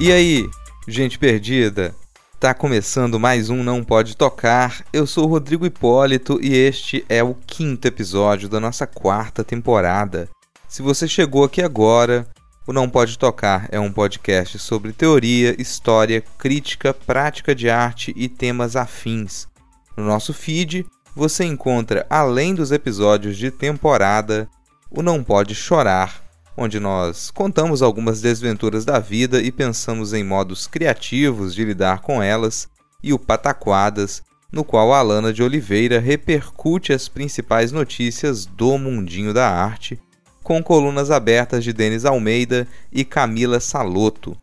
E 0.00 0.12
aí, 0.12 0.48
gente 0.86 1.18
perdida? 1.18 1.92
Tá 2.38 2.54
começando 2.54 3.18
mais 3.18 3.50
um 3.50 3.64
Não 3.64 3.82
Pode 3.82 4.16
Tocar. 4.16 4.84
Eu 4.92 5.08
sou 5.08 5.24
o 5.24 5.28
Rodrigo 5.28 5.66
Hipólito 5.66 6.38
e 6.40 6.54
este 6.54 7.04
é 7.08 7.20
o 7.20 7.34
quinto 7.34 7.88
episódio 7.88 8.48
da 8.48 8.60
nossa 8.60 8.86
quarta 8.86 9.42
temporada. 9.42 10.28
Se 10.68 10.82
você 10.82 11.08
chegou 11.08 11.42
aqui 11.42 11.60
agora, 11.60 12.28
o 12.64 12.72
Não 12.72 12.88
Pode 12.88 13.18
Tocar 13.18 13.68
é 13.72 13.80
um 13.80 13.92
podcast 13.92 14.56
sobre 14.60 14.92
teoria, 14.92 15.60
história, 15.60 16.22
crítica, 16.38 16.94
prática 16.94 17.52
de 17.52 17.68
arte 17.68 18.14
e 18.14 18.28
temas 18.28 18.76
afins. 18.76 19.48
No 19.96 20.04
nosso 20.04 20.32
feed, 20.32 20.86
você 21.12 21.44
encontra, 21.44 22.06
além 22.08 22.54
dos 22.54 22.70
episódios 22.70 23.36
de 23.36 23.50
temporada, 23.50 24.48
o 24.92 25.02
Não 25.02 25.24
Pode 25.24 25.56
Chorar, 25.56 26.27
onde 26.60 26.80
nós 26.80 27.30
contamos 27.30 27.82
algumas 27.82 28.20
desventuras 28.20 28.84
da 28.84 28.98
vida 28.98 29.40
e 29.40 29.52
pensamos 29.52 30.12
em 30.12 30.24
modos 30.24 30.66
criativos 30.66 31.54
de 31.54 31.64
lidar 31.64 32.00
com 32.00 32.20
elas, 32.20 32.68
e 33.00 33.12
o 33.12 33.18
Pataquadas, 33.18 34.24
no 34.50 34.64
qual 34.64 34.92
a 34.92 34.98
Alana 34.98 35.32
de 35.32 35.40
Oliveira 35.40 36.00
repercute 36.00 36.92
as 36.92 37.06
principais 37.06 37.70
notícias 37.70 38.44
do 38.44 38.76
mundinho 38.76 39.32
da 39.32 39.48
arte, 39.48 40.00
com 40.42 40.60
colunas 40.60 41.12
abertas 41.12 41.62
de 41.62 41.72
Denis 41.72 42.04
Almeida 42.04 42.66
e 42.90 43.04
Camila 43.04 43.60
Saloto. 43.60 44.36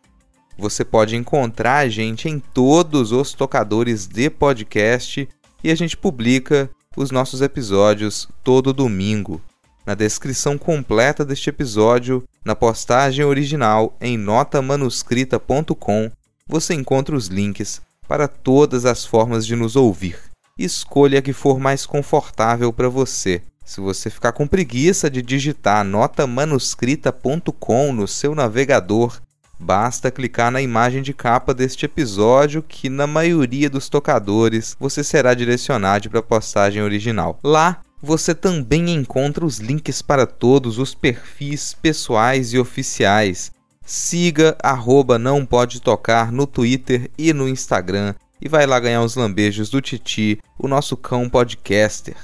Você 0.56 0.86
pode 0.86 1.16
encontrar 1.16 1.80
a 1.80 1.88
gente 1.90 2.30
em 2.30 2.38
todos 2.38 3.12
os 3.12 3.34
tocadores 3.34 4.06
de 4.06 4.30
podcast 4.30 5.28
e 5.62 5.70
a 5.70 5.74
gente 5.74 5.98
publica 5.98 6.70
os 6.96 7.10
nossos 7.10 7.42
episódios 7.42 8.26
todo 8.42 8.72
domingo. 8.72 9.38
Na 9.86 9.94
descrição 9.94 10.58
completa 10.58 11.24
deste 11.24 11.48
episódio, 11.48 12.24
na 12.44 12.56
postagem 12.56 13.24
original 13.24 13.96
em 14.00 14.18
notamanuscrita.com, 14.18 16.10
você 16.48 16.74
encontra 16.74 17.14
os 17.14 17.28
links 17.28 17.80
para 18.08 18.26
todas 18.26 18.84
as 18.84 19.06
formas 19.06 19.46
de 19.46 19.54
nos 19.54 19.76
ouvir. 19.76 20.18
Escolha 20.58 21.20
a 21.20 21.22
que 21.22 21.32
for 21.32 21.60
mais 21.60 21.86
confortável 21.86 22.72
para 22.72 22.88
você. 22.88 23.42
Se 23.64 23.80
você 23.80 24.10
ficar 24.10 24.32
com 24.32 24.44
preguiça 24.44 25.08
de 25.08 25.22
digitar 25.22 25.84
notamanuscrita.com 25.84 27.92
no 27.92 28.08
seu 28.08 28.34
navegador, 28.34 29.20
basta 29.56 30.10
clicar 30.10 30.50
na 30.50 30.60
imagem 30.60 31.00
de 31.00 31.14
capa 31.14 31.54
deste 31.54 31.86
episódio 31.86 32.60
que 32.60 32.88
na 32.88 33.06
maioria 33.06 33.70
dos 33.70 33.88
tocadores 33.88 34.76
você 34.80 35.04
será 35.04 35.32
direcionado 35.32 36.10
para 36.10 36.18
a 36.18 36.24
postagem 36.24 36.82
original. 36.82 37.38
Lá 37.44 37.82
você 38.02 38.34
também 38.34 38.90
encontra 38.90 39.44
os 39.44 39.58
links 39.58 40.02
para 40.02 40.26
todos 40.26 40.78
os 40.78 40.94
perfis 40.94 41.74
pessoais 41.74 42.52
e 42.52 42.58
oficiais. 42.58 43.50
Siga 43.84 44.56
arroba 44.62 45.18
não 45.18 45.46
pode 45.46 45.80
tocar 45.80 46.32
no 46.32 46.46
Twitter 46.46 47.10
e 47.16 47.32
no 47.32 47.48
Instagram 47.48 48.14
e 48.40 48.48
vai 48.48 48.66
lá 48.66 48.78
ganhar 48.78 49.02
os 49.02 49.16
lambejos 49.16 49.70
do 49.70 49.80
Titi, 49.80 50.38
o 50.58 50.68
nosso 50.68 50.96
cão 50.96 51.28
podcaster. 51.28 52.16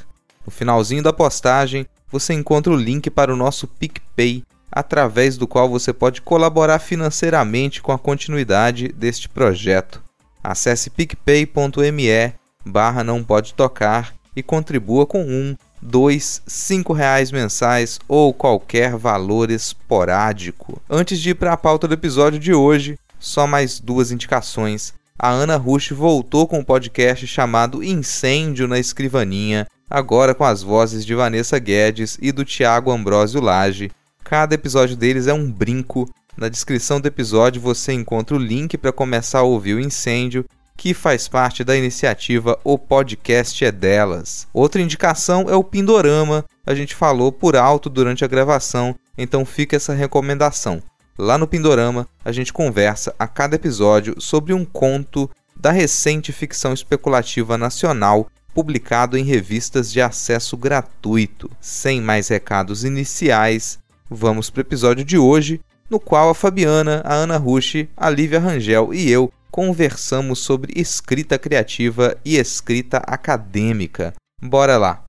No 0.45 0.53
finalzinho 0.53 1.03
da 1.03 1.13
postagem, 1.13 1.87
você 2.11 2.35
encontra 2.35 2.73
o 2.73 2.77
link 2.77 3.09
para 3.09 3.33
o 3.33 3.37
nosso 3.37 3.67
PicPay, 3.67 4.45
através 4.71 5.37
do 5.37 5.47
qual 5.47 5.69
você 5.69 5.93
pode 5.93 6.21
colaborar 6.21 6.79
financeiramente 6.79 7.81
com 7.81 7.93
a 7.93 7.99
continuidade 7.99 8.89
deste 8.89 9.29
projeto. 9.29 10.03
Acesse 10.43 10.91
picpay.me 10.91 12.35
barra 12.65 13.03
não 13.03 13.25
pode 13.25 13.55
tocar 13.55 14.15
e 14.35 14.43
contribua 14.43 15.07
com 15.07 15.23
um, 15.23 15.57
dois, 15.81 16.43
cinco 16.47 16.93
reais 16.93 17.33
mensais 17.33 17.99
ou 18.09 18.33
qualquer 18.33 18.97
valor 18.97 19.51
esporádico. 19.51 20.81
Antes 20.89 21.21
de 21.21 21.31
ir 21.31 21.35
para 21.35 21.53
a 21.53 21.57
pauta 21.57 21.89
do 21.89 21.95
episódio 21.95 22.39
de 22.39 22.55
hoje, 22.55 22.99
só 23.19 23.47
mais 23.47 23.81
duas 23.81 24.11
indicações. 24.11 24.95
A 25.19 25.31
Ana 25.31 25.57
Rush 25.57 25.91
voltou 25.91 26.49
com 26.49 26.59
um 26.59 26.65
podcast 26.65 27.27
chamado 27.27 27.83
Incêndio 27.83 28.67
na 28.67 28.79
Escrivaninha, 28.79 29.67
agora 29.89 30.35
com 30.35 30.45
as 30.45 30.63
vozes 30.63 31.05
de 31.05 31.15
Vanessa 31.15 31.59
Guedes 31.59 32.19
e 32.21 32.33
do 32.33 32.45
Tiago 32.45 32.91
Ambrosio 32.91 33.41
Lage. 33.41 33.91
Cada 34.25 34.55
episódio 34.55 34.97
deles 34.97 35.27
é 35.27 35.35
um 35.35 35.51
brinco. 35.51 36.09
Na 36.37 36.49
descrição 36.49 37.01
do 37.01 37.07
episódio 37.07 37.61
você 37.61 37.93
encontra 37.93 38.35
o 38.35 38.39
link 38.39 38.79
para 38.79 38.91
começar 38.91 39.41
a 39.41 39.43
ouvir 39.43 39.75
o 39.75 39.81
incêndio 39.81 40.45
que 40.77 40.95
faz 40.95 41.29
parte 41.29 41.63
da 41.63 41.77
iniciativa 41.77 42.59
O 42.65 42.79
Podcast 42.79 43.65
é 43.65 43.71
Delas. 43.73 44.47
Outra 44.53 44.81
indicação 44.81 45.49
é 45.49 45.55
o 45.55 45.65
Pindorama, 45.65 46.45
a 46.67 46.75
gente 46.75 46.95
falou 46.95 47.31
por 47.31 47.57
alto 47.57 47.89
durante 47.89 48.25
a 48.25 48.29
gravação, 48.29 48.95
então 49.17 49.45
fica 49.45 49.77
essa 49.77 49.95
recomendação. 49.95 50.83
Lá 51.19 51.37
no 51.37 51.47
Pindorama, 51.47 52.09
a 52.25 52.33
gente 52.33 52.53
conversa 52.53 53.15
a 53.19 53.27
cada 53.27 53.57
episódio 53.57 54.15
sobre 54.19 54.53
um 54.55 54.65
conto 54.65 55.31
da 55.55 55.71
recente 55.71 56.33
ficção 56.33 56.73
especulativa 56.73 57.59
nacional 57.59 58.27
publicado 58.55 59.17
em 59.17 59.25
revistas 59.25 59.93
de 59.93 60.01
acesso 60.01 60.57
gratuito. 60.57 61.51
Sem 61.61 62.01
mais 62.01 62.29
recados 62.29 62.85
iniciais, 62.85 63.79
vamos 64.11 64.51
para 64.51 64.61
o 64.61 64.63
episódio 64.63 65.05
de 65.05 65.19
hoje, 65.19 65.61
no 65.89 66.01
qual 66.01 66.31
a 66.31 66.35
Fabiana, 66.35 67.03
a 67.05 67.15
Ana 67.15 67.37
Rushi, 67.37 67.89
a 67.97 68.09
Lívia 68.09 68.41
Rangel 68.41 68.93
e 68.93 69.11
eu 69.11 69.33
conversamos 69.53 70.39
sobre 70.39 70.73
escrita 70.75 71.39
criativa 71.39 72.17
e 72.25 72.39
escrita 72.39 72.97
acadêmica. 73.07 74.15
Bora 74.41 74.79
lá! 74.79 75.02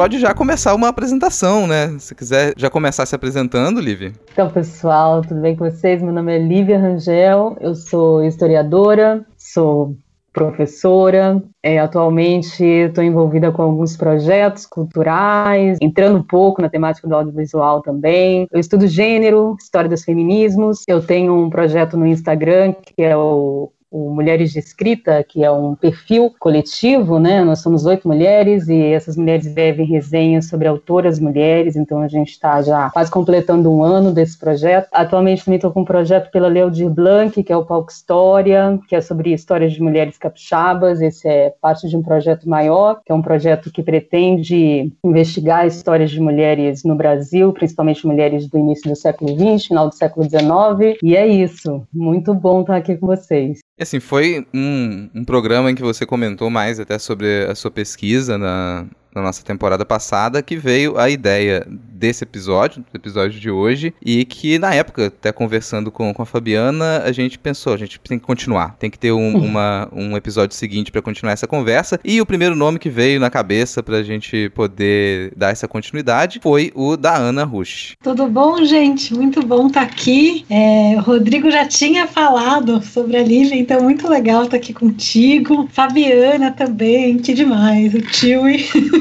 Pode 0.00 0.18
já 0.18 0.32
começar 0.32 0.74
uma 0.74 0.88
apresentação, 0.88 1.66
né? 1.66 1.94
Se 1.98 2.14
quiser 2.14 2.54
já 2.56 2.70
começar 2.70 3.04
se 3.04 3.14
apresentando, 3.14 3.78
Lívia. 3.78 4.14
Então, 4.32 4.48
pessoal, 4.48 5.20
tudo 5.20 5.42
bem 5.42 5.54
com 5.54 5.70
vocês? 5.70 6.00
Meu 6.00 6.10
nome 6.10 6.34
é 6.34 6.38
Lívia 6.38 6.78
Rangel, 6.78 7.54
eu 7.60 7.74
sou 7.74 8.24
historiadora, 8.24 9.22
sou 9.36 9.94
professora. 10.32 11.42
É, 11.62 11.78
atualmente 11.78 12.64
estou 12.64 13.04
envolvida 13.04 13.52
com 13.52 13.60
alguns 13.60 13.94
projetos 13.94 14.64
culturais, 14.64 15.76
entrando 15.82 16.16
um 16.16 16.22
pouco 16.22 16.62
na 16.62 16.70
temática 16.70 17.06
do 17.06 17.14
audiovisual 17.14 17.82
também. 17.82 18.48
Eu 18.50 18.58
estudo 18.58 18.86
gênero, 18.86 19.54
história 19.60 19.90
dos 19.90 20.02
feminismos. 20.02 20.82
Eu 20.88 21.02
tenho 21.02 21.36
um 21.36 21.50
projeto 21.50 21.98
no 21.98 22.06
Instagram 22.06 22.72
que 22.72 23.02
é 23.02 23.14
o 23.14 23.70
o 23.90 24.10
Mulheres 24.10 24.52
de 24.52 24.58
Escrita, 24.58 25.24
que 25.24 25.42
é 25.42 25.50
um 25.50 25.74
perfil 25.74 26.32
coletivo, 26.38 27.18
né? 27.18 27.42
Nós 27.44 27.60
somos 27.60 27.84
oito 27.86 28.06
mulheres 28.06 28.68
e 28.68 28.80
essas 28.92 29.16
mulheres 29.16 29.52
devem 29.52 29.86
resenhas 29.86 30.48
sobre 30.48 30.68
autoras 30.68 31.18
mulheres, 31.18 31.76
então 31.76 32.00
a 32.00 32.08
gente 32.08 32.30
está 32.30 32.62
já 32.62 32.90
quase 32.90 33.10
completando 33.10 33.70
um 33.70 33.82
ano 33.82 34.12
desse 34.12 34.38
projeto. 34.38 34.88
Atualmente 34.92 35.44
também 35.44 35.56
estou 35.56 35.72
com 35.72 35.80
um 35.80 35.84
projeto 35.84 36.30
pela 36.30 36.48
Leodir 36.48 36.88
Blanc, 36.88 37.42
que 37.42 37.52
é 37.52 37.56
o 37.56 37.64
Palco 37.64 37.90
História, 37.90 38.78
que 38.88 38.94
é 38.94 39.00
sobre 39.00 39.32
histórias 39.32 39.72
de 39.72 39.82
mulheres 39.82 40.16
capixabas. 40.16 41.00
Esse 41.00 41.28
é 41.28 41.54
parte 41.60 41.88
de 41.88 41.96
um 41.96 42.02
projeto 42.02 42.48
maior, 42.48 43.00
que 43.04 43.10
é 43.10 43.14
um 43.14 43.22
projeto 43.22 43.72
que 43.72 43.82
pretende 43.82 44.92
investigar 45.04 45.66
histórias 45.66 46.10
de 46.10 46.20
mulheres 46.20 46.84
no 46.84 46.94
Brasil, 46.94 47.52
principalmente 47.52 48.06
mulheres 48.06 48.48
do 48.48 48.58
início 48.58 48.88
do 48.88 48.96
século 48.96 49.34
XX, 49.34 49.66
final 49.66 49.88
do 49.88 49.94
século 49.94 50.28
XIX. 50.28 50.98
E 51.02 51.16
é 51.16 51.26
isso. 51.26 51.82
Muito 51.92 52.32
bom 52.34 52.60
estar 52.60 52.76
aqui 52.76 52.96
com 52.96 53.06
vocês. 53.06 53.58
Assim, 53.80 53.98
foi 53.98 54.46
um, 54.52 55.08
um 55.14 55.24
programa 55.24 55.70
em 55.70 55.74
que 55.74 55.82
você 55.82 56.04
comentou 56.04 56.50
mais 56.50 56.78
até 56.78 56.98
sobre 56.98 57.46
a 57.46 57.54
sua 57.54 57.70
pesquisa 57.70 58.36
na, 58.36 58.86
na 59.14 59.22
nossa 59.22 59.44
temporada 59.44 59.84
passada, 59.84 60.42
que 60.42 60.56
veio 60.56 60.98
a 60.98 61.10
ideia 61.10 61.66
desse 61.68 62.24
episódio, 62.24 62.82
do 62.90 62.96
episódio 62.96 63.38
de 63.38 63.50
hoje, 63.50 63.92
e 64.04 64.24
que 64.24 64.58
na 64.58 64.74
época, 64.74 65.06
até 65.06 65.30
conversando 65.30 65.90
com, 65.90 66.14
com 66.14 66.22
a 66.22 66.26
Fabiana, 66.26 67.02
a 67.04 67.12
gente 67.12 67.38
pensou, 67.38 67.74
a 67.74 67.76
gente 67.76 68.00
tem 68.00 68.18
que 68.18 68.24
continuar, 68.24 68.76
tem 68.78 68.90
que 68.90 68.98
ter 68.98 69.12
um, 69.12 69.34
uhum. 69.34 69.44
uma, 69.44 69.88
um 69.92 70.16
episódio 70.16 70.56
seguinte 70.56 70.90
para 70.90 71.02
continuar 71.02 71.32
essa 71.32 71.46
conversa, 71.46 72.00
e 72.02 72.20
o 72.20 72.26
primeiro 72.26 72.56
nome 72.56 72.78
que 72.78 72.88
veio 72.88 73.20
na 73.20 73.28
cabeça 73.28 73.82
pra 73.82 74.02
gente 74.02 74.48
poder 74.50 75.32
dar 75.36 75.50
essa 75.50 75.68
continuidade 75.68 76.40
foi 76.42 76.72
o 76.74 76.96
da 76.96 77.16
Ana 77.16 77.44
Rush. 77.44 77.96
Tudo 78.02 78.26
bom, 78.26 78.64
gente? 78.64 79.12
Muito 79.12 79.44
bom 79.44 79.66
estar 79.66 79.80
tá 79.80 79.86
aqui. 79.86 80.46
É, 80.48 80.94
o 80.96 81.00
Rodrigo 81.00 81.50
já 81.50 81.66
tinha 81.66 82.06
falado 82.06 82.82
sobre 82.82 83.16
a 83.16 83.22
Lívia, 83.22 83.56
então 83.56 83.82
muito 83.82 84.08
legal 84.08 84.44
estar 84.44 84.52
tá 84.52 84.56
aqui 84.56 84.72
contigo. 84.72 85.68
Fabiana 85.70 86.50
também, 86.50 87.18
que 87.18 87.34
demais, 87.34 87.92
o 87.92 88.00
Tiwi. 88.00 88.64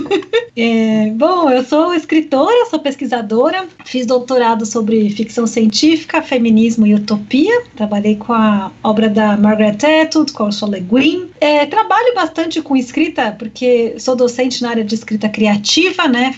é, 0.55 1.11
bom, 1.11 1.49
eu 1.49 1.63
sou 1.63 1.93
escritora, 1.93 2.65
sou 2.69 2.79
pesquisadora, 2.79 3.67
fiz 3.85 4.05
doutorado 4.05 4.65
sobre 4.65 5.09
ficção 5.09 5.47
científica, 5.47 6.21
feminismo 6.21 6.85
e 6.85 6.95
utopia. 6.95 7.63
Trabalhei 7.75 8.15
com 8.15 8.33
a 8.33 8.71
obra 8.83 9.09
da 9.09 9.37
Margaret 9.37 9.77
Atwood, 10.03 10.31
com 10.33 10.43
a 10.43 10.47
Ursula 10.47 10.77
Le 10.77 10.81
Guin. 10.81 11.29
É, 11.39 11.65
trabalho 11.65 12.13
bastante 12.13 12.61
com 12.61 12.75
escrita, 12.75 13.31
porque 13.37 13.95
sou 13.99 14.15
docente 14.15 14.61
na 14.61 14.69
área 14.69 14.83
de 14.83 14.95
escrita 14.95 15.29
criativa, 15.29 16.07
né? 16.07 16.33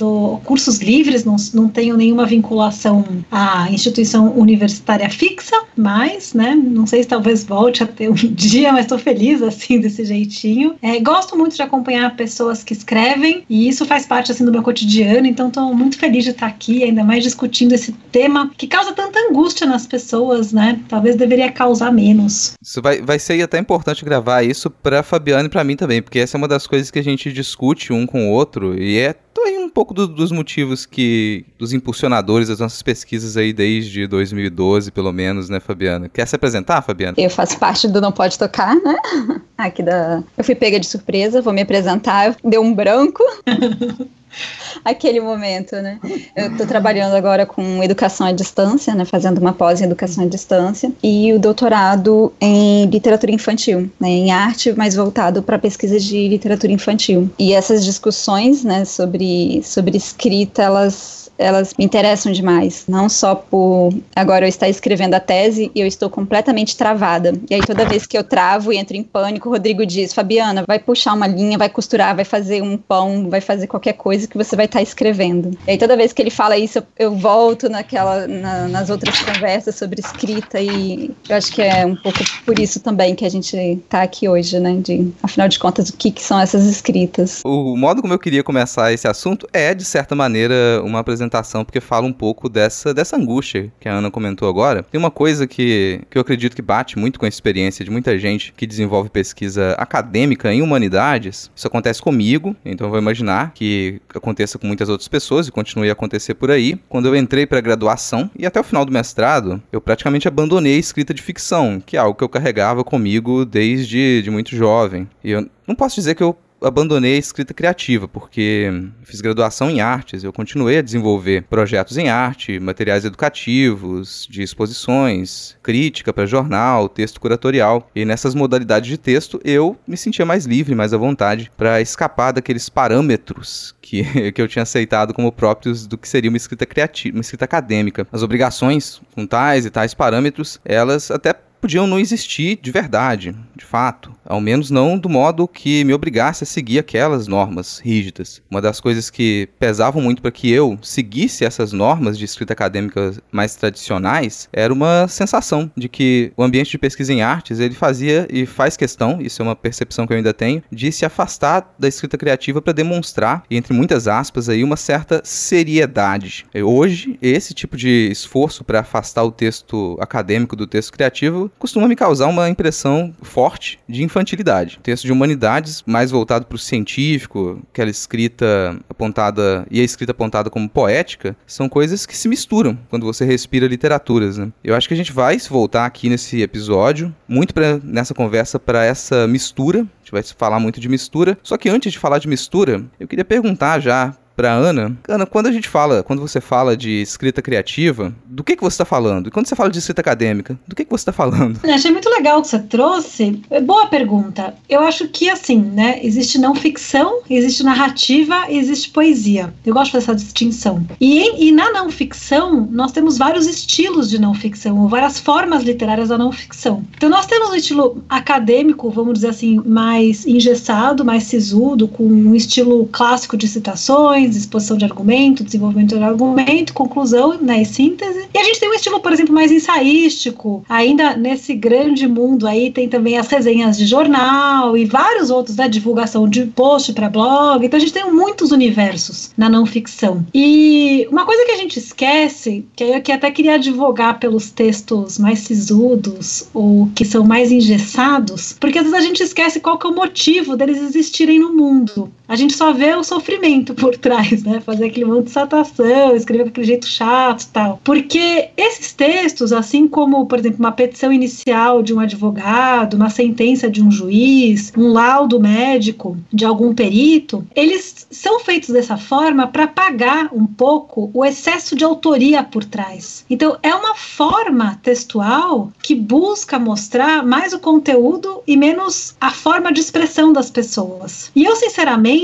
Do 0.00 0.40
cursos 0.44 0.78
livres, 0.78 1.24
não, 1.24 1.36
não 1.52 1.68
tenho 1.68 1.94
nenhuma 1.94 2.24
vinculação 2.24 3.04
à 3.30 3.70
instituição 3.70 4.32
universitária 4.36 5.08
fixa, 5.10 5.54
mas, 5.76 6.32
né, 6.32 6.54
não 6.54 6.86
sei 6.86 7.02
se 7.02 7.08
talvez 7.08 7.44
volte 7.44 7.82
a 7.82 7.86
ter 7.86 8.10
um 8.10 8.14
dia, 8.32 8.72
mas 8.72 8.86
estou 8.86 8.98
feliz 8.98 9.42
assim 9.42 9.78
desse 9.78 10.04
jeitinho. 10.04 10.74
É, 10.80 10.98
gosto 11.00 11.36
muito 11.36 11.54
de 11.54 11.62
acompanhar 11.62 12.16
pessoas 12.16 12.64
que 12.64 12.72
escrevem 12.72 13.44
e 13.48 13.68
isso 13.68 13.84
faz 13.84 14.06
parte 14.06 14.32
assim 14.32 14.44
do 14.44 14.50
meu 14.50 14.62
cotidiano, 14.62 15.26
então 15.26 15.48
estou 15.48 15.74
muito 15.74 15.98
feliz 15.98 16.24
de 16.24 16.30
estar 16.30 16.46
aqui, 16.46 16.82
ainda 16.82 17.04
mais 17.04 17.22
discutindo 17.22 17.72
esse 17.72 17.92
tema 18.10 18.50
que 18.56 18.66
causa 18.66 18.92
tanta 18.92 19.18
angústia 19.28 19.66
nas 19.66 19.86
pessoas, 19.86 20.52
né? 20.52 20.80
Talvez 20.88 21.14
deveria 21.14 21.52
causar 21.52 21.92
menos. 21.92 22.54
Isso 22.62 22.80
vai, 22.80 23.02
vai 23.02 23.18
ser 23.18 23.40
até 23.42 23.58
importante 23.58 24.04
gravar 24.04 24.42
isso 24.42 24.70
para 24.70 25.02
Fabiana 25.02 25.46
e 25.46 25.50
para 25.50 25.62
mim 25.62 25.76
também, 25.76 26.00
porque 26.00 26.18
essa 26.18 26.36
é 26.36 26.38
uma 26.38 26.48
das 26.48 26.66
coisas 26.66 26.90
que 26.90 26.98
a 26.98 27.04
gente 27.04 27.30
discute 27.32 27.92
um 27.92 28.06
com 28.06 28.28
o 28.28 28.32
outro 28.32 28.80
e 28.80 28.98
é 28.98 29.14
aí 29.38 29.58
um 29.58 29.68
pouco 29.68 29.94
do, 29.94 30.06
dos 30.06 30.32
motivos 30.32 30.86
que. 30.86 31.44
dos 31.58 31.72
impulsionadores 31.72 32.48
das 32.48 32.58
nossas 32.58 32.82
pesquisas 32.82 33.36
aí 33.36 33.52
desde 33.52 34.06
2012, 34.06 34.90
pelo 34.90 35.12
menos, 35.12 35.48
né, 35.48 35.60
Fabiana? 35.60 36.08
Quer 36.08 36.26
se 36.26 36.36
apresentar, 36.36 36.82
Fabiana? 36.82 37.14
Eu 37.16 37.30
faço 37.30 37.58
parte 37.58 37.88
do 37.88 38.00
Não 38.00 38.12
Pode 38.12 38.38
Tocar, 38.38 38.74
né? 38.74 38.96
Aqui 39.56 39.82
da. 39.82 40.22
Eu 40.36 40.44
fui 40.44 40.54
pega 40.54 40.80
de 40.80 40.86
surpresa, 40.86 41.42
vou 41.42 41.52
me 41.52 41.62
apresentar, 41.62 42.36
deu 42.44 42.62
um 42.62 42.74
branco. 42.74 43.22
aquele 44.84 45.20
momento, 45.20 45.76
né? 45.76 45.98
Eu 46.34 46.52
estou 46.52 46.66
trabalhando 46.66 47.14
agora 47.14 47.46
com 47.46 47.82
educação 47.82 48.26
à 48.26 48.32
distância, 48.32 48.94
né? 48.94 49.04
Fazendo 49.04 49.38
uma 49.38 49.52
pós 49.52 49.80
em 49.80 49.84
educação 49.84 50.24
à 50.24 50.26
distância 50.26 50.92
e 51.02 51.32
o 51.32 51.38
doutorado 51.38 52.32
em 52.40 52.86
literatura 52.86 53.32
infantil, 53.32 53.90
né? 53.98 54.08
Em 54.08 54.30
arte, 54.30 54.72
mas 54.76 54.94
voltado 54.94 55.42
para 55.42 55.58
pesquisa 55.58 55.98
de 55.98 56.28
literatura 56.28 56.72
infantil. 56.72 57.30
E 57.38 57.52
essas 57.52 57.84
discussões, 57.84 58.64
né? 58.64 58.84
Sobre 58.84 59.62
sobre 59.64 59.96
escrita, 59.96 60.62
elas 60.62 61.19
elas 61.40 61.74
me 61.78 61.84
interessam 61.84 62.30
demais. 62.30 62.84
Não 62.86 63.08
só 63.08 63.34
por 63.34 63.90
agora 64.14 64.44
eu 64.44 64.48
estar 64.48 64.68
escrevendo 64.68 65.14
a 65.14 65.20
tese 65.20 65.70
e 65.74 65.80
eu 65.80 65.86
estou 65.86 66.10
completamente 66.10 66.76
travada. 66.76 67.32
E 67.48 67.54
aí 67.54 67.60
toda 67.60 67.86
vez 67.86 68.06
que 68.06 68.16
eu 68.16 68.22
travo 68.22 68.72
e 68.72 68.76
entro 68.76 68.96
em 68.96 69.02
pânico, 69.02 69.48
o 69.48 69.52
Rodrigo 69.52 69.84
diz: 69.86 70.12
Fabiana, 70.12 70.64
vai 70.66 70.78
puxar 70.78 71.14
uma 71.14 71.26
linha, 71.26 71.56
vai 71.56 71.70
costurar, 71.70 72.14
vai 72.14 72.24
fazer 72.24 72.62
um 72.62 72.76
pão, 72.76 73.28
vai 73.30 73.40
fazer 73.40 73.66
qualquer 73.66 73.94
coisa 73.94 74.28
que 74.28 74.36
você 74.36 74.54
vai 74.54 74.66
estar 74.66 74.82
escrevendo. 74.82 75.56
E 75.66 75.72
aí 75.72 75.78
toda 75.78 75.96
vez 75.96 76.12
que 76.12 76.20
ele 76.20 76.30
fala 76.30 76.58
isso, 76.58 76.78
eu, 76.78 76.84
eu 76.98 77.16
volto 77.16 77.68
naquela, 77.68 78.26
na, 78.26 78.68
nas 78.68 78.90
outras 78.90 79.18
conversas 79.20 79.74
sobre 79.74 80.00
escrita 80.00 80.60
e 80.60 81.10
eu 81.28 81.36
acho 81.36 81.50
que 81.52 81.62
é 81.62 81.86
um 81.86 81.96
pouco 81.96 82.18
por 82.44 82.58
isso 82.58 82.80
também 82.80 83.14
que 83.14 83.24
a 83.24 83.30
gente 83.30 83.56
está 83.56 84.02
aqui 84.02 84.28
hoje, 84.28 84.60
né? 84.60 84.76
De, 84.76 85.10
afinal 85.22 85.48
de 85.48 85.58
contas, 85.58 85.88
o 85.88 85.96
que, 85.96 86.10
que 86.10 86.22
são 86.22 86.38
essas 86.38 86.66
escritas? 86.66 87.40
O 87.44 87.76
modo 87.76 88.02
como 88.02 88.12
eu 88.12 88.18
queria 88.18 88.44
começar 88.44 88.92
esse 88.92 89.08
assunto 89.08 89.48
é, 89.52 89.74
de 89.74 89.84
certa 89.84 90.14
maneira, 90.14 90.82
uma 90.84 90.98
apresentação 90.98 91.29
apresentação, 91.30 91.64
porque 91.64 91.80
fala 91.80 92.06
um 92.06 92.12
pouco 92.12 92.48
dessa, 92.48 92.92
dessa 92.92 93.16
angústia 93.16 93.72
que 93.78 93.88
a 93.88 93.94
Ana 93.94 94.10
comentou 94.10 94.48
agora. 94.48 94.82
Tem 94.82 94.98
uma 94.98 95.10
coisa 95.10 95.46
que, 95.46 96.00
que 96.10 96.18
eu 96.18 96.22
acredito 96.22 96.56
que 96.56 96.62
bate 96.62 96.98
muito 96.98 97.18
com 97.18 97.24
a 97.24 97.28
experiência 97.28 97.84
de 97.84 97.90
muita 97.90 98.18
gente 98.18 98.52
que 98.56 98.66
desenvolve 98.66 99.08
pesquisa 99.08 99.72
acadêmica 99.78 100.52
em 100.52 100.60
humanidades. 100.60 101.50
Isso 101.54 101.66
acontece 101.66 102.02
comigo, 102.02 102.56
então 102.64 102.86
eu 102.86 102.90
vou 102.90 102.98
imaginar 102.98 103.52
que 103.54 104.00
aconteça 104.14 104.58
com 104.58 104.66
muitas 104.66 104.88
outras 104.88 105.08
pessoas 105.08 105.46
e 105.46 105.52
continue 105.52 105.88
a 105.88 105.92
acontecer 105.92 106.34
por 106.34 106.50
aí. 106.50 106.78
Quando 106.88 107.06
eu 107.06 107.16
entrei 107.16 107.46
para 107.46 107.60
graduação 107.60 108.30
e 108.36 108.44
até 108.44 108.60
o 108.60 108.64
final 108.64 108.84
do 108.84 108.92
mestrado, 108.92 109.62
eu 109.70 109.80
praticamente 109.80 110.26
abandonei 110.26 110.76
a 110.76 110.78
escrita 110.78 111.14
de 111.14 111.22
ficção, 111.22 111.80
que 111.84 111.96
é 111.96 112.00
algo 112.00 112.16
que 112.16 112.24
eu 112.24 112.28
carregava 112.28 112.82
comigo 112.82 113.44
desde 113.44 114.22
de 114.22 114.30
muito 114.30 114.54
jovem. 114.56 115.08
E 115.22 115.30
eu 115.30 115.48
não 115.66 115.74
posso 115.74 115.94
dizer 115.94 116.14
que 116.14 116.22
eu 116.22 116.36
abandonei 116.60 117.16
a 117.16 117.18
escrita 117.18 117.54
criativa, 117.54 118.06
porque 118.06 118.70
fiz 119.02 119.20
graduação 119.20 119.70
em 119.70 119.80
artes, 119.80 120.22
eu 120.22 120.32
continuei 120.32 120.78
a 120.78 120.82
desenvolver 120.82 121.44
projetos 121.44 121.96
em 121.96 122.08
arte, 122.08 122.60
materiais 122.60 123.04
educativos, 123.04 124.26
de 124.30 124.42
exposições, 124.42 125.56
crítica 125.62 126.12
para 126.12 126.26
jornal, 126.26 126.88
texto 126.88 127.20
curatorial. 127.20 127.88
E 127.94 128.04
nessas 128.04 128.34
modalidades 128.34 128.88
de 128.88 128.98
texto 128.98 129.40
eu 129.44 129.76
me 129.86 129.96
sentia 129.96 130.26
mais 130.26 130.46
livre, 130.46 130.74
mais 130.74 130.92
à 130.92 130.96
vontade 130.96 131.50
para 131.56 131.80
escapar 131.80 132.32
daqueles 132.32 132.68
parâmetros 132.68 133.74
que, 133.80 134.02
que 134.32 134.40
eu 134.40 134.48
tinha 134.48 134.62
aceitado 134.62 135.14
como 135.14 135.32
próprios 135.32 135.86
do 135.86 135.98
que 135.98 136.08
seria 136.08 136.30
uma 136.30 136.36
escrita 136.36 136.66
criativa, 136.66 137.16
uma 137.16 137.22
escrita 137.22 137.44
acadêmica. 137.44 138.06
As 138.12 138.22
obrigações 138.22 139.00
com 139.14 139.26
tais 139.26 139.66
e 139.66 139.70
tais 139.70 139.94
parâmetros, 139.94 140.60
elas 140.64 141.10
até 141.10 141.34
podiam 141.60 141.86
não 141.86 141.98
existir 141.98 142.58
de 142.60 142.70
verdade, 142.70 143.34
de 143.54 143.64
fato. 143.64 144.12
Ao 144.24 144.40
menos 144.40 144.70
não 144.70 144.98
do 144.98 145.08
modo 145.08 145.46
que 145.46 145.84
me 145.84 145.92
obrigasse 145.92 146.44
a 146.44 146.46
seguir 146.46 146.78
aquelas 146.78 147.26
normas 147.26 147.78
rígidas. 147.78 148.40
Uma 148.50 148.60
das 148.60 148.80
coisas 148.80 149.10
que 149.10 149.48
pesavam 149.58 150.02
muito 150.02 150.22
para 150.22 150.30
que 150.30 150.50
eu 150.50 150.78
seguisse 150.82 151.44
essas 151.44 151.72
normas 151.72 152.18
de 152.18 152.24
escrita 152.24 152.52
acadêmica 152.52 153.14
mais 153.30 153.54
tradicionais 153.54 154.48
era 154.52 154.72
uma 154.72 155.06
sensação 155.08 155.70
de 155.76 155.88
que 155.88 156.32
o 156.36 156.42
ambiente 156.42 156.70
de 156.70 156.78
pesquisa 156.78 157.12
em 157.12 157.22
artes 157.22 157.60
ele 157.60 157.74
fazia 157.74 158.26
e 158.30 158.46
faz 158.46 158.76
questão, 158.76 159.20
isso 159.20 159.42
é 159.42 159.44
uma 159.44 159.56
percepção 159.56 160.06
que 160.06 160.12
eu 160.12 160.16
ainda 160.16 160.32
tenho, 160.32 160.62
de 160.70 160.90
se 160.92 161.04
afastar 161.04 161.74
da 161.78 161.88
escrita 161.88 162.16
criativa 162.16 162.62
para 162.62 162.72
demonstrar, 162.72 163.42
entre 163.50 163.74
muitas 163.74 164.08
aspas 164.08 164.48
aí, 164.48 164.62
uma 164.62 164.76
certa 164.76 165.20
seriedade. 165.24 166.46
Hoje, 166.54 167.18
esse 167.20 167.52
tipo 167.52 167.76
de 167.76 168.08
esforço 168.10 168.64
para 168.64 168.80
afastar 168.80 169.24
o 169.24 169.30
texto 169.30 169.96
acadêmico 170.00 170.56
do 170.56 170.66
texto 170.66 170.92
criativo 170.92 171.49
costuma 171.58 171.88
me 171.88 171.96
causar 171.96 172.26
uma 172.26 172.48
impressão 172.48 173.14
forte 173.22 173.78
de 173.88 174.02
infantilidade. 174.02 174.78
O 174.78 174.82
texto 174.82 175.04
de 175.04 175.12
humanidades, 175.12 175.82
mais 175.86 176.10
voltado 176.10 176.46
para 176.46 176.56
o 176.56 176.58
científico, 176.58 177.60
aquela 177.72 177.90
escrita 177.90 178.78
apontada 178.88 179.66
e 179.70 179.80
a 179.80 179.84
escrita 179.84 180.12
apontada 180.12 180.50
como 180.50 180.68
poética, 180.68 181.36
são 181.46 181.68
coisas 181.68 182.06
que 182.06 182.16
se 182.16 182.28
misturam 182.28 182.78
quando 182.88 183.06
você 183.06 183.24
respira 183.24 183.66
literaturas. 183.66 184.38
Né? 184.38 184.52
Eu 184.62 184.74
acho 184.74 184.88
que 184.88 184.94
a 184.94 184.96
gente 184.96 185.12
vai 185.12 185.38
se 185.38 185.48
voltar 185.48 185.86
aqui 185.86 186.08
nesse 186.08 186.42
episódio, 186.42 187.14
muito 187.28 187.54
pra, 187.54 187.78
nessa 187.82 188.14
conversa 188.14 188.58
para 188.58 188.84
essa 188.84 189.26
mistura. 189.26 189.80
A 189.80 189.98
gente 190.02 190.12
vai 190.12 190.22
falar 190.22 190.60
muito 190.60 190.80
de 190.80 190.88
mistura. 190.88 191.38
Só 191.42 191.56
que 191.56 191.68
antes 191.68 191.92
de 191.92 191.98
falar 191.98 192.18
de 192.18 192.28
mistura, 192.28 192.84
eu 192.98 193.06
queria 193.06 193.24
perguntar 193.24 193.80
já 193.80 194.14
para 194.40 194.54
Ana. 194.54 194.96
Ana, 195.06 195.26
quando 195.26 195.48
a 195.48 195.52
gente 195.52 195.68
fala, 195.68 196.02
quando 196.02 196.20
você 196.20 196.40
fala 196.40 196.74
de 196.74 197.02
escrita 197.02 197.42
criativa, 197.42 198.14
do 198.24 198.42
que 198.42 198.56
que 198.56 198.62
você 198.62 198.72
está 198.72 198.86
falando? 198.86 199.26
E 199.26 199.30
quando 199.30 199.46
você 199.46 199.54
fala 199.54 199.68
de 199.68 199.78
escrita 199.78 200.00
acadêmica, 200.00 200.58
do 200.66 200.74
que 200.74 200.82
que 200.82 200.90
você 200.90 201.02
está 201.02 201.12
falando? 201.12 201.60
Eu 201.62 201.74
achei 201.74 201.90
muito 201.90 202.08
legal 202.08 202.38
o 202.38 202.42
que 202.42 202.48
você 202.48 202.58
trouxe. 202.58 203.42
É 203.50 203.60
boa 203.60 203.88
pergunta. 203.88 204.54
Eu 204.66 204.80
acho 204.80 205.08
que 205.08 205.28
assim, 205.28 205.60
né, 205.60 206.00
existe 206.02 206.38
não 206.38 206.54
ficção, 206.54 207.20
existe 207.28 207.62
narrativa 207.62 208.46
e 208.48 208.58
existe 208.58 208.88
poesia. 208.88 209.52
Eu 209.66 209.74
gosto 209.74 209.92
dessa 209.92 210.14
distinção. 210.14 210.86
E, 210.98 211.18
em, 211.18 211.48
e 211.48 211.52
na 211.52 211.70
não 211.70 211.90
ficção, 211.90 212.66
nós 212.70 212.92
temos 212.92 213.18
vários 213.18 213.46
estilos 213.46 214.08
de 214.08 214.18
não 214.18 214.32
ficção, 214.32 214.78
ou 214.78 214.88
várias 214.88 215.20
formas 215.20 215.64
literárias 215.64 216.08
da 216.08 216.16
não 216.16 216.32
ficção. 216.32 216.82
Então 216.96 217.10
nós 217.10 217.26
temos 217.26 217.50
um 217.50 217.54
estilo 217.54 218.02
acadêmico, 218.08 218.88
vamos 218.90 219.14
dizer 219.14 219.28
assim, 219.28 219.60
mais 219.66 220.26
engessado, 220.26 221.04
mais 221.04 221.24
sisudo, 221.24 221.86
com 221.86 222.04
um 222.04 222.34
estilo 222.34 222.88
clássico 222.90 223.36
de 223.36 223.46
citações, 223.46 224.29
questões, 224.30 224.36
exposição 224.36 224.76
de 224.76 224.84
argumento, 224.84 225.44
desenvolvimento 225.44 225.96
de 225.96 226.02
argumento, 226.02 226.72
conclusão 226.72 227.38
né, 227.40 227.62
e 227.62 227.64
síntese. 227.64 228.28
E 228.32 228.38
a 228.38 228.44
gente 228.44 228.60
tem 228.60 228.68
um 228.68 228.74
estilo, 228.74 229.00
por 229.00 229.12
exemplo, 229.12 229.34
mais 229.34 229.50
ensaístico. 229.50 230.64
Ainda 230.68 231.16
nesse 231.16 231.54
grande 231.54 232.06
mundo 232.06 232.46
aí 232.46 232.70
tem 232.70 232.88
também 232.88 233.18
as 233.18 233.28
resenhas 233.28 233.76
de 233.76 233.86
jornal 233.86 234.76
e 234.76 234.84
vários 234.84 235.30
outros, 235.30 235.56
né? 235.56 235.68
Divulgação 235.68 236.28
de 236.28 236.46
post 236.46 236.92
para 236.92 237.08
blog. 237.08 237.64
Então 237.64 237.76
a 237.76 237.80
gente 237.80 237.92
tem 237.92 238.10
muitos 238.10 238.52
universos 238.52 239.30
na 239.36 239.48
não 239.48 239.66
ficção. 239.66 240.24
E 240.34 241.06
uma 241.10 241.24
coisa 241.24 241.44
que 241.44 241.52
a 241.52 241.56
gente 241.56 241.78
esquece, 241.78 242.64
que 242.76 242.84
eu 242.84 242.94
até 242.96 243.30
queria 243.30 243.54
advogar 243.54 244.18
pelos 244.18 244.50
textos 244.50 245.18
mais 245.18 245.40
sisudos 245.40 246.48
ou 246.54 246.88
que 246.94 247.04
são 247.04 247.24
mais 247.24 247.50
engessados, 247.50 248.56
porque 248.58 248.78
às 248.78 248.84
vezes 248.84 248.98
a 248.98 249.02
gente 249.02 249.22
esquece 249.22 249.60
qual 249.60 249.78
que 249.78 249.86
é 249.86 249.90
o 249.90 249.94
motivo 249.94 250.56
deles 250.56 250.78
existirem 250.78 251.38
no 251.38 251.52
mundo. 251.52 252.10
A 252.30 252.36
gente 252.36 252.54
só 252.54 252.72
vê 252.72 252.94
o 252.94 253.02
sofrimento 253.02 253.74
por 253.74 253.96
trás, 253.98 254.44
né? 254.44 254.60
Fazer 254.60 254.84
aquele 254.84 255.04
monte 255.04 255.24
de 255.24 255.30
satação, 255.32 256.14
escrever 256.14 256.46
aquele 256.46 256.64
jeito 256.64 256.86
chato 256.86 257.48
tal. 257.52 257.80
Porque 257.82 258.50
esses 258.56 258.92
textos, 258.92 259.52
assim 259.52 259.88
como, 259.88 260.24
por 260.26 260.38
exemplo, 260.38 260.60
uma 260.60 260.70
petição 260.70 261.12
inicial 261.12 261.82
de 261.82 261.92
um 261.92 261.98
advogado, 261.98 262.94
uma 262.94 263.10
sentença 263.10 263.68
de 263.68 263.82
um 263.82 263.90
juiz, 263.90 264.72
um 264.76 264.92
laudo 264.92 265.40
médico 265.40 266.16
de 266.32 266.44
algum 266.44 266.72
perito, 266.72 267.44
eles 267.52 268.06
são 268.12 268.38
feitos 268.38 268.68
dessa 268.70 268.96
forma 268.96 269.48
para 269.48 269.66
pagar 269.66 270.28
um 270.32 270.46
pouco 270.46 271.10
o 271.12 271.24
excesso 271.24 271.74
de 271.74 271.82
autoria 271.82 272.44
por 272.44 272.64
trás. 272.64 273.24
Então, 273.28 273.58
é 273.60 273.74
uma 273.74 273.96
forma 273.96 274.78
textual 274.84 275.72
que 275.82 275.96
busca 275.96 276.60
mostrar 276.60 277.26
mais 277.26 277.52
o 277.52 277.58
conteúdo 277.58 278.40
e 278.46 278.56
menos 278.56 279.16
a 279.20 279.32
forma 279.32 279.72
de 279.72 279.80
expressão 279.80 280.32
das 280.32 280.48
pessoas. 280.48 281.32
E 281.34 281.42
eu, 281.42 281.56
sinceramente, 281.56 282.19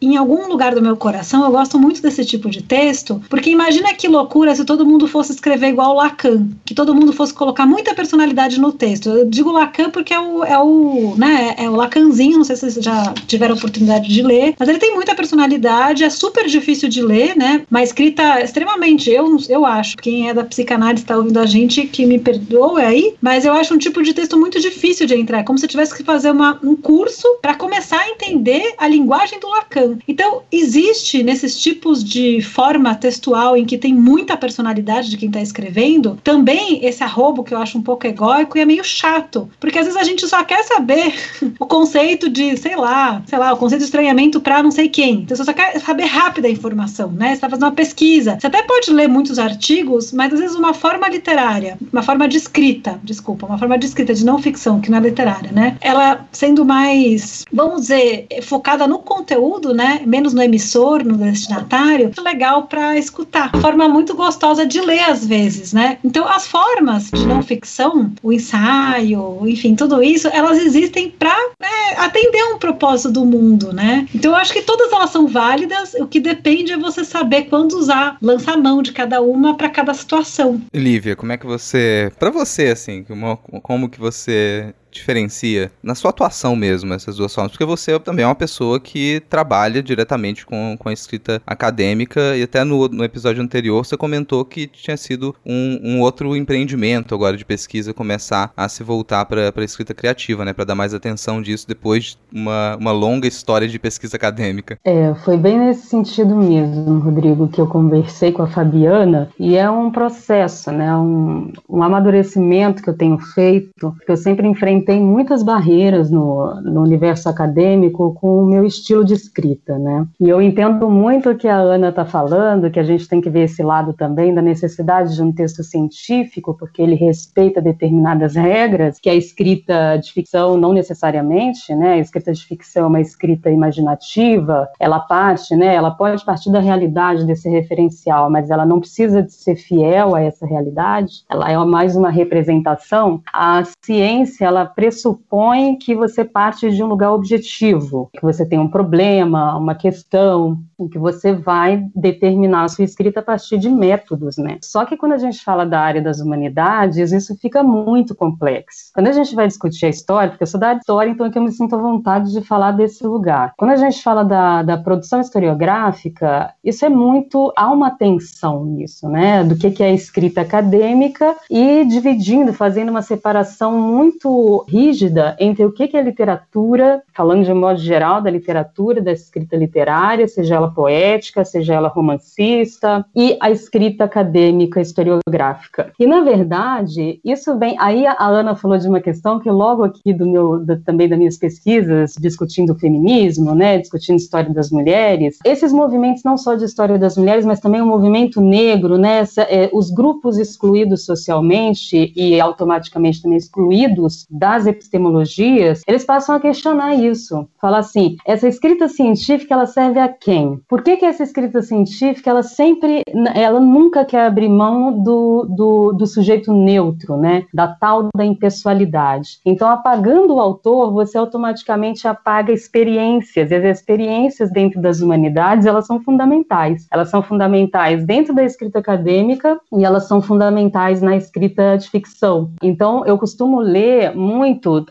em 0.00 0.16
algum 0.16 0.48
lugar 0.48 0.74
do 0.74 0.82
meu 0.82 0.96
coração, 0.96 1.44
eu 1.44 1.50
gosto 1.50 1.78
muito 1.78 2.02
desse 2.02 2.24
tipo 2.24 2.50
de 2.50 2.62
texto, 2.62 3.22
porque 3.28 3.50
imagina 3.50 3.94
que 3.94 4.08
loucura 4.08 4.54
se 4.54 4.64
todo 4.64 4.86
mundo 4.86 5.06
fosse 5.08 5.32
escrever 5.32 5.68
igual 5.68 5.94
Lacan, 5.94 6.48
que 6.64 6.74
todo 6.74 6.94
mundo 6.94 7.12
fosse 7.12 7.34
colocar 7.34 7.66
muita 7.66 7.94
personalidade 7.94 8.60
no 8.60 8.72
texto. 8.72 9.08
Eu 9.08 9.28
digo 9.28 9.52
Lacan 9.52 9.90
porque 9.90 10.12
é 10.12 10.20
o, 10.20 10.44
é 10.44 10.58
o, 10.58 11.14
né, 11.16 11.54
é 11.58 11.68
o 11.68 11.76
Lacanzinho, 11.76 12.38
não 12.38 12.44
sei 12.44 12.56
se 12.56 12.70
vocês 12.70 12.84
já 12.84 13.14
tiveram 13.26 13.54
oportunidade 13.54 14.08
de 14.08 14.22
ler, 14.22 14.54
mas 14.58 14.68
ele 14.68 14.78
tem 14.78 14.94
muita 14.94 15.14
personalidade, 15.14 16.04
é 16.04 16.10
super 16.10 16.46
difícil 16.46 16.88
de 16.88 17.02
ler, 17.02 17.36
né, 17.36 17.62
uma 17.70 17.82
escrita 17.82 18.40
extremamente, 18.40 19.10
eu, 19.10 19.36
eu 19.48 19.64
acho, 19.64 19.96
quem 19.96 20.28
é 20.28 20.34
da 20.34 20.44
psicanálise 20.44 21.02
está 21.02 21.16
ouvindo 21.16 21.38
a 21.38 21.46
gente, 21.46 21.86
que 21.86 22.06
me 22.06 22.18
perdoe 22.18 22.82
aí, 22.82 23.14
mas 23.20 23.44
eu 23.44 23.52
acho 23.52 23.74
um 23.74 23.78
tipo 23.78 24.02
de 24.02 24.12
texto 24.14 24.38
muito 24.38 24.60
difícil 24.60 25.06
de 25.06 25.14
entrar, 25.14 25.40
é 25.40 25.42
como 25.42 25.58
se 25.58 25.66
tivesse 25.66 25.94
que 25.94 26.02
fazer 26.02 26.30
uma, 26.30 26.58
um 26.62 26.76
curso 26.76 27.26
para 27.40 27.54
começar 27.54 28.00
a 28.00 28.08
entender 28.08 28.74
a 28.78 28.86
linguagem 28.88 29.35
do 29.38 29.48
Lacan. 29.48 29.98
Então, 30.06 30.42
existe 30.50 31.22
nesses 31.22 31.60
tipos 31.60 32.02
de 32.02 32.40
forma 32.40 32.94
textual 32.94 33.56
em 33.56 33.64
que 33.64 33.78
tem 33.78 33.94
muita 33.94 34.36
personalidade 34.36 35.10
de 35.10 35.16
quem 35.16 35.28
está 35.28 35.40
escrevendo, 35.40 36.18
também 36.22 36.84
esse 36.84 37.02
arrobo 37.02 37.44
que 37.44 37.54
eu 37.54 37.58
acho 37.58 37.78
um 37.78 37.82
pouco 37.82 38.06
egóico 38.06 38.56
e 38.56 38.60
é 38.60 38.64
meio 38.64 38.84
chato, 38.84 39.48
porque 39.60 39.78
às 39.78 39.86
vezes 39.86 40.00
a 40.00 40.04
gente 40.04 40.26
só 40.26 40.42
quer 40.44 40.62
saber 40.64 41.14
o 41.58 41.66
conceito 41.66 42.28
de, 42.28 42.56
sei 42.56 42.76
lá, 42.76 43.22
sei 43.26 43.38
lá, 43.38 43.52
o 43.52 43.56
conceito 43.56 43.80
de 43.80 43.86
estranhamento 43.86 44.40
para 44.40 44.62
não 44.62 44.70
sei 44.70 44.88
quem. 44.88 45.20
Então, 45.20 45.36
você 45.36 45.44
só 45.44 45.52
quer 45.52 45.78
saber 45.80 46.04
rápida 46.04 46.48
a 46.48 46.50
informação, 46.50 47.10
né? 47.12 47.28
Você 47.28 47.34
está 47.34 47.48
fazendo 47.48 47.64
uma 47.64 47.72
pesquisa. 47.72 48.38
Você 48.40 48.46
até 48.46 48.62
pode 48.62 48.90
ler 48.90 49.08
muitos 49.08 49.38
artigos, 49.38 50.12
mas 50.12 50.32
às 50.32 50.40
vezes 50.40 50.56
uma 50.56 50.74
forma 50.74 51.08
literária, 51.08 51.78
uma 51.92 52.02
forma 52.02 52.28
de 52.28 52.36
escrita, 52.36 52.98
desculpa, 53.04 53.46
uma 53.46 53.58
forma 53.58 53.78
de 53.78 53.86
escrita 53.86 54.14
de 54.14 54.24
não 54.24 54.38
ficção, 54.38 54.80
que 54.80 54.90
não 54.90 54.98
é 54.98 55.00
literária, 55.02 55.50
né? 55.52 55.76
Ela 55.80 56.26
sendo 56.32 56.64
mais, 56.64 57.44
vamos 57.52 57.82
dizer, 57.82 58.26
focada 58.42 58.86
no 58.86 58.98
conteúdo 58.98 59.25
conteúdo, 59.26 59.74
né, 59.74 60.02
menos 60.06 60.32
no 60.32 60.40
emissor, 60.40 61.04
no 61.04 61.16
destinatário, 61.16 62.12
legal 62.22 62.68
para 62.68 62.96
escutar. 62.96 63.50
Forma 63.60 63.88
muito 63.88 64.14
gostosa 64.14 64.64
de 64.64 64.80
ler 64.80 65.00
às 65.00 65.26
vezes, 65.26 65.72
né? 65.72 65.98
Então 66.04 66.28
as 66.28 66.46
formas 66.46 67.10
de 67.10 67.26
não 67.26 67.42
ficção, 67.42 68.12
o 68.22 68.32
ensaio, 68.32 69.40
enfim, 69.46 69.74
tudo 69.74 70.02
isso, 70.02 70.28
elas 70.28 70.58
existem 70.58 71.10
para 71.10 71.36
né, 71.60 71.96
atender 71.96 72.42
um 72.44 72.58
propósito 72.58 73.10
do 73.10 73.24
mundo, 73.24 73.72
né? 73.72 74.06
Então 74.14 74.30
eu 74.30 74.36
acho 74.36 74.52
que 74.52 74.62
todas 74.62 74.92
elas 74.92 75.10
são 75.10 75.26
válidas. 75.26 75.94
O 75.94 76.06
que 76.06 76.20
depende 76.20 76.72
é 76.72 76.78
você 76.78 77.04
saber 77.04 77.44
quando 77.44 77.72
usar, 77.72 78.16
lançar 78.22 78.56
mão 78.56 78.80
de 78.80 78.92
cada 78.92 79.20
uma 79.20 79.56
para 79.56 79.68
cada 79.68 79.92
situação. 79.92 80.60
Lívia, 80.72 81.16
como 81.16 81.32
é 81.32 81.36
que 81.36 81.46
você, 81.46 82.12
para 82.18 82.30
você 82.30 82.68
assim, 82.68 83.02
como, 83.02 83.36
como 83.62 83.88
que 83.88 83.98
você 83.98 84.74
diferencia 84.96 85.70
na 85.82 85.94
sua 85.94 86.10
atuação 86.10 86.56
mesmo 86.56 86.92
essas 86.92 87.16
duas 87.16 87.34
formas? 87.34 87.52
Porque 87.52 87.64
você 87.64 87.98
também 87.98 88.24
é 88.24 88.28
uma 88.28 88.34
pessoa 88.34 88.80
que 88.80 89.22
trabalha 89.28 89.82
diretamente 89.82 90.44
com, 90.44 90.76
com 90.78 90.88
a 90.88 90.92
escrita 90.92 91.40
acadêmica 91.46 92.36
e 92.36 92.42
até 92.42 92.64
no, 92.64 92.88
no 92.88 93.04
episódio 93.04 93.42
anterior 93.42 93.84
você 93.84 93.96
comentou 93.96 94.44
que 94.44 94.66
tinha 94.66 94.96
sido 94.96 95.34
um, 95.44 95.80
um 95.82 96.00
outro 96.00 96.36
empreendimento 96.36 97.14
agora 97.14 97.36
de 97.36 97.44
pesquisa 97.44 97.94
começar 97.94 98.52
a 98.56 98.68
se 98.68 98.82
voltar 98.82 99.24
para 99.24 99.52
a 99.54 99.64
escrita 99.64 99.94
criativa, 99.94 100.44
né? 100.44 100.52
Para 100.52 100.64
dar 100.64 100.74
mais 100.74 100.94
atenção 100.94 101.42
disso 101.42 101.66
depois 101.66 102.04
de 102.04 102.40
uma, 102.40 102.76
uma 102.76 102.92
longa 102.92 103.26
história 103.26 103.68
de 103.68 103.78
pesquisa 103.78 104.16
acadêmica. 104.16 104.78
É, 104.84 105.14
foi 105.24 105.36
bem 105.36 105.58
nesse 105.58 105.86
sentido 105.86 106.34
mesmo, 106.36 106.98
Rodrigo, 107.00 107.48
que 107.48 107.60
eu 107.60 107.66
conversei 107.66 108.32
com 108.32 108.42
a 108.42 108.46
Fabiana 108.46 109.28
e 109.38 109.56
é 109.56 109.68
um 109.70 109.90
processo, 109.90 110.70
né? 110.70 110.94
Um, 110.96 111.52
um 111.68 111.82
amadurecimento 111.82 112.82
que 112.82 112.90
eu 112.90 112.96
tenho 112.96 113.18
feito, 113.18 113.94
que 114.04 114.12
eu 114.12 114.16
sempre 114.16 114.46
enfrentei 114.46 114.85
tem 114.86 115.02
muitas 115.02 115.42
barreiras 115.42 116.10
no, 116.10 116.60
no 116.62 116.82
universo 116.82 117.28
acadêmico 117.28 118.14
com 118.14 118.42
o 118.42 118.46
meu 118.46 118.64
estilo 118.64 119.04
de 119.04 119.14
escrita, 119.14 119.78
né? 119.78 120.06
E 120.20 120.28
eu 120.28 120.40
entendo 120.40 120.88
muito 120.88 121.30
o 121.30 121.36
que 121.36 121.48
a 121.48 121.56
Ana 121.56 121.88
está 121.88 122.04
falando, 122.04 122.70
que 122.70 122.78
a 122.78 122.84
gente 122.84 123.08
tem 123.08 123.20
que 123.20 123.28
ver 123.28 123.42
esse 123.42 123.62
lado 123.62 123.92
também 123.92 124.32
da 124.32 124.40
necessidade 124.40 125.14
de 125.14 125.22
um 125.22 125.32
texto 125.32 125.64
científico, 125.64 126.56
porque 126.56 126.80
ele 126.80 126.94
respeita 126.94 127.60
determinadas 127.60 128.36
regras, 128.36 128.98
que 129.00 129.10
a 129.10 129.14
escrita 129.14 129.96
de 129.96 130.12
ficção 130.12 130.56
não 130.56 130.72
necessariamente, 130.72 131.74
né? 131.74 131.94
A 131.94 131.98
escrita 131.98 132.32
de 132.32 132.44
ficção 132.44 132.84
é 132.84 132.88
uma 132.88 133.00
escrita 133.00 133.50
imaginativa, 133.50 134.68
ela 134.78 135.00
parte, 135.00 135.56
né? 135.56 135.74
Ela 135.74 135.90
pode 135.90 136.24
partir 136.24 136.52
da 136.52 136.60
realidade 136.60 137.26
desse 137.26 137.48
referencial, 137.48 138.30
mas 138.30 138.50
ela 138.50 138.64
não 138.64 138.78
precisa 138.78 139.20
de 139.20 139.32
ser 139.32 139.56
fiel 139.56 140.14
a 140.14 140.20
essa 140.20 140.46
realidade. 140.46 141.24
Ela 141.28 141.50
é 141.50 141.56
mais 141.64 141.96
uma 141.96 142.10
representação. 142.10 143.20
A 143.32 143.64
ciência, 143.84 144.44
ela 144.44 144.64
pressupõe 144.76 145.78
que 145.78 145.94
você 145.94 146.22
parte 146.22 146.70
de 146.70 146.84
um 146.84 146.86
lugar 146.86 147.10
objetivo, 147.12 148.10
que 148.12 148.20
você 148.20 148.44
tem 148.44 148.58
um 148.58 148.68
problema, 148.68 149.56
uma 149.56 149.74
questão, 149.74 150.58
que 150.92 150.98
você 150.98 151.32
vai 151.32 151.88
determinar 151.94 152.64
a 152.64 152.68
sua 152.68 152.84
escrita 152.84 153.20
a 153.20 153.22
partir 153.22 153.56
de 153.56 153.70
métodos, 153.70 154.36
né? 154.36 154.58
Só 154.62 154.84
que 154.84 154.94
quando 154.94 155.12
a 155.12 155.18
gente 155.18 155.42
fala 155.42 155.64
da 155.64 155.80
área 155.80 156.02
das 156.02 156.20
humanidades, 156.20 157.10
isso 157.10 157.34
fica 157.38 157.62
muito 157.62 158.14
complexo. 158.14 158.90
Quando 158.92 159.08
a 159.08 159.12
gente 159.12 159.34
vai 159.34 159.48
discutir 159.48 159.86
a 159.86 159.88
história, 159.88 160.28
porque 160.28 160.42
eu 160.42 160.46
sou 160.46 160.60
da 160.60 160.74
história, 160.74 161.10
então 161.10 161.24
aqui 161.24 161.38
eu 161.38 161.42
me 161.42 161.52
sinto 161.52 161.74
à 161.74 161.78
vontade 161.78 162.30
de 162.30 162.42
falar 162.42 162.72
desse 162.72 163.02
lugar. 163.06 163.54
Quando 163.56 163.70
a 163.70 163.76
gente 163.76 164.02
fala 164.02 164.22
da, 164.22 164.62
da 164.62 164.76
produção 164.76 165.22
historiográfica, 165.22 166.52
isso 166.62 166.84
é 166.84 166.90
muito, 166.90 167.50
há 167.56 167.72
uma 167.72 167.90
tensão 167.90 168.62
nisso, 168.66 169.08
né? 169.08 169.42
Do 169.42 169.56
que, 169.56 169.70
que 169.70 169.82
é 169.82 169.86
a 169.86 169.94
escrita 169.94 170.42
acadêmica 170.42 171.34
e 171.50 171.82
dividindo, 171.86 172.52
fazendo 172.52 172.90
uma 172.90 173.00
separação 173.00 173.80
muito 173.80 174.65
rígida 174.66 175.36
entre 175.38 175.64
o 175.64 175.72
que, 175.72 175.96
é 175.96 176.02
literatura, 176.02 177.02
falando 177.14 177.44
de 177.44 177.52
um 177.52 177.60
modo 177.60 177.78
geral 177.78 178.20
da 178.20 178.30
literatura, 178.30 179.00
da 179.00 179.12
escrita 179.12 179.56
literária, 179.56 180.26
seja 180.28 180.56
ela 180.56 180.70
poética, 180.70 181.44
seja 181.44 181.74
ela 181.74 181.88
romancista, 181.88 183.04
e 183.14 183.36
a 183.40 183.50
escrita 183.50 184.04
acadêmica 184.04 184.80
historiográfica. 184.80 185.92
E, 185.98 186.06
na 186.06 186.22
verdade, 186.22 187.20
isso 187.24 187.58
vem. 187.58 187.76
Aí 187.78 188.06
a 188.06 188.26
Ana 188.26 188.54
falou 188.54 188.78
de 188.78 188.88
uma 188.88 189.00
questão 189.00 189.38
que, 189.38 189.50
logo 189.50 189.84
aqui 189.84 190.12
do 190.12 190.26
meu, 190.26 190.58
do, 190.58 190.78
também 190.80 191.08
das 191.08 191.18
minhas 191.18 191.36
pesquisas, 191.36 192.14
discutindo 192.18 192.72
o 192.72 192.78
feminismo, 192.78 193.54
né, 193.54 193.78
discutindo 193.78 194.16
história 194.16 194.52
das 194.52 194.70
mulheres, 194.70 195.38
esses 195.44 195.72
movimentos, 195.72 196.22
não 196.24 196.36
só 196.36 196.54
de 196.54 196.64
história 196.64 196.98
das 196.98 197.16
mulheres, 197.16 197.44
mas 197.44 197.60
também 197.60 197.80
o 197.80 197.86
movimento 197.86 198.40
negro, 198.40 198.98
né, 198.98 199.18
essa, 199.18 199.42
é, 199.42 199.70
os 199.72 199.90
grupos 199.90 200.38
excluídos 200.38 201.04
socialmente 201.04 202.12
e 202.14 202.40
automaticamente 202.40 203.22
também 203.22 203.38
excluídos 203.38 204.26
das 204.46 204.64
epistemologias, 204.64 205.82
eles 205.88 206.04
passam 206.04 206.36
a 206.36 206.40
questionar 206.40 206.94
isso. 206.94 207.48
Falar 207.60 207.78
assim, 207.78 208.16
essa 208.24 208.46
escrita 208.46 208.86
científica, 208.86 209.54
ela 209.54 209.66
serve 209.66 209.98
a 209.98 210.08
quem? 210.08 210.60
Por 210.68 210.82
que, 210.82 210.96
que 210.96 211.04
essa 211.04 211.24
escrita 211.24 211.62
científica, 211.62 212.30
ela 212.30 212.44
sempre, 212.44 213.02
ela 213.34 213.58
nunca 213.58 214.04
quer 214.04 214.24
abrir 214.24 214.48
mão 214.48 215.02
do, 215.02 215.48
do, 215.50 215.92
do 215.92 216.06
sujeito 216.06 216.52
neutro, 216.52 217.16
né? 217.16 217.44
Da 217.52 217.66
tal 217.66 218.08
da 218.16 218.24
impessoalidade. 218.24 219.40
Então, 219.44 219.68
apagando 219.68 220.34
o 220.34 220.40
autor, 220.40 220.92
você 220.92 221.18
automaticamente 221.18 222.06
apaga 222.06 222.52
experiências, 222.52 223.50
e 223.50 223.54
as 223.54 223.64
experiências 223.64 224.52
dentro 224.52 224.80
das 224.80 225.00
humanidades, 225.00 225.66
elas 225.66 225.86
são 225.86 226.00
fundamentais. 226.00 226.86
Elas 226.92 227.10
são 227.10 227.20
fundamentais 227.20 228.06
dentro 228.06 228.32
da 228.32 228.44
escrita 228.44 228.78
acadêmica 228.78 229.58
e 229.76 229.84
elas 229.84 230.06
são 230.06 230.22
fundamentais 230.22 231.02
na 231.02 231.16
escrita 231.16 231.76
de 231.76 231.90
ficção. 231.90 232.52
Então, 232.62 233.04
eu 233.06 233.18
costumo 233.18 233.58
ler 233.58 234.14
muito 234.14 234.35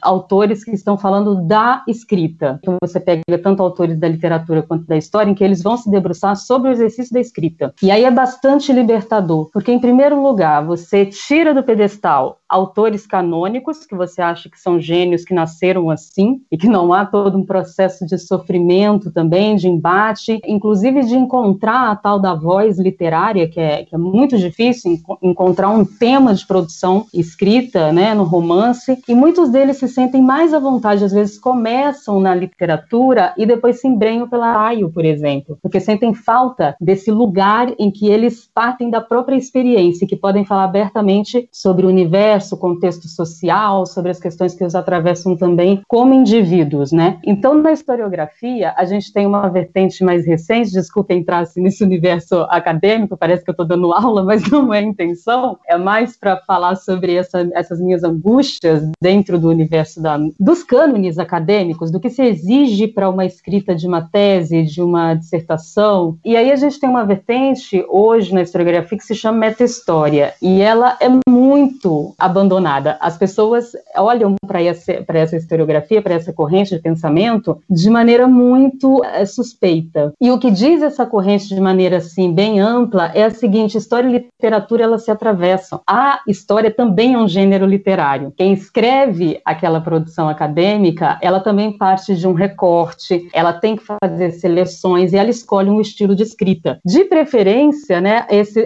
autores 0.02 0.64
que 0.64 0.72
estão 0.72 0.98
falando 0.98 1.48
da 1.48 1.84
escrita. 1.88 2.60
Então 2.62 2.78
você 2.82 3.00
pega 3.00 3.24
tanto 3.42 3.62
autores 3.62 3.98
da 4.00 4.08
literatura 4.08 4.64
quanto 4.64 4.86
da 4.86 4.98
história, 4.98 5.30
em 5.30 5.36
que 5.36 5.44
eles 5.44 5.62
vão 5.62 5.78
se 5.78 5.90
debruçar 5.90 6.36
sobre 6.36 6.70
o 6.70 6.72
exercício 6.72 7.14
da 7.14 7.20
escrita. 7.20 7.74
E 7.82 7.92
aí 7.92 8.04
é 8.04 8.12
bastante 8.12 8.72
libertador, 8.72 9.50
porque 9.52 9.72
em 9.72 9.80
primeiro 9.80 10.22
lugar, 10.22 10.66
você 10.66 11.06
tira 11.06 11.54
do 11.54 11.64
pedestal 11.64 12.40
autores 12.48 13.08
canônicos 13.08 13.86
que 13.86 13.96
você 13.96 14.22
acha 14.22 14.50
que 14.50 14.60
são 14.60 14.80
gênios 14.80 15.24
que 15.24 15.34
nasceram 15.34 15.90
assim 15.90 16.42
e 16.52 16.58
que 16.58 16.68
não 16.68 16.94
há 16.94 17.06
todo 17.06 17.38
um 17.38 17.46
processo 17.46 18.06
de 18.06 18.18
sofrimento 18.18 19.12
também, 19.12 19.56
de 19.56 19.68
embate, 19.68 20.40
inclusive 20.46 21.04
de 21.04 21.16
encontrar 21.16 21.92
a 21.92 21.96
tal 21.96 22.20
da 22.20 22.34
voz 22.34 22.78
literária, 22.80 23.48
que 23.48 23.60
é, 23.60 23.84
que 23.84 23.96
é 23.96 23.98
muito 23.98 24.38
difícil 24.38 25.00
encontrar 25.22 25.70
um 25.70 25.84
tema 25.84 26.34
de 26.34 26.46
produção 26.46 27.06
escrita, 27.14 27.92
né, 27.92 28.14
no 28.14 28.24
romance, 28.24 28.98
e 29.08 29.16
muitos 29.16 29.50
deles 29.50 29.78
se 29.78 29.88
sentem 29.88 30.22
mais 30.22 30.54
à 30.54 30.60
vontade, 30.60 31.04
às 31.04 31.12
vezes 31.12 31.40
começam 31.40 32.20
na 32.20 32.36
literatura 32.36 33.34
e 33.38 33.46
depois 33.46 33.82
se 33.82 33.88
embrenham 33.88 34.28
pela 34.28 34.54
raio, 34.54 34.92
por 34.92 35.04
exemplo, 35.04 35.58
porque 35.62 35.80
sentem 35.80 36.14
falta 36.14 36.76
desse 36.80 37.12
lugar 37.12 37.74
em 37.80 37.92
que 37.92 38.08
eles 38.08 38.50
partem 38.54 38.90
da 38.90 39.02
própria 39.02 39.36
experiência, 39.36 40.08
que 40.08 40.16
podem 40.16 40.46
falar 40.46 40.66
abertamente 40.66 41.48
sobre 41.52 41.86
o 41.86 41.90
universo, 41.90 42.35
o 42.54 42.58
contexto 42.58 43.08
social, 43.08 43.86
sobre 43.86 44.12
as 44.12 44.20
questões 44.20 44.54
que 44.54 44.64
os 44.64 44.76
atravessam 44.76 45.36
também 45.36 45.82
como 45.88 46.14
indivíduos, 46.14 46.92
né? 46.92 47.20
Então, 47.24 47.56
na 47.56 47.72
historiografia, 47.72 48.74
a 48.76 48.86
gente 48.86 49.12
tem 49.12 49.26
uma 49.26 49.48
vertente 49.50 50.04
mais 50.04 50.26
recente, 50.26 50.72
desculpa 50.72 51.14
entrar 51.14 51.40
assim, 51.40 51.62
nesse 51.62 51.84
universo 51.84 52.42
acadêmico, 52.50 53.18
parece 53.18 53.44
que 53.44 53.50
eu 53.50 53.54
estou 53.54 53.66
dando 53.66 53.92
aula, 53.94 54.24
mas 54.24 54.44
não 54.52 54.74
é 54.74 54.80
a 54.80 54.84
intenção, 54.84 55.58
é 55.68 55.78
mais 55.78 56.18
para 56.18 56.38
falar 56.38 56.76
sobre 56.76 57.16
essa, 57.16 57.48
essas 57.54 57.80
minhas 57.80 58.04
angústias 58.04 58.84
dentro 59.02 59.40
do 59.40 59.50
universo 59.50 60.02
da, 60.02 60.18
dos 60.40 60.64
cânones 60.64 61.18
acadêmicos, 61.18 61.92
do 61.92 62.00
que 62.00 62.10
se 62.10 62.24
exige 62.24 62.88
para 62.88 63.10
uma 63.10 63.26
escrita 63.26 63.76
de 63.76 63.88
uma 63.88 64.02
tese, 64.02 64.64
de 64.64 64.82
uma 64.82 65.14
dissertação. 65.14 66.18
E 66.24 66.36
aí 66.36 66.52
a 66.52 66.56
gente 66.56 66.80
tem 66.80 66.90
uma 66.90 67.06
vertente 67.06 67.86
hoje 67.90 68.34
na 68.34 68.42
historiografia 68.42 68.98
que 68.98 69.04
se 69.04 69.16
chama 69.16 69.40
meta-história, 69.40 70.34
e 70.42 70.62
ela 70.62 70.98
é 71.00 71.08
muito 71.30 72.16
abandonada. 72.26 72.98
As 73.00 73.18
pessoas 73.18 73.72
olham 73.96 74.36
para 74.46 74.62
essa, 74.62 75.06
essa 75.08 75.38
historiografia, 75.38 76.02
para 76.02 76.16
essa 76.16 76.34
corrente 76.34 76.76
de 76.76 76.82
pensamento, 76.82 77.60
de 77.70 77.90
maneira 77.90 78.28
muito 78.28 79.04
é, 79.04 79.26
suspeita. 79.26 80.14
E 80.20 80.32
o 80.32 80.40
que 80.40 80.52
diz 80.52 80.82
essa 80.82 81.06
corrente 81.06 81.48
de 81.48 81.62
maneira 81.62 81.98
assim 81.98 82.34
bem 82.34 82.60
ampla 82.60 83.12
é 83.14 83.24
a 83.24 83.30
seguinte: 83.30 83.78
história 83.78 84.08
e 84.08 84.14
literatura 84.14 84.84
elas 84.84 85.04
se 85.04 85.12
atravessam. 85.12 85.82
A 85.88 86.22
história 86.28 86.72
também 86.72 87.14
é 87.14 87.18
um 87.18 87.28
gênero 87.28 87.66
literário. 87.66 88.34
Quem 88.36 88.54
escreve 88.54 89.40
aquela 89.46 89.80
produção 89.80 90.28
acadêmica, 90.28 91.20
ela 91.22 91.40
também 91.40 91.78
parte 91.78 92.16
de 92.16 92.28
um 92.28 92.34
recorte, 92.34 93.30
ela 93.34 93.54
tem 93.54 93.76
que 93.76 93.84
fazer 93.84 94.32
seleções 94.32 95.14
e 95.14 95.18
ela 95.18 95.30
escolhe 95.30 95.70
um 95.70 95.82
estilo 95.82 96.16
de 96.16 96.24
escrita. 96.24 96.80
De 96.84 97.06
preferência, 97.06 98.02
né, 98.02 98.26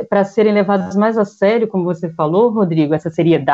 para 0.10 0.24
serem 0.24 0.54
levados 0.54 0.96
mais 0.96 1.18
a 1.18 1.25
sério, 1.25 1.68
como 1.68 1.84
você 1.84 2.10
falou, 2.10 2.50
Rodrigo, 2.50 2.94
essa 2.94 3.10
seriedade, 3.10 3.49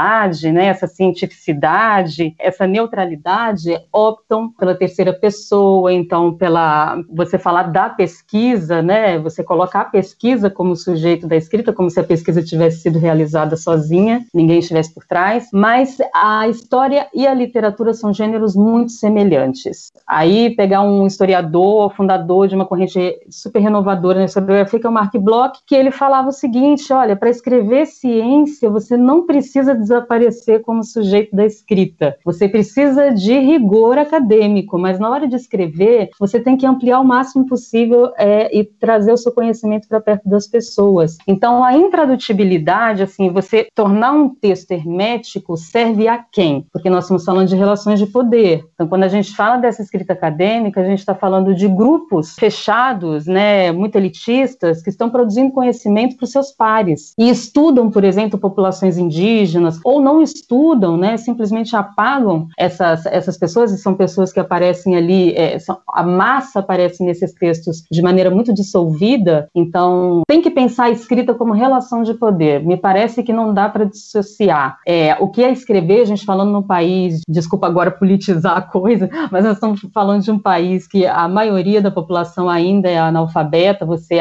né, 0.51 0.65
essa 0.65 0.87
cientificidade, 0.87 2.35
essa 2.39 2.67
neutralidade, 2.67 3.79
optam 3.91 4.51
pela 4.51 4.75
terceira 4.75 5.13
pessoa, 5.13 5.93
então 5.93 6.33
pela 6.33 7.01
você 7.09 7.37
falar 7.37 7.63
da 7.63 7.89
pesquisa, 7.89 8.81
né, 8.81 9.17
você 9.19 9.43
colocar 9.43 9.81
a 9.81 9.85
pesquisa 9.85 10.49
como 10.49 10.75
sujeito 10.75 11.27
da 11.27 11.35
escrita, 11.35 11.73
como 11.73 11.89
se 11.89 11.99
a 11.99 12.03
pesquisa 12.03 12.43
tivesse 12.43 12.81
sido 12.81 12.99
realizada 12.99 13.55
sozinha, 13.55 14.25
ninguém 14.33 14.59
estivesse 14.59 14.93
por 14.93 15.05
trás, 15.05 15.47
mas 15.53 15.97
a 16.13 16.47
história 16.47 17.07
e 17.13 17.25
a 17.25 17.33
literatura 17.33 17.93
são 17.93 18.13
gêneros 18.13 18.55
muito 18.55 18.91
semelhantes. 18.91 19.91
Aí 20.07 20.55
pegar 20.55 20.81
um 20.81 21.05
historiador, 21.07 21.93
fundador 21.95 22.47
de 22.47 22.55
uma 22.55 22.65
corrente 22.65 23.19
super 23.29 23.59
renovadora 23.59 24.19
na 24.19 24.25
historiografia, 24.25 24.79
que 24.79 24.85
é 24.85 24.89
o 24.89 24.93
Mark 24.93 25.15
Bloch, 25.17 25.59
que 25.65 25.75
ele 25.75 25.91
falava 25.91 26.29
o 26.29 26.33
seguinte, 26.33 26.91
olha, 26.91 27.15
para 27.15 27.29
escrever 27.29 27.85
ciência, 27.85 28.69
você 28.69 28.97
não 28.97 29.25
precisa 29.25 29.73
desaparecer 29.85 30.61
como 30.61 30.83
sujeito 30.83 31.35
da 31.35 31.45
escrita. 31.45 32.17
Você 32.25 32.49
precisa 32.49 33.11
de 33.11 33.39
rigor 33.39 33.97
acadêmico, 33.97 34.77
mas 34.77 34.99
na 34.99 35.09
hora 35.09 35.27
de 35.27 35.35
escrever, 35.35 36.09
você 36.19 36.39
tem 36.39 36.57
que 36.57 36.65
ampliar 36.65 36.99
o 36.99 37.05
máximo 37.05 37.45
possível 37.45 38.11
é, 38.17 38.55
e 38.55 38.63
trazer 38.63 39.11
o 39.11 39.17
seu 39.17 39.31
conhecimento 39.31 39.87
para 39.87 40.01
perto 40.01 40.27
das 40.27 40.47
pessoas. 40.47 41.17
Então, 41.27 41.63
a 41.63 41.75
intradutibilidade, 41.75 43.03
assim, 43.03 43.29
você 43.29 43.67
tornar 43.73 44.11
um 44.11 44.29
texto 44.29 44.71
hermético 44.71 45.55
serve 45.55 46.07
a 46.07 46.17
quem? 46.17 46.65
Porque 46.71 46.89
nós 46.89 47.05
estamos 47.05 47.23
falando 47.23 47.47
de 47.47 47.55
relações 47.55 47.99
de 47.99 48.07
poder. 48.07 48.65
Então, 48.73 48.87
quando 48.87 49.03
a 49.03 49.07
gente 49.07 49.35
fala 49.35 49.57
dessa 49.57 49.81
escrita 49.81 50.13
acadêmica, 50.13 50.81
a 50.81 50.85
gente 50.85 50.99
está 50.99 51.15
falando 51.15 51.53
de 51.53 51.67
grupos 51.67 52.35
fechados, 52.35 53.25
né, 53.25 53.71
muito 53.71 53.95
elitistas, 53.95 54.81
que 54.81 54.89
estão 54.89 55.09
produzindo 55.09 55.51
conhecimento 55.51 56.15
para 56.17 56.25
os 56.25 56.31
seus 56.31 56.51
pares 56.51 57.13
e 57.17 57.29
estudam, 57.29 57.89
por 57.89 58.03
exemplo, 58.03 58.39
populações 58.39 58.97
indígenas 58.97 59.74
ou 59.83 60.01
não 60.01 60.21
estudam, 60.21 60.97
né, 60.97 61.17
simplesmente 61.17 61.75
apagam 61.75 62.47
essas, 62.57 63.05
essas 63.05 63.37
pessoas, 63.37 63.71
e 63.71 63.77
são 63.77 63.95
pessoas 63.95 64.31
que 64.31 64.39
aparecem 64.39 64.95
ali, 64.95 65.33
é, 65.35 65.59
são, 65.59 65.77
a 65.91 66.03
massa 66.03 66.59
aparece 66.59 67.03
nesses 67.03 67.33
textos 67.33 67.83
de 67.91 68.01
maneira 68.01 68.29
muito 68.29 68.53
dissolvida, 68.53 69.47
então 69.55 70.21
tem 70.27 70.41
que 70.41 70.49
pensar 70.49 70.85
a 70.85 70.89
escrita 70.89 71.33
como 71.33 71.53
relação 71.53 72.03
de 72.03 72.13
poder. 72.13 72.63
Me 72.63 72.77
parece 72.77 73.23
que 73.23 73.33
não 73.33 73.53
dá 73.53 73.69
para 73.69 73.85
dissociar. 73.85 74.77
É, 74.87 75.15
o 75.19 75.29
que 75.29 75.43
é 75.43 75.51
escrever, 75.51 76.01
a 76.01 76.05
gente 76.05 76.25
falando 76.25 76.51
no 76.51 76.63
país, 76.63 77.21
desculpa 77.27 77.67
agora 77.67 77.91
politizar 77.91 78.57
a 78.57 78.61
coisa, 78.61 79.09
mas 79.31 79.43
nós 79.43 79.53
estamos 79.53 79.81
falando 79.93 80.23
de 80.23 80.31
um 80.31 80.39
país 80.39 80.87
que 80.87 81.05
a 81.05 81.27
maioria 81.27 81.81
da 81.81 81.91
população 81.91 82.49
ainda 82.49 82.89
é 82.89 82.97
analfabeta, 82.97 83.85
você 83.85 84.19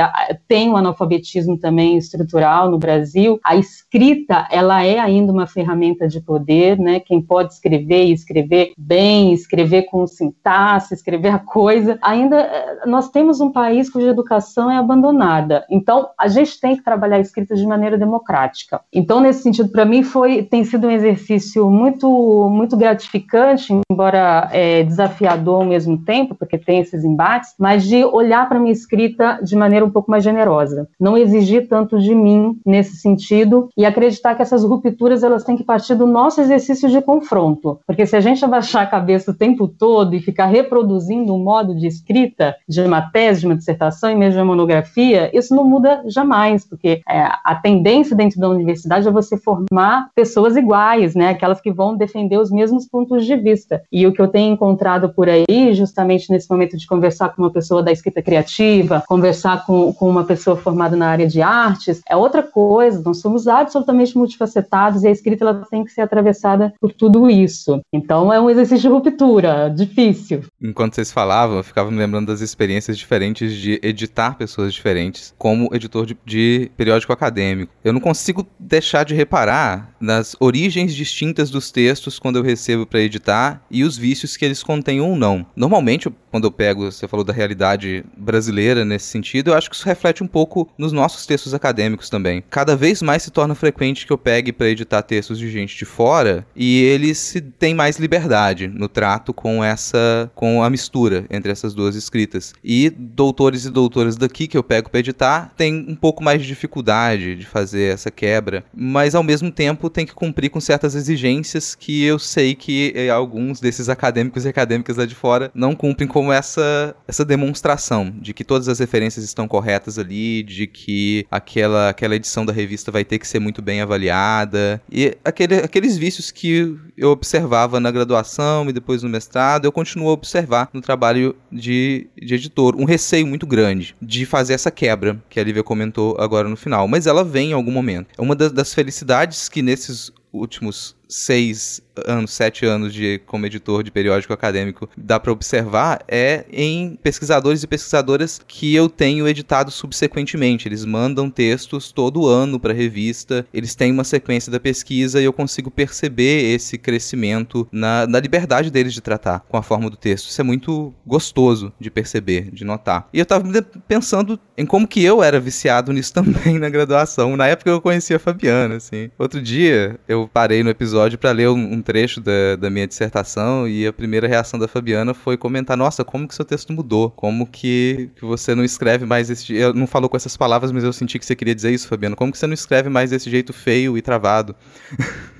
tem 0.48 0.70
um 0.70 0.76
analfabetismo 0.76 1.58
também 1.58 1.96
estrutural 1.96 2.70
no 2.70 2.78
Brasil. 2.78 3.38
A 3.44 3.56
escrita, 3.56 4.46
ela 4.50 4.84
é 4.84 4.98
ainda 4.98 5.32
uma 5.32 5.43
ferramenta 5.46 6.08
de 6.08 6.20
poder, 6.20 6.78
né? 6.78 7.00
Quem 7.00 7.20
pode 7.20 7.52
escrever 7.52 8.04
e 8.04 8.12
escrever 8.12 8.72
bem, 8.78 9.32
escrever 9.32 9.82
com 9.82 10.06
sintaxe, 10.06 10.94
escrever 10.94 11.28
a 11.28 11.38
coisa, 11.38 11.98
ainda 12.02 12.36
eh, 12.36 12.86
nós 12.86 13.10
temos 13.10 13.40
um 13.40 13.50
país 13.50 13.90
cuja 13.90 14.08
educação 14.08 14.70
é 14.70 14.76
abandonada. 14.76 15.64
Então, 15.70 16.08
a 16.18 16.28
gente 16.28 16.60
tem 16.60 16.76
que 16.76 16.82
trabalhar 16.82 17.16
a 17.16 17.20
escrita 17.20 17.54
de 17.54 17.66
maneira 17.66 17.98
democrática. 17.98 18.80
Então, 18.92 19.20
nesse 19.20 19.42
sentido, 19.42 19.68
para 19.68 19.84
mim 19.84 20.02
foi 20.02 20.42
tem 20.42 20.64
sido 20.64 20.86
um 20.86 20.90
exercício 20.90 21.70
muito 21.70 22.48
muito 22.50 22.76
gratificante, 22.76 23.74
embora 23.90 24.48
é, 24.52 24.82
desafiador 24.82 25.62
ao 25.62 25.66
mesmo 25.66 25.98
tempo, 25.98 26.34
porque 26.34 26.58
tem 26.58 26.80
esses 26.80 27.04
embates, 27.04 27.54
mas 27.58 27.84
de 27.84 28.04
olhar 28.04 28.48
para 28.48 28.58
minha 28.58 28.72
escrita 28.72 29.38
de 29.42 29.56
maneira 29.56 29.84
um 29.84 29.90
pouco 29.90 30.10
mais 30.10 30.22
generosa, 30.22 30.88
não 31.00 31.16
exigir 31.16 31.68
tanto 31.68 31.98
de 31.98 32.14
mim 32.14 32.58
nesse 32.64 32.96
sentido 32.96 33.68
e 33.76 33.84
acreditar 33.84 34.34
que 34.34 34.42
essas 34.42 34.64
rupturas 34.64 35.22
elas 35.34 35.44
têm 35.44 35.56
que 35.56 35.64
partir 35.64 35.94
do 35.94 36.06
nosso 36.06 36.40
exercício 36.40 36.88
de 36.88 37.00
confronto, 37.02 37.80
porque 37.86 38.06
se 38.06 38.16
a 38.16 38.20
gente 38.20 38.44
abaixar 38.44 38.82
a 38.82 38.86
cabeça 38.86 39.30
o 39.30 39.34
tempo 39.34 39.68
todo 39.68 40.14
e 40.14 40.20
ficar 40.20 40.46
reproduzindo 40.46 41.34
um 41.34 41.42
modo 41.42 41.74
de 41.74 41.86
escrita 41.86 42.54
de 42.68 42.80
uma 42.80 43.02
tese, 43.02 43.40
de 43.40 43.46
uma 43.46 43.56
dissertação 43.56 44.10
e 44.10 44.14
mesmo 44.14 44.34
de 44.34 44.38
uma 44.38 44.44
monografia, 44.44 45.30
isso 45.36 45.54
não 45.54 45.64
muda 45.64 46.02
jamais, 46.06 46.64
porque 46.64 47.02
é, 47.08 47.28
a 47.44 47.54
tendência 47.54 48.16
dentro 48.16 48.40
da 48.40 48.48
universidade 48.48 49.06
é 49.06 49.10
você 49.10 49.36
formar 49.36 50.08
pessoas 50.14 50.56
iguais, 50.56 51.14
né, 51.14 51.30
aquelas 51.30 51.60
que 51.60 51.72
vão 51.72 51.96
defender 51.96 52.38
os 52.38 52.50
mesmos 52.50 52.86
pontos 52.86 53.26
de 53.26 53.36
vista. 53.36 53.82
E 53.90 54.06
o 54.06 54.12
que 54.12 54.20
eu 54.20 54.28
tenho 54.28 54.52
encontrado 54.52 55.08
por 55.08 55.28
aí, 55.28 55.74
justamente 55.74 56.30
nesse 56.30 56.48
momento 56.50 56.76
de 56.76 56.86
conversar 56.86 57.30
com 57.30 57.42
uma 57.42 57.50
pessoa 57.50 57.82
da 57.82 57.90
escrita 57.90 58.22
criativa, 58.22 59.02
conversar 59.06 59.66
com, 59.66 59.92
com 59.92 60.08
uma 60.08 60.24
pessoa 60.24 60.56
formada 60.56 60.96
na 60.96 61.08
área 61.08 61.26
de 61.26 61.42
artes, 61.42 62.00
é 62.08 62.16
outra 62.16 62.42
coisa. 62.42 63.02
Nós 63.04 63.20
somos 63.20 63.48
absolutamente 63.48 64.16
multifacetados 64.16 65.02
e 65.02 65.08
a 65.08 65.10
escrita 65.24 65.44
ela 65.44 65.64
tem 65.70 65.84
que 65.84 65.90
ser 65.90 66.02
atravessada 66.02 66.74
por 66.78 66.92
tudo 66.92 67.30
isso. 67.30 67.80
Então 67.92 68.32
é 68.32 68.38
um 68.38 68.50
exercício 68.50 68.82
de 68.82 68.88
ruptura, 68.88 69.72
difícil. 69.74 70.42
Enquanto 70.60 70.94
vocês 70.94 71.10
falavam, 71.10 71.56
eu 71.56 71.64
ficava 71.64 71.90
me 71.90 71.98
lembrando 71.98 72.26
das 72.26 72.40
experiências 72.40 72.98
diferentes 72.98 73.54
de 73.54 73.80
editar 73.82 74.36
pessoas 74.36 74.74
diferentes, 74.74 75.34
como 75.38 75.74
editor 75.74 76.04
de, 76.04 76.16
de 76.24 76.70
periódico 76.76 77.12
acadêmico. 77.12 77.72
Eu 77.82 77.92
não 77.92 78.00
consigo 78.00 78.46
deixar 78.58 79.04
de 79.04 79.14
reparar 79.14 79.94
nas 79.98 80.36
origens 80.38 80.94
distintas 80.94 81.50
dos 81.50 81.70
textos 81.70 82.18
quando 82.18 82.36
eu 82.36 82.42
recebo 82.42 82.86
para 82.86 83.00
editar 83.00 83.62
e 83.70 83.82
os 83.82 83.96
vícios 83.96 84.36
que 84.36 84.44
eles 84.44 84.62
contêm 84.62 85.00
ou 85.00 85.16
não. 85.16 85.46
Normalmente, 85.56 86.12
quando 86.30 86.44
eu 86.44 86.52
pego, 86.52 86.90
você 86.90 87.08
falou 87.08 87.24
da 87.24 87.32
realidade 87.32 88.04
brasileira 88.16 88.84
nesse 88.84 89.06
sentido, 89.06 89.50
eu 89.50 89.54
acho 89.54 89.70
que 89.70 89.76
isso 89.76 89.86
reflete 89.86 90.22
um 90.22 90.26
pouco 90.26 90.68
nos 90.76 90.92
nossos 90.92 91.24
textos 91.24 91.54
acadêmicos 91.54 92.10
também. 92.10 92.42
Cada 92.50 92.76
vez 92.76 93.00
mais 93.00 93.22
se 93.22 93.30
torna 93.30 93.54
frequente 93.54 94.06
que 94.06 94.12
eu 94.12 94.18
pegue 94.18 94.52
para 94.52 94.68
editar 94.68 95.02
textos 95.04 95.38
de 95.38 95.50
gente 95.50 95.76
de 95.76 95.84
fora 95.84 96.46
e 96.54 96.82
eles 96.82 97.36
têm 97.58 97.74
mais 97.74 97.98
liberdade 97.98 98.66
no 98.66 98.88
trato 98.88 99.32
com 99.32 99.62
essa 99.62 100.30
com 100.34 100.62
a 100.62 100.70
mistura 100.70 101.24
entre 101.30 101.52
essas 101.52 101.74
duas 101.74 101.94
escritas. 101.94 102.52
E 102.62 102.90
doutores 102.90 103.64
e 103.64 103.70
doutoras 103.70 104.16
daqui 104.16 104.46
que 104.46 104.56
eu 104.56 104.62
pego 104.62 104.90
para 104.90 105.00
editar 105.00 105.52
têm 105.56 105.86
um 105.88 105.94
pouco 105.94 106.22
mais 106.22 106.40
de 106.42 106.48
dificuldade 106.48 107.36
de 107.36 107.46
fazer 107.46 107.92
essa 107.92 108.10
quebra, 108.10 108.64
mas 108.74 109.14
ao 109.14 109.22
mesmo 109.22 109.50
tempo 109.50 109.90
tem 109.90 110.06
que 110.06 110.14
cumprir 110.14 110.50
com 110.50 110.60
certas 110.60 110.94
exigências 110.94 111.74
que 111.74 112.02
eu 112.04 112.18
sei 112.18 112.54
que 112.54 112.92
eh, 112.94 113.10
alguns 113.10 113.60
desses 113.60 113.88
acadêmicos 113.88 114.44
e 114.44 114.48
acadêmicas 114.48 114.96
lá 114.96 115.06
de 115.06 115.14
fora 115.14 115.50
não 115.54 115.74
cumprem 115.74 116.08
como 116.08 116.32
essa 116.32 116.94
essa 117.06 117.24
demonstração 117.24 118.12
de 118.20 118.32
que 118.32 118.44
todas 118.44 118.68
as 118.68 118.78
referências 118.78 119.24
estão 119.24 119.46
corretas 119.46 119.98
ali, 119.98 120.42
de 120.42 120.66
que 120.66 121.26
aquela 121.30 121.88
aquela 121.88 122.16
edição 122.16 122.44
da 122.44 122.52
revista 122.52 122.90
vai 122.90 123.04
ter 123.04 123.18
que 123.18 123.26
ser 123.26 123.38
muito 123.38 123.62
bem 123.62 123.80
avaliada 123.80 124.80
e 124.94 125.18
aquele, 125.24 125.56
aqueles 125.56 125.96
vícios 125.96 126.30
que 126.30 126.78
eu 126.96 127.10
observava 127.10 127.80
na 127.80 127.90
graduação 127.90 128.68
e 128.68 128.72
depois 128.72 129.02
no 129.02 129.08
mestrado, 129.08 129.64
eu 129.64 129.72
continuo 129.72 130.08
a 130.08 130.12
observar 130.12 130.70
no 130.72 130.80
trabalho 130.80 131.34
de, 131.50 132.06
de 132.16 132.34
editor. 132.34 132.76
Um 132.76 132.84
receio 132.84 133.26
muito 133.26 133.44
grande 133.44 133.96
de 134.00 134.24
fazer 134.24 134.52
essa 134.52 134.70
quebra 134.70 135.20
que 135.28 135.40
a 135.40 135.42
Lívia 135.42 135.64
comentou 135.64 136.16
agora 136.20 136.48
no 136.48 136.56
final, 136.56 136.86
mas 136.86 137.08
ela 137.08 137.24
vem 137.24 137.50
em 137.50 137.54
algum 137.54 137.72
momento. 137.72 138.14
É 138.16 138.22
uma 138.22 138.36
das, 138.36 138.52
das 138.52 138.72
felicidades 138.72 139.48
que 139.48 139.62
nesses 139.62 140.12
últimos 140.32 140.94
seis 141.08 141.82
anos, 142.06 142.32
sete 142.32 142.66
anos 142.66 142.92
de 142.92 143.20
como 143.26 143.46
editor 143.46 143.82
de 143.82 143.90
periódico 143.90 144.32
acadêmico 144.32 144.88
dá 144.96 145.20
para 145.20 145.32
observar 145.32 146.02
é 146.08 146.44
em 146.50 146.98
pesquisadores 147.02 147.62
e 147.62 147.66
pesquisadoras 147.66 148.40
que 148.46 148.74
eu 148.74 148.88
tenho 148.88 149.28
editado 149.28 149.70
subsequentemente. 149.70 150.66
Eles 150.68 150.84
mandam 150.84 151.30
textos 151.30 151.92
todo 151.92 152.26
ano 152.26 152.58
para 152.58 152.72
a 152.72 152.76
revista, 152.76 153.46
eles 153.52 153.74
têm 153.74 153.92
uma 153.92 154.04
sequência 154.04 154.50
da 154.50 154.60
pesquisa 154.60 155.20
e 155.20 155.24
eu 155.24 155.32
consigo 155.32 155.70
perceber 155.70 156.54
esse 156.54 156.78
crescimento 156.78 157.66
na, 157.70 158.06
na 158.06 158.20
liberdade 158.20 158.70
deles 158.70 158.92
de 158.92 159.00
tratar 159.00 159.40
com 159.48 159.56
a 159.56 159.62
forma 159.62 159.90
do 159.90 159.96
texto. 159.96 160.28
Isso 160.28 160.40
é 160.40 160.44
muito 160.44 160.92
gostoso 161.06 161.72
de 161.78 161.90
perceber, 161.90 162.50
de 162.50 162.64
notar. 162.64 163.08
E 163.12 163.18
eu 163.18 163.22
estava 163.22 163.44
pensando 163.86 164.38
em 164.56 164.66
como 164.66 164.88
que 164.88 165.02
eu 165.02 165.22
era 165.22 165.38
viciado 165.38 165.92
nisso 165.92 166.12
também 166.14 166.58
na 166.58 166.68
graduação. 166.68 167.36
Na 167.36 167.46
época 167.46 167.70
eu 167.70 167.80
conhecia 167.80 168.16
a 168.16 168.20
Fabiana, 168.20 168.76
assim. 168.76 169.10
Outro 169.18 169.40
dia 169.40 169.98
eu 170.08 170.28
parei 170.32 170.62
no 170.62 170.70
episódio 170.70 171.03
para 171.16 171.30
ler 171.32 171.48
um, 171.48 171.74
um 171.74 171.82
trecho 171.82 172.20
da, 172.20 172.56
da 172.58 172.70
minha 172.70 172.86
dissertação 172.86 173.68
e 173.68 173.86
a 173.86 173.92
primeira 173.92 174.26
reação 174.26 174.58
da 174.58 174.66
Fabiana 174.66 175.14
foi 175.14 175.36
comentar: 175.36 175.76
Nossa, 175.76 176.04
como 176.04 176.26
que 176.26 176.34
seu 176.34 176.44
texto 176.44 176.72
mudou? 176.72 177.10
Como 177.10 177.46
que, 177.46 178.10
que 178.16 178.24
você 178.24 178.54
não 178.54 178.64
escreve 178.64 179.04
mais 179.04 179.30
esse. 179.30 179.54
Eu 179.54 179.74
não 179.74 179.86
falou 179.86 180.08
com 180.08 180.16
essas 180.16 180.36
palavras, 180.36 180.72
mas 180.72 180.84
eu 180.84 180.92
senti 180.92 181.18
que 181.18 181.26
você 181.26 181.36
queria 181.36 181.54
dizer 181.54 181.72
isso, 181.72 181.88
Fabiana. 181.88 182.16
Como 182.16 182.32
que 182.32 182.38
você 182.38 182.46
não 182.46 182.54
escreve 182.54 182.88
mais 182.88 183.10
desse 183.10 183.30
jeito 183.30 183.52
feio 183.52 183.96
e 183.96 184.02
travado? 184.02 184.54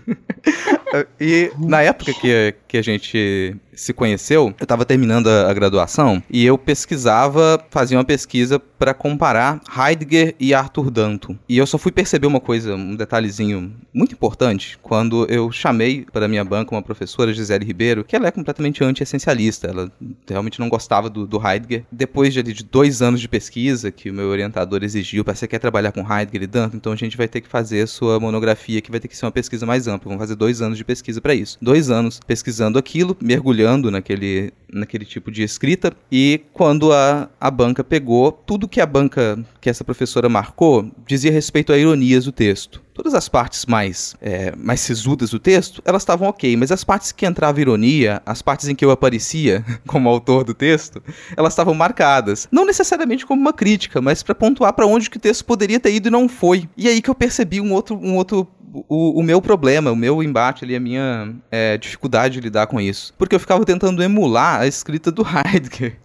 e 1.21 1.51
na 1.59 1.83
época 1.83 2.13
que, 2.15 2.55
que 2.69 2.77
a 2.77 2.83
gente 2.83 3.57
se 3.75 3.93
conheceu, 3.93 4.55
eu 4.59 4.65
estava 4.65 4.85
terminando 4.85 5.29
a, 5.29 5.51
a, 5.51 5.55
graduação 5.55 6.23
e 6.31 6.45
eu 6.45 6.57
pesquisava, 6.57 7.63
fazia 7.71 7.99
uma 7.99 8.05
pesquisa 8.05 8.59
para 8.59 8.95
comparar 8.95 9.61
Heidegger 9.77 10.35
e 10.39 10.55
Arthur 10.55 10.91
Danto. 10.91 11.39
E 11.49 11.59
eu 11.59 11.67
só 11.67 11.79
fui 11.79 11.93
perceber 11.93 12.27
uma 12.27 12.41
coisa, 12.41 12.75
um 12.75 12.95
detalhezinho 12.95 13.73
muito 13.93 14.13
importante, 14.13 14.79
quando 14.83 15.27
eu 15.31 15.51
chamei 15.51 16.07
para 16.13 16.29
minha 16.29 16.45
banca 16.45 16.75
uma 16.75 16.83
professora, 16.83 17.33
Gisele 17.33 17.65
Ribeiro, 17.65 18.05
que 18.05 18.17
ela 18.17 18.29
é 18.29 18.31
completamente 18.31 18.83
anti-essencialista, 18.85 19.69
ela 19.69 19.91
realmente 20.29 20.61
não 20.61 20.69
gostava 20.69 21.09
do, 21.09 21.27
do 21.27 21.41
Heidegger. 21.45 21.85
Depois 21.91 22.33
de, 22.35 22.43
de, 22.43 22.65
dois 22.65 23.03
anos 23.03 23.21
de 23.21 23.29
pesquisa 23.29 23.91
que 23.91 24.11
o 24.11 24.15
meu 24.15 24.29
orientador 24.29 24.83
exigiu, 24.83 25.25
para 25.25 25.35
você 25.35 25.47
quer 25.47 25.59
trabalhar 25.59 25.93
com 25.93 26.01
Heidegger 26.01 26.43
e 26.43 26.47
Danto, 26.47 26.77
então 26.77 26.93
a 26.93 26.97
gente 26.97 27.17
vai 27.17 27.29
ter 27.29 27.41
que 27.41 27.49
fazer 27.49 27.87
sua 27.87 28.21
monografia, 28.21 28.81
que 28.81 28.91
vai 28.91 29.01
ter 29.01 29.09
que 29.09 29.17
ser 29.17 29.25
uma 29.27 29.33
pesquisa 29.33 29.65
mais 29.65 29.87
ampla. 29.87 30.09
Vamos 30.09 30.23
fazer 30.23 30.35
dois 30.35 30.61
anos 30.61 30.77
de 30.77 30.85
pesquisa 30.85 31.21
para 31.21 31.35
isso. 31.35 31.59
Dois 31.61 31.91
anos 31.91 32.21
pesquisando 32.27 32.79
aquilo, 32.79 33.17
mergulhando 33.21 33.64
naquele, 33.91 34.53
naquele 34.73 35.05
tipo 35.05 35.31
de 35.31 35.43
escrita, 35.43 35.93
e 36.11 36.41
quando 36.53 36.93
a, 36.93 37.29
a 37.41 37.51
banca 37.51 37.83
pegou, 37.83 38.33
tudo 38.33 38.69
que 38.69 38.81
a 38.81 38.87
banca, 38.87 39.39
que 39.61 39.71
essa 39.71 39.85
professora 39.85 40.29
marcou, 40.29 40.91
dizia 41.07 41.33
respeito 41.33 41.73
a 41.73 41.79
ironias 41.79 42.25
do 42.25 42.33
texto. 42.33 42.83
Todas 42.95 43.13
as 43.13 43.29
partes 43.29 43.67
mais, 43.67 44.15
é, 44.21 44.55
mais 44.57 44.79
sisudas 44.79 45.31
do 45.31 45.41
texto, 45.41 45.83
elas 45.85 46.03
estavam 46.03 46.29
ok, 46.29 46.57
mas 46.57 46.71
as 46.71 46.85
partes 46.85 47.11
que 47.11 47.27
entrava 47.27 47.61
ironia, 47.61 48.23
as 48.25 48.41
partes 48.41 48.69
em 48.69 48.75
que 48.75 48.85
eu 48.85 48.91
aparecia 48.93 49.65
como 49.85 50.09
autor 50.09 50.45
do 50.45 50.55
texto, 50.55 51.03
elas 51.37 51.55
estavam 51.55 51.75
marcadas. 51.75 52.47
Não 52.53 52.65
necessariamente 52.65 53.27
como 53.27 53.41
uma 53.41 53.53
crítica, 53.53 54.01
mas 54.01 54.23
para 54.23 54.35
pontuar 54.35 54.73
para 54.75 54.87
onde 54.87 55.11
que 55.11 55.17
o 55.17 55.21
texto 55.21 55.45
poderia 55.45 55.81
ter 55.81 55.93
ido 55.93 56.07
e 56.07 56.11
não 56.11 56.29
foi. 56.29 56.69
E 56.77 56.89
aí 56.89 57.03
que 57.03 57.11
eu 57.11 57.17
percebi 57.17 57.61
um 57.61 57.73
outro, 57.73 57.97
um 57.97 58.17
outro 58.17 58.47
o, 58.89 59.21
o 59.21 59.23
meu 59.23 59.41
problema, 59.41 59.93
o 59.93 59.97
meu 59.97 60.23
embate 60.23 60.65
ali, 60.65 60.75
a 60.75 60.81
minha 60.81 61.35
é, 61.51 61.79
dificuldade 61.79 62.35
de 62.35 62.41
lidar 62.41 62.67
com 62.67 62.81
isso. 62.81 63.15
Porque 63.17 63.35
eu 63.35 63.41
ficava 63.41 63.65
tentando 63.65 64.03
emular 64.03 64.61
a 64.61 64.67
escrita 64.67 65.13
do 65.13 65.25
Heidegger. 65.27 65.97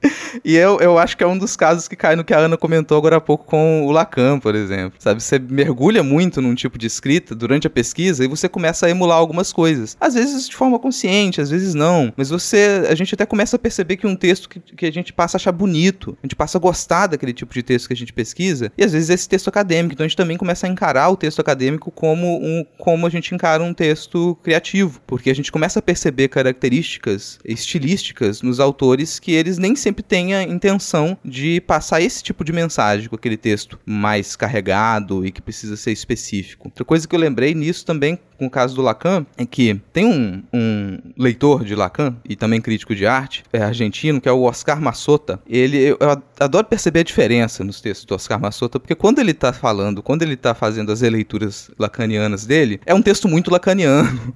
e 0.46 0.56
eu, 0.56 0.80
eu 0.80 0.98
acho 1.00 1.18
que 1.18 1.24
é 1.24 1.28
um 1.28 1.38
dos 1.38 1.56
casos 1.56 1.88
que 1.88 1.96
cai 1.96 2.16
no 2.16 2.24
que 2.24 2.34
a 2.34 2.38
Ana 2.40 2.58
comentou 2.58 2.98
agora 2.98 3.18
há 3.18 3.22
pouco 3.22 3.46
com 3.46 3.86
o 3.86 3.92
Lacan, 3.92 4.40
por 4.40 4.54
exemplo. 4.54 5.00
Sabe, 5.00 5.22
você 5.22 5.40
mergulha 5.40 6.04
muito 6.04 6.42
num 6.42 6.54
tipo 6.54 6.78
de 6.78 6.86
escrita 6.86 7.34
durante 7.34 7.66
a 7.66 7.70
pesquisa 7.70 8.24
e 8.24 8.28
você 8.28 8.48
começa 8.48 8.86
a 8.86 8.90
emular 8.90 9.18
algumas 9.18 9.52
coisas. 9.52 9.98
Às 10.00 10.14
vezes 10.14 10.48
de 10.48 10.56
forma 10.56 10.78
consciente, 10.78 11.42
às 11.42 11.50
vezes 11.50 11.74
não. 11.74 12.14
Mas 12.16 12.30
você, 12.30 12.86
a 12.90 12.96
gente 12.96 13.16
até 13.16 13.26
começa 13.26 13.56
a 13.56 13.60
perceber 13.60 13.98
que 13.98 14.06
um 14.06 14.16
texto 14.16 14.48
que, 14.48 14.60
que 14.60 14.86
a 14.86 14.92
gente 14.92 15.12
passa 15.12 15.38
a 15.38 15.40
achar 15.40 15.52
bonito, 15.52 16.18
a 16.22 16.26
gente 16.28 16.36
passa 16.36 16.58
a 16.58 16.62
gostar 16.62 17.08
daquele 17.08 17.34
tipo 17.34 17.54
de 17.54 17.64
texto 17.64 17.88
que 17.88 17.94
a 17.94 17.98
gente 17.98 18.14
pesquisa, 18.14 18.72
e 18.78 18.84
às 18.84 18.92
vezes 18.92 19.10
esse 19.10 19.28
texto 19.28 19.48
acadêmico. 19.48 19.94
Então 19.94 20.06
a 20.06 20.08
gente 20.08 20.18
também 20.18 20.38
começa 20.38 20.68
a 20.68 20.70
encarar 20.70 21.10
o 21.10 21.18
texto 21.18 21.40
acadêmico 21.40 21.92
como 21.92 22.38
um 22.38 22.59
como 22.78 23.06
a 23.06 23.10
gente 23.10 23.34
encara 23.34 23.64
um 23.64 23.74
texto 23.74 24.38
criativo, 24.44 25.02
porque 25.06 25.30
a 25.30 25.36
gente 25.36 25.52
começa 25.52 25.80
a 25.80 25.82
perceber 25.82 26.28
características 26.28 27.40
estilísticas 27.44 28.42
nos 28.42 28.60
autores 28.60 29.20
que 29.20 29.32
eles 29.32 29.58
nem 29.58 29.76
sempre 29.76 30.04
têm 30.04 30.34
a 30.34 30.44
intenção 30.44 31.18
de 31.24 31.62
passar 31.62 32.02
esse 32.02 32.24
tipo 32.24 32.44
de 32.44 32.52
mensagem 32.52 33.10
com 33.10 33.16
aquele 33.16 33.38
texto 33.38 33.80
mais 33.86 34.36
carregado 34.36 35.26
e 35.26 35.32
que 35.32 35.42
precisa 35.42 35.76
ser 35.76 35.92
específico. 35.92 36.68
Outra 36.68 36.86
coisa 36.86 37.08
que 37.08 37.16
eu 37.16 37.20
lembrei 37.20 37.54
nisso 37.54 37.86
também 37.86 38.20
com 38.40 38.46
o 38.46 38.50
caso 38.50 38.74
do 38.74 38.82
Lacan 38.82 39.26
é 39.38 39.46
que 39.46 39.80
tem 39.92 40.06
um, 40.06 40.42
um 40.54 40.98
leitor 41.18 41.66
de 41.66 41.76
Lacan 41.76 42.16
e 42.28 42.38
também 42.38 42.62
crítico 42.62 42.96
de 42.96 43.06
arte 43.06 43.44
é 43.52 43.62
argentino 43.62 44.22
que 44.22 44.30
é 44.30 44.32
o 44.32 44.44
Oscar 44.44 44.82
Massota. 44.82 45.42
Ele 45.48 45.78
eu, 45.78 45.98
eu 46.00 46.24
adoro 46.40 46.66
perceber 46.66 47.02
a 47.02 47.04
diferença 47.04 47.64
nos 47.66 47.82
textos 47.82 48.06
do 48.06 48.16
Oscar 48.16 48.40
Massota 48.40 48.80
porque 48.80 48.96
quando 48.96 49.20
ele 49.20 49.32
está 49.32 49.52
falando, 49.52 50.02
quando 50.02 50.22
ele 50.22 50.36
está 50.36 50.56
fazendo 50.56 50.90
as 50.92 51.02
releituras 51.02 51.70
lacanianas 51.78 52.46
dele, 52.50 52.82
é 52.84 52.96
um 52.96 53.02
texto 53.02 53.28
muito 53.28 53.52
lacaniano. 53.52 54.34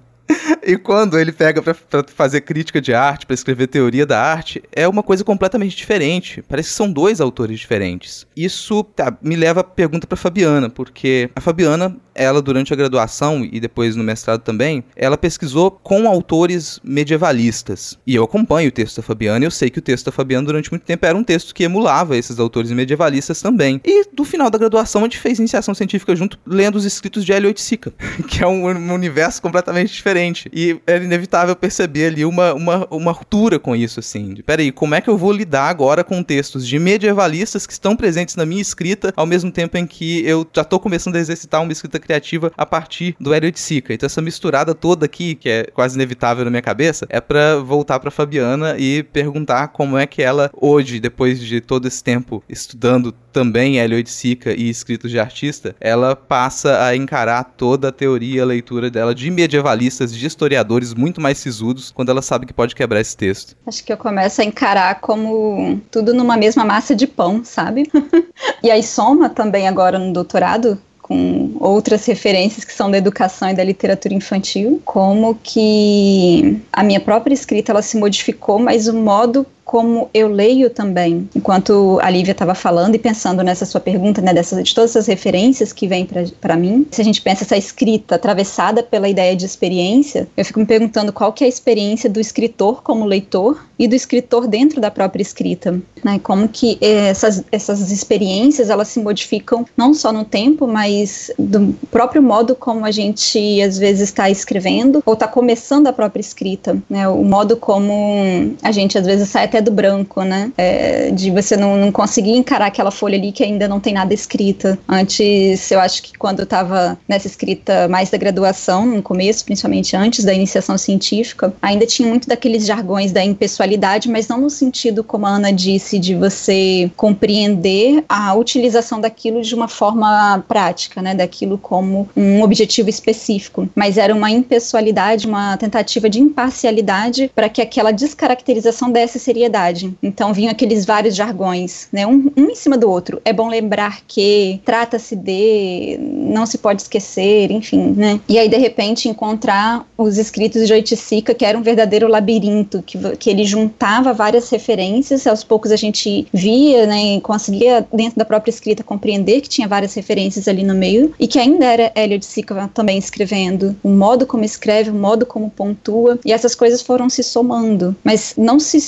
e 0.64 0.78
quando 0.78 1.18
ele 1.18 1.32
pega 1.32 1.62
para 1.62 1.76
fazer 2.08 2.42
crítica 2.42 2.82
de 2.82 2.94
arte, 2.94 3.26
para 3.26 3.34
escrever 3.34 3.68
teoria 3.68 4.06
da 4.06 4.22
arte, 4.22 4.62
é 4.72 4.88
uma 4.88 5.04
coisa 5.04 5.24
completamente 5.24 5.76
diferente. 5.76 6.42
Parece 6.48 6.70
que 6.70 6.76
são 6.76 6.92
dois 6.92 7.22
autores 7.22 7.60
diferentes. 7.60 8.28
Isso 8.36 8.84
tá, 8.84 9.16
me 9.22 9.36
leva 9.36 9.62
a 9.62 9.64
pergunta 9.64 10.08
para 10.08 10.18
Fabiana, 10.18 10.70
porque 10.70 11.30
a 11.36 11.42
Fabiana, 11.42 11.96
ela 12.16 12.42
durante 12.42 12.74
a 12.74 12.76
graduação 12.76 13.48
e 13.50 13.60
depois 13.60 13.96
no 13.96 14.04
mestrado 14.04 14.42
também, 14.42 14.84
ela 14.96 15.18
pesquisou 15.18 15.72
com 15.72 16.08
autores 16.08 16.80
medievalistas. 16.84 17.98
E 18.06 18.16
eu 18.16 18.24
acompanho 18.24 18.70
o 18.70 18.72
texto 18.72 18.98
da 18.98 19.04
Fabiana 19.04 19.44
e 19.44 19.48
eu 19.48 19.52
sei 19.52 19.70
que 19.70 19.80
o 19.80 19.82
texto 19.82 20.06
da 20.06 20.12
Fabiana 20.12 20.46
durante 20.46 20.72
muito 20.72 20.84
tempo 20.84 21.06
era 21.06 21.18
um 21.18 21.24
texto 21.24 21.54
que 21.54 21.64
emulava 21.64 22.18
esses 22.18 22.40
autores 22.40 22.72
medievalistas 22.72 23.42
também. 23.42 23.82
E 23.84 24.06
do 24.14 24.24
final 24.24 24.50
da 24.50 24.58
graduação 24.58 25.02
a 25.02 25.06
gente 25.06 25.20
fez 25.20 25.40
iniciação 25.40 25.74
científica 25.74 26.16
junto 26.16 26.38
lendo 26.46 26.76
os 26.76 26.86
escritos 26.86 27.26
de 27.26 27.32
Elliot 27.32 27.60
Sica, 27.60 27.94
que 28.28 28.44
é 28.44 28.48
um, 28.48 28.68
um 28.68 28.94
universo 28.94 29.42
completamente 29.42 29.94
diferente. 29.94 30.33
E 30.54 30.80
era 30.86 31.04
inevitável 31.04 31.56
perceber 31.56 32.08
ali 32.08 32.26
uma, 32.26 32.54
uma, 32.54 32.88
uma 32.89 33.12
ruptura 33.12 33.60
com 33.60 33.76
isso, 33.76 34.00
assim. 34.00 34.36
Peraí, 34.46 34.72
como 34.72 34.96
é 34.96 35.02
que 35.02 35.10
eu 35.10 35.17
vou 35.17 35.32
lidar 35.32 35.67
agora 35.67 36.04
com 36.04 36.24
textos 36.24 36.67
de 36.67 36.80
medievalistas 36.80 37.67
que 37.67 37.74
estão 37.74 37.96
presentes 37.96 38.36
na 38.36 38.46
minha 38.46 38.62
escrita, 38.62 39.13
ao 39.15 39.26
mesmo 39.26 39.52
tempo 39.52 39.78
em 39.78 39.86
que 39.86 40.26
eu 40.26 40.48
já 40.54 40.62
estou 40.62 40.80
começando 40.80 41.15
a 41.15 41.19
exercitar 41.19 41.62
uma 41.62 41.72
escrita 41.72 42.00
criativa 42.00 42.52
a 42.58 42.65
partir 42.65 43.15
do 43.19 43.34
Hélio 43.34 43.52
de 43.52 43.60
Sica. 43.60 43.93
Então 43.93 44.08
essa 44.08 44.22
misturada 44.22 44.74
toda 44.74 45.06
aqui, 45.06 45.36
que 45.36 45.50
é 45.50 45.63
quase 45.74 45.96
inevitável 45.96 46.43
na 46.46 46.52
minha 46.52 46.62
cabeça, 46.62 47.06
é 47.10 47.22
para 47.22 47.58
voltar 47.58 48.00
para 48.00 48.12
Fabiana 48.12 48.76
e 48.78 49.04
perguntar 49.04 49.69
como 49.69 49.98
é 49.98 50.06
que 50.06 50.22
ela, 50.22 50.50
hoje, 50.54 51.00
depois 51.00 51.39
de 51.39 51.62
todo 51.62 51.88
esse 51.88 52.04
tempo 52.04 52.43
estudando 52.48 53.13
também 53.32 53.80
Hélio 53.80 54.02
de 54.04 54.10
Sica 54.10 54.54
e 54.54 54.69
escritos 54.69 55.10
de 55.10 55.19
artista, 55.19 55.76
ela 55.82 56.15
passa 56.15 56.86
a 56.86 56.96
encarar 56.96 57.43
toda 57.43 57.89
a 57.89 57.91
teoria, 57.91 58.43
a 58.43 58.46
leitura 58.46 58.89
dela 58.89 59.13
de 59.15 59.30
medievalistas, 59.32 60.13
de 60.24 60.28
historiadores 60.28 60.94
muito 60.94 61.20
mais 61.20 61.38
sisudos 61.38 61.92
quando 61.92 62.10
ela 62.10 62.22
sabe 62.22 62.46
que 62.46 62.54
pode 62.54 62.74
quebrar 62.74 63.02
esse 63.02 63.16
texto. 63.16 63.56
Acho 63.68 63.84
que 63.84 63.92
eu 63.92 63.98
começo 63.98 64.42
a 64.42 64.46
encarar 64.46 65.00
como 65.02 65.82
tudo 65.92 66.14
numa 66.14 66.38
mesma 66.38 66.64
massa 66.64 66.96
de 66.96 67.06
pão, 67.06 67.44
sabe? 67.44 67.90
e 68.64 68.72
aí 68.72 68.82
soma 68.82 69.30
também 69.30 69.68
agora 69.68 70.00
no 70.00 70.14
doutorado 70.14 70.80
com 71.02 71.52
outras 71.60 72.06
referências 72.06 72.64
que 72.64 72.72
são 72.72 72.90
da 72.90 72.98
educação 72.98 73.50
e 73.50 73.54
da 73.54 73.64
literatura 73.64 74.14
infantil, 74.14 74.82
como 74.86 75.36
que 75.44 76.62
a 76.72 76.82
minha 76.82 77.02
própria 77.02 77.34
escrita 77.34 77.74
ela 77.74 77.82
se 77.82 77.98
modificou, 77.98 78.58
mas 78.58 78.88
o 78.88 78.94
modo 78.94 79.46
como 79.63 80.10
eu 80.13 80.28
leio 80.28 80.69
também. 80.69 81.28
Enquanto 81.36 81.99
a 82.02 82.10
Lívia 82.10 82.32
estava 82.32 82.54
falando 82.54 82.95
e 82.95 82.99
pensando 82.99 83.43
nessa 83.43 83.65
sua 83.65 83.82
pergunta, 83.82 84.21
né, 84.21 84.34
dessas, 84.34 84.63
de 84.63 84.73
todas 84.73 84.91
essas 84.91 85.08
referências 85.08 85.71
que 85.71 85.88
vêm 85.88 86.08
para 86.39 86.56
mim, 86.56 86.86
se 86.91 87.02
a 87.02 87.04
gente 87.04 87.21
pensa 87.21 87.43
essa 87.43 87.58
escrita 87.58 88.15
atravessada 88.15 88.84
pela 88.84 89.08
ideia 89.08 89.36
de 89.36 89.45
experiência, 89.45 90.28
eu 90.36 90.45
fico 90.45 90.60
me 90.60 90.65
perguntando 90.65 91.13
qual 91.13 91.32
que 91.32 91.43
é 91.43 91.47
a 91.47 91.49
experiência 91.49 92.10
do 92.10 92.19
escritor 92.19 92.84
como 92.84 93.06
leitor 93.06 93.63
e 93.78 93.88
do 93.88 93.95
escritor 93.95 94.47
dentro 94.47 94.80
da 94.80 94.91
própria 94.91 95.21
escrita, 95.21 95.80
né? 96.04 96.19
Como 96.21 96.47
que 96.47 96.78
essas, 96.82 97.43
essas 97.52 97.91
experiências 97.91 98.69
elas 98.69 98.88
se 98.88 98.99
modificam 98.99 99.65
não 99.76 99.93
só 99.93 100.12
no 100.12 100.23
tempo, 100.23 100.67
mas 100.67 101.32
do 101.38 101.73
próprio 101.89 102.21
modo 102.21 102.56
como 102.56 102.86
a 102.86 102.91
gente 102.91 103.62
às 103.62 103.78
vezes 103.78 104.10
está 104.10 104.30
escrevendo 104.30 105.02
ou 105.06 105.13
está 105.13 105.28
começando 105.28 105.88
a 105.88 105.93
própria 105.93 106.21
escrita, 106.21 106.78
né? 106.89 107.08
O 107.08 107.23
modo 107.23 107.58
como 107.58 108.56
a 108.62 108.71
gente 108.71 108.97
às 108.97 109.06
vezes 109.06 109.30
sai 109.30 109.47
até 109.54 109.62
do 109.62 109.72
branco, 109.72 110.24
né? 110.24 110.52
É, 110.58 111.12
de 111.12 111.30
você 111.30 111.56
não, 111.56 111.78
não 111.78 111.92
conseguir 111.92 112.32
encarar 112.32 112.66
aquela 112.66 112.89
folha 112.89 113.18
ali 113.18 113.32
que 113.32 113.44
ainda 113.44 113.68
não 113.68 113.80
tem 113.80 113.94
nada 113.94 114.13
escrita. 114.13 114.80
Antes, 114.89 115.70
eu 115.70 115.80
acho 115.80 116.02
que 116.02 116.18
quando 116.18 116.39
eu 116.39 116.44
estava 116.44 116.98
nessa 117.08 117.28
escrita 117.28 117.88
mais 117.88 118.10
da 118.10 118.18
graduação, 118.18 118.86
no 118.86 119.02
começo, 119.04 119.46
principalmente 119.46 119.96
antes 119.96 120.26
da 120.26 120.34
iniciação 120.34 120.78
científica, 120.78 121.54
ainda 121.62 121.86
tinha 121.86 122.08
muito 122.08 122.28
daqueles 122.28 122.66
jargões 122.66 123.12
da 123.12 123.24
impessoalidade, 123.24 124.10
mas 124.10 124.28
não 124.28 124.42
no 124.42 124.50
sentido, 124.50 125.04
como 125.04 125.28
a 125.28 125.30
Ana 125.30 125.54
disse, 125.54 126.00
de 126.00 126.16
você 126.16 126.89
compreender 126.96 128.04
a 128.10 128.34
utilização 128.34 129.00
daquilo 129.00 129.42
de 129.42 129.54
uma 129.54 129.68
forma 129.68 130.44
prática, 130.48 131.02
né? 131.02 131.13
Daquilo 131.13 131.60
como 131.60 132.10
um 132.16 132.42
objetivo 132.42 132.89
específico. 132.89 133.70
Mas 133.76 133.98
era 133.98 134.16
uma 134.16 134.32
impessoalidade, 134.32 135.28
uma 135.28 135.56
tentativa 135.58 136.10
de 136.10 136.20
imparcialidade 136.20 137.30
para 137.36 137.50
que 137.50 137.62
aquela 137.62 137.92
descaracterização 137.92 138.92
desse 138.92 139.20
seriedade. 139.44 139.94
Então 140.02 140.34
vinham 140.34 140.52
aqueles 140.52 140.86
vários 140.86 141.16
jargões, 141.16 141.88
né? 141.92 142.08
Um, 142.08 142.32
um 142.36 142.50
em 142.50 142.56
cima 142.56 142.78
do 142.78 142.90
outro. 142.90 143.22
É 143.26 143.34
bom 143.34 143.48
lembrar 143.48 144.02
que 144.08 144.62
trata-se 144.66 145.16
de, 145.16 145.98
não 146.00 146.46
se 146.46 146.58
pode 146.58 146.82
esquecer, 146.82 147.52
enfim, 147.52 147.94
né? 147.96 148.20
E 148.28 148.40
aí 148.40 148.48
de 148.48 148.58
repente 148.58 149.10
encontrar 149.10 149.86
os 149.98 150.18
escritos 150.18 150.66
de 150.68 150.74
Oiticica, 150.74 151.34
que 151.34 151.46
era 151.46 151.58
um 151.58 151.62
verdadeiro 151.62 152.08
labirinto, 152.08 152.82
que, 152.84 152.98
que 153.18 153.30
ele 153.30 153.46
juntava 153.46 154.14
várias 154.14 154.50
referências, 154.50 155.28
aos 155.28 155.44
poucos 155.44 155.72
a 155.72 155.76
gente 155.76 156.28
via, 156.34 156.86
né, 156.86 157.16
e 157.16 157.22
conseguia 157.22 157.86
dentro 157.92 158.18
da 158.18 158.26
própria 158.26 158.50
escrita 158.50 158.84
compreender 158.84 159.42
que 159.42 159.50
tinha 159.50 159.68
várias 159.68 159.94
referências 159.94 160.48
ali 160.48 160.64
no 160.64 160.74
meio 160.74 161.14
e 161.20 161.28
que 161.28 161.40
ainda 161.40 161.66
era 161.66 161.92
Hélio 161.96 162.20
de 162.20 162.26
Sica 162.26 162.70
também 162.74 162.98
escrevendo, 162.98 163.76
o 163.84 163.90
modo 163.90 164.26
como 164.26 164.44
escreve, 164.44 164.90
o 164.90 164.94
modo 164.94 165.26
como 165.26 165.50
pontua, 165.50 166.20
e 166.26 166.32
essas 166.32 166.56
coisas 166.56 166.82
foram 166.82 167.10
se 167.10 167.24
somando, 167.24 167.96
mas 168.04 168.34
não 168.38 168.60
se 168.60 168.80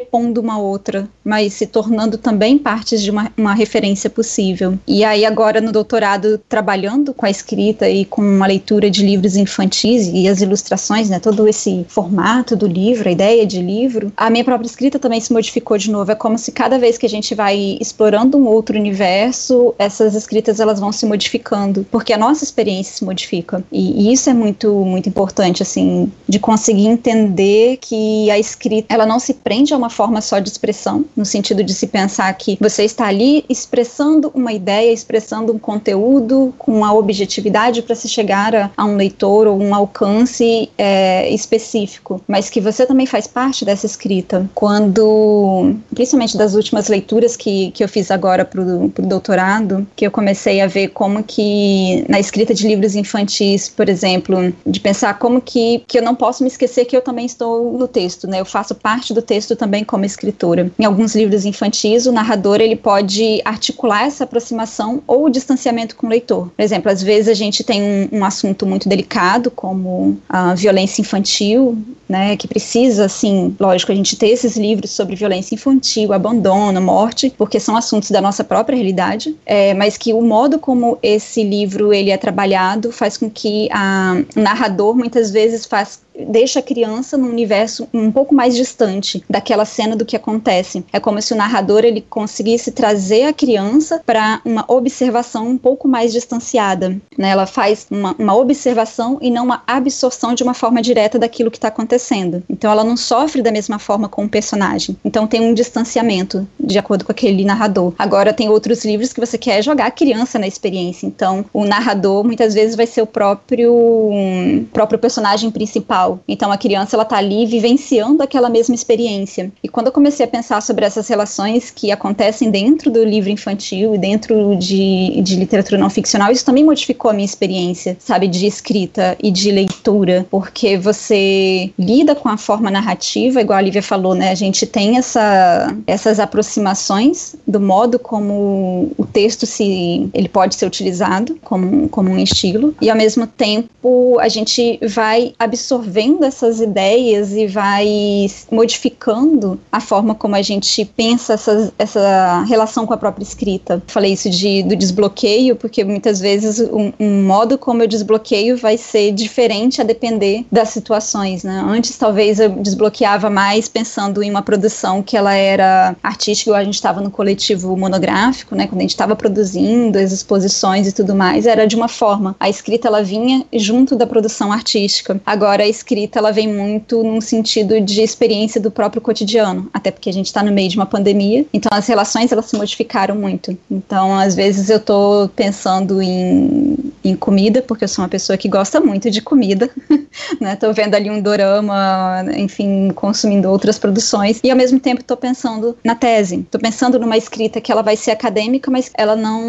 sobrepondo 0.00 0.40
uma 0.40 0.58
outra, 0.58 1.08
mas 1.24 1.54
se 1.54 1.66
tornando 1.66 2.16
também 2.16 2.58
partes 2.58 3.02
de 3.02 3.10
uma, 3.10 3.30
uma 3.36 3.54
referência 3.54 4.08
possível. 4.08 4.78
E 4.86 5.04
aí 5.04 5.24
agora 5.24 5.60
no 5.60 5.72
doutorado 5.72 6.38
trabalhando 6.48 7.12
com 7.12 7.26
a 7.26 7.30
escrita 7.30 7.88
e 7.88 8.04
com 8.04 8.42
a 8.42 8.46
leitura 8.46 8.90
de 8.90 9.04
livros 9.04 9.36
infantis 9.36 10.10
e 10.12 10.28
as 10.28 10.40
ilustrações, 10.40 11.08
né, 11.10 11.18
todo 11.18 11.46
esse 11.46 11.84
formato 11.88 12.56
do 12.56 12.66
livro, 12.66 13.08
a 13.08 13.12
ideia 13.12 13.46
de 13.46 13.60
livro, 13.60 14.12
a 14.16 14.30
minha 14.30 14.44
própria 14.44 14.66
escrita 14.66 14.98
também 14.98 15.20
se 15.20 15.32
modificou 15.32 15.76
de 15.76 15.90
novo. 15.90 16.10
É 16.10 16.14
como 16.14 16.38
se 16.38 16.52
cada 16.52 16.78
vez 16.78 16.96
que 16.96 17.06
a 17.06 17.08
gente 17.08 17.34
vai 17.34 17.76
explorando 17.80 18.38
um 18.38 18.46
outro 18.46 18.78
universo, 18.78 19.74
essas 19.78 20.14
escritas 20.14 20.60
elas 20.60 20.80
vão 20.80 20.92
se 20.92 21.04
modificando, 21.06 21.86
porque 21.90 22.12
a 22.12 22.18
nossa 22.18 22.44
experiência 22.44 22.94
se 22.94 23.04
modifica. 23.04 23.62
E, 23.70 24.08
e 24.08 24.12
isso 24.12 24.30
é 24.30 24.34
muito 24.34 24.70
muito 24.84 25.08
importante 25.08 25.62
assim, 25.62 26.10
de 26.28 26.38
conseguir 26.38 26.86
entender 26.86 27.76
que 27.78 28.30
a 28.30 28.38
escrita 28.38 28.92
ela 28.92 29.04
não 29.04 29.18
se 29.18 29.34
prende 29.34 29.74
a 29.74 29.76
uma 29.76 29.89
forma 29.90 30.20
só 30.20 30.38
de 30.38 30.48
expressão, 30.48 31.04
no 31.16 31.24
sentido 31.24 31.62
de 31.62 31.74
se 31.74 31.86
pensar 31.86 32.32
que 32.34 32.56
você 32.60 32.84
está 32.84 33.06
ali 33.06 33.44
expressando 33.48 34.30
uma 34.34 34.52
ideia, 34.52 34.92
expressando 34.92 35.52
um 35.52 35.58
conteúdo 35.58 36.54
com 36.58 36.72
uma 36.72 36.94
objetividade 36.94 37.82
para 37.82 37.94
se 37.94 38.08
chegar 38.08 38.54
a, 38.54 38.70
a, 38.76 38.84
um 38.84 38.96
leitor 38.96 39.46
ou 39.46 39.60
um 39.60 39.74
alcance 39.74 40.70
é, 40.78 41.28
específico, 41.30 42.20
mas 42.26 42.48
que 42.48 42.60
você 42.60 42.86
também 42.86 43.06
faz 43.06 43.26
parte 43.26 43.64
dessa 43.64 43.86
escrita. 43.86 44.48
Quando, 44.54 45.74
principalmente 45.94 46.36
das 46.36 46.54
últimas 46.54 46.88
leituras 46.88 47.36
que, 47.36 47.70
que 47.72 47.82
eu 47.82 47.88
fiz 47.88 48.10
agora 48.10 48.44
para 48.44 48.60
o 48.60 48.88
doutorado, 48.98 49.86
que 49.96 50.06
eu 50.06 50.10
comecei 50.10 50.60
a 50.60 50.66
ver 50.66 50.88
como 50.88 51.22
que 51.22 52.04
na 52.08 52.20
escrita 52.20 52.54
de 52.54 52.66
livros 52.66 52.94
infantis, 52.94 53.68
por 53.68 53.88
exemplo, 53.88 54.52
de 54.66 54.80
pensar 54.80 55.18
como 55.18 55.40
que, 55.40 55.82
que 55.86 55.98
eu 55.98 56.02
não 56.02 56.14
posso 56.14 56.42
me 56.42 56.48
esquecer 56.48 56.84
que 56.84 56.96
eu 56.96 57.02
também 57.02 57.26
estou 57.26 57.72
no 57.78 57.88
texto, 57.88 58.26
né? 58.26 58.40
Eu 58.40 58.44
faço 58.44 58.74
parte 58.74 59.12
do 59.12 59.22
texto 59.22 59.56
também 59.56 59.79
como 59.84 60.04
escritora. 60.04 60.70
Em 60.78 60.84
alguns 60.84 61.14
livros 61.14 61.44
infantis, 61.44 62.06
o 62.06 62.12
narrador 62.12 62.60
ele 62.60 62.76
pode 62.76 63.40
articular 63.44 64.04
essa 64.04 64.24
aproximação 64.24 65.02
ou 65.06 65.24
o 65.24 65.30
distanciamento 65.30 65.96
com 65.96 66.06
o 66.06 66.10
leitor. 66.10 66.50
Por 66.56 66.62
exemplo, 66.62 66.90
às 66.90 67.02
vezes 67.02 67.28
a 67.28 67.34
gente 67.34 67.64
tem 67.64 67.82
um, 67.82 68.08
um 68.18 68.24
assunto 68.24 68.66
muito 68.66 68.88
delicado, 68.88 69.50
como 69.50 70.18
a 70.28 70.54
violência 70.54 71.00
infantil, 71.00 71.78
né? 72.10 72.36
Que 72.36 72.48
precisa, 72.48 73.04
assim, 73.04 73.54
lógico, 73.58 73.92
a 73.92 73.94
gente 73.94 74.16
ter 74.16 74.28
esses 74.28 74.56
livros 74.56 74.90
sobre 74.90 75.14
violência 75.14 75.54
infantil, 75.54 76.12
abandono, 76.12 76.80
morte, 76.80 77.32
porque 77.38 77.60
são 77.60 77.76
assuntos 77.76 78.10
da 78.10 78.20
nossa 78.20 78.42
própria 78.42 78.74
realidade, 78.74 79.36
é, 79.46 79.72
mas 79.74 79.96
que 79.96 80.12
o 80.12 80.20
modo 80.20 80.58
como 80.58 80.98
esse 81.02 81.44
livro 81.44 81.94
ele 81.94 82.10
é 82.10 82.16
trabalhado 82.16 82.90
faz 82.90 83.16
com 83.16 83.30
que 83.30 83.68
a, 83.70 84.22
o 84.36 84.40
narrador 84.40 84.96
muitas 84.96 85.30
vezes 85.30 85.64
faz 85.64 86.00
deixa 86.28 86.58
a 86.58 86.62
criança 86.62 87.16
num 87.16 87.28
universo 87.28 87.88
um 87.94 88.10
pouco 88.10 88.34
mais 88.34 88.54
distante 88.54 89.24
daquela 89.28 89.64
cena 89.70 89.96
do 89.96 90.04
que 90.04 90.16
acontece. 90.16 90.84
É 90.92 91.00
como 91.00 91.22
se 91.22 91.32
o 91.32 91.36
narrador 91.36 91.84
ele 91.84 92.02
conseguisse 92.02 92.70
trazer 92.70 93.24
a 93.24 93.32
criança 93.32 94.02
para 94.04 94.40
uma 94.44 94.64
observação 94.68 95.48
um 95.48 95.56
pouco 95.56 95.88
mais 95.88 96.12
distanciada. 96.12 97.00
Né? 97.16 97.30
Ela 97.30 97.46
faz 97.46 97.86
uma, 97.90 98.14
uma 98.18 98.36
observação 98.36 99.18
e 99.22 99.30
não 99.30 99.44
uma 99.44 99.62
absorção 99.66 100.34
de 100.34 100.42
uma 100.42 100.54
forma 100.54 100.82
direta 100.82 101.18
daquilo 101.18 101.50
que 101.50 101.56
está 101.56 101.68
acontecendo. 101.68 102.42
Então 102.48 102.70
ela 102.70 102.84
não 102.84 102.96
sofre 102.96 103.42
da 103.42 103.52
mesma 103.52 103.78
forma 103.78 104.08
com 104.08 104.24
o 104.24 104.28
personagem. 104.28 104.96
Então 105.04 105.26
tem 105.26 105.40
um 105.40 105.54
distanciamento 105.54 106.46
de 106.58 106.78
acordo 106.78 107.04
com 107.04 107.12
aquele 107.12 107.44
narrador. 107.44 107.94
Agora 107.98 108.32
tem 108.32 108.48
outros 108.48 108.84
livros 108.84 109.12
que 109.12 109.20
você 109.20 109.38
quer 109.38 109.62
jogar 109.62 109.86
a 109.86 109.90
criança 109.90 110.38
na 110.38 110.46
experiência. 110.46 111.06
Então 111.06 111.44
o 111.52 111.64
narrador 111.64 112.24
muitas 112.24 112.54
vezes 112.54 112.76
vai 112.76 112.86
ser 112.86 113.02
o 113.02 113.06
próprio 113.06 113.72
um, 113.72 114.66
próprio 114.72 114.98
personagem 114.98 115.50
principal 115.50 116.20
então 116.28 116.50
a 116.52 116.58
criança 116.58 116.96
ela 116.96 117.04
tá 117.04 117.16
ali 117.16 117.46
vivenciando 117.46 118.22
aquela 118.22 118.48
mesma 118.48 118.74
experiência. 118.74 119.52
E 119.62 119.68
quando 119.68 119.88
eu 119.88 119.92
comecei 119.92 120.24
a 120.24 120.28
pensar 120.28 120.62
sobre 120.62 120.84
essas 120.84 121.06
relações 121.06 121.70
que 121.70 121.92
acontecem 121.92 122.50
dentro 122.50 122.90
do 122.90 123.04
livro 123.04 123.30
infantil 123.30 123.94
e 123.94 123.98
dentro 123.98 124.56
de, 124.56 125.20
de 125.22 125.36
literatura 125.36 125.78
não 125.78 125.90
ficcional, 125.90 126.32
isso 126.32 126.44
também 126.44 126.64
modificou 126.64 127.10
a 127.10 127.14
minha 127.14 127.24
experiência, 127.24 127.96
sabe, 127.98 128.26
de 128.26 128.46
escrita 128.46 129.16
e 129.22 129.30
de 129.30 129.50
leitura, 129.50 130.26
porque 130.30 130.78
você 130.78 131.70
lida 131.78 132.14
com 132.14 132.28
a 132.28 132.38
forma 132.38 132.70
narrativa, 132.70 133.40
igual 133.40 133.58
a 133.58 133.62
Lívia 133.62 133.82
falou, 133.82 134.14
né? 134.14 134.30
A 134.30 134.34
gente 134.34 134.66
tem 134.66 134.96
essa, 134.96 135.76
essas 135.86 136.18
aproximações 136.18 137.36
do 137.46 137.60
modo 137.60 137.98
como 137.98 138.90
o 138.96 139.04
texto 139.04 139.44
se 139.44 140.08
ele 140.14 140.28
pode 140.28 140.54
ser 140.54 140.66
utilizado 140.66 141.38
como, 141.44 141.88
como 141.88 142.10
um 142.10 142.18
estilo, 142.18 142.74
e 142.80 142.88
ao 142.88 142.96
mesmo 142.96 143.26
tempo 143.26 144.18
a 144.20 144.28
gente 144.28 144.78
vai 144.82 145.34
absorver 145.38 146.00
vendo 146.00 146.24
essas 146.24 146.60
ideias 146.60 147.32
e 147.32 147.46
vai 147.46 148.26
modificando 148.50 149.49
a 149.70 149.80
forma 149.80 150.14
como 150.14 150.34
a 150.34 150.42
gente 150.42 150.84
pensa 150.84 151.34
essa, 151.34 151.72
essa 151.78 152.44
relação 152.48 152.86
com 152.86 152.94
a 152.94 152.96
própria 152.96 153.22
escrita. 153.22 153.82
Falei 153.86 154.12
isso 154.12 154.28
de, 154.30 154.62
do 154.62 154.76
desbloqueio, 154.76 155.56
porque 155.56 155.84
muitas 155.84 156.20
vezes 156.20 156.60
um, 156.60 156.92
um 156.98 157.22
modo 157.24 157.56
como 157.58 157.82
eu 157.82 157.86
desbloqueio 157.86 158.56
vai 158.56 158.76
ser 158.76 159.12
diferente 159.12 159.80
a 159.80 159.84
depender 159.84 160.44
das 160.50 160.70
situações, 160.70 161.44
né? 161.44 161.64
Antes 161.66 161.96
talvez 161.96 162.40
eu 162.40 162.50
desbloqueava 162.50 163.30
mais 163.30 163.68
pensando 163.68 164.22
em 164.22 164.30
uma 164.30 164.42
produção 164.42 165.02
que 165.02 165.16
ela 165.16 165.34
era 165.34 165.96
artística, 166.02 166.50
igual 166.50 166.60
a 166.60 166.64
gente 166.64 166.74
estava 166.74 167.00
no 167.00 167.10
coletivo 167.10 167.76
monográfico, 167.76 168.54
né? 168.54 168.66
Quando 168.66 168.80
a 168.80 168.82
gente 168.82 168.90
estava 168.90 169.16
produzindo 169.16 169.98
as 169.98 170.12
exposições 170.12 170.88
e 170.88 170.92
tudo 170.92 171.14
mais, 171.14 171.46
era 171.46 171.66
de 171.66 171.76
uma 171.76 171.88
forma. 171.88 172.36
A 172.38 172.48
escrita 172.48 172.88
ela 172.88 173.02
vinha 173.02 173.44
junto 173.52 173.96
da 173.96 174.06
produção 174.06 174.52
artística. 174.52 175.20
Agora 175.24 175.62
a 175.62 175.68
escrita 175.68 176.18
ela 176.18 176.32
vem 176.32 176.48
muito 176.48 177.02
num 177.02 177.20
sentido 177.20 177.80
de 177.80 178.02
experiência 178.02 178.60
do 178.60 178.70
próprio 178.70 179.00
cotidiano, 179.00 179.29
até 179.72 179.90
porque 179.90 180.08
a 180.10 180.12
gente 180.12 180.26
está 180.26 180.42
no 180.42 180.52
meio 180.52 180.68
de 180.68 180.76
uma 180.76 180.86
pandemia, 180.86 181.44
então 181.52 181.70
as 181.72 181.86
relações 181.86 182.32
elas 182.32 182.46
se 182.46 182.56
modificaram 182.56 183.14
muito. 183.14 183.56
Então, 183.70 184.18
às 184.18 184.34
vezes 184.34 184.70
eu 184.70 184.78
estou 184.78 185.28
pensando 185.28 186.00
em, 186.02 186.76
em 187.04 187.16
comida, 187.16 187.62
porque 187.62 187.84
eu 187.84 187.88
sou 187.88 188.02
uma 188.02 188.08
pessoa 188.08 188.36
que 188.36 188.48
gosta 188.48 188.80
muito 188.80 189.10
de 189.10 189.20
comida, 189.20 189.70
né? 190.40 190.56
Tô 190.56 190.72
vendo 190.72 190.94
ali 190.94 191.10
um 191.10 191.20
dorama, 191.20 192.24
enfim, 192.36 192.90
consumindo 192.94 193.48
outras 193.48 193.78
produções, 193.78 194.40
e 194.42 194.50
ao 194.50 194.56
mesmo 194.56 194.80
tempo 194.80 195.00
estou 195.00 195.16
pensando 195.16 195.76
na 195.84 195.94
tese. 195.94 196.36
Estou 196.36 196.60
pensando 196.60 196.98
numa 196.98 197.16
escrita 197.16 197.60
que 197.60 197.70
ela 197.70 197.82
vai 197.82 197.96
ser 197.96 198.10
acadêmica, 198.10 198.70
mas 198.70 198.90
ela 198.94 199.16
não, 199.16 199.42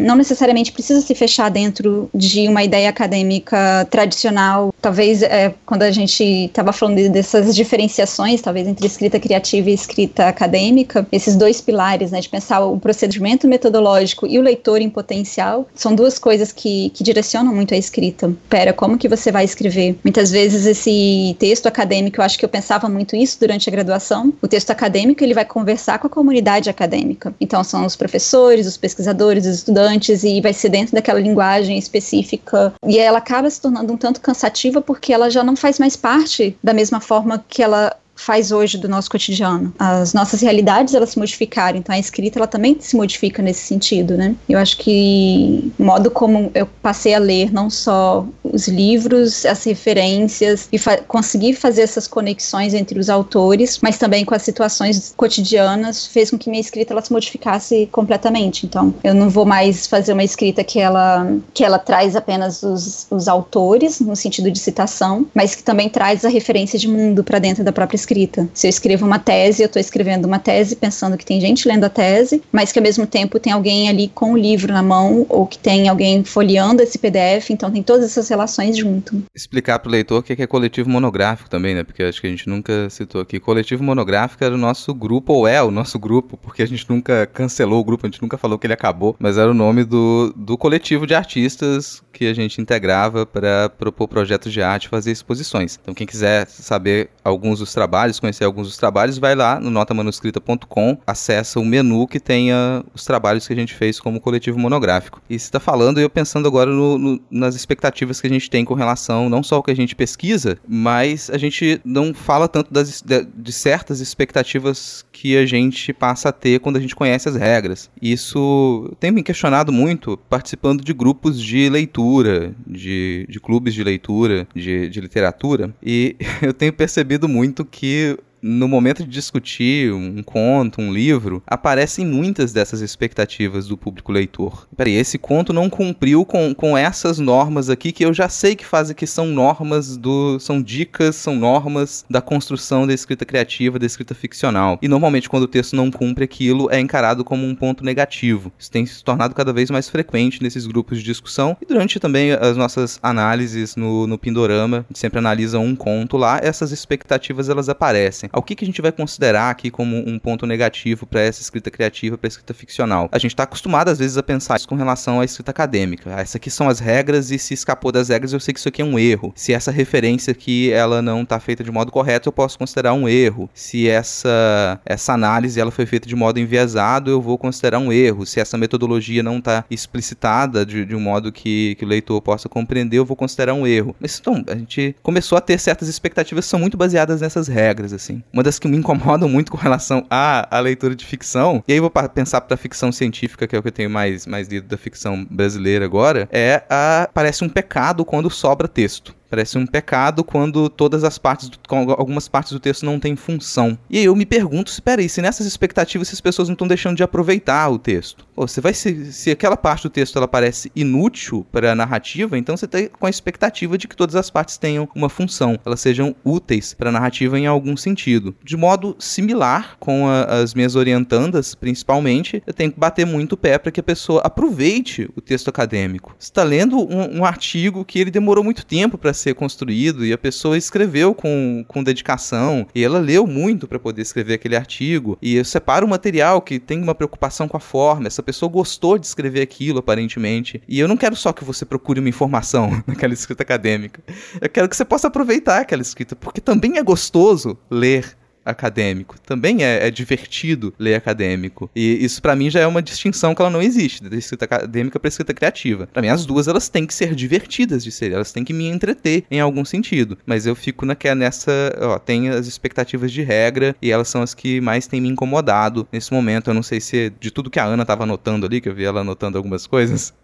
não 0.00 0.16
necessariamente 0.16 0.72
precisa 0.72 1.00
se 1.00 1.14
fechar 1.14 1.50
dentro 1.50 2.10
de 2.14 2.48
uma 2.48 2.62
ideia 2.62 2.88
acadêmica 2.88 3.86
tradicional. 3.90 4.74
Talvez 4.80 5.22
é, 5.22 5.54
quando 5.64 5.82
a 5.82 5.90
gente 5.90 6.22
estava 6.22 6.72
falando 6.72 7.08
dessas 7.10 7.54
diferenciações, 7.54 8.40
talvez 8.40 8.66
entre 8.66 8.86
escrita 8.86 9.18
criativa 9.22 9.70
e 9.70 9.74
escrita 9.74 10.26
acadêmica, 10.26 11.06
esses 11.12 11.36
dois 11.36 11.60
pilares, 11.60 12.10
né, 12.10 12.20
de 12.20 12.28
pensar 12.28 12.60
o 12.60 12.78
procedimento 12.78 13.46
metodológico 13.46 14.26
e 14.26 14.38
o 14.38 14.42
leitor 14.42 14.80
em 14.80 14.90
potencial, 14.90 15.68
são 15.74 15.94
duas 15.94 16.18
coisas 16.18 16.52
que, 16.52 16.90
que 16.90 17.04
direcionam 17.04 17.54
muito 17.54 17.72
a 17.72 17.76
escrita. 17.76 18.32
Pera, 18.48 18.72
como 18.72 18.98
que 18.98 19.08
você 19.08 19.30
vai 19.30 19.44
escrever? 19.44 19.96
Muitas 20.02 20.30
vezes 20.30 20.66
esse 20.66 21.36
texto 21.38 21.66
acadêmico, 21.66 22.20
eu 22.20 22.24
acho 22.24 22.38
que 22.38 22.44
eu 22.44 22.48
pensava 22.48 22.88
muito 22.88 23.14
isso 23.14 23.38
durante 23.38 23.68
a 23.68 23.72
graduação. 23.72 24.32
O 24.42 24.48
texto 24.48 24.70
acadêmico, 24.70 25.22
ele 25.22 25.34
vai 25.34 25.44
conversar 25.44 25.98
com 25.98 26.08
a 26.08 26.10
comunidade 26.10 26.68
acadêmica. 26.68 27.32
Então 27.40 27.62
são 27.62 27.86
os 27.86 27.94
professores, 27.94 28.66
os 28.66 28.76
pesquisadores, 28.76 29.46
os 29.46 29.56
estudantes 29.56 30.24
e 30.24 30.40
vai 30.40 30.52
ser 30.52 30.68
dentro 30.68 30.94
daquela 30.94 31.20
linguagem 31.20 31.78
específica. 31.78 32.74
E 32.86 32.98
ela 32.98 33.18
acaba 33.18 33.48
se 33.48 33.60
tornando 33.60 33.92
um 33.92 33.96
tanto 33.96 34.20
cansativa 34.20 34.80
porque 34.80 35.12
ela 35.12 35.30
já 35.30 35.44
não 35.44 35.54
faz 35.54 35.78
mais 35.78 35.96
parte 35.96 36.56
da 36.62 36.72
mesma 36.72 37.00
forma 37.00 37.44
que 37.48 37.62
ela 37.62 37.94
faz 38.14 38.52
hoje 38.52 38.78
do 38.78 38.88
nosso 38.88 39.10
cotidiano. 39.10 39.72
As 39.78 40.12
nossas 40.12 40.40
realidades 40.40 40.94
elas 40.94 41.10
se 41.10 41.18
modificaram, 41.18 41.78
então 41.78 41.94
a 41.94 41.98
escrita 41.98 42.38
ela 42.38 42.46
também 42.46 42.76
se 42.78 42.96
modifica 42.96 43.42
nesse 43.42 43.66
sentido, 43.66 44.16
né? 44.16 44.34
Eu 44.48 44.58
acho 44.58 44.76
que 44.76 45.72
o 45.78 45.84
modo 45.84 46.10
como 46.10 46.50
eu 46.54 46.66
passei 46.80 47.14
a 47.14 47.18
ler 47.18 47.52
não 47.52 47.68
só 47.68 48.26
os 48.44 48.68
livros, 48.68 49.44
as 49.46 49.64
referências 49.64 50.68
e 50.72 50.78
fa 50.78 50.98
conseguir 50.98 51.54
fazer 51.54 51.82
essas 51.82 52.06
conexões 52.06 52.74
entre 52.74 52.98
os 52.98 53.08
autores, 53.08 53.78
mas 53.82 53.98
também 53.98 54.24
com 54.24 54.34
as 54.34 54.42
situações 54.42 55.12
cotidianas 55.16 56.06
fez 56.06 56.30
com 56.30 56.38
que 56.38 56.50
minha 56.50 56.60
escrita 56.60 56.92
ela 56.92 57.02
se 57.02 57.12
modificasse 57.12 57.88
completamente. 57.90 58.66
Então, 58.66 58.94
eu 59.02 59.14
não 59.14 59.28
vou 59.28 59.44
mais 59.44 59.86
fazer 59.86 60.12
uma 60.12 60.24
escrita 60.24 60.62
que 60.62 60.78
ela 60.78 61.26
que 61.54 61.64
ela 61.64 61.78
traz 61.78 62.14
apenas 62.14 62.62
os, 62.62 63.06
os 63.10 63.26
autores 63.26 64.00
no 64.00 64.14
sentido 64.14 64.50
de 64.50 64.58
citação, 64.58 65.26
mas 65.34 65.54
que 65.54 65.62
também 65.62 65.88
traz 65.88 66.24
a 66.24 66.28
referência 66.28 66.78
de 66.78 66.88
mundo 66.88 67.24
para 67.24 67.38
dentro 67.38 67.64
da 67.64 67.72
própria 67.72 67.96
escrita. 68.02 68.48
Se 68.52 68.66
eu 68.66 68.68
escrevo 68.68 69.06
uma 69.06 69.18
tese, 69.18 69.62
eu 69.62 69.66
estou 69.66 69.80
escrevendo 69.80 70.26
uma 70.26 70.38
tese 70.38 70.76
pensando 70.76 71.16
que 71.16 71.24
tem 71.24 71.40
gente 71.40 71.66
lendo 71.68 71.84
a 71.84 71.88
tese, 71.88 72.42
mas 72.50 72.72
que 72.72 72.78
ao 72.78 72.82
mesmo 72.82 73.06
tempo 73.06 73.38
tem 73.38 73.52
alguém 73.52 73.88
ali 73.88 74.08
com 74.08 74.32
o 74.32 74.38
livro 74.38 74.72
na 74.72 74.82
mão 74.82 75.24
ou 75.28 75.46
que 75.46 75.58
tem 75.58 75.88
alguém 75.88 76.24
folheando 76.24 76.82
esse 76.82 76.98
PDF, 76.98 77.50
então 77.50 77.70
tem 77.70 77.82
todas 77.82 78.04
essas 78.04 78.28
relações 78.28 78.76
junto. 78.76 79.22
Explicar 79.34 79.78
para 79.78 79.88
o 79.88 79.92
leitor 79.92 80.20
o 80.20 80.22
que 80.22 80.40
é 80.40 80.46
coletivo 80.46 80.90
monográfico 80.90 81.48
também, 81.48 81.74
né? 81.74 81.84
Porque 81.84 82.02
acho 82.02 82.20
que 82.20 82.26
a 82.26 82.30
gente 82.30 82.48
nunca 82.48 82.90
citou 82.90 83.20
aqui. 83.20 83.38
Coletivo 83.38 83.82
monográfico 83.82 84.44
era 84.44 84.54
o 84.54 84.58
nosso 84.58 84.92
grupo, 84.92 85.32
ou 85.32 85.46
é 85.46 85.62
o 85.62 85.70
nosso 85.70 85.98
grupo, 85.98 86.36
porque 86.36 86.62
a 86.62 86.66
gente 86.66 86.88
nunca 86.88 87.26
cancelou 87.26 87.80
o 87.80 87.84
grupo, 87.84 88.06
a 88.06 88.10
gente 88.10 88.20
nunca 88.20 88.36
falou 88.36 88.58
que 88.58 88.66
ele 88.66 88.74
acabou, 88.74 89.16
mas 89.18 89.38
era 89.38 89.50
o 89.50 89.54
nome 89.54 89.84
do, 89.84 90.32
do 90.36 90.58
coletivo 90.58 91.06
de 91.06 91.14
artistas 91.14 92.02
que 92.12 92.26
a 92.26 92.34
gente 92.34 92.60
integrava 92.60 93.24
para 93.24 93.68
propor 93.68 94.08
projetos 94.08 94.52
de 94.52 94.60
arte, 94.62 94.88
fazer 94.88 95.10
exposições. 95.10 95.78
Então, 95.80 95.94
quem 95.94 96.06
quiser 96.06 96.46
saber 96.46 97.10
alguns 97.24 97.58
dos 97.58 97.72
trabalhos 97.72 97.91
trabalhos, 97.92 98.18
conhecer 98.18 98.44
alguns 98.44 98.68
dos 98.68 98.78
trabalhos, 98.78 99.18
vai 99.18 99.34
lá 99.34 99.60
no 99.60 99.70
notamanuscrita.com, 99.70 100.96
acessa 101.06 101.60
o 101.60 101.64
menu 101.64 102.06
que 102.06 102.18
tenha 102.18 102.82
os 102.94 103.04
trabalhos 103.04 103.46
que 103.46 103.52
a 103.52 103.56
gente 103.56 103.74
fez 103.74 104.00
como 104.00 104.18
coletivo 104.18 104.58
monográfico. 104.58 105.20
E 105.28 105.38
você 105.38 105.44
está 105.44 105.60
falando, 105.60 106.00
eu 106.00 106.08
pensando 106.08 106.48
agora 106.48 106.70
no, 106.70 106.96
no, 106.96 107.20
nas 107.30 107.54
expectativas 107.54 108.18
que 108.18 108.26
a 108.26 108.30
gente 108.30 108.48
tem 108.48 108.64
com 108.64 108.72
relação 108.72 109.28
não 109.28 109.42
só 109.42 109.56
ao 109.56 109.62
que 109.62 109.70
a 109.70 109.76
gente 109.76 109.94
pesquisa, 109.94 110.58
mas 110.66 111.28
a 111.28 111.36
gente 111.36 111.82
não 111.84 112.14
fala 112.14 112.48
tanto 112.48 112.72
das, 112.72 113.02
de, 113.02 113.26
de 113.26 113.52
certas 113.52 114.00
expectativas 114.00 115.04
que 115.12 115.36
a 115.36 115.44
gente 115.44 115.92
passa 115.92 116.30
a 116.30 116.32
ter 116.32 116.60
quando 116.60 116.76
a 116.76 116.80
gente 116.80 116.96
conhece 116.96 117.28
as 117.28 117.36
regras. 117.36 117.90
Isso 118.00 118.90
tem 118.98 119.10
me 119.10 119.22
questionado 119.22 119.70
muito 119.70 120.16
participando 120.30 120.82
de 120.82 120.94
grupos 120.94 121.38
de 121.38 121.68
leitura, 121.68 122.54
de, 122.66 123.26
de 123.28 123.38
clubes 123.38 123.74
de 123.74 123.84
leitura, 123.84 124.48
de, 124.54 124.88
de 124.88 124.98
literatura, 124.98 125.74
e 125.82 126.16
eu 126.40 126.54
tenho 126.54 126.72
percebido 126.72 127.28
muito 127.28 127.66
que 127.66 127.81
que 127.82 128.16
no 128.42 128.66
momento 128.66 129.04
de 129.04 129.08
discutir 129.08 129.92
um 129.92 130.20
conto, 130.22 130.80
um 130.80 130.92
livro, 130.92 131.42
aparecem 131.46 132.04
muitas 132.04 132.52
dessas 132.52 132.80
expectativas 132.80 133.68
do 133.68 133.76
público 133.76 134.10
leitor. 134.10 134.66
Peraí, 134.76 134.94
esse 134.94 135.16
conto 135.16 135.52
não 135.52 135.70
cumpriu 135.70 136.24
com, 136.24 136.52
com 136.52 136.76
essas 136.76 137.20
normas 137.20 137.70
aqui 137.70 137.92
que 137.92 138.04
eu 138.04 138.12
já 138.12 138.28
sei 138.28 138.56
que 138.56 138.66
fazem 138.66 138.96
que 138.96 139.06
são 139.06 139.26
normas 139.26 139.96
do. 139.96 140.40
são 140.40 140.60
dicas, 140.60 141.14
são 141.14 141.36
normas 141.36 142.04
da 142.10 142.20
construção 142.20 142.86
da 142.86 142.92
escrita 142.92 143.24
criativa, 143.24 143.78
da 143.78 143.86
escrita 143.86 144.14
ficcional. 144.14 144.78
E 144.82 144.88
normalmente 144.88 145.28
quando 145.28 145.44
o 145.44 145.48
texto 145.48 145.76
não 145.76 145.90
cumpre 145.90 146.24
aquilo, 146.24 146.68
é 146.70 146.80
encarado 146.80 147.24
como 147.24 147.46
um 147.46 147.54
ponto 147.54 147.84
negativo. 147.84 148.52
Isso 148.58 148.70
tem 148.70 148.84
se 148.84 149.04
tornado 149.04 149.34
cada 149.34 149.52
vez 149.52 149.70
mais 149.70 149.88
frequente 149.88 150.42
nesses 150.42 150.66
grupos 150.66 150.98
de 150.98 151.04
discussão 151.04 151.56
e 151.62 151.66
durante 151.66 152.00
também 152.00 152.32
as 152.32 152.56
nossas 152.56 152.98
análises 153.02 153.76
no, 153.76 154.06
no 154.06 154.18
Pindorama, 154.18 154.78
a 154.78 154.84
gente 154.88 154.98
sempre 154.98 155.18
analisa 155.18 155.58
um 155.58 155.76
conto 155.76 156.16
lá, 156.16 156.40
essas 156.42 156.72
expectativas 156.72 157.48
elas 157.48 157.68
aparecem 157.68 158.31
ao 158.32 158.42
que, 158.42 158.54
que 158.54 158.64
a 158.64 158.66
gente 158.66 158.80
vai 158.80 158.92
considerar 158.92 159.50
aqui 159.50 159.70
como 159.70 159.96
um 159.96 160.18
ponto 160.18 160.46
negativo 160.46 161.06
para 161.06 161.20
essa 161.20 161.40
escrita 161.40 161.70
criativa, 161.70 162.16
para 162.16 162.26
a 162.26 162.30
escrita 162.30 162.54
ficcional. 162.54 163.08
A 163.12 163.18
gente 163.18 163.32
está 163.32 163.42
acostumado 163.42 163.88
às 163.88 163.98
vezes 163.98 164.16
a 164.16 164.22
pensar 164.22 164.56
isso 164.56 164.68
com 164.68 164.74
relação 164.74 165.20
à 165.20 165.24
escrita 165.24 165.50
acadêmica. 165.50 166.14
Ah, 166.14 166.20
essas 166.20 166.36
aqui 166.36 166.50
são 166.50 166.68
as 166.68 166.80
regras 166.80 167.30
e 167.30 167.38
se 167.38 167.54
escapou 167.54 167.92
das 167.92 168.08
regras 168.08 168.32
eu 168.32 168.40
sei 168.40 168.54
que 168.54 168.60
isso 168.60 168.68
aqui 168.68 168.82
é 168.82 168.84
um 168.84 168.98
erro. 168.98 169.32
Se 169.36 169.52
essa 169.52 169.70
referência 169.70 170.30
aqui 170.30 170.70
ela 170.72 171.02
não 171.02 171.22
está 171.22 171.38
feita 171.38 171.62
de 171.62 171.70
modo 171.70 171.92
correto, 171.92 172.28
eu 172.28 172.32
posso 172.32 172.58
considerar 172.58 172.92
um 172.94 173.08
erro. 173.08 173.50
Se 173.54 173.88
essa 173.88 174.80
essa 174.84 175.12
análise 175.12 175.60
ela 175.60 175.70
foi 175.70 175.86
feita 175.86 176.08
de 176.08 176.16
modo 176.16 176.38
enviesado, 176.38 177.10
eu 177.10 177.20
vou 177.20 177.36
considerar 177.36 177.78
um 177.78 177.92
erro. 177.92 178.24
Se 178.24 178.40
essa 178.40 178.56
metodologia 178.56 179.22
não 179.22 179.38
está 179.38 179.64
explicitada 179.70 180.64
de, 180.64 180.84
de, 180.84 180.94
um 180.94 181.00
modo 181.00 181.32
que, 181.32 181.74
que 181.76 181.84
o 181.84 181.88
leitor 181.88 182.20
possa 182.22 182.48
compreender, 182.48 182.98
eu 182.98 183.04
vou 183.04 183.16
considerar 183.16 183.54
um 183.54 183.66
erro. 183.66 183.94
Então, 184.02 184.44
a 184.46 184.54
gente 184.54 184.94
começou 185.02 185.36
a 185.36 185.40
ter 185.40 185.58
certas 185.58 185.88
expectativas 185.88 186.44
que 186.44 186.50
são 186.50 186.60
muito 186.60 186.76
baseadas 186.76 187.20
nessas 187.20 187.48
regras, 187.48 187.92
assim. 187.92 188.21
Uma 188.32 188.42
das 188.42 188.58
que 188.58 188.68
me 188.68 188.76
incomodam 188.76 189.28
muito 189.28 189.52
com 189.52 189.56
relação 189.56 190.06
à, 190.10 190.56
à 190.56 190.60
leitura 190.60 190.94
de 190.94 191.04
ficção, 191.04 191.62
e 191.66 191.72
aí 191.72 191.80
vou 191.80 191.90
pensar 191.90 192.40
para 192.42 192.56
ficção 192.56 192.92
científica, 192.92 193.46
que 193.46 193.56
é 193.56 193.58
o 193.58 193.62
que 193.62 193.68
eu 193.68 193.72
tenho 193.72 193.90
mais, 193.90 194.26
mais 194.26 194.48
lido 194.48 194.66
da 194.68 194.76
ficção 194.76 195.26
brasileira 195.30 195.84
agora, 195.84 196.28
é 196.30 196.62
a 196.68 197.08
parece 197.12 197.44
um 197.44 197.48
pecado 197.48 198.04
quando 198.04 198.30
sobra 198.30 198.68
texto. 198.68 199.14
Parece 199.32 199.56
um 199.56 199.66
pecado 199.66 200.22
quando 200.22 200.68
todas 200.68 201.04
as 201.04 201.16
partes, 201.16 201.48
do, 201.48 201.58
algumas 201.96 202.28
partes 202.28 202.52
do 202.52 202.60
texto 202.60 202.84
não 202.84 203.00
têm 203.00 203.16
função. 203.16 203.78
E 203.88 203.96
aí 203.96 204.04
eu 204.04 204.14
me 204.14 204.26
pergunto, 204.26 204.68
se 204.68 204.82
peraí, 204.82 205.08
se 205.08 205.22
nessas 205.22 205.46
expectativas 205.46 206.12
as 206.12 206.20
pessoas 206.20 206.48
não 206.48 206.52
estão 206.52 206.68
deixando 206.68 206.98
de 206.98 207.02
aproveitar 207.02 207.70
o 207.70 207.78
texto. 207.78 208.26
Pô, 208.34 208.46
você 208.46 208.60
vai 208.60 208.74
se, 208.74 209.10
se 209.10 209.30
aquela 209.30 209.56
parte 209.56 209.84
do 209.84 209.90
texto 209.90 210.16
ela 210.18 210.28
parece 210.28 210.70
inútil 210.76 211.46
para 211.50 211.72
a 211.72 211.74
narrativa, 211.74 212.36
então 212.36 212.54
você 212.54 212.66
está 212.66 212.78
com 212.98 213.06
a 213.06 213.10
expectativa 213.10 213.78
de 213.78 213.88
que 213.88 213.96
todas 213.96 214.16
as 214.16 214.28
partes 214.28 214.58
tenham 214.58 214.86
uma 214.94 215.08
função, 215.08 215.58
elas 215.64 215.80
sejam 215.80 216.14
úteis 216.22 216.74
para 216.74 216.90
a 216.90 216.92
narrativa 216.92 217.38
em 217.38 217.46
algum 217.46 217.74
sentido. 217.74 218.34
De 218.44 218.54
modo 218.54 218.94
similar 218.98 219.78
com 219.80 220.08
a, 220.08 220.24
as 220.24 220.52
minhas 220.52 220.76
orientandas, 220.76 221.54
principalmente, 221.54 222.42
eu 222.46 222.52
tenho 222.52 222.70
que 222.70 222.78
bater 222.78 223.06
muito 223.06 223.32
o 223.32 223.38
pé 223.38 223.56
para 223.56 223.72
que 223.72 223.80
a 223.80 223.82
pessoa 223.82 224.20
aproveite 224.22 225.08
o 225.16 225.22
texto 225.22 225.48
acadêmico. 225.48 226.14
Está 226.20 226.42
lendo 226.42 226.78
um, 226.78 227.20
um 227.20 227.24
artigo 227.24 227.82
que 227.82 227.98
ele 227.98 228.10
demorou 228.10 228.44
muito 228.44 228.66
tempo 228.66 228.98
para 228.98 229.14
ser 229.22 229.34
construído 229.34 230.04
e 230.04 230.12
a 230.12 230.18
pessoa 230.18 230.56
escreveu 230.56 231.14
com, 231.14 231.64
com 231.66 231.82
dedicação. 231.82 232.66
E 232.74 232.82
ela 232.82 232.98
leu 232.98 233.26
muito 233.26 233.66
para 233.66 233.78
poder 233.78 234.02
escrever 234.02 234.34
aquele 234.34 234.56
artigo. 234.56 235.16
E 235.22 235.36
eu 235.36 235.44
separo 235.44 235.86
o 235.86 235.90
material 235.90 236.40
que 236.42 236.58
tem 236.58 236.82
uma 236.82 236.94
preocupação 236.94 237.48
com 237.48 237.56
a 237.56 237.60
forma, 237.60 238.06
essa 238.06 238.22
pessoa 238.22 238.50
gostou 238.50 238.98
de 238.98 239.06
escrever 239.06 239.42
aquilo 239.42 239.78
aparentemente. 239.78 240.62
E 240.68 240.78
eu 240.78 240.88
não 240.88 240.96
quero 240.96 241.16
só 241.16 241.32
que 241.32 241.44
você 241.44 241.64
procure 241.64 242.00
uma 242.00 242.08
informação 242.08 242.82
naquela 242.86 243.12
escrita 243.12 243.42
acadêmica, 243.42 244.02
eu 244.40 244.48
quero 244.48 244.68
que 244.68 244.76
você 244.76 244.84
possa 244.84 245.08
aproveitar 245.08 245.60
aquela 245.60 245.82
escrita 245.82 246.16
porque 246.16 246.40
também 246.40 246.78
é 246.78 246.82
gostoso 246.82 247.58
ler 247.70 248.16
acadêmico. 248.44 249.16
Também 249.20 249.64
é, 249.64 249.86
é, 249.86 249.90
divertido 249.90 250.74
ler 250.78 250.94
acadêmico. 250.94 251.70
E 251.74 252.04
isso 252.04 252.20
para 252.20 252.36
mim 252.36 252.50
já 252.50 252.60
é 252.60 252.66
uma 252.66 252.82
distinção 252.82 253.34
que 253.34 253.42
ela 253.42 253.50
não 253.50 253.62
existe, 253.62 254.02
da 254.02 254.16
escrita 254.16 254.44
acadêmica 254.44 254.98
para 254.98 255.08
escrita 255.08 255.34
criativa. 255.34 255.88
Para 255.92 256.02
mim 256.02 256.08
as 256.08 256.26
duas 256.26 256.48
elas 256.48 256.68
têm 256.68 256.86
que 256.86 256.94
ser 256.94 257.14
divertidas 257.14 257.84
de 257.84 257.90
ser, 257.90 258.12
elas 258.12 258.32
têm 258.32 258.44
que 258.44 258.52
me 258.52 258.66
entreter 258.68 259.24
em 259.30 259.40
algum 259.40 259.64
sentido. 259.64 260.18
Mas 260.26 260.46
eu 260.46 260.54
fico 260.54 260.84
na, 260.86 260.96
é 261.02 261.14
nessa, 261.14 261.52
ó, 261.80 261.98
tem 261.98 262.28
as 262.28 262.46
expectativas 262.46 263.10
de 263.12 263.22
regra 263.22 263.74
e 263.82 263.90
elas 263.90 264.08
são 264.08 264.22
as 264.22 264.34
que 264.34 264.60
mais 264.60 264.86
têm 264.86 265.00
me 265.00 265.08
incomodado 265.08 265.86
nesse 265.92 266.12
momento. 266.12 266.50
Eu 266.50 266.54
não 266.54 266.62
sei 266.62 266.80
se 266.80 266.98
é 266.98 267.12
de 267.20 267.30
tudo 267.30 267.50
que 267.50 267.58
a 267.58 267.64
Ana 267.64 267.84
tava 267.84 268.04
anotando 268.04 268.46
ali, 268.46 268.60
que 268.60 268.68
eu 268.68 268.74
vi 268.74 268.84
ela 268.84 269.00
anotando 269.00 269.36
algumas 269.36 269.66
coisas, 269.66 270.14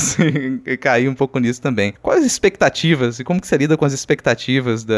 caí 0.80 1.08
um 1.08 1.14
pouco 1.14 1.38
nisso 1.38 1.60
também. 1.60 1.94
Quais 2.00 2.20
as 2.20 2.26
expectativas 2.26 3.18
e 3.18 3.24
como 3.24 3.40
que 3.40 3.46
você 3.46 3.56
lida 3.56 3.76
com 3.76 3.84
as 3.84 3.92
expectativas 3.92 4.84
da, 4.84 4.94